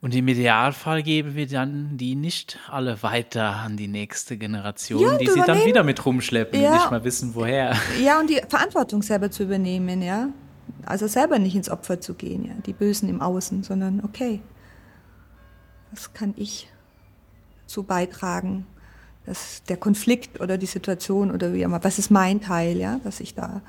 Und 0.00 0.14
im 0.14 0.28
Idealfall 0.28 1.02
geben 1.02 1.34
wir 1.34 1.48
dann 1.48 1.96
die 1.96 2.14
nicht 2.14 2.58
alle 2.70 3.02
weiter 3.02 3.56
an 3.56 3.76
die 3.76 3.88
nächste 3.88 4.36
Generation, 4.36 5.02
ja, 5.02 5.16
die 5.16 5.28
sie 5.28 5.42
dann 5.44 5.64
wieder 5.64 5.82
mit 5.82 6.04
rumschleppen 6.04 6.60
ja. 6.60 6.68
und 6.68 6.74
nicht 6.76 6.90
mal 6.90 7.04
wissen, 7.04 7.34
woher. 7.34 7.76
Ja, 8.00 8.20
und 8.20 8.30
die 8.30 8.40
Verantwortung 8.48 9.02
selber 9.02 9.30
zu 9.30 9.42
übernehmen, 9.44 10.02
ja. 10.02 10.28
Also 10.84 11.06
selber 11.06 11.38
nicht 11.38 11.56
ins 11.56 11.70
Opfer 11.70 12.00
zu 12.00 12.14
gehen, 12.14 12.44
ja. 12.44 12.52
Die 12.66 12.72
Bösen 12.72 13.08
im 13.08 13.20
Außen, 13.20 13.64
sondern 13.64 14.04
okay, 14.04 14.40
was 15.90 16.12
kann 16.12 16.34
ich 16.36 16.68
so 17.68 17.84
beitragen, 17.84 18.66
dass 19.26 19.62
der 19.64 19.76
Konflikt 19.76 20.40
oder 20.40 20.58
die 20.58 20.66
Situation 20.66 21.30
oder 21.30 21.52
wie 21.52 21.62
immer, 21.62 21.84
was 21.84 21.98
ist 21.98 22.10
mein 22.10 22.40
Teil, 22.40 22.78
ja, 22.78 22.98
dass 23.04 23.20
ich 23.20 23.34
da 23.34 23.60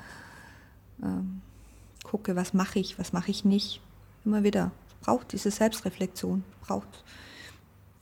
ähm, 1.02 1.42
gucke, 2.02 2.34
was 2.34 2.54
mache 2.54 2.78
ich, 2.78 2.98
was 2.98 3.12
mache 3.12 3.30
ich 3.30 3.44
nicht, 3.44 3.80
immer 4.24 4.42
wieder 4.42 4.72
braucht 5.00 5.32
diese 5.32 5.50
Selbstreflexion, 5.50 6.44
braucht. 6.66 7.04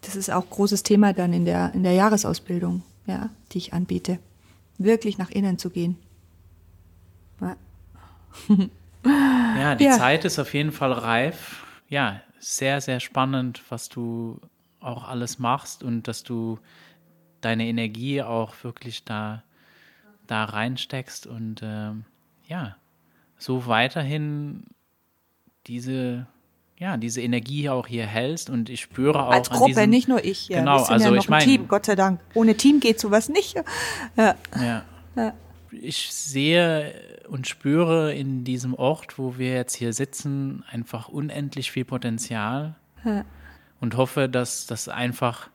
Das 0.02 0.16
ist 0.16 0.30
auch 0.30 0.48
großes 0.48 0.82
Thema 0.82 1.12
dann 1.12 1.32
in 1.32 1.44
der, 1.44 1.72
in 1.74 1.82
der 1.82 1.92
Jahresausbildung, 1.92 2.82
ja, 3.06 3.30
die 3.52 3.58
ich 3.58 3.72
anbiete. 3.72 4.18
Wirklich 4.78 5.18
nach 5.18 5.30
innen 5.30 5.58
zu 5.58 5.70
gehen. 5.70 5.96
Ja, 7.40 7.56
ja 9.58 9.74
die 9.74 9.84
ja. 9.84 9.96
Zeit 9.96 10.24
ist 10.24 10.38
auf 10.38 10.54
jeden 10.54 10.72
Fall 10.72 10.92
reif. 10.92 11.64
Ja, 11.88 12.20
sehr, 12.38 12.80
sehr 12.80 13.00
spannend, 13.00 13.62
was 13.68 13.88
du 13.88 14.40
auch 14.80 15.08
alles 15.08 15.38
machst 15.38 15.82
und 15.82 16.08
dass 16.08 16.22
du 16.22 16.58
deine 17.40 17.66
Energie 17.66 18.22
auch 18.22 18.54
wirklich 18.62 19.04
da, 19.04 19.42
da 20.26 20.44
reinsteckst 20.44 21.26
und 21.26 21.60
ähm, 21.62 22.04
ja, 22.46 22.76
so 23.38 23.66
weiterhin 23.66 24.64
diese 25.66 26.26
ja, 26.78 26.96
diese 26.96 27.20
Energie 27.20 27.68
auch 27.68 27.88
hier 27.88 28.06
hältst 28.06 28.50
und 28.50 28.70
ich 28.70 28.80
spüre 28.82 29.24
auch. 29.24 29.32
Als 29.32 29.50
Gruppe, 29.50 29.66
diesem, 29.66 29.90
nicht 29.90 30.06
nur 30.06 30.24
ich. 30.24 30.48
Ja. 30.48 30.60
Genau, 30.60 30.84
also 30.84 31.12
ja 31.12 31.20
ich 31.20 31.28
meine. 31.28 31.44
Team, 31.44 31.66
Gott 31.66 31.86
sei 31.86 31.96
Dank. 31.96 32.20
Ohne 32.34 32.56
Team 32.56 32.78
geht 32.78 33.00
sowas 33.00 33.28
nicht. 33.28 33.56
Ja. 34.16 34.36
ja. 34.60 34.84
ja. 35.16 35.34
Ich 35.72 36.12
sehe 36.12 36.94
und 37.28 37.48
spüre 37.48 38.14
in 38.14 38.44
diesem 38.44 38.74
Ort, 38.74 39.18
wo 39.18 39.38
wir 39.38 39.54
jetzt 39.54 39.74
hier 39.74 39.92
sitzen, 39.92 40.64
einfach 40.70 41.08
unendlich 41.08 41.72
viel 41.72 41.84
Potenzial 41.84 42.76
ja. 43.04 43.24
Und 43.80 43.96
hoffe, 43.96 44.28
dass 44.28 44.66
das 44.66 44.88
einfach 44.88 45.48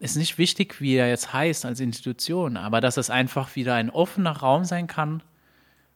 ist 0.00 0.16
nicht 0.16 0.38
wichtig, 0.38 0.80
wie 0.80 0.94
er 0.94 1.08
jetzt 1.08 1.32
heißt 1.32 1.64
als 1.64 1.80
Institution, 1.80 2.56
aber 2.56 2.80
dass 2.80 2.96
es 2.96 3.10
einfach 3.10 3.56
wieder 3.56 3.74
ein 3.74 3.90
offener 3.90 4.30
Raum 4.30 4.64
sein 4.64 4.86
kann, 4.86 5.22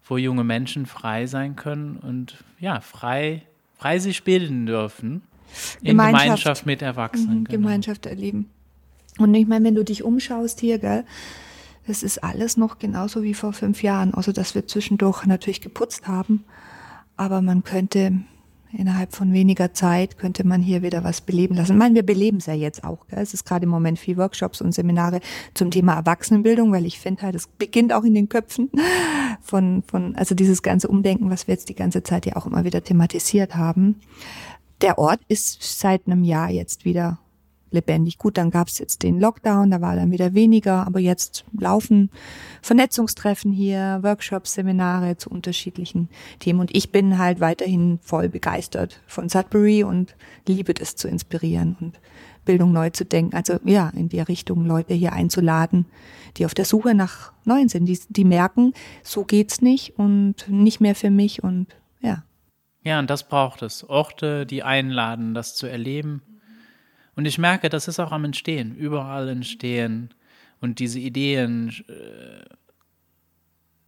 wo 0.05 0.17
junge 0.17 0.43
Menschen 0.43 0.87
frei 0.87 1.27
sein 1.27 1.55
können 1.55 1.99
und 1.99 2.43
ja, 2.59 2.81
frei 2.81 3.43
frei 3.83 3.99
sich 3.99 4.23
bilden 4.23 4.67
dürfen. 4.67 5.23
In 5.81 5.89
Gemeinschaft, 5.89 6.23
Gemeinschaft 6.23 6.67
mit 6.67 6.83
Erwachsenen. 6.83 7.41
Mhm, 7.41 7.45
genau. 7.45 7.59
Gemeinschaft 7.59 8.07
erleben. 8.07 8.49
Und 9.19 9.35
ich 9.35 9.47
meine, 9.47 9.67
wenn 9.67 9.75
du 9.75 9.85
dich 9.85 10.05
umschaust 10.05 10.61
hier, 10.61 10.79
gell, 10.79 11.05
das 11.87 12.05
ist 12.05 12.23
alles 12.23 12.57
noch 12.57 12.79
genauso 12.79 13.25
wie 13.25 13.35
vor 13.35 13.53
fünf 13.53 13.83
Jahren, 13.83 14.15
außer 14.15 14.33
dass 14.33 14.55
wir 14.55 14.69
zwischendurch 14.69 15.27
natürlich 15.27 15.61
geputzt 15.61 16.07
haben. 16.07 16.45
Aber 17.17 17.43
man 17.43 17.65
könnte 17.65 18.13
innerhalb 18.73 19.15
von 19.15 19.33
weniger 19.33 19.73
Zeit 19.75 20.19
könnte 20.19 20.47
man 20.47 20.63
hier 20.63 20.83
wieder 20.83 21.05
was 21.05 21.21
beleben 21.21 21.55
lassen. 21.55 21.73
Ich 21.73 21.79
meine, 21.79 21.95
wir 21.95 22.05
beleben 22.05 22.39
es 22.39 22.47
ja 22.47 22.55
jetzt 22.55 22.85
auch. 22.85 23.07
Gell? 23.09 23.21
Es 23.21 23.35
ist 23.35 23.45
gerade 23.45 23.65
im 23.65 23.71
Moment 23.71 23.99
viel 23.99 24.17
Workshops 24.17 24.61
und 24.61 24.73
Seminare 24.73 25.21
zum 25.55 25.71
Thema 25.71 25.95
Erwachsenenbildung, 25.95 26.73
weil 26.73 26.87
ich 26.87 26.99
finde 26.99 27.23
halt, 27.23 27.35
es 27.35 27.47
beginnt 27.47 27.93
auch 27.93 28.05
in 28.05 28.15
den 28.15 28.29
Köpfen 28.29 28.71
von, 29.41 29.83
von, 29.87 30.17
also 30.17 30.35
dieses 30.35 30.63
ganze 30.63 30.89
Umdenken, 30.89 31.31
was 31.31 31.47
wir 31.47 31.55
jetzt 31.55 31.69
die 31.69 31.75
ganze 31.75 32.03
Zeit 32.03 32.27
ja 32.27 32.37
auch 32.37 32.47
immer 32.47 32.65
wieder 32.65 32.83
thematisiert 32.83 33.57
haben. 33.57 34.01
Der 34.81 34.99
Ort 34.99 35.21
ist 35.29 35.63
seit 35.79 36.07
einem 36.07 36.25
Jahr 36.25 36.51
jetzt 36.51 36.85
wieder 36.85 37.19
lebendig. 37.73 38.19
Gut, 38.19 38.39
dann 38.39 38.51
gab 38.51 38.69
es 38.69 38.79
jetzt 38.79 39.03
den 39.03 39.21
Lockdown, 39.21 39.71
da 39.71 39.81
war 39.81 39.97
dann 39.97 40.11
wieder 40.11 40.35
weniger, 40.35 40.87
aber 40.87 41.01
jetzt 41.01 41.45
laufen 41.59 42.11
Vernetzungstreffen 42.63 43.53
hier, 43.53 44.01
Workshops, 44.03 44.55
Seminare 44.55 45.17
zu 45.17 45.31
unterschiedlichen 45.31 46.09
Themen. 46.39 46.61
Und 46.61 46.75
ich 46.75 46.93
bin 46.93 47.19
halt 47.19 47.41
weiterhin 47.41 47.99
voll 48.03 48.29
begeistert 48.29 49.01
von 49.07 49.29
Sudbury 49.29 49.85
und 49.85 50.15
liebe 50.47 50.75
das 50.75 50.97
zu 50.97 51.09
inspirieren 51.09 51.77
und 51.81 52.01
Bildung 52.45 52.73
neu 52.73 52.91
zu 52.91 53.05
denken. 53.05 53.37
Also 53.37 53.59
ja, 53.65 53.91
in 53.95 54.09
die 54.09 54.21
Richtung 54.21 54.67
Leute 54.67 54.95
hier 54.95 55.13
einzuladen, 55.13 55.87
die 56.37 56.45
auf 56.45 56.55
der 56.55 56.65
Suche 56.65 56.95
nach 56.95 57.33
Neuen 57.45 57.69
sind, 57.69 57.87
die, 57.87 57.99
die 58.09 58.25
merken, 58.25 58.73
so 59.03 59.25
geht's 59.25 59.61
nicht 59.63 59.99
und 59.99 60.49
nicht 60.49 60.81
mehr 60.81 60.95
für 60.95 61.11
mich 61.11 61.43
und 61.43 61.67
ja. 62.01 62.25
Ja, 62.85 62.99
und 62.99 63.11
das 63.11 63.29
braucht 63.29 63.63
es. 63.63 63.89
Orte, 63.89 64.45
die 64.45 64.65
einladen, 64.65 65.35
das 65.35 65.55
zu 65.55 65.67
erleben 65.67 66.23
und 67.15 67.27
ich 67.27 67.39
merke, 67.39 67.69
das 67.69 67.89
ist 67.89 68.01
auch 68.01 68.13
am 68.13 68.25
Entstehen, 68.25 68.75
überall 68.75 69.29
entstehen. 69.29 70.15
Und 70.61 70.79
diese 70.79 70.99
Ideen, 70.99 71.71
äh, 71.89 72.45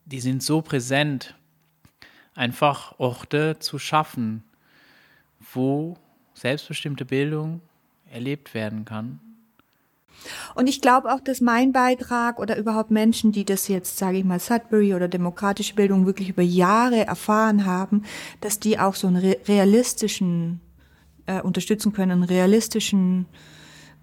die 0.04 0.20
sind 0.20 0.42
so 0.42 0.60
präsent, 0.60 1.34
einfach 2.34 2.98
Orte 2.98 3.58
zu 3.60 3.78
schaffen, 3.78 4.42
wo 5.52 5.96
selbstbestimmte 6.34 7.04
Bildung 7.04 7.60
erlebt 8.10 8.54
werden 8.54 8.84
kann. 8.84 9.20
Und 10.54 10.68
ich 10.68 10.80
glaube 10.80 11.12
auch, 11.12 11.20
dass 11.20 11.40
mein 11.40 11.72
Beitrag 11.72 12.38
oder 12.38 12.56
überhaupt 12.56 12.90
Menschen, 12.90 13.32
die 13.32 13.44
das 13.44 13.68
jetzt, 13.68 13.98
sage 13.98 14.18
ich 14.18 14.24
mal, 14.24 14.38
Sudbury 14.38 14.94
oder 14.94 15.08
demokratische 15.08 15.74
Bildung 15.74 16.06
wirklich 16.06 16.28
über 16.28 16.42
Jahre 16.42 17.04
erfahren 17.06 17.66
haben, 17.66 18.04
dass 18.40 18.60
die 18.60 18.78
auch 18.78 18.94
so 18.94 19.06
einen 19.06 19.16
realistischen 19.16 20.60
äh, 21.26 21.40
unterstützen 21.40 21.92
können, 21.92 22.12
einen 22.12 22.22
realistischen 22.24 23.26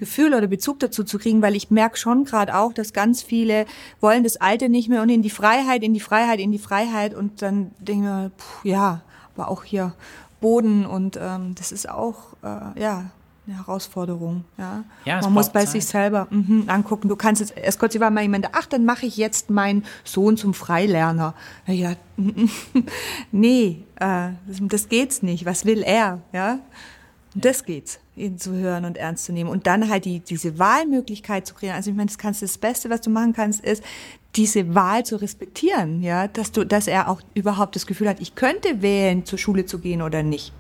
Gefühl 0.02 0.34
oder 0.34 0.48
Bezug 0.48 0.80
dazu 0.80 1.04
zu 1.04 1.20
kriegen, 1.20 1.44
weil 1.44 1.56
ich 1.56 1.70
merke 1.70 1.96
schon 1.96 2.26
gerade 2.26 2.56
auch, 2.58 2.74
dass 2.74 2.92
ganz 2.92 3.22
viele 3.22 3.68
wollen 4.00 4.24
das 4.24 4.38
Alte 4.38 4.68
nicht 4.68 4.90
mehr 4.90 5.04
und 5.04 5.10
in 5.10 5.22
die 5.22 5.30
Freiheit, 5.30 5.84
in 5.84 5.94
die 5.94 6.00
Freiheit, 6.00 6.40
in 6.40 6.52
die 6.52 6.58
Freiheit 6.60 7.14
und 7.14 7.44
dann 7.44 7.72
denke 7.78 8.06
ich 8.06 8.10
mir, 8.10 8.32
puh, 8.36 8.68
ja, 8.68 9.02
aber 9.36 9.50
auch 9.50 9.64
hier 9.64 9.94
Boden 10.40 10.88
und 10.88 11.20
ähm, 11.22 11.54
das 11.56 11.72
ist 11.72 11.88
auch 11.88 12.34
äh, 12.42 12.80
ja 12.82 13.12
eine 13.48 13.58
Herausforderung. 13.58 14.46
Ja, 14.58 14.84
ja 15.06 15.22
man 15.22 15.34
muss 15.34 15.50
bei 15.50 15.62
Zeit. 15.62 15.70
sich 15.70 15.86
selber 15.86 16.28
mh, 16.30 16.72
angucken. 16.72 17.08
Du 17.08 17.16
kannst 17.16 17.42
jetzt 17.42 17.56
erst 17.58 17.80
kurz 17.80 18.00
war 18.00 18.12
mal 18.12 18.22
jemand, 18.22 18.50
ach, 18.54 18.66
dann 18.66 18.86
mache 18.86 19.06
ich 19.06 19.18
jetzt 19.18 19.50
meinen 19.50 19.84
Sohn 20.04 20.38
zum 20.38 20.54
Freilerner. 20.54 21.34
Ja, 21.68 21.94
nee, 23.32 23.84
äh, 23.96 24.30
das, 24.48 24.58
das 24.62 24.90
geht's 24.90 25.22
nicht. 25.22 25.46
Was 25.46 25.66
will 25.66 25.84
er? 25.84 26.22
Ja, 26.34 26.60
das 27.34 27.64
geht's, 27.64 28.00
ihn 28.16 28.38
zu 28.38 28.54
hören 28.54 28.84
und 28.86 28.98
ernst 28.98 29.26
zu 29.26 29.32
nehmen. 29.32 29.50
Und 29.50 29.68
dann 29.68 29.90
halt 29.90 30.06
die, 30.06 30.20
diese 30.20 30.60
Wahlmöglichkeit 30.60 31.48
zu 31.48 31.54
kreieren. 31.54 31.78
Also 31.78 31.92
ich 31.92 31.96
meine, 31.96 32.08
das 32.08 32.18
kannst 32.18 32.42
das 32.42 32.58
Beste, 32.58 32.90
was 32.90 33.02
du 33.02 33.10
machen 33.10 33.34
kannst, 33.34 33.64
ist, 33.64 33.84
diese 34.36 34.76
Wahl 34.76 35.06
zu 35.06 35.18
respektieren, 35.18 36.02
ja, 36.02 36.28
dass 36.28 36.52
du, 36.52 36.66
dass 36.66 36.88
er 36.88 37.10
auch 37.10 37.22
überhaupt 37.34 37.76
das 37.76 37.86
Gefühl 37.86 38.08
hat, 38.08 38.22
ich 38.22 38.36
könnte 38.36 38.82
wählen, 38.82 39.26
zur 39.26 39.38
Schule 39.38 39.66
zu 39.66 39.80
gehen 39.80 40.02
oder 40.02 40.24
nicht. 40.24 40.54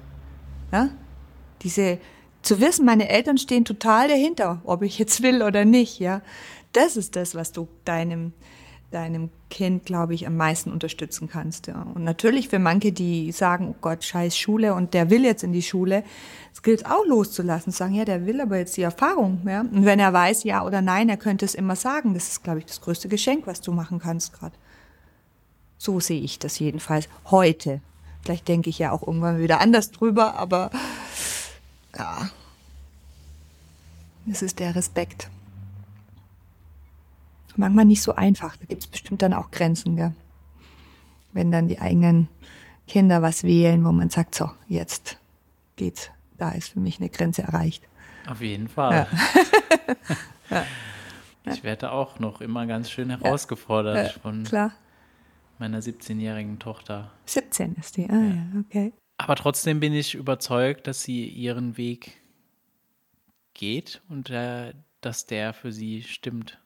Ja? 0.72 0.90
Diese, 1.62 2.00
zu 2.42 2.60
wissen, 2.60 2.86
meine 2.86 3.10
Eltern 3.10 3.38
stehen 3.38 3.66
total 3.66 4.08
dahinter, 4.08 4.62
ob 4.66 4.82
ich 4.82 4.98
jetzt 5.00 5.22
will 5.22 5.42
oder 5.42 5.64
nicht, 5.66 6.00
ja. 6.00 6.22
Das 6.74 6.96
ist 6.96 7.16
das, 7.16 7.36
was 7.36 7.52
du 7.52 7.68
deinem, 7.86 8.34
deinem 8.92 9.30
Kind, 9.50 9.86
glaube 9.86 10.14
ich, 10.14 10.28
am 10.28 10.38
meisten 10.38 10.72
unterstützen 10.72 11.30
kannst. 11.30 11.68
Ja. 11.68 11.82
Und 11.82 12.04
natürlich 12.04 12.50
für 12.50 12.60
manche, 12.60 12.92
die 12.92 13.32
sagen, 13.32 13.70
oh 13.70 13.76
Gott, 13.82 14.04
scheiß 14.04 14.38
Schule 14.38 14.74
und 14.74 14.94
der 14.94 15.10
will 15.10 15.24
jetzt 15.24 15.44
in 15.44 15.54
die 15.54 15.62
Schule, 15.62 16.04
es 16.54 16.62
gilt 16.62 16.86
auch 16.86 17.06
loszulassen, 17.06 17.72
sagen, 17.72 17.94
ja, 17.94 18.06
der 18.06 18.26
will 18.26 18.42
aber 18.42 18.58
jetzt 18.58 18.76
die 18.78 18.82
Erfahrung. 18.82 19.42
Ja. 19.46 19.62
Und 19.62 19.86
wenn 19.86 20.00
er 20.00 20.14
weiß, 20.14 20.44
ja 20.44 20.66
oder 20.66 20.82
nein, 20.82 21.10
er 21.10 21.18
könnte 21.18 21.46
es 21.46 21.56
immer 21.56 21.76
sagen. 21.76 22.14
Das 22.14 22.28
ist, 22.28 22.44
glaube 22.44 22.60
ich, 22.60 22.66
das 22.66 22.82
größte 22.82 23.08
Geschenk, 23.08 23.48
was 23.48 23.62
du 23.62 23.72
machen 23.72 24.00
kannst 24.00 24.34
gerade. 24.34 24.56
So 25.78 26.00
sehe 26.00 26.22
ich 26.22 26.38
das 26.38 26.60
jedenfalls 26.60 27.08
heute. 27.26 27.82
Vielleicht 28.24 28.48
denke 28.48 28.70
ich 28.70 28.78
ja 28.78 28.92
auch 28.92 29.08
irgendwann 29.08 29.40
wieder 29.40 29.62
anders 29.62 29.92
drüber, 29.92 30.36
aber 30.36 30.70
ja, 31.98 32.30
es 34.30 34.42
ist 34.42 34.60
der 34.60 34.76
Respekt 34.76 35.30
manchmal 37.58 37.86
nicht 37.86 38.02
so 38.02 38.16
einfach. 38.16 38.58
Da 38.58 38.66
gibt 38.66 38.84
es 38.84 38.88
bestimmt 38.88 39.22
dann 39.22 39.34
auch 39.34 39.52
Grenzen, 39.52 39.96
gell? 39.96 40.14
Wenn 41.34 41.52
dann 41.52 41.68
die 41.68 41.80
eigenen 41.80 42.28
Kinder 42.88 43.22
was 43.22 43.44
wählen, 43.44 43.86
wo 43.86 43.92
man 43.92 44.10
sagt, 44.10 44.36
so, 44.36 44.50
jetzt 44.68 45.18
geht's. 45.76 46.12
Da 46.38 46.52
ist 46.52 46.70
für 46.70 46.80
mich 46.80 47.00
eine 47.00 47.10
Grenze 47.10 47.44
erreicht. 47.44 47.88
Auf 48.28 48.42
jeden 48.42 48.68
Fall. 48.68 49.08
Ja. 50.50 50.66
Ich 51.46 51.64
werde 51.64 51.92
auch 51.92 52.20
noch 52.20 52.42
immer 52.42 52.68
ganz 52.68 52.92
schön 52.92 53.10
herausgefordert 53.10 54.14
ja. 54.14 54.20
von 54.22 54.44
Klar. 54.44 54.74
meiner 55.58 55.80
17-jährigen 55.80 56.60
Tochter. 56.60 57.12
17 57.26 57.76
ist 57.76 57.98
die, 57.98 58.10
ah 58.10 58.14
ja, 58.14 58.46
okay. 58.60 58.94
Aber 59.18 59.36
trotzdem 59.36 59.80
bin 59.80 59.94
ich 59.94 60.16
überzeugt, 60.16 60.88
dass 60.88 61.04
sie 61.04 61.28
ihren 61.28 61.78
Weg 61.78 62.22
geht 63.54 64.02
und 64.10 64.30
äh, 64.30 64.74
dass 65.02 65.26
der 65.26 65.54
für 65.54 65.72
sie 65.72 66.04
stimmt. 66.04 66.60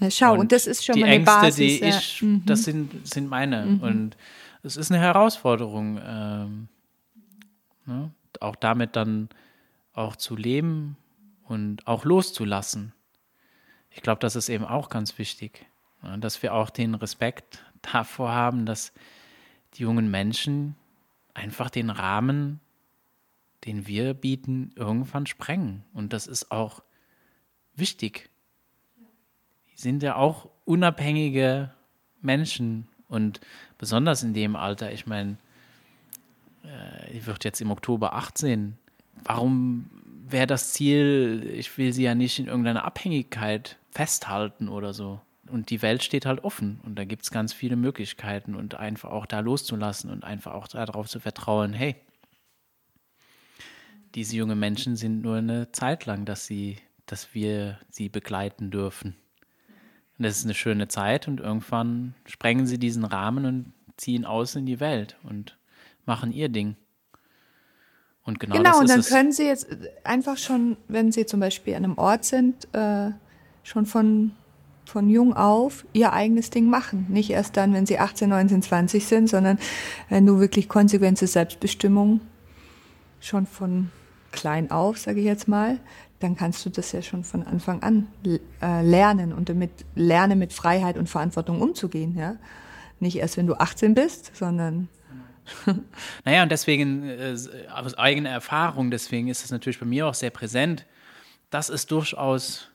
Ja, 0.00 0.10
schau, 0.10 0.34
und, 0.34 0.40
und, 0.40 0.52
das 0.52 0.66
ist 0.66 0.84
schon 0.84 0.94
die 0.94 1.00
mal 1.00 1.06
eine 1.06 1.16
Ängste, 1.16 1.40
Basis. 1.40 1.56
die 1.56 1.78
ja. 1.78 1.88
ich, 1.88 2.22
mhm. 2.22 2.42
das 2.44 2.64
sind, 2.64 3.06
sind 3.06 3.28
meine. 3.28 3.64
Mhm. 3.64 3.80
Und 3.80 4.16
es 4.62 4.76
ist 4.76 4.90
eine 4.90 5.00
Herausforderung, 5.00 6.00
ähm, 6.04 6.68
ne? 7.86 8.10
auch 8.40 8.56
damit 8.56 8.96
dann 8.96 9.28
auch 9.94 10.16
zu 10.16 10.36
leben 10.36 10.96
und 11.44 11.86
auch 11.86 12.04
loszulassen. 12.04 12.92
Ich 13.90 14.02
glaube, 14.02 14.18
das 14.18 14.36
ist 14.36 14.50
eben 14.50 14.64
auch 14.64 14.90
ganz 14.90 15.18
wichtig, 15.18 15.64
ne? 16.02 16.18
dass 16.18 16.42
wir 16.42 16.52
auch 16.52 16.68
den 16.68 16.94
Respekt 16.94 17.64
davor 17.80 18.32
haben, 18.32 18.66
dass 18.66 18.92
die 19.74 19.82
jungen 19.82 20.10
Menschen 20.10 20.76
einfach 21.32 21.70
den 21.70 21.88
Rahmen, 21.88 22.60
den 23.64 23.86
wir 23.86 24.12
bieten, 24.14 24.72
irgendwann 24.76 25.26
sprengen. 25.26 25.84
Und 25.92 26.12
das 26.12 26.26
ist 26.26 26.50
auch 26.50 26.82
wichtig 27.74 28.30
sind 29.76 30.02
ja 30.02 30.16
auch 30.16 30.48
unabhängige 30.64 31.70
Menschen 32.20 32.88
und 33.08 33.40
besonders 33.78 34.22
in 34.24 34.34
dem 34.34 34.56
Alter, 34.56 34.90
ich 34.92 35.06
meine, 35.06 35.36
äh, 36.64 37.12
die 37.12 37.24
wird 37.26 37.44
jetzt 37.44 37.60
im 37.60 37.70
Oktober 37.70 38.14
18. 38.14 38.76
Warum 39.22 39.88
wäre 40.28 40.46
das 40.46 40.72
Ziel, 40.72 41.48
ich 41.54 41.78
will 41.78 41.92
sie 41.92 42.02
ja 42.02 42.14
nicht 42.14 42.38
in 42.38 42.46
irgendeiner 42.46 42.84
Abhängigkeit 42.84 43.78
festhalten 43.90 44.68
oder 44.68 44.92
so. 44.92 45.20
Und 45.48 45.70
die 45.70 45.80
Welt 45.82 46.02
steht 46.02 46.26
halt 46.26 46.42
offen 46.42 46.80
und 46.82 46.96
da 46.98 47.04
gibt 47.04 47.22
es 47.22 47.30
ganz 47.30 47.52
viele 47.52 47.76
Möglichkeiten 47.76 48.56
und 48.56 48.74
einfach 48.74 49.10
auch 49.10 49.26
da 49.26 49.38
loszulassen 49.38 50.10
und 50.10 50.24
einfach 50.24 50.54
auch 50.54 50.66
darauf 50.66 51.08
zu 51.08 51.20
vertrauen, 51.20 51.72
hey, 51.72 51.94
diese 54.16 54.34
jungen 54.34 54.58
Menschen 54.58 54.96
sind 54.96 55.22
nur 55.22 55.36
eine 55.36 55.70
Zeit 55.70 56.06
lang, 56.06 56.24
dass 56.24 56.46
sie, 56.46 56.78
dass 57.04 57.34
wir 57.34 57.78
sie 57.90 58.08
begleiten 58.08 58.72
dürfen. 58.72 59.14
Und 60.18 60.24
das 60.24 60.38
ist 60.38 60.44
eine 60.44 60.54
schöne 60.54 60.88
Zeit 60.88 61.28
und 61.28 61.40
irgendwann 61.40 62.14
sprengen 62.24 62.66
sie 62.66 62.78
diesen 62.78 63.04
Rahmen 63.04 63.44
und 63.44 63.72
ziehen 63.96 64.24
aus 64.24 64.54
in 64.56 64.66
die 64.66 64.80
Welt 64.80 65.16
und 65.22 65.58
machen 66.06 66.32
ihr 66.32 66.48
Ding. 66.48 66.76
Und 68.24 68.40
genau, 68.40 68.56
genau 68.56 68.70
das 68.72 68.80
und 68.80 68.88
dann 68.88 69.02
können 69.02 69.32
sie 69.32 69.44
jetzt 69.44 69.68
einfach 70.04 70.36
schon, 70.36 70.76
wenn 70.88 71.12
sie 71.12 71.26
zum 71.26 71.40
Beispiel 71.40 71.74
an 71.74 71.84
einem 71.84 71.98
Ort 71.98 72.24
sind, 72.24 72.66
äh, 72.74 73.10
schon 73.62 73.86
von, 73.86 74.32
von 74.84 75.08
jung 75.08 75.34
auf 75.34 75.86
ihr 75.92 76.12
eigenes 76.12 76.50
Ding 76.50 76.68
machen. 76.68 77.06
Nicht 77.08 77.30
erst 77.30 77.56
dann, 77.56 77.72
wenn 77.72 77.86
sie 77.86 77.98
18, 77.98 78.28
19, 78.28 78.62
20 78.62 79.06
sind, 79.06 79.28
sondern 79.28 79.58
wenn 80.08 80.26
du 80.26 80.40
wirklich 80.40 80.68
konsequente 80.68 81.26
Selbstbestimmung 81.26 82.20
schon 83.20 83.46
von 83.46 83.90
klein 84.32 84.70
auf, 84.70 84.98
sage 84.98 85.20
ich 85.20 85.26
jetzt 85.26 85.46
mal, 85.46 85.78
dann 86.20 86.36
kannst 86.36 86.64
du 86.64 86.70
das 86.70 86.92
ja 86.92 87.02
schon 87.02 87.24
von 87.24 87.42
Anfang 87.42 87.82
an 87.82 88.08
äh, 88.62 88.82
lernen 88.82 89.32
und 89.32 89.48
damit 89.48 89.70
lernen, 89.94 90.38
mit 90.38 90.52
Freiheit 90.52 90.96
und 90.96 91.08
Verantwortung 91.08 91.60
umzugehen. 91.60 92.16
Ja? 92.16 92.36
Nicht 93.00 93.16
erst, 93.16 93.36
wenn 93.36 93.46
du 93.46 93.54
18 93.54 93.94
bist, 93.94 94.34
sondern. 94.34 94.88
naja, 96.24 96.42
und 96.42 96.50
deswegen, 96.50 97.08
äh, 97.08 97.36
aus 97.72 97.94
eigener 97.94 98.30
Erfahrung, 98.30 98.90
deswegen 98.90 99.28
ist 99.28 99.44
es 99.44 99.50
natürlich 99.50 99.78
bei 99.78 99.86
mir 99.86 100.06
auch 100.06 100.14
sehr 100.14 100.30
präsent, 100.30 100.86
dass 101.50 101.68
es 101.68 101.86
durchaus 101.86 102.70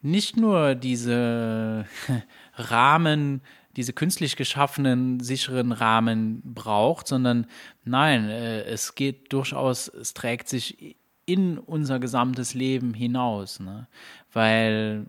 nicht 0.00 0.36
nur 0.36 0.74
diese 0.74 1.86
Rahmen, 2.56 3.42
diese 3.76 3.92
künstlich 3.92 4.36
geschaffenen, 4.36 5.20
sicheren 5.20 5.72
Rahmen 5.72 6.40
braucht, 6.44 7.08
sondern 7.08 7.46
nein, 7.84 8.28
äh, 8.28 8.62
es 8.62 8.94
geht 8.94 9.32
durchaus, 9.32 9.88
es 9.88 10.14
trägt 10.14 10.48
sich 10.48 10.96
in 11.26 11.58
unser 11.58 11.98
gesamtes 11.98 12.54
Leben 12.54 12.94
hinaus. 12.94 13.60
Ne? 13.60 13.86
Weil 14.32 15.06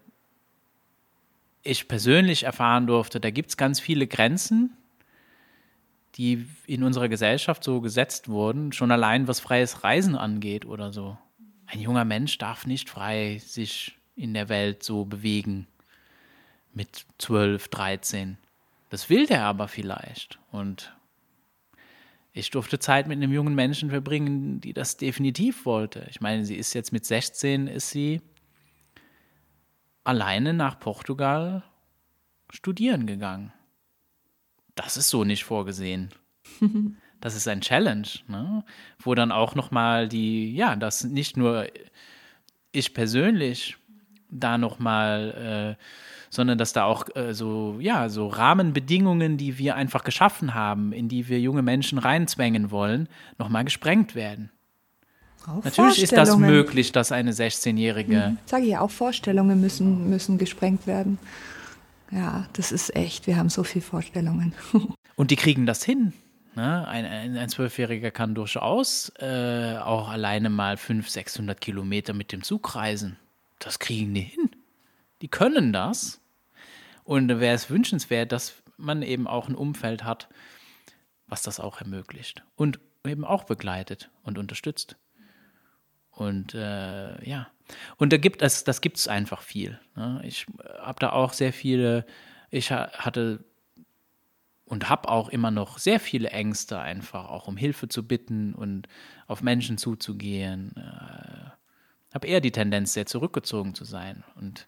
ich 1.64 1.88
persönlich 1.88 2.44
erfahren 2.44 2.88
durfte, 2.88 3.20
da 3.20 3.32
gibt 3.32 3.50
es 3.50 3.58
ganz 3.58 3.80
viele 3.80 4.08
Grenzen, 4.08 4.78
die 6.16 6.48
in 6.66 6.84
unserer 6.84 7.10
Gesellschaft 7.10 7.64
so 7.64 7.82
gesetzt 7.82 8.30
wurden, 8.30 8.72
schon 8.72 8.92
allein 8.92 9.28
was 9.28 9.40
freies 9.40 9.84
Reisen 9.84 10.16
angeht 10.16 10.66
oder 10.66 10.94
so. 10.94 11.18
Ein 11.66 11.82
junger 11.82 12.06
Mensch 12.06 12.38
darf 12.38 12.66
nicht 12.66 12.90
frei 12.90 13.42
sich 13.44 13.98
in 14.16 14.34
der 14.34 14.48
Welt 14.48 14.84
so 14.84 15.04
bewegen 15.06 15.68
mit 16.74 17.06
12, 17.18 17.68
13. 17.70 18.38
Das 18.90 19.10
will 19.10 19.26
der 19.26 19.44
aber 19.44 19.68
vielleicht. 19.68 20.40
Und 20.52 20.96
ich 22.38 22.52
durfte 22.52 22.80
Zeit 22.80 23.08
mit 23.08 23.16
einem 23.16 23.32
jungen 23.32 23.56
Menschen 23.56 23.90
verbringen, 23.90 24.60
die 24.60 24.74
das 24.74 24.98
definitiv 24.98 25.66
wollte. 25.66 26.06
Ich 26.10 26.20
meine, 26.20 26.44
sie 26.44 26.56
ist 26.56 26.74
jetzt 26.74 26.92
mit 26.92 27.06
16, 27.06 27.68
ist 27.68 27.92
sie 27.92 28.22
alleine 30.04 30.54
nach 30.54 30.78
Portugal 30.78 31.64
studieren 32.50 33.08
gegangen. 33.08 33.54
Das 34.76 34.98
ist 34.98 35.10
so 35.10 35.24
nicht 35.24 35.46
vorgesehen. 35.46 36.12
Das 37.22 37.34
ist 37.34 37.48
ein 37.48 37.62
Challenge, 37.62 38.08
ne? 38.28 38.64
wo 39.00 39.16
dann 39.16 39.32
auch 39.32 39.56
noch 39.56 39.72
mal 39.72 40.08
die, 40.08 40.54
ja, 40.54 40.76
das 40.76 41.06
nicht 41.06 41.38
nur 41.38 41.66
ich 42.72 42.94
persönlich 42.94 43.78
da 44.30 44.60
noch 44.60 44.78
mal 44.78 45.78
äh, 45.80 45.84
sondern 46.36 46.58
dass 46.58 46.74
da 46.74 46.84
auch 46.86 47.08
äh, 47.16 47.34
so, 47.34 47.78
ja, 47.80 48.10
so 48.10 48.28
Rahmenbedingungen, 48.28 49.38
die 49.38 49.58
wir 49.58 49.76
einfach 49.76 50.04
geschaffen 50.04 50.54
haben, 50.54 50.92
in 50.92 51.10
die 51.10 51.28
wir 51.30 51.40
junge 51.40 51.62
Menschen 51.62 51.98
reinzwängen 51.98 52.72
wollen, 52.72 53.08
nochmal 53.38 53.64
gesprengt 53.64 54.16
werden. 54.16 54.52
Auch 55.48 55.64
Natürlich 55.64 56.02
ist 56.02 56.14
das 56.14 56.38
möglich, 56.38 56.92
dass 56.92 57.12
eine 57.12 57.32
16-Jährige. 57.32 58.30
Mhm. 58.32 58.38
Sage 58.46 58.64
ich 58.64 58.72
ja, 58.72 58.82
auch 58.82 58.92
Vorstellungen 58.92 59.62
müssen, 59.62 60.10
müssen 60.10 60.38
gesprengt 60.38 60.88
werden. 60.88 61.20
Ja, 62.12 62.48
das 62.54 62.72
ist 62.72 62.96
echt, 62.96 63.28
wir 63.28 63.38
haben 63.38 63.50
so 63.50 63.64
viele 63.64 63.84
Vorstellungen. 63.84 64.54
Und 65.16 65.32
die 65.32 65.36
kriegen 65.36 65.66
das 65.66 65.84
hin. 65.84 66.14
Ne? 66.56 66.88
Ein, 66.88 67.50
Zwölfjähriger 67.50 68.12
kann 68.12 68.34
durchaus 68.34 69.12
äh, 69.20 69.78
auch 69.78 70.10
alleine 70.10 70.50
mal 70.50 70.78
500, 70.78 71.12
600 71.12 71.62
Kilometer 71.62 72.14
mit 72.14 72.32
dem 72.32 72.44
Zug 72.44 72.76
reisen. 72.76 73.18
Das 73.60 73.80
kriegen 73.80 74.14
die 74.14 74.22
hin. 74.22 74.50
Die 75.22 75.28
können 75.28 75.74
das. 75.74 76.22
Und 77.06 77.28
da 77.28 77.40
wäre 77.40 77.56
es 77.56 77.70
wünschenswert, 77.70 78.32
dass 78.32 78.62
man 78.78 79.04
eben 79.04 79.28
auch 79.28 79.48
ein 79.48 79.56
Umfeld 79.56 80.04
hat, 80.04 80.28
was 81.28 81.44
das 81.44 81.60
auch 81.60 81.80
ermöglicht 81.80 82.44
und 82.56 82.80
eben 83.06 83.24
auch 83.24 83.46
begleitet 83.46 84.10
und 84.24 84.38
unterstützt. 84.38 84.98
Und 86.10 86.56
äh, 86.56 87.24
ja, 87.30 87.48
und 87.98 88.12
da 88.12 88.18
gibt 88.18 88.42
es, 88.42 88.64
das 88.64 88.82
gibt 88.82 88.98
es 88.98 89.08
einfach 89.08 89.42
viel. 89.42 89.80
Ne? 89.96 90.22
Ich 90.26 90.48
habe 90.80 91.00
da 91.00 91.12
auch 91.12 91.34
sehr 91.34 91.54
viele, 91.54 92.06
ich 92.50 92.72
hatte 92.72 93.46
und 94.66 94.90
habe 94.90 95.10
auch 95.10 95.30
immer 95.30 95.52
noch 95.52 95.78
sehr 95.78 96.00
viele 96.00 96.30
Ängste, 96.30 96.80
einfach 96.80 97.30
auch 97.30 97.48
um 97.48 97.56
Hilfe 97.56 97.88
zu 97.88 98.08
bitten 98.08 98.56
und 98.56 98.88
auf 99.28 99.44
Menschen 99.44 99.78
zuzugehen. 99.78 100.76
Äh, 100.76 101.52
habe 102.14 102.28
eher 102.28 102.42
die 102.42 102.52
Tendenz, 102.52 102.94
sehr 102.94 103.06
zurückgezogen 103.06 103.76
zu 103.76 103.84
sein 103.86 104.24
und 104.36 104.68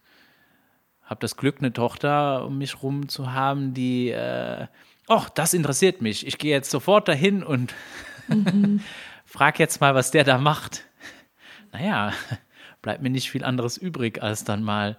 habe 1.08 1.20
das 1.20 1.36
Glück, 1.36 1.56
eine 1.58 1.72
Tochter 1.72 2.44
um 2.44 2.58
mich 2.58 2.82
rum 2.82 3.08
zu 3.08 3.32
haben, 3.32 3.72
die, 3.74 4.10
äh, 4.10 4.66
oh, 5.08 5.22
das 5.34 5.54
interessiert 5.54 6.02
mich. 6.02 6.26
Ich 6.26 6.38
gehe 6.38 6.52
jetzt 6.52 6.70
sofort 6.70 7.08
dahin 7.08 7.42
und 7.42 7.74
mhm. 8.28 8.80
frag 9.24 9.58
jetzt 9.58 9.80
mal, 9.80 9.94
was 9.94 10.10
der 10.10 10.24
da 10.24 10.38
macht. 10.38 10.84
Naja, 11.72 12.12
bleibt 12.82 13.02
mir 13.02 13.10
nicht 13.10 13.30
viel 13.30 13.42
anderes 13.42 13.78
übrig, 13.78 14.22
als 14.22 14.44
dann 14.44 14.62
mal 14.62 14.98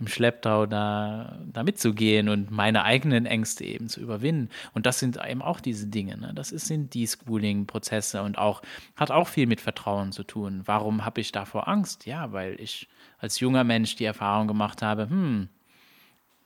im 0.00 0.08
Schlepptau 0.08 0.66
da, 0.66 1.38
da 1.52 1.62
mitzugehen 1.62 2.28
und 2.28 2.50
meine 2.50 2.84
eigenen 2.84 3.26
Ängste 3.26 3.64
eben 3.64 3.88
zu 3.88 4.00
überwinden. 4.00 4.48
Und 4.72 4.86
das 4.86 4.98
sind 4.98 5.18
eben 5.24 5.42
auch 5.42 5.60
diese 5.60 5.86
Dinge. 5.86 6.16
Ne? 6.16 6.32
Das 6.34 6.52
ist, 6.52 6.66
sind 6.66 6.94
die 6.94 7.06
Schooling-Prozesse 7.06 8.22
und 8.22 8.38
auch, 8.38 8.62
hat 8.96 9.10
auch 9.10 9.28
viel 9.28 9.46
mit 9.46 9.60
Vertrauen 9.60 10.12
zu 10.12 10.24
tun. 10.24 10.62
Warum 10.64 11.04
habe 11.04 11.20
ich 11.20 11.32
davor 11.32 11.68
Angst? 11.68 12.06
Ja, 12.06 12.32
weil 12.32 12.58
ich 12.60 12.88
als 13.18 13.38
junger 13.40 13.64
Mensch 13.64 13.96
die 13.96 14.04
Erfahrung 14.04 14.48
gemacht 14.48 14.82
habe, 14.82 15.08
hm, 15.08 15.48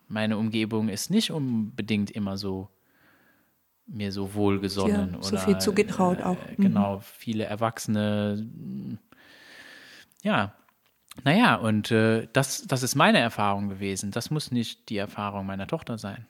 meine 0.09 0.36
Umgebung 0.36 0.89
ist 0.89 1.10
nicht 1.10 1.31
unbedingt 1.31 2.10
immer 2.10 2.36
so 2.36 2.68
mir 3.86 4.12
so 4.12 4.35
wohlgesonnen. 4.35 5.14
Ja, 5.14 5.22
so 5.22 5.35
oder, 5.35 5.44
viel 5.44 5.59
zugetraut 5.59 6.22
auch. 6.22 6.39
Äh, 6.48 6.56
genau, 6.56 7.01
viele 7.01 7.44
Erwachsene. 7.44 8.48
Ja, 10.22 10.55
naja, 11.23 11.55
und 11.55 11.91
äh, 11.91 12.27
das, 12.32 12.66
das 12.66 12.82
ist 12.82 12.97
meine 12.97 13.19
Erfahrung 13.19 13.69
gewesen. 13.69 14.11
Das 14.11 14.31
muss 14.31 14.51
nicht 14.51 14.89
die 14.89 14.97
Erfahrung 14.97 15.47
meiner 15.47 15.66
Tochter 15.66 15.97
sein. 15.97 16.27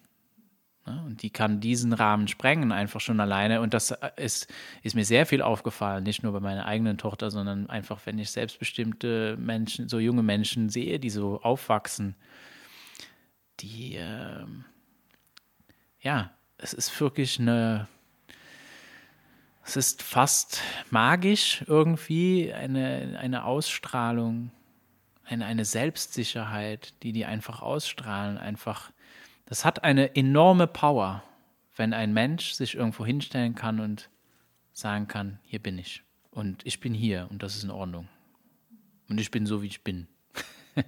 Ja, 0.87 1.01
und 1.07 1.23
die 1.23 1.31
kann 1.31 1.61
diesen 1.61 1.95
Rahmen 1.95 2.29
sprengen, 2.29 2.71
einfach 2.71 3.01
schon 3.01 3.19
alleine. 3.19 3.63
Und 3.63 3.73
das 3.73 3.93
äh, 3.93 4.11
ist, 4.17 4.53
ist 4.83 4.95
mir 4.95 5.07
sehr 5.07 5.25
viel 5.25 5.41
aufgefallen, 5.41 6.05
nicht 6.05 6.23
nur 6.23 6.33
bei 6.33 6.41
meiner 6.41 6.67
eigenen 6.67 6.99
Tochter, 6.99 7.31
sondern 7.31 7.71
einfach, 7.71 8.01
wenn 8.05 8.19
ich 8.19 8.31
selbstbestimmte 8.31 9.39
Menschen, 9.39 9.89
so 9.89 9.99
junge 9.99 10.23
Menschen 10.23 10.69
sehe, 10.69 11.01
die 11.01 11.09
so 11.09 11.41
aufwachsen, 11.41 12.15
die, 13.61 13.97
äh, 13.97 14.45
ja, 16.01 16.31
es 16.59 16.75
ist 16.75 17.01
wirklich 17.01 17.41
eine, 17.41 17.89
es 19.65 19.77
ist 19.77 20.03
fast 20.03 20.61
magisch 20.91 21.65
irgendwie, 21.67 22.53
eine, 22.53 23.19
eine 23.19 23.45
Ausstrahlung, 23.45 24.51
eine, 25.25 25.47
eine 25.47 25.65
Selbstsicherheit, 25.65 26.95
die 27.03 27.13
die 27.13 27.25
einfach 27.25 27.63
ausstrahlen, 27.63 28.39
einfach, 28.39 28.93
das 29.47 29.65
hat 29.65 29.85
eine 29.85 30.17
enorme 30.17 30.67
Power, 30.67 31.23
wenn 31.77 31.93
ein 31.93 32.13
Mensch 32.13 32.53
sich 32.53 32.75
irgendwo 32.75 33.05
hinstellen 33.05 33.55
kann 33.55 33.81
und 33.81 34.11
sagen 34.73 35.09
kann, 35.09 35.39
hier 35.45 35.61
bin 35.61 35.79
ich 35.79 36.03
und 36.31 36.65
ich 36.67 36.81
bin 36.81 36.95
hier 36.95 37.29
und 37.31 37.43
das 37.43 37.57
ist 37.57 37.65
in 37.65 37.71
Ordnung 37.71 38.09
und 39.09 39.21
ich 39.21 39.31
bin 39.31 39.47
so, 39.47 39.63
wie 39.63 39.69
ich 39.69 39.83
bin. 39.83 40.09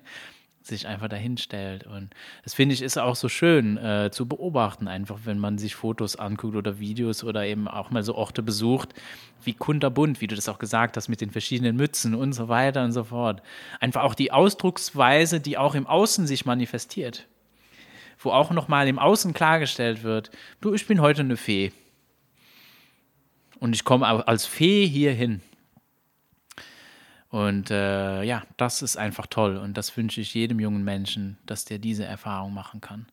sich 0.66 0.86
einfach 0.86 1.09
dahin 1.09 1.36
stellt. 1.36 1.86
Und 1.86 2.10
das 2.43 2.55
finde 2.55 2.74
ich 2.74 2.82
ist 2.82 2.98
auch 2.98 3.16
so 3.16 3.28
schön 3.28 3.76
äh, 3.76 4.10
zu 4.10 4.26
beobachten, 4.26 4.88
einfach 4.88 5.20
wenn 5.24 5.38
man 5.38 5.59
sich 5.59 5.74
Fotos 5.74 6.16
anguckt 6.16 6.56
oder 6.56 6.78
Videos 6.78 7.24
oder 7.24 7.44
eben 7.47 7.68
auch 7.68 7.90
mal 7.90 8.02
so 8.02 8.14
Orte 8.14 8.43
besucht, 8.43 8.94
wie 9.44 9.55
kunterbunt, 9.55 10.20
wie 10.20 10.26
du 10.26 10.34
das 10.34 10.48
auch 10.48 10.59
gesagt 10.59 10.97
hast, 10.97 11.09
mit 11.09 11.20
den 11.20 11.30
verschiedenen 11.30 11.76
Mützen 11.76 12.14
und 12.14 12.32
so 12.32 12.48
weiter 12.48 12.84
und 12.84 12.93
so 12.93 13.05
fort. 13.05 13.43
Einfach 13.80 14.02
auch 14.02 14.14
die 14.14 14.32
Ausdrucksweise, 14.32 15.40
die 15.40 15.59
auch 15.59 15.74
im 15.74 15.86
Außen 15.86 16.26
sich 16.26 16.44
manifestiert. 16.44 17.26
Wo 18.18 18.30
auch 18.30 18.51
nochmal 18.51 18.88
im 18.88 18.98
Außen 18.98 19.34
klargestellt 19.34 20.02
wird, 20.02 20.30
du, 20.60 20.74
ich 20.74 20.86
bin 20.86 21.01
heute 21.01 21.20
eine 21.20 21.36
Fee. 21.36 21.72
Und 23.59 23.74
ich 23.74 23.84
komme 23.84 24.06
als 24.28 24.47
Fee 24.47 24.86
hier 24.86 25.12
hin. 25.12 25.40
Und 27.36 27.70
äh, 27.70 28.22
ja, 28.22 28.44
das 28.56 28.80
ist 28.80 28.96
einfach 28.96 29.26
toll 29.26 29.58
und 29.58 29.76
das 29.76 29.94
wünsche 29.94 30.22
ich 30.22 30.32
jedem 30.32 30.58
jungen 30.58 30.84
Menschen, 30.84 31.36
dass 31.44 31.66
der 31.66 31.76
diese 31.76 32.06
Erfahrung 32.06 32.54
machen 32.54 32.80
kann. 32.80 33.04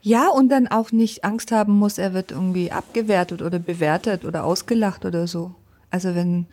Ja, 0.00 0.30
und 0.30 0.48
dann 0.48 0.66
auch 0.66 0.90
nicht 0.90 1.22
Angst 1.22 1.52
haben 1.52 1.74
muss, 1.78 1.96
er 1.96 2.12
wird 2.12 2.32
irgendwie 2.32 2.72
abgewertet 2.72 3.40
oder 3.40 3.60
bewertet 3.60 4.24
oder 4.24 4.42
ausgelacht 4.42 5.04
oder 5.04 5.28
so. 5.28 5.54
Also 5.92 6.16
wenn 6.16 6.46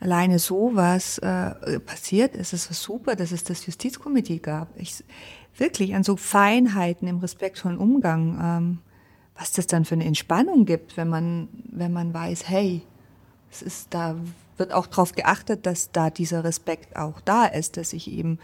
alleine 0.00 0.40
sowas 0.40 1.18
äh, 1.18 1.78
passiert, 1.78 2.34
ist 2.34 2.52
es 2.52 2.64
super, 2.64 3.14
dass 3.14 3.30
es 3.30 3.44
das 3.44 3.64
Justizkomitee 3.64 4.38
gab. 4.38 4.76
Ich, 4.76 5.04
wirklich 5.56 5.94
an 5.94 6.02
so 6.02 6.16
Feinheiten 6.16 7.06
im 7.06 7.18
respektvollen 7.18 7.78
Umgang, 7.78 8.40
ähm, 8.42 8.78
was 9.38 9.52
das 9.52 9.68
dann 9.68 9.84
für 9.84 9.94
eine 9.94 10.06
Entspannung 10.06 10.64
gibt, 10.64 10.96
wenn 10.96 11.10
man, 11.10 11.48
wenn 11.70 11.92
man 11.92 12.12
weiß, 12.12 12.48
hey, 12.48 12.82
es 13.52 13.62
ist 13.62 13.94
da 13.94 14.16
wird 14.58 14.72
auch 14.72 14.86
darauf 14.86 15.12
geachtet, 15.12 15.66
dass 15.66 15.92
da 15.92 16.10
dieser 16.10 16.44
Respekt 16.44 16.96
auch 16.96 17.20
da 17.20 17.46
ist, 17.46 17.76
dass 17.76 17.92
ich 17.92 18.10
eben 18.10 18.38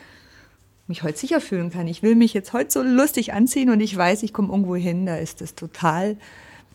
mich 0.86 1.02
heute 1.02 1.18
sicher 1.18 1.40
fühlen 1.40 1.70
kann. 1.70 1.88
Ich 1.88 2.02
will 2.02 2.14
mich 2.14 2.34
jetzt 2.34 2.52
heute 2.52 2.70
so 2.70 2.82
lustig 2.82 3.32
anziehen 3.32 3.70
und 3.70 3.80
ich 3.80 3.96
weiß, 3.96 4.22
ich 4.22 4.32
komme 4.32 4.48
irgendwo 4.48 4.76
hin, 4.76 5.06
da 5.06 5.16
ist 5.16 5.40
das 5.40 5.54
total, 5.54 6.16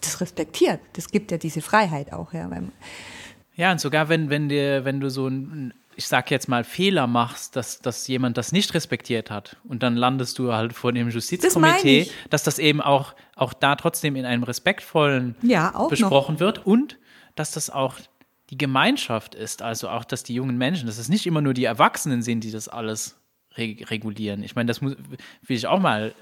das 0.02 0.22
respektiert. 0.22 0.80
Das 0.94 1.10
gibt 1.10 1.32
ja 1.32 1.38
diese 1.38 1.62
Freiheit 1.62 2.12
auch, 2.14 2.34
ja. 2.34 2.50
Ja, 3.56 3.72
und 3.72 3.80
sogar 3.80 4.10
wenn, 4.10 4.30
wenn 4.30 4.50
dir, 4.50 4.86
wenn 4.86 5.00
du 5.00 5.10
so 5.10 5.28
ein, 5.28 5.74
ich 5.96 6.08
sag 6.08 6.32
jetzt 6.32 6.48
mal, 6.48 6.64
Fehler 6.64 7.08
machst, 7.08 7.56
dass, 7.56 7.82
dass 7.82 8.08
jemand 8.08 8.38
das 8.38 8.52
nicht 8.52 8.74
respektiert 8.74 9.30
hat 9.30 9.58
und 9.68 9.84
dann 9.84 9.96
landest 9.96 10.40
du 10.40 10.54
halt 10.54 10.74
vor 10.74 10.94
dem 10.94 11.10
Justizkomitee, 11.10 12.06
das 12.06 12.30
dass 12.30 12.44
das 12.44 12.60
eben 12.60 12.82
auch, 12.82 13.14
auch 13.36 13.54
da 13.54 13.76
trotzdem 13.76 14.16
in 14.16 14.26
einem 14.26 14.44
respektvollen 14.44 15.36
ja, 15.42 15.88
besprochen 15.90 16.36
noch. 16.36 16.40
wird 16.40 16.66
und 16.66 16.98
dass 17.36 17.52
das 17.52 17.70
auch 17.70 17.96
die 18.50 18.58
Gemeinschaft 18.58 19.36
ist, 19.36 19.62
also 19.62 19.90
auch, 19.90 20.04
dass 20.04 20.24
die 20.24 20.34
jungen 20.34 20.58
Menschen, 20.58 20.88
dass 20.88 20.98
es 20.98 21.10
nicht 21.10 21.26
immer 21.26 21.42
nur 21.42 21.54
die 21.54 21.66
Erwachsenen 21.66 22.22
sind, 22.22 22.44
die 22.44 22.52
das 22.52 22.68
alles 22.68 23.16
reg 23.58 23.90
regulieren. 23.92 24.44
Ich 24.44 24.56
meine, 24.56 24.68
das 24.68 24.82
muss, 24.82 24.96
will 24.96 25.58
ich 25.58 25.68
auch 25.68 25.80
mal 25.80 26.14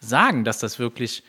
sagen, 0.00 0.44
dass 0.44 0.58
das 0.58 0.78
wirklich 0.78 1.22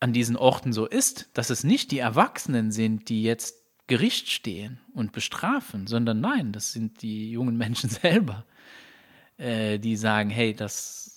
an 0.00 0.12
diesen 0.12 0.36
Orten 0.36 0.72
so 0.72 0.86
ist, 0.86 1.28
dass 1.34 1.50
es 1.50 1.64
nicht 1.64 1.90
die 1.90 1.98
Erwachsenen 1.98 2.72
sind, 2.72 3.08
die 3.08 3.22
jetzt 3.22 3.56
Gericht 3.86 4.30
stehen 4.30 4.80
und 4.92 5.12
bestrafen, 5.12 5.86
sondern 5.86 6.20
nein, 6.20 6.52
das 6.52 6.72
sind 6.72 7.02
die 7.02 7.30
jungen 7.30 7.56
Menschen 7.56 7.88
selber, 8.02 8.44
äh, 9.38 9.78
die 9.78 9.96
sagen, 9.96 10.30
hey, 10.30 10.54
das 10.54 11.15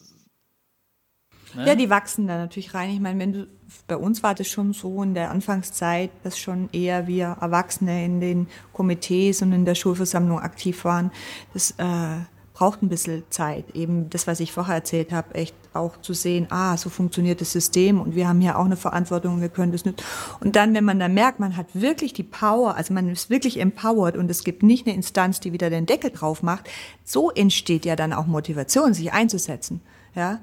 Ne? 1.53 1.67
Ja, 1.67 1.75
die 1.75 1.89
wachsen 1.89 2.27
da 2.27 2.37
natürlich 2.37 2.73
rein. 2.73 2.89
Ich 2.91 2.99
meine, 2.99 3.19
wenn 3.19 3.33
du, 3.33 3.47
bei 3.87 3.97
uns 3.97 4.23
war 4.23 4.35
das 4.35 4.47
schon 4.47 4.73
so 4.73 5.01
in 5.03 5.13
der 5.13 5.31
Anfangszeit, 5.31 6.11
dass 6.23 6.37
schon 6.37 6.69
eher 6.71 7.07
wir 7.07 7.37
Erwachsene 7.41 8.05
in 8.05 8.19
den 8.19 8.47
Komitees 8.73 9.41
und 9.41 9.51
in 9.53 9.65
der 9.65 9.75
Schulversammlung 9.75 10.39
aktiv 10.39 10.85
waren. 10.85 11.11
Das 11.53 11.71
äh, 11.77 12.19
braucht 12.59 12.83
ein 12.83 12.89
bisschen 12.89 13.23
Zeit. 13.29 13.73
Eben 13.73 14.09
das, 14.09 14.27
was 14.27 14.41
ich 14.41 14.51
vorher 14.51 14.75
erzählt 14.75 15.13
habe, 15.13 15.33
echt 15.33 15.55
auch 15.73 15.95
zu 16.01 16.13
sehen, 16.13 16.47
ah, 16.49 16.75
so 16.75 16.89
funktioniert 16.89 17.39
das 17.39 17.53
System 17.53 18.01
und 18.01 18.15
wir 18.15 18.27
haben 18.27 18.41
hier 18.41 18.59
auch 18.59 18.65
eine 18.65 18.75
Verantwortung, 18.75 19.39
wir 19.39 19.47
können 19.47 19.71
das 19.71 19.85
nicht. 19.85 20.03
Und 20.41 20.57
dann, 20.57 20.73
wenn 20.73 20.83
man 20.83 20.99
dann 20.99 21.13
merkt, 21.13 21.39
man 21.39 21.55
hat 21.55 21.67
wirklich 21.73 22.11
die 22.11 22.23
Power, 22.23 22.75
also 22.75 22.93
man 22.93 23.07
ist 23.07 23.29
wirklich 23.29 23.61
empowered 23.61 24.17
und 24.17 24.29
es 24.29 24.43
gibt 24.43 24.61
nicht 24.61 24.85
eine 24.85 24.95
Instanz, 24.95 25.39
die 25.39 25.53
wieder 25.53 25.69
den 25.69 25.85
Deckel 25.85 26.11
drauf 26.11 26.43
macht, 26.43 26.69
so 27.05 27.31
entsteht 27.31 27.85
ja 27.85 27.95
dann 27.95 28.11
auch 28.11 28.25
Motivation, 28.25 28.93
sich 28.93 29.13
einzusetzen. 29.13 29.79
Ja. 30.13 30.39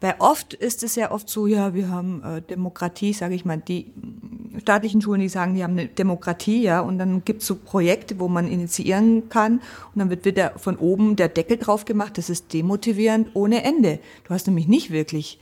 Weil 0.00 0.14
oft 0.20 0.54
ist 0.54 0.84
es 0.84 0.94
ja 0.94 1.10
oft 1.10 1.28
so, 1.28 1.46
ja, 1.46 1.74
wir 1.74 1.88
haben 1.88 2.22
äh, 2.22 2.40
Demokratie, 2.40 3.12
sage 3.12 3.34
ich 3.34 3.44
mal, 3.44 3.58
die 3.58 3.92
staatlichen 4.60 5.02
Schulen, 5.02 5.20
die 5.20 5.28
sagen, 5.28 5.54
die 5.54 5.64
haben 5.64 5.72
eine 5.72 5.88
Demokratie, 5.88 6.62
ja, 6.62 6.80
und 6.80 6.98
dann 6.98 7.24
gibt 7.24 7.42
es 7.42 7.48
so 7.48 7.56
Projekte, 7.56 8.18
wo 8.20 8.28
man 8.28 8.46
initiieren 8.46 9.28
kann 9.28 9.54
und 9.54 9.96
dann 9.96 10.10
wird 10.10 10.24
wieder 10.24 10.52
von 10.56 10.76
oben 10.76 11.16
der 11.16 11.28
Deckel 11.28 11.56
drauf 11.56 11.84
gemacht. 11.84 12.16
Das 12.16 12.30
ist 12.30 12.52
demotivierend 12.52 13.30
ohne 13.34 13.64
Ende. 13.64 13.98
Du 14.24 14.34
hast 14.34 14.46
nämlich 14.46 14.68
nicht 14.68 14.90
wirklich 14.90 15.40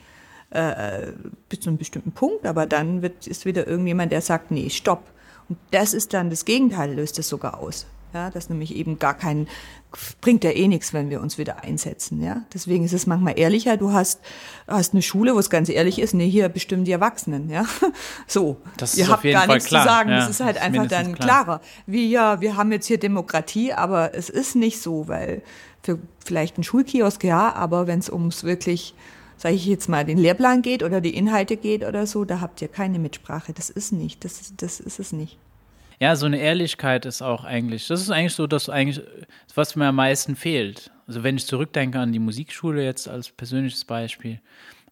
äh, 0.51 1.13
bis 1.49 1.61
zu 1.61 1.69
einem 1.69 1.79
bestimmten 1.79 2.13
Punkt, 2.13 2.47
aber 2.47 2.67
dann 2.67 3.03
wird, 3.03 3.27
ist 3.27 3.45
wieder 3.45 3.67
irgendjemand, 3.67 4.13
der 4.13 4.23
sagt, 4.23 4.51
nee, 4.51 4.71
stopp. 4.71 5.03
Und 5.49 5.59
das 5.71 5.93
ist 5.93 6.15
dann 6.15 6.31
das 6.31 6.45
Gegenteil, 6.45 6.95
löst 6.95 7.19
es 7.19 7.29
sogar 7.29 7.61
aus. 7.61 7.87
Ja, 8.15 8.31
das 8.31 8.49
nämlich 8.49 8.75
eben 8.75 8.99
gar 8.99 9.15
kein, 9.15 9.47
bringt 10.21 10.45
ja 10.45 10.51
eh 10.51 10.69
nichts, 10.69 10.93
wenn 10.93 11.11
wir 11.11 11.21
uns 11.21 11.39
wieder 11.39 11.63
einsetzen. 11.63 12.23
Ja, 12.23 12.43
deswegen 12.53 12.85
ist 12.85 12.93
es 12.93 13.07
manchmal 13.07 13.39
ehrlicher. 13.39 13.77
Du 13.77 13.93
hast, 13.93 14.21
hast 14.67 14.93
eine 14.93 15.03
Schule, 15.03 15.35
wo 15.35 15.39
es 15.39 15.51
ganz 15.51 15.69
ehrlich 15.69 15.99
ist, 15.99 16.15
nee, 16.15 16.29
hier 16.29 16.49
bestimmen 16.49 16.85
die 16.85 16.93
Erwachsenen. 16.93 17.51
Ja, 17.51 17.65
so. 18.27 18.57
Das 18.77 18.93
ist 18.93 18.99
Ihr 18.99 19.09
habt 19.09 19.23
gar 19.23 19.45
Fall 19.45 19.57
nichts 19.57 19.69
klar. 19.69 19.83
zu 19.83 19.89
sagen. 19.89 20.11
Ja, 20.11 20.17
das 20.19 20.31
ist 20.31 20.41
halt 20.41 20.59
einfach 20.59 20.87
dann 20.87 21.15
klar. 21.15 21.45
klarer. 21.45 21.61
Wie 21.87 22.11
ja, 22.11 22.41
wir 22.41 22.57
haben 22.57 22.73
jetzt 22.73 22.87
hier 22.87 22.99
Demokratie, 22.99 23.73
aber 23.73 24.15
es 24.15 24.29
ist 24.29 24.57
nicht 24.57 24.81
so, 24.81 25.09
weil 25.09 25.43
für 25.83 25.99
vielleicht 26.25 26.59
ein 26.59 26.65
Schulkiosk 26.65 27.23
ja, 27.25 27.55
aber 27.55 27.87
wenn 27.87 28.01
es 28.01 28.11
ums 28.11 28.45
wirklich 28.45 28.95
sage 29.39 29.55
ich 29.55 29.67
jetzt 29.67 29.89
mal, 29.89 30.05
den 30.05 30.19
Lehrplan 30.19 30.63
geht 30.63 30.83
oder 30.83 31.01
die 31.01 31.15
Inhalte 31.15 31.59
geht 31.59 31.85
oder 31.85 32.07
so, 32.07 32.25
da 32.25 32.41
habt 32.41 32.63
ihr 32.63 32.69
keine 32.69 32.99
Mitsprache. 32.99 33.53
Das 33.53 33.69
ist 33.69 33.93
nicht, 33.93 34.25
das, 34.25 34.55
das 34.57 34.81
ist 34.81 34.99
es 34.99 35.13
nicht. 35.13 35.39
Ja, 35.99 36.15
so 36.17 36.27
eine 36.27 36.39
Ehrlichkeit 36.39 37.07
ist 37.07 37.23
auch 37.23 37.45
eigentlich, 37.45 37.87
das 37.89 38.03
ist 38.03 38.11
eigentlich 38.11 38.35
so, 38.35 38.47
dass 38.47 38.69
eigentlich, 38.69 39.05
was 39.55 39.77
mir 39.77 39.87
am 39.87 39.97
meisten 39.97 40.37
fehlt. 40.37 40.91
Also 41.07 41.23
wenn 41.23 41.37
ich 41.37 41.47
zurückdenke 41.47 41.99
an 41.99 42.13
die 42.13 42.19
Musikschule 42.19 42.85
jetzt 42.85 43.09
als 43.09 43.31
persönliches 43.31 43.85
Beispiel, 43.85 44.41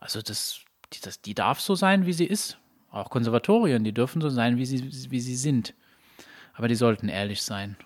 also 0.00 0.22
das, 0.22 0.60
die, 0.92 1.00
das, 1.00 1.20
die 1.20 1.34
darf 1.34 1.60
so 1.60 1.74
sein, 1.74 2.06
wie 2.06 2.12
sie 2.12 2.26
ist. 2.26 2.58
Auch 2.90 3.10
Konservatorien, 3.10 3.84
die 3.84 3.92
dürfen 3.92 4.22
so 4.22 4.30
sein, 4.30 4.56
wie 4.56 4.66
sie, 4.66 5.10
wie 5.10 5.20
sie 5.20 5.36
sind. 5.36 5.74
Aber 6.54 6.68
die 6.68 6.76
sollten 6.76 7.08
ehrlich 7.08 7.42
sein 7.42 7.76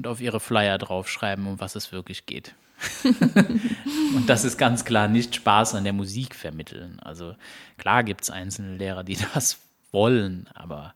und 0.00 0.06
auf 0.06 0.22
ihre 0.22 0.40
Flyer 0.40 0.78
draufschreiben, 0.78 1.46
um 1.46 1.60
was 1.60 1.74
es 1.74 1.92
wirklich 1.92 2.24
geht. 2.24 2.54
und 3.04 4.24
das 4.26 4.44
ist 4.44 4.56
ganz 4.56 4.86
klar 4.86 5.08
nicht 5.08 5.34
Spaß 5.34 5.74
an 5.74 5.84
der 5.84 5.92
Musik 5.92 6.34
vermitteln. 6.34 6.98
Also 7.00 7.36
klar 7.76 8.02
gibt 8.02 8.22
es 8.22 8.30
einzelne 8.30 8.78
Lehrer, 8.78 9.04
die 9.04 9.18
das 9.34 9.58
wollen, 9.92 10.48
aber 10.54 10.94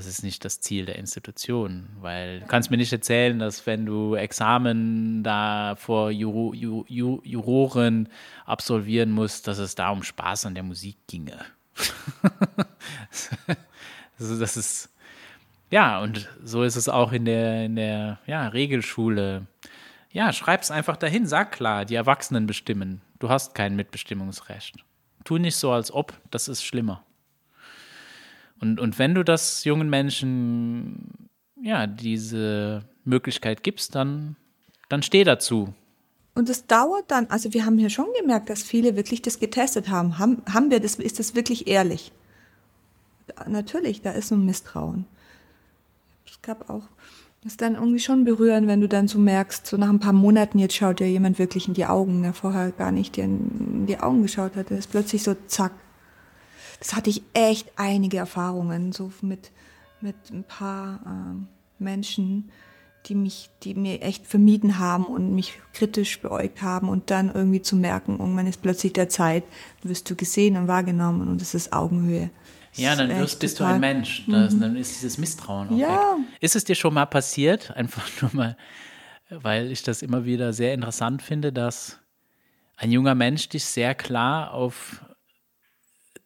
das 0.00 0.06
ist 0.06 0.22
nicht 0.22 0.46
das 0.46 0.60
Ziel 0.62 0.86
der 0.86 0.96
Institution, 0.96 1.90
weil 2.00 2.40
du 2.40 2.46
kannst 2.46 2.70
mir 2.70 2.78
nicht 2.78 2.90
erzählen, 2.90 3.38
dass 3.38 3.66
wenn 3.66 3.84
du 3.84 4.14
Examen 4.14 5.22
da 5.22 5.74
vor 5.76 6.10
Juro, 6.10 6.54
Ju, 6.54 6.86
Ju, 6.88 7.20
Juroren 7.22 8.08
absolvieren 8.46 9.10
musst, 9.10 9.46
dass 9.46 9.58
es 9.58 9.74
da 9.74 9.90
um 9.90 10.02
Spaß 10.02 10.46
an 10.46 10.54
der 10.54 10.62
Musik 10.62 10.96
ginge. 11.06 11.44
also 14.18 14.40
das 14.40 14.56
ist 14.56 14.88
ja 15.70 16.00
und 16.00 16.30
so 16.42 16.62
ist 16.62 16.76
es 16.76 16.88
auch 16.88 17.12
in 17.12 17.26
der 17.26 17.66
in 17.66 17.76
der 17.76 18.20
ja, 18.26 18.48
Regelschule. 18.48 19.46
Ja, 20.12 20.32
schreib's 20.32 20.70
einfach 20.70 20.96
dahin, 20.96 21.26
sag 21.26 21.52
klar, 21.52 21.84
die 21.84 21.94
Erwachsenen 21.94 22.46
bestimmen. 22.46 23.02
Du 23.18 23.28
hast 23.28 23.54
kein 23.54 23.76
Mitbestimmungsrecht. 23.76 24.76
Tu 25.24 25.36
nicht 25.36 25.56
so, 25.56 25.72
als 25.72 25.92
ob, 25.92 26.18
das 26.30 26.48
ist 26.48 26.64
schlimmer. 26.64 27.04
Und, 28.60 28.78
und 28.78 28.98
wenn 28.98 29.14
du 29.14 29.24
das 29.24 29.64
jungen 29.64 29.88
Menschen 29.88 31.28
ja 31.60 31.86
diese 31.86 32.82
Möglichkeit 33.04 33.62
gibst, 33.62 33.94
dann, 33.94 34.36
dann 34.88 35.02
steh 35.02 35.24
dazu. 35.24 35.72
Und 36.34 36.48
es 36.48 36.66
dauert 36.66 37.10
dann, 37.10 37.26
also 37.26 37.52
wir 37.52 37.66
haben 37.66 37.78
hier 37.78 37.90
schon 37.90 38.06
gemerkt, 38.20 38.50
dass 38.50 38.62
viele 38.62 38.96
wirklich 38.96 39.22
das 39.22 39.40
getestet 39.40 39.88
haben. 39.88 40.18
Haben, 40.18 40.42
haben 40.50 40.70
wir 40.70 40.80
das, 40.80 40.94
ist 40.96 41.18
das 41.18 41.34
wirklich 41.34 41.66
ehrlich? 41.66 42.12
Natürlich, 43.46 44.02
da 44.02 44.12
ist 44.12 44.28
so 44.28 44.34
ein 44.34 44.44
Misstrauen. 44.44 45.06
Es 46.26 46.40
gab 46.42 46.70
auch, 46.70 46.82
das 47.42 47.52
ist 47.52 47.62
dann 47.62 47.74
irgendwie 47.74 47.98
schon 47.98 48.24
berührend, 48.24 48.68
wenn 48.68 48.80
du 48.80 48.88
dann 48.88 49.08
so 49.08 49.18
merkst, 49.18 49.66
so 49.66 49.76
nach 49.76 49.88
ein 49.88 50.00
paar 50.00 50.12
Monaten, 50.12 50.58
jetzt 50.58 50.76
schaut 50.76 51.00
dir 51.00 51.10
jemand 51.10 51.38
wirklich 51.38 51.66
in 51.66 51.74
die 51.74 51.86
Augen, 51.86 52.22
der 52.22 52.34
vorher 52.34 52.70
gar 52.70 52.92
nicht 52.92 53.16
dir 53.16 53.24
in 53.24 53.86
die 53.86 53.98
Augen 53.98 54.22
geschaut 54.22 54.56
hat. 54.56 54.70
Der 54.70 54.78
ist 54.78 54.90
plötzlich 54.90 55.22
so 55.22 55.34
zack, 55.46 55.72
das 56.80 56.96
hatte 56.96 57.10
ich 57.10 57.22
echt 57.34 57.70
einige 57.76 58.16
Erfahrungen, 58.16 58.92
so 58.92 59.12
mit, 59.20 59.52
mit 60.00 60.16
ein 60.32 60.44
paar 60.44 61.00
ähm, 61.06 61.46
Menschen, 61.78 62.50
die 63.06 63.14
mich, 63.14 63.50
die 63.62 63.74
mir 63.74 64.02
echt 64.02 64.26
vermieden 64.26 64.78
haben 64.78 65.04
und 65.04 65.34
mich 65.34 65.58
kritisch 65.72 66.20
beäugt 66.20 66.62
haben 66.62 66.88
und 66.88 67.10
dann 67.10 67.32
irgendwie 67.32 67.62
zu 67.62 67.76
merken, 67.76 68.18
irgendwann 68.18 68.46
ist 68.46 68.62
plötzlich 68.62 68.92
der 68.92 69.08
Zeit, 69.08 69.44
wirst 69.82 70.10
du 70.10 70.16
gesehen 70.16 70.56
und 70.56 70.68
wahrgenommen 70.68 71.28
und 71.28 71.40
es 71.40 71.54
ist 71.54 71.72
Augenhöhe. 71.72 72.30
Ja, 72.74 72.94
dann 72.94 73.08
wirst, 73.08 73.40
bist 73.40 73.58
total, 73.58 73.70
du 73.70 73.74
ein 73.74 73.80
Mensch. 73.80 74.24
Das, 74.28 74.54
mhm. 74.54 74.60
Dann 74.60 74.76
ist 74.76 74.94
dieses 74.96 75.18
Misstrauen 75.18 75.70
auch 75.70 75.76
ja. 75.76 76.16
weg. 76.16 76.26
Ist 76.40 76.56
es 76.56 76.64
dir 76.64 76.74
schon 76.74 76.94
mal 76.94 77.06
passiert, 77.06 77.70
einfach 77.76 78.08
nur 78.22 78.30
mal, 78.34 78.56
weil 79.28 79.70
ich 79.70 79.82
das 79.82 80.02
immer 80.02 80.24
wieder 80.24 80.52
sehr 80.52 80.74
interessant 80.74 81.22
finde, 81.22 81.52
dass 81.52 81.98
ein 82.76 82.90
junger 82.90 83.14
Mensch 83.14 83.48
dich 83.48 83.64
sehr 83.64 83.94
klar 83.94 84.54
auf 84.54 85.04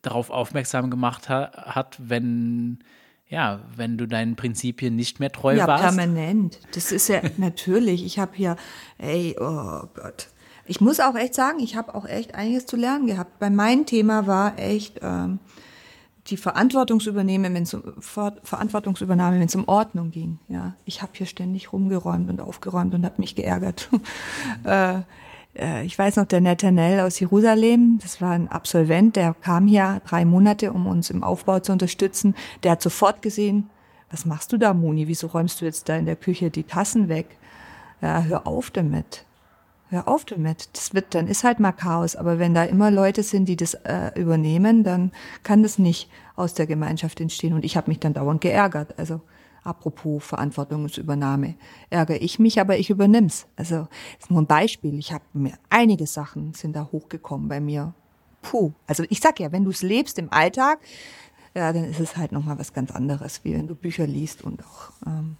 darauf 0.07 0.31
aufmerksam 0.31 0.91
gemacht 0.91 1.29
ha 1.29 1.51
hat, 1.75 1.97
wenn 1.99 2.79
ja, 3.29 3.61
wenn 3.75 3.97
du 3.97 4.07
deinen 4.07 4.37
Prinzipien 4.37 4.95
nicht 4.95 5.19
mehr 5.19 5.33
treu 5.33 5.57
ja, 5.57 5.67
warst. 5.67 5.83
Ja, 5.83 5.91
permanent. 5.91 6.61
Das 6.75 6.93
ist 6.93 7.09
ja 7.09 7.21
natürlich. 7.37 8.05
Ich 8.05 8.19
habe 8.19 8.33
hier, 8.35 8.57
ey, 8.99 9.37
oh 9.41 9.83
Gott. 9.95 10.29
Ich 10.67 10.81
muss 10.81 11.01
auch 11.01 11.15
echt 11.15 11.35
sagen, 11.35 11.59
ich 11.59 11.77
habe 11.77 11.95
auch 11.95 12.07
echt 12.07 12.35
einiges 12.35 12.67
zu 12.67 12.77
lernen 12.77 13.07
gehabt. 13.07 13.39
Bei 13.39 13.51
meinem 13.51 13.87
Thema 13.87 14.27
war 14.27 14.59
echt 14.59 15.01
ähm, 15.03 15.39
die 16.29 16.37
Verantwortungsübernahme, 16.37 17.53
wenn 17.53 17.65
es 17.65 17.75
um, 17.75 17.83
Verantwortungsübernahme, 18.01 19.41
wenn 19.41 19.47
es 19.47 19.55
um 19.55 19.69
Ordnung 19.69 20.11
ging. 20.11 20.39
Ja, 20.49 20.75
ich 20.87 21.03
habe 21.03 21.13
hier 21.15 21.27
ständig 21.27 21.73
rumgeräumt 21.73 22.31
und 22.31 22.41
aufgeräumt 22.41 22.95
und 22.95 23.05
habe 23.05 23.17
mich 23.19 23.35
geärgert. 23.35 23.91
äh, 24.65 24.99
äh, 24.99 25.03
ich 25.85 25.97
weiß 25.97 26.17
noch, 26.17 26.27
der 26.27 26.41
Nathanael 26.41 27.01
aus 27.01 27.21
Jerusalem, 27.21 27.99
das 28.03 28.21
war 28.21 28.33
ein 28.33 28.49
Absolvent, 28.49 29.15
der 29.15 29.35
kam 29.35 29.69
hier 29.69 30.03
drei 30.07 30.25
Monate, 30.25 30.73
um 30.73 30.87
uns 30.87 31.11
im 31.11 31.23
Aufbau 31.23 31.61
zu 31.61 31.71
unterstützen. 31.71 32.35
Der 32.65 32.73
hat 32.73 32.83
sofort 32.83 33.23
gesehen, 33.23 33.71
was 34.11 34.27
machst 34.27 34.53
du 34.53 34.59
da, 34.59 34.75
Moni? 34.75 35.09
Wieso 35.09 35.29
räumst 35.29 35.61
du 35.61 35.65
jetzt 35.65 35.89
da 35.89 35.97
in 35.97 36.07
der 36.07 36.17
Küche 36.17 36.51
die 36.51 36.65
Tassen 36.65 37.09
weg? 37.09 37.37
Ja, 38.01 38.23
hör 38.23 38.47
auf 38.47 38.71
damit. 38.71 39.25
Hör 39.91 40.09
auf 40.09 40.25
damit. 40.25 40.69
Das 40.73 40.95
wird, 40.95 41.15
dann 41.15 41.27
ist 41.27 41.45
halt 41.45 41.61
mal 41.61 41.73
Chaos. 41.73 42.17
Aber 42.17 42.39
wenn 42.39 42.55
da 42.55 42.65
immer 42.65 42.91
Leute 42.91 43.23
sind, 43.23 43.49
die 43.49 43.57
das 43.57 43.75
äh, 43.75 44.11
übernehmen, 44.15 44.85
dann 44.85 45.13
kann 45.43 45.63
das 45.63 45.79
nicht 45.79 46.11
aus 46.37 46.55
der 46.55 46.67
Gemeinschaft 46.67 47.21
entstehen. 47.21 47.55
Und 47.55 47.65
ich 47.65 47.77
habe 47.77 47.91
mich 47.91 48.01
dann 48.01 48.15
dauernd 48.15 48.41
geärgert. 48.41 48.99
Also 48.99 49.21
Apropos 49.65 50.23
Verantwortungsübernahme. 50.23 51.55
Ärgere 51.89 52.21
ich 52.21 52.39
mich, 52.39 52.61
aber 52.61 52.79
ich 52.79 52.91
übernimm's. 52.91 53.47
Also 53.57 53.89
ist 54.21 54.31
nur 54.31 54.43
ein 54.43 54.47
Beispiel. 54.47 54.99
Ich 54.99 55.13
habe 55.13 55.25
mir 55.33 55.55
einige 55.71 56.07
Sachen 56.07 56.53
sind 56.53 56.77
da 56.77 56.89
hochgekommen 56.93 57.49
bei 57.49 57.61
mir. 57.61 57.95
Puh. 58.43 58.73
Also 58.87 59.05
ich 59.09 59.21
sag 59.21 59.41
ja, 59.41 59.53
wenn 59.53 59.65
du 59.65 59.71
es 59.71 59.83
lebst 59.83 60.19
im 60.19 60.31
Alltag, 60.31 60.81
ja, 61.55 61.73
dann 61.73 61.85
ist 61.85 62.01
es 62.01 62.17
halt 62.17 62.33
nochmal 62.33 62.59
was 62.59 62.75
ganz 62.75 62.91
anderes, 62.91 63.41
wie 63.45 63.55
wenn 63.55 63.67
du 63.67 63.75
Bücher 63.75 64.07
liest 64.07 64.43
und 64.43 64.63
auch 64.63 64.91
ähm, 65.07 65.37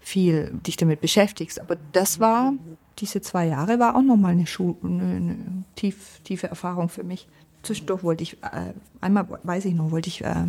viel 0.00 0.50
dich 0.66 0.76
damit 0.76 1.00
beschäftigst. 1.00 1.60
Aber 1.60 1.76
das 1.92 2.18
war, 2.18 2.54
diese 2.98 3.20
zwei 3.20 3.46
Jahre 3.46 3.78
war 3.78 3.94
auch 3.94 4.02
nochmal 4.02 4.32
eine, 4.32 4.46
Schul 4.46 4.74
eine, 4.82 5.02
eine 5.02 5.64
tief, 5.76 6.20
tiefe 6.24 6.48
Erfahrung 6.48 6.88
für 6.88 7.04
mich. 7.04 7.28
Zwischendurch 7.62 8.02
wollte 8.02 8.22
ich, 8.22 8.42
äh, 8.42 8.72
einmal 9.00 9.28
weiß 9.44 9.66
ich 9.66 9.74
noch, 9.74 9.90
wollte 9.90 10.08
ich 10.08 10.24
äh, 10.24 10.46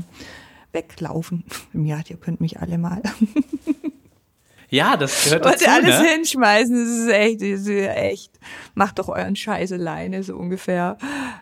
weglaufen. 0.72 1.44
Ja, 1.74 2.02
ihr 2.08 2.18
könnt 2.18 2.42
mich 2.42 2.60
alle 2.60 2.78
mal. 2.78 3.02
Ja, 4.72 4.98
das 4.98 5.24
gehört 5.24 5.46
dazu. 5.46 5.52
Wollt 5.52 5.62
ihr 5.62 5.74
alles 5.74 6.00
ne? 6.02 6.10
hinschmeißen? 6.10 6.76
Das 6.76 6.98
ist 6.98 7.10
echt, 7.10 7.42
das 7.42 7.62
ist 7.62 7.70
echt. 7.70 8.40
Macht 8.76 9.00
doch 9.00 9.10
euren 9.10 9.36
Scheiß 9.36 9.72
alleine, 9.72 10.22
so 10.22 10.36
ungefähr. 10.36 10.98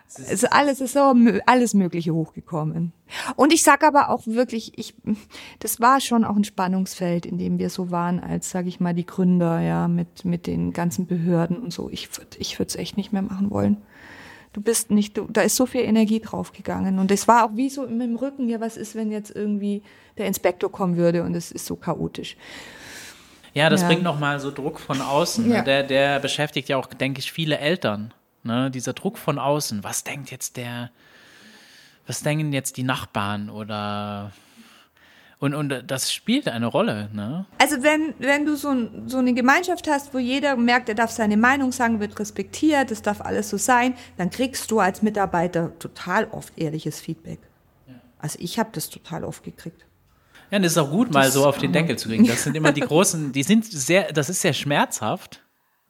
Es 0.08 0.18
ist 0.30 0.52
alles, 0.52 0.80
ist 0.80 0.94
so 0.94 1.14
alles 1.44 1.74
Mögliche 1.74 2.14
hochgekommen. 2.14 2.92
Und 3.36 3.52
ich 3.52 3.62
sag 3.62 3.84
aber 3.84 4.08
auch 4.08 4.26
wirklich, 4.26 4.78
ich, 4.78 4.94
das 5.58 5.78
war 5.78 6.00
schon 6.00 6.24
auch 6.24 6.36
ein 6.36 6.44
Spannungsfeld, 6.44 7.26
in 7.26 7.36
dem 7.36 7.58
wir 7.58 7.68
so 7.68 7.90
waren, 7.90 8.18
als, 8.20 8.50
sag 8.50 8.66
ich 8.66 8.80
mal, 8.80 8.94
die 8.94 9.06
Gründer, 9.06 9.60
ja, 9.60 9.88
mit, 9.88 10.24
mit 10.24 10.46
den 10.46 10.72
ganzen 10.72 11.06
Behörden 11.06 11.58
und 11.58 11.72
so. 11.72 11.90
Ich 11.90 12.10
würde, 12.16 12.38
ich 12.38 12.58
würde 12.58 12.68
es 12.68 12.76
echt 12.76 12.96
nicht 12.96 13.12
mehr 13.12 13.22
machen 13.22 13.50
wollen 13.50 13.76
du 14.52 14.60
bist 14.60 14.90
nicht, 14.90 15.16
du, 15.16 15.26
da 15.30 15.42
ist 15.42 15.56
so 15.56 15.66
viel 15.66 15.82
Energie 15.82 16.20
draufgegangen. 16.20 16.98
Und 16.98 17.10
es 17.10 17.28
war 17.28 17.44
auch 17.44 17.50
wie 17.54 17.68
so 17.68 17.84
im 17.84 18.16
Rücken, 18.16 18.48
ja, 18.48 18.60
was 18.60 18.76
ist, 18.76 18.94
wenn 18.94 19.10
jetzt 19.10 19.34
irgendwie 19.34 19.82
der 20.16 20.26
Inspektor 20.26 20.70
kommen 20.70 20.96
würde 20.96 21.22
und 21.22 21.34
es 21.34 21.52
ist 21.52 21.66
so 21.66 21.76
chaotisch. 21.76 22.36
Ja, 23.54 23.70
das 23.70 23.82
ja. 23.82 23.88
bringt 23.88 24.02
nochmal 24.02 24.40
so 24.40 24.50
Druck 24.50 24.78
von 24.78 25.00
außen. 25.00 25.48
Ne? 25.48 25.54
Ja. 25.56 25.62
Der, 25.62 25.82
der 25.82 26.20
beschäftigt 26.20 26.68
ja 26.68 26.76
auch, 26.76 26.86
denke 26.86 27.20
ich, 27.20 27.32
viele 27.32 27.58
Eltern. 27.58 28.12
Ne? 28.42 28.70
Dieser 28.70 28.92
Druck 28.92 29.18
von 29.18 29.38
außen. 29.38 29.82
Was 29.84 30.04
denkt 30.04 30.30
jetzt 30.30 30.56
der, 30.56 30.90
was 32.06 32.22
denken 32.22 32.52
jetzt 32.52 32.76
die 32.76 32.82
Nachbarn 32.82 33.50
oder 33.50 34.32
und, 35.40 35.54
und 35.54 35.84
das 35.86 36.12
spielt 36.12 36.48
eine 36.48 36.66
Rolle, 36.66 37.10
ne? 37.12 37.46
Also 37.58 37.82
wenn, 37.82 38.14
wenn 38.18 38.44
du 38.44 38.56
so, 38.56 38.74
so 39.06 39.18
eine 39.18 39.34
Gemeinschaft 39.34 39.86
hast, 39.86 40.12
wo 40.12 40.18
jeder 40.18 40.56
merkt, 40.56 40.88
er 40.88 40.96
darf 40.96 41.12
seine 41.12 41.36
Meinung 41.36 41.70
sagen, 41.70 42.00
wird 42.00 42.18
respektiert, 42.18 42.90
es 42.90 43.02
darf 43.02 43.20
alles 43.20 43.48
so 43.48 43.56
sein, 43.56 43.94
dann 44.16 44.30
kriegst 44.30 44.68
du 44.70 44.80
als 44.80 45.00
Mitarbeiter 45.00 45.78
total 45.78 46.26
oft 46.32 46.58
ehrliches 46.58 47.00
Feedback. 47.00 47.38
Ja. 47.86 47.94
Also 48.18 48.38
ich 48.40 48.58
habe 48.58 48.70
das 48.72 48.90
total 48.90 49.22
oft 49.22 49.44
gekriegt. 49.44 49.84
Ja, 50.50 50.56
und 50.56 50.64
das 50.64 50.72
ist 50.72 50.78
auch 50.78 50.90
gut, 50.90 51.08
das 51.08 51.14
mal 51.14 51.30
so 51.30 51.46
auf 51.46 51.58
den 51.58 51.72
Deckel 51.72 51.96
zu 51.96 52.08
kriegen. 52.08 52.26
Das 52.26 52.42
sind 52.42 52.56
immer 52.56 52.72
die 52.72 52.80
großen, 52.88 53.30
die 53.32 53.44
sind 53.44 53.64
sehr, 53.64 54.12
das 54.12 54.28
ist 54.28 54.40
sehr 54.40 54.54
schmerzhaft. 54.54 55.42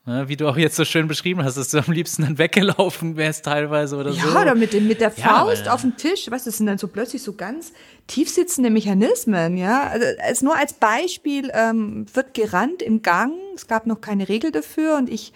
Ne, 0.09 0.26
wie 0.26 0.39
du 0.39 0.48
auch 0.48 0.56
jetzt 0.56 0.76
so 0.76 0.86
schön 0.86 1.06
beschrieben 1.06 1.44
hast, 1.44 1.59
dass 1.59 1.68
du 1.68 1.76
am 1.76 1.93
liebsten 1.93 2.22
dann 2.22 2.39
weggelaufen 2.39 3.18
wärst 3.18 3.44
teilweise 3.44 3.94
oder 3.94 4.10
ja, 4.10 4.22
so. 4.22 4.30
Ja, 4.30 4.40
oder 4.40 4.55
mit, 4.55 4.72
dem, 4.72 4.89
mit 4.89 5.02
der 5.02 5.10
Faust 5.10 5.66
ja, 5.66 5.74
auf 5.74 5.82
dem 5.82 5.98
Tisch. 5.98 6.30
Was, 6.30 6.44
das 6.44 6.56
sind 6.56 6.64
dann 6.64 6.78
so 6.78 6.89
plötzlich 6.89 7.22
so 7.22 7.35
ganz 7.35 7.74
tiefsitzende 8.06 8.70
Mechanismen, 8.70 9.59
ja. 9.59 9.82
Also, 9.82 10.06
als, 10.22 10.40
nur 10.40 10.56
als 10.56 10.72
Beispiel 10.72 11.51
ähm, 11.52 12.06
wird 12.14 12.32
gerannt 12.32 12.80
im 12.80 13.02
Gang. 13.02 13.35
Es 13.55 13.66
gab 13.66 13.86
noch 13.86 14.01
keine 14.01 14.30
Regel 14.30 14.51
dafür 14.51 14.97
und 14.97 15.10
ich 15.10 15.35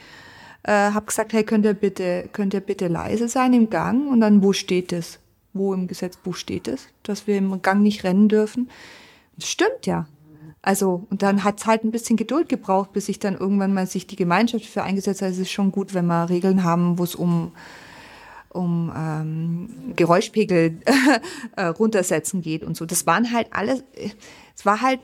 äh, 0.62 0.72
habe 0.72 1.04
gesagt, 1.04 1.34
hey, 1.34 1.44
könnt 1.44 1.66
ihr 1.66 1.74
bitte, 1.74 2.30
könnt 2.32 2.54
ihr 2.54 2.60
bitte 2.60 2.88
leise 2.88 3.28
sein 3.28 3.52
im 3.52 3.68
Gang? 3.68 4.08
Und 4.08 4.22
dann, 4.22 4.42
wo 4.42 4.54
steht 4.54 4.94
es? 4.94 5.18
Wo 5.52 5.74
im 5.74 5.86
Gesetzbuch 5.86 6.34
steht 6.34 6.66
es, 6.66 6.88
dass 7.02 7.26
wir 7.26 7.36
im 7.36 7.60
Gang 7.60 7.82
nicht 7.82 8.04
rennen 8.04 8.30
dürfen? 8.30 8.70
Das 9.36 9.50
stimmt 9.50 9.84
ja. 9.84 10.06
Also, 10.62 11.06
und 11.10 11.22
dann 11.22 11.42
hat's 11.42 11.66
halt 11.66 11.82
ein 11.82 11.90
bisschen 11.90 12.16
Geduld 12.16 12.48
gebraucht, 12.48 12.92
bis 12.92 13.06
sich 13.06 13.18
dann 13.18 13.36
irgendwann 13.36 13.74
mal 13.74 13.88
sich 13.88 14.06
die 14.06 14.16
Gemeinschaft 14.16 14.64
für 14.64 14.84
eingesetzt 14.84 15.20
hat. 15.20 15.30
Es 15.30 15.38
ist 15.38 15.50
schon 15.50 15.72
gut, 15.72 15.92
wenn 15.92 16.06
wir 16.06 16.28
Regeln 16.28 16.62
haben, 16.62 16.98
wo 16.98 17.04
es 17.04 17.16
um, 17.16 17.50
um 18.48 18.92
ähm, 18.96 19.92
Geräuschpegel 19.96 20.78
äh, 21.56 21.64
runtersetzen 21.64 22.42
geht 22.42 22.62
und 22.62 22.76
so. 22.76 22.86
Das 22.86 23.06
waren 23.06 23.32
halt 23.32 23.48
alles, 23.50 23.82
es 24.54 24.64
war 24.64 24.80
halt 24.80 25.00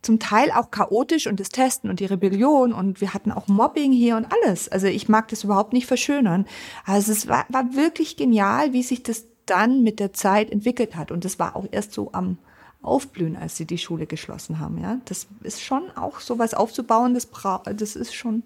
zum 0.00 0.18
Teil 0.18 0.50
auch 0.50 0.70
chaotisch 0.70 1.26
und 1.26 1.38
das 1.38 1.50
Testen 1.50 1.90
und 1.90 2.00
die 2.00 2.06
Rebellion 2.06 2.72
und 2.72 3.00
wir 3.00 3.14
hatten 3.14 3.30
auch 3.30 3.48
Mobbing 3.48 3.92
hier 3.92 4.16
und 4.16 4.26
alles. 4.26 4.68
Also 4.68 4.88
ich 4.88 5.08
mag 5.08 5.28
das 5.28 5.44
überhaupt 5.44 5.74
nicht 5.74 5.86
verschönern. 5.86 6.46
Also 6.84 7.12
es 7.12 7.28
war, 7.28 7.44
war 7.50 7.74
wirklich 7.74 8.16
genial, 8.16 8.72
wie 8.72 8.82
sich 8.82 9.02
das 9.02 9.26
dann 9.46 9.82
mit 9.82 10.00
der 10.00 10.12
Zeit 10.12 10.50
entwickelt 10.50 10.96
hat. 10.96 11.12
Und 11.12 11.24
das 11.24 11.38
war 11.38 11.56
auch 11.56 11.66
erst 11.70 11.92
so 11.92 12.10
am 12.12 12.38
aufblühen, 12.82 13.36
als 13.36 13.56
sie 13.56 13.64
die 13.64 13.78
Schule 13.78 14.06
geschlossen 14.06 14.58
haben. 14.58 14.78
Ja, 14.78 14.98
das 15.04 15.26
ist 15.42 15.62
schon 15.62 15.90
auch 15.96 16.20
sowas 16.20 16.54
aufzubauen, 16.54 17.14
das, 17.14 17.28
das 17.76 17.96
ist 17.96 18.14
schon, 18.14 18.42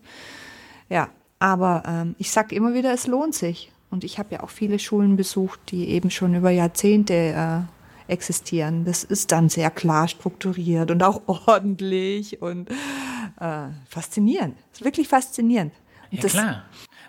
ja. 0.88 1.08
Aber 1.38 1.82
ähm, 1.86 2.14
ich 2.18 2.30
sage 2.30 2.54
immer 2.54 2.72
wieder, 2.72 2.94
es 2.94 3.06
lohnt 3.06 3.34
sich. 3.34 3.70
Und 3.90 4.04
ich 4.04 4.18
habe 4.18 4.34
ja 4.34 4.42
auch 4.42 4.50
viele 4.50 4.78
Schulen 4.78 5.16
besucht, 5.16 5.60
die 5.70 5.88
eben 5.90 6.10
schon 6.10 6.34
über 6.34 6.50
Jahrzehnte 6.50 7.14
äh, 7.14 8.12
existieren. 8.12 8.84
Das 8.84 9.04
ist 9.04 9.32
dann 9.32 9.48
sehr 9.48 9.70
klar 9.70 10.08
strukturiert 10.08 10.90
und 10.90 11.02
auch 11.02 11.22
ordentlich 11.46 12.40
und 12.40 12.70
äh, 13.40 13.68
faszinierend. 13.88 14.56
Ist 14.72 14.84
wirklich 14.84 15.08
faszinierend. 15.08 15.72
Ja, 16.10 16.22
das, 16.22 16.32
klar. 16.32 16.64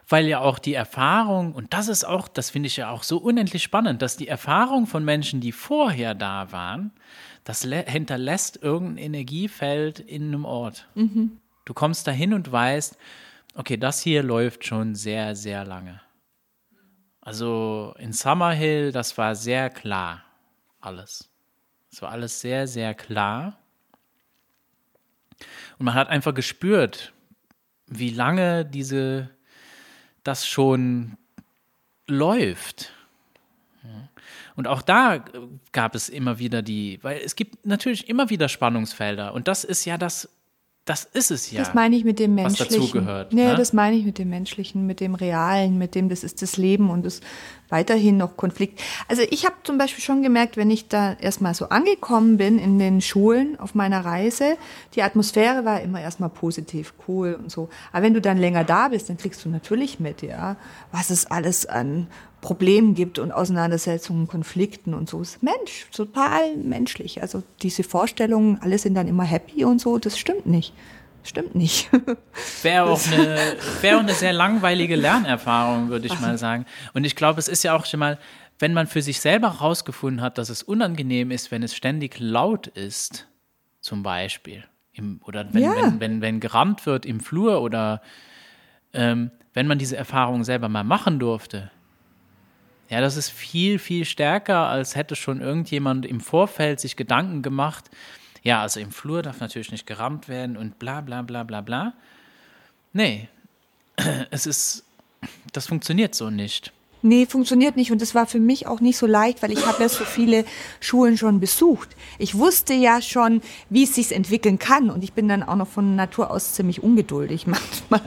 Weil 0.10 0.28
ja 0.28 0.40
auch 0.40 0.60
die 0.60 0.74
Erfahrung, 0.74 1.54
und 1.54 1.74
das 1.74 1.90
ist 1.90 2.06
auch, 2.06 2.28
das 2.28 2.50
finde 2.50 2.68
ich 2.68 2.78
ja 2.78 2.90
auch 2.90 3.04
so 3.04 3.18
unendlich 3.18 3.64
spannend, 3.64 4.02
dass 4.02 4.16
die 4.16 4.28
Erfahrung 4.28 4.88
von 4.88 5.04
Menschen, 5.04 5.42
die 5.42 5.52
vorher 5.52 6.16
da 6.16 6.52
waren, 6.52 6.92
das 7.44 7.64
hinterlässt 7.64 8.62
irgendein 8.62 8.98
Energiefeld 9.04 10.00
in 10.00 10.28
einem 10.28 10.46
Ort. 10.46 10.88
Mhm. 10.96 11.40
Du 11.66 11.74
kommst 11.74 12.08
dahin 12.08 12.34
und 12.34 12.52
weißt, 12.52 12.98
okay, 13.56 13.78
das 13.78 14.02
hier 14.02 14.24
läuft 14.24 14.66
schon 14.66 14.96
sehr, 14.96 15.36
sehr 15.36 15.66
lange. 15.66 16.02
Also 17.20 17.94
in 18.00 18.14
Summerhill, 18.14 18.94
das 18.94 19.18
war 19.18 19.36
sehr 19.36 19.70
klar, 19.70 20.24
alles. 20.80 21.30
Es 21.92 22.02
war 22.02 22.12
alles 22.12 22.40
sehr, 22.40 22.68
sehr 22.68 22.94
klar. 22.94 23.58
Und 25.78 25.86
man 25.86 25.94
hat 25.94 26.08
einfach 26.08 26.34
gespürt, 26.34 27.12
wie 27.88 28.12
lange 28.12 28.66
diese, 28.66 29.30
das 30.28 30.48
schon 30.48 31.18
läuft. 32.08 32.94
Und 34.56 34.68
auch 34.68 34.82
da 34.82 35.24
gab 35.72 35.94
es 35.94 36.10
immer 36.10 36.40
wieder 36.40 36.62
die, 36.62 37.00
weil 37.04 37.22
es 37.24 37.36
gibt 37.36 37.66
natürlich 37.66 38.10
immer 38.10 38.30
wieder 38.30 38.50
Spannungsfelder. 38.50 39.34
Und 39.34 39.48
das 39.48 39.64
ist 39.64 39.86
ja 39.86 39.98
das 39.98 40.30
das 40.88 41.04
ist 41.04 41.32
es 41.32 41.52
ja. 41.52 41.60
Das 41.60 41.74
meine 41.74 41.96
ich 41.98 42.06
mit 42.06 42.18
dem 42.18 42.36
Menschlichen. 42.36 42.80
Was 42.80 42.88
dazugehört. 42.88 43.34
Nee, 43.34 43.48
ne? 43.48 43.56
das 43.56 43.74
meine 43.74 43.98
ich 43.98 44.06
mit 44.06 44.18
dem 44.18 44.30
Menschlichen, 44.30 44.88
mit 44.88 45.02
dem 45.02 45.16
Realen, 45.16 45.78
mit 45.78 45.96
dem, 45.96 46.08
das 46.08 46.24
ist 46.24 46.42
das 46.42 46.56
Leben 46.56 46.90
und 46.90 47.06
das 47.06 47.20
weiterhin 47.70 48.16
noch 48.16 48.38
Konflikt. 48.38 48.82
Also 49.10 49.24
ich 49.30 49.46
habe 49.46 49.56
zum 49.64 49.78
Beispiel 49.78 50.02
schon 50.02 50.24
gemerkt, 50.24 50.56
wenn 50.56 50.72
ich 50.72 50.88
da 50.88 51.14
erstmal 51.14 51.54
so 51.54 51.68
angekommen 51.68 52.38
bin 52.38 52.58
in 52.58 52.80
den 52.80 53.02
Schulen 53.02 53.60
auf 53.60 53.76
meiner 53.76 54.06
Reise, 54.06 54.58
die 54.96 55.04
Atmosphäre 55.04 55.66
war 55.66 55.82
immer 55.82 56.00
erstmal 56.00 56.30
positiv, 56.30 56.94
cool 57.08 57.38
und 57.38 57.52
so. 57.52 57.68
Aber 57.92 58.04
wenn 58.04 58.14
du 58.14 58.22
dann 58.22 58.38
länger 58.38 58.64
da 58.64 58.88
bist, 58.88 59.10
dann 59.10 59.18
kriegst 59.18 59.44
du 59.44 59.50
natürlich 59.50 60.00
mit, 60.00 60.22
ja, 60.22 60.56
was 60.94 61.10
es 61.10 61.26
alles 61.26 61.66
an 61.66 62.08
Problemen 62.42 62.94
gibt 62.94 63.20
und 63.20 63.32
Auseinandersetzungen, 63.32 64.28
Konflikten 64.28 64.94
und 64.94 65.10
so. 65.10 65.22
Ist 65.22 65.42
Mensch, 65.42 65.88
total 65.92 66.56
menschlich. 66.58 67.22
Also 67.22 67.44
diese 67.62 67.84
Vorstellungen, 67.84 68.60
alle 68.62 68.78
sind 68.78 68.96
dann 68.96 69.08
immer 69.08 69.24
happy 69.24 69.66
und 69.66 69.82
so, 69.82 69.98
das 69.98 70.18
stimmt 70.18 70.46
nicht. 70.46 70.74
Stimmt 71.24 71.56
nicht. 71.56 71.90
Wäre 72.62 72.86
auch, 72.86 73.02
eine, 73.12 73.38
wär 73.82 73.98
auch 73.98 74.02
eine 74.02 74.14
sehr 74.14 74.32
langweilige 74.32 74.96
Lernerfahrung, 74.96 75.90
würde 75.90 76.06
ich 76.06 76.14
Ach. 76.14 76.22
mal 76.22 76.38
sagen. 76.38 76.66
Und 76.94 77.04
ich 77.04 77.18
glaube, 77.18 77.40
es 77.40 77.50
ist 77.50 77.64
ja 77.64 77.76
auch 77.76 77.86
schon 77.86 78.00
mal, 78.00 78.18
wenn 78.60 78.74
man 78.74 78.88
für 78.88 79.02
sich 79.02 79.20
selber 79.20 79.60
herausgefunden 79.60 80.22
hat, 80.22 80.38
dass 80.38 80.50
es 80.50 80.64
unangenehm 80.64 81.32
ist, 81.32 81.52
wenn 81.52 81.64
es 81.64 81.76
ständig 81.76 82.18
laut 82.20 82.68
ist, 82.68 83.28
zum 83.82 84.04
Beispiel, 84.04 84.64
im, 84.94 85.20
oder 85.26 85.54
wenn, 85.54 85.64
ja. 85.64 85.76
wenn, 85.76 86.00
wenn, 86.00 86.22
wenn 86.22 86.40
gerammt 86.40 86.86
wird 86.86 87.06
im 87.06 87.20
Flur 87.20 87.62
oder 87.62 88.02
ähm, 88.94 89.32
wenn 89.54 89.68
man 89.68 89.80
diese 89.80 89.98
Erfahrung 89.98 90.44
selber 90.44 90.70
mal 90.70 90.84
machen 90.84 91.20
durfte, 91.20 91.72
ja, 92.90 93.02
das 93.02 93.18
ist 93.18 93.30
viel, 93.30 93.80
viel 93.80 94.06
stärker, 94.06 94.68
als 94.68 94.96
hätte 94.96 95.16
schon 95.16 95.42
irgendjemand 95.42 96.06
im 96.06 96.22
Vorfeld 96.22 96.80
sich 96.80 96.96
Gedanken 96.96 97.42
gemacht. 97.42 97.90
Ja, 98.44 98.62
also 98.62 98.80
im 98.80 98.92
Flur 98.92 99.22
darf 99.24 99.40
natürlich 99.40 99.72
nicht 99.72 99.86
gerammt 99.86 100.30
werden 100.30 100.56
und 100.56 100.80
bla 100.80 101.02
bla 101.02 101.22
bla 101.22 101.44
bla 101.44 101.62
bla. 101.62 101.94
Nee, 102.94 103.28
es 104.32 104.46
ist, 104.46 104.86
das 105.52 105.68
funktioniert 105.68 106.16
so 106.16 106.30
nicht. 106.30 106.72
Nee, 107.02 107.26
funktioniert 107.26 107.76
nicht. 107.76 107.92
Und 107.92 108.02
das 108.02 108.16
war 108.16 108.26
für 108.26 108.40
mich 108.40 108.68
auch 108.68 108.80
nicht 108.80 108.98
so 108.98 109.06
leicht, 109.06 109.44
weil 109.44 109.52
ich 109.52 109.66
habe 109.66 109.84
ja 109.84 109.90
so 109.90 110.04
viele 110.04 110.46
Schulen 110.80 111.18
schon 111.18 111.40
besucht. 111.40 111.90
Ich 112.18 112.36
wusste 112.36 112.74
ja 112.74 113.02
schon, 113.02 113.42
wie 113.70 113.84
es 113.84 113.96
sich 113.96 114.14
entwickeln 114.14 114.58
kann. 114.58 114.90
Und 114.90 115.04
ich 115.04 115.14
bin 115.14 115.28
dann 115.28 115.44
auch 115.44 115.56
noch 115.56 115.68
von 115.68 115.96
Natur 115.96 116.32
aus 116.32 116.54
ziemlich 116.54 116.82
ungeduldig 116.82 117.46
manchmal. 117.48 118.02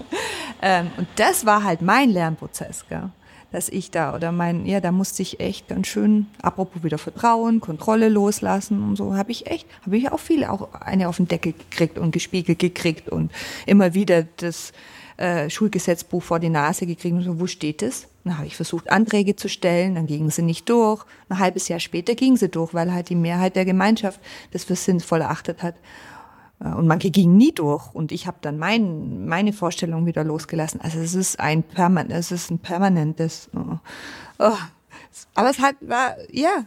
Ähm, 0.60 0.90
und 0.96 1.06
das 1.16 1.46
war 1.46 1.62
halt 1.62 1.82
mein 1.82 2.10
Lernprozess. 2.10 2.84
Gell? 2.88 3.10
Dass 3.52 3.68
ich 3.68 3.90
da 3.90 4.14
oder 4.14 4.32
mein, 4.32 4.66
ja, 4.66 4.80
da 4.80 4.92
musste 4.92 5.22
ich 5.22 5.40
echt 5.40 5.68
ganz 5.68 5.86
schön, 5.86 6.26
apropos 6.42 6.82
wieder 6.82 6.98
Vertrauen, 6.98 7.60
Kontrolle 7.60 8.08
loslassen 8.08 8.82
und 8.82 8.96
so, 8.96 9.16
habe 9.16 9.32
ich 9.32 9.46
echt, 9.46 9.66
habe 9.84 9.96
ich 9.96 10.10
auch 10.10 10.20
viele, 10.20 10.50
auch 10.50 10.72
eine 10.74 11.08
auf 11.08 11.16
den 11.16 11.28
Deckel 11.28 11.52
gekriegt 11.52 11.98
und 11.98 12.12
gespiegelt 12.12 12.58
gekriegt 12.58 13.08
und 13.08 13.32
immer 13.66 13.94
wieder 13.94 14.24
das 14.36 14.72
äh, 15.16 15.50
Schulgesetzbuch 15.50 16.22
vor 16.22 16.38
die 16.38 16.48
Nase 16.48 16.86
gekriegt 16.86 17.14
und 17.14 17.22
so, 17.22 17.40
wo 17.40 17.46
steht 17.46 17.82
es? 17.82 18.08
Dann 18.24 18.36
habe 18.36 18.46
ich 18.46 18.56
versucht, 18.56 18.90
Anträge 18.90 19.36
zu 19.36 19.48
stellen, 19.48 19.94
dann 19.94 20.06
gingen 20.06 20.30
sie 20.30 20.42
nicht 20.42 20.68
durch. 20.68 21.04
Ein 21.28 21.38
halbes 21.38 21.68
Jahr 21.68 21.80
später 21.80 22.14
gingen 22.14 22.36
sie 22.36 22.48
durch, 22.48 22.74
weil 22.74 22.92
halt 22.92 23.08
die 23.08 23.14
Mehrheit 23.14 23.56
der 23.56 23.64
Gemeinschaft 23.64 24.20
das 24.52 24.64
für 24.64 24.76
sinnvoll 24.76 25.22
erachtet 25.22 25.62
hat. 25.62 25.74
Äh, 26.60 26.68
und 26.74 26.86
manche 26.86 27.10
gingen 27.10 27.36
nie 27.36 27.52
durch. 27.52 27.94
Und 27.94 28.12
ich 28.12 28.26
habe 28.26 28.38
dann 28.40 28.58
mein, 28.58 29.26
meine 29.26 29.52
Vorstellung 29.52 30.06
wieder 30.06 30.24
losgelassen. 30.24 30.80
Also 30.80 30.98
es 30.98 31.14
ist 31.14 31.40
ein 31.40 31.62
permanent, 31.62 32.12
es 32.12 32.30
ist 32.30 32.50
ein 32.50 32.58
permanentes. 32.58 33.50
Oh. 33.54 33.78
Oh. 34.38 34.56
Aber 35.34 35.50
es 35.50 35.58
hat, 35.58 35.76
war, 35.80 36.16
ja, 36.30 36.66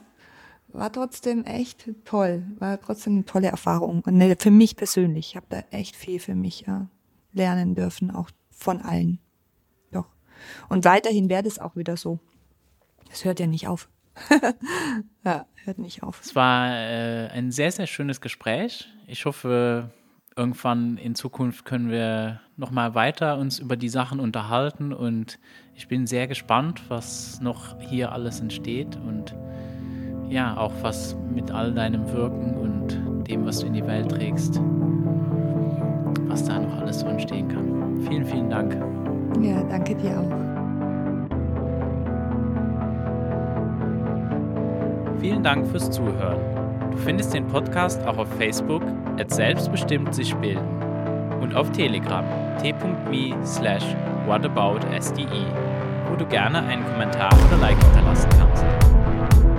war 0.70 0.92
trotzdem 0.92 1.46
echt 1.46 1.90
toll. 2.06 2.44
War 2.60 2.80
trotzdem 2.82 3.14
eine 3.14 3.26
tolle 3.26 3.48
Erfahrung. 3.48 4.02
Und 4.06 4.18
ne, 4.18 4.36
für 4.38 4.52
mich 4.52 4.76
persönlich. 4.76 5.30
Ich 5.30 5.36
habe 5.36 5.46
da 5.50 5.64
echt 5.72 5.96
viel 5.96 6.20
für 6.20 6.36
mich 6.36 6.66
ja, 6.68 6.88
lernen 7.32 7.76
dürfen, 7.76 8.12
auch 8.12 8.30
von 8.52 8.82
allen. 8.82 9.20
Doch. 9.92 10.08
Und 10.70 10.86
weiterhin 10.86 11.30
werde 11.30 11.48
es 11.48 11.60
auch 11.60 11.76
wieder 11.76 11.96
so. 11.98 12.20
Es 13.12 13.24
hört 13.26 13.40
ja 13.40 13.48
nicht 13.48 13.68
auf. 13.68 13.90
ja, 15.26 15.46
hört 15.66 15.80
nicht 15.80 16.04
auf. 16.04 16.22
Es 16.22 16.36
war 16.36 16.70
äh, 16.70 17.28
ein 17.30 17.52
sehr, 17.52 17.72
sehr 17.72 17.88
schönes 17.88 18.22
Gespräch. 18.22 18.90
Ich 19.08 19.26
hoffe, 19.26 19.90
irgendwann 20.36 20.98
in 20.98 21.16
Zukunft 21.16 21.66
können 21.66 21.90
wir 21.90 22.40
nochmal 22.58 22.96
weiter 22.96 23.38
uns 23.38 23.60
über 23.60 23.78
die 23.78 23.90
Sachen 23.90 24.20
unterhalten 24.20 24.94
und 24.94 25.40
ich 25.76 25.88
bin 25.88 26.08
sehr 26.08 26.28
gespannt, 26.28 26.84
was 26.90 27.40
noch 27.42 27.80
hier 27.80 28.12
alles 28.12 28.40
entsteht 28.40 28.96
und 28.96 29.36
ja, 30.30 30.58
auch 30.58 30.74
was 30.82 31.16
mit 31.34 31.52
all 31.52 31.74
deinem 31.74 32.12
Wirken 32.12 32.56
und 32.58 33.28
dem, 33.28 33.46
was 33.46 33.60
du 33.60 33.68
in 33.68 33.74
die 33.74 33.86
Welt 33.86 34.10
trägst, 34.10 34.60
was 36.28 36.44
da 36.46 36.60
noch 36.60 36.78
alles 36.78 37.02
so 37.02 37.08
entstehen 37.08 37.48
kann. 37.48 38.02
Vielen, 38.08 38.26
vielen 38.26 38.50
Dank. 38.50 38.74
Ja, 39.42 39.64
danke 39.64 39.96
dir 39.96 40.20
auch. 40.20 40.53
Vielen 45.24 45.42
Dank 45.42 45.66
fürs 45.70 45.90
Zuhören. 45.90 46.38
Du 46.92 46.98
findest 46.98 47.34
den 47.34 47.48
Podcast 47.48 48.06
auch 48.06 48.18
auf 48.18 48.28
Facebook 48.38 48.82
at 49.18 49.34
selbstbestimmt 49.34 50.14
sich 50.14 50.36
bilden 50.36 50.84
und 51.40 51.56
auf 51.56 51.72
Telegram 51.72 52.26
t.me 52.62 53.34
slash 53.46 53.86
whataboutsde, 54.28 55.26
wo 56.10 56.18
du 56.18 56.26
gerne 56.26 56.62
einen 56.64 56.84
Kommentar 56.84 57.32
oder 57.48 57.58
Like 57.62 57.82
hinterlassen 57.82 58.30
kannst. 58.38 58.66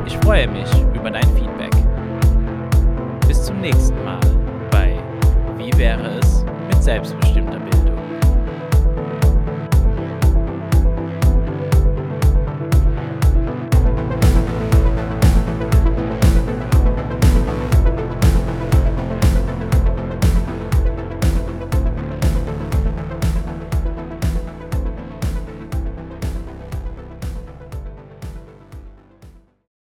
Ich 0.04 0.18
freue 0.18 0.48
mich 0.48 0.68
über 0.94 1.10
dein 1.10 1.26
Feedback. 1.34 1.72
Bis 3.26 3.42
zum 3.42 3.58
nächsten 3.62 4.04
Mal 4.04 4.20
bei 4.70 4.98
Wie 5.56 5.74
wäre 5.78 6.18
es 6.18 6.44
mit 6.68 6.82
selbstbestimmter 6.82 7.58
Bildung? 7.58 7.73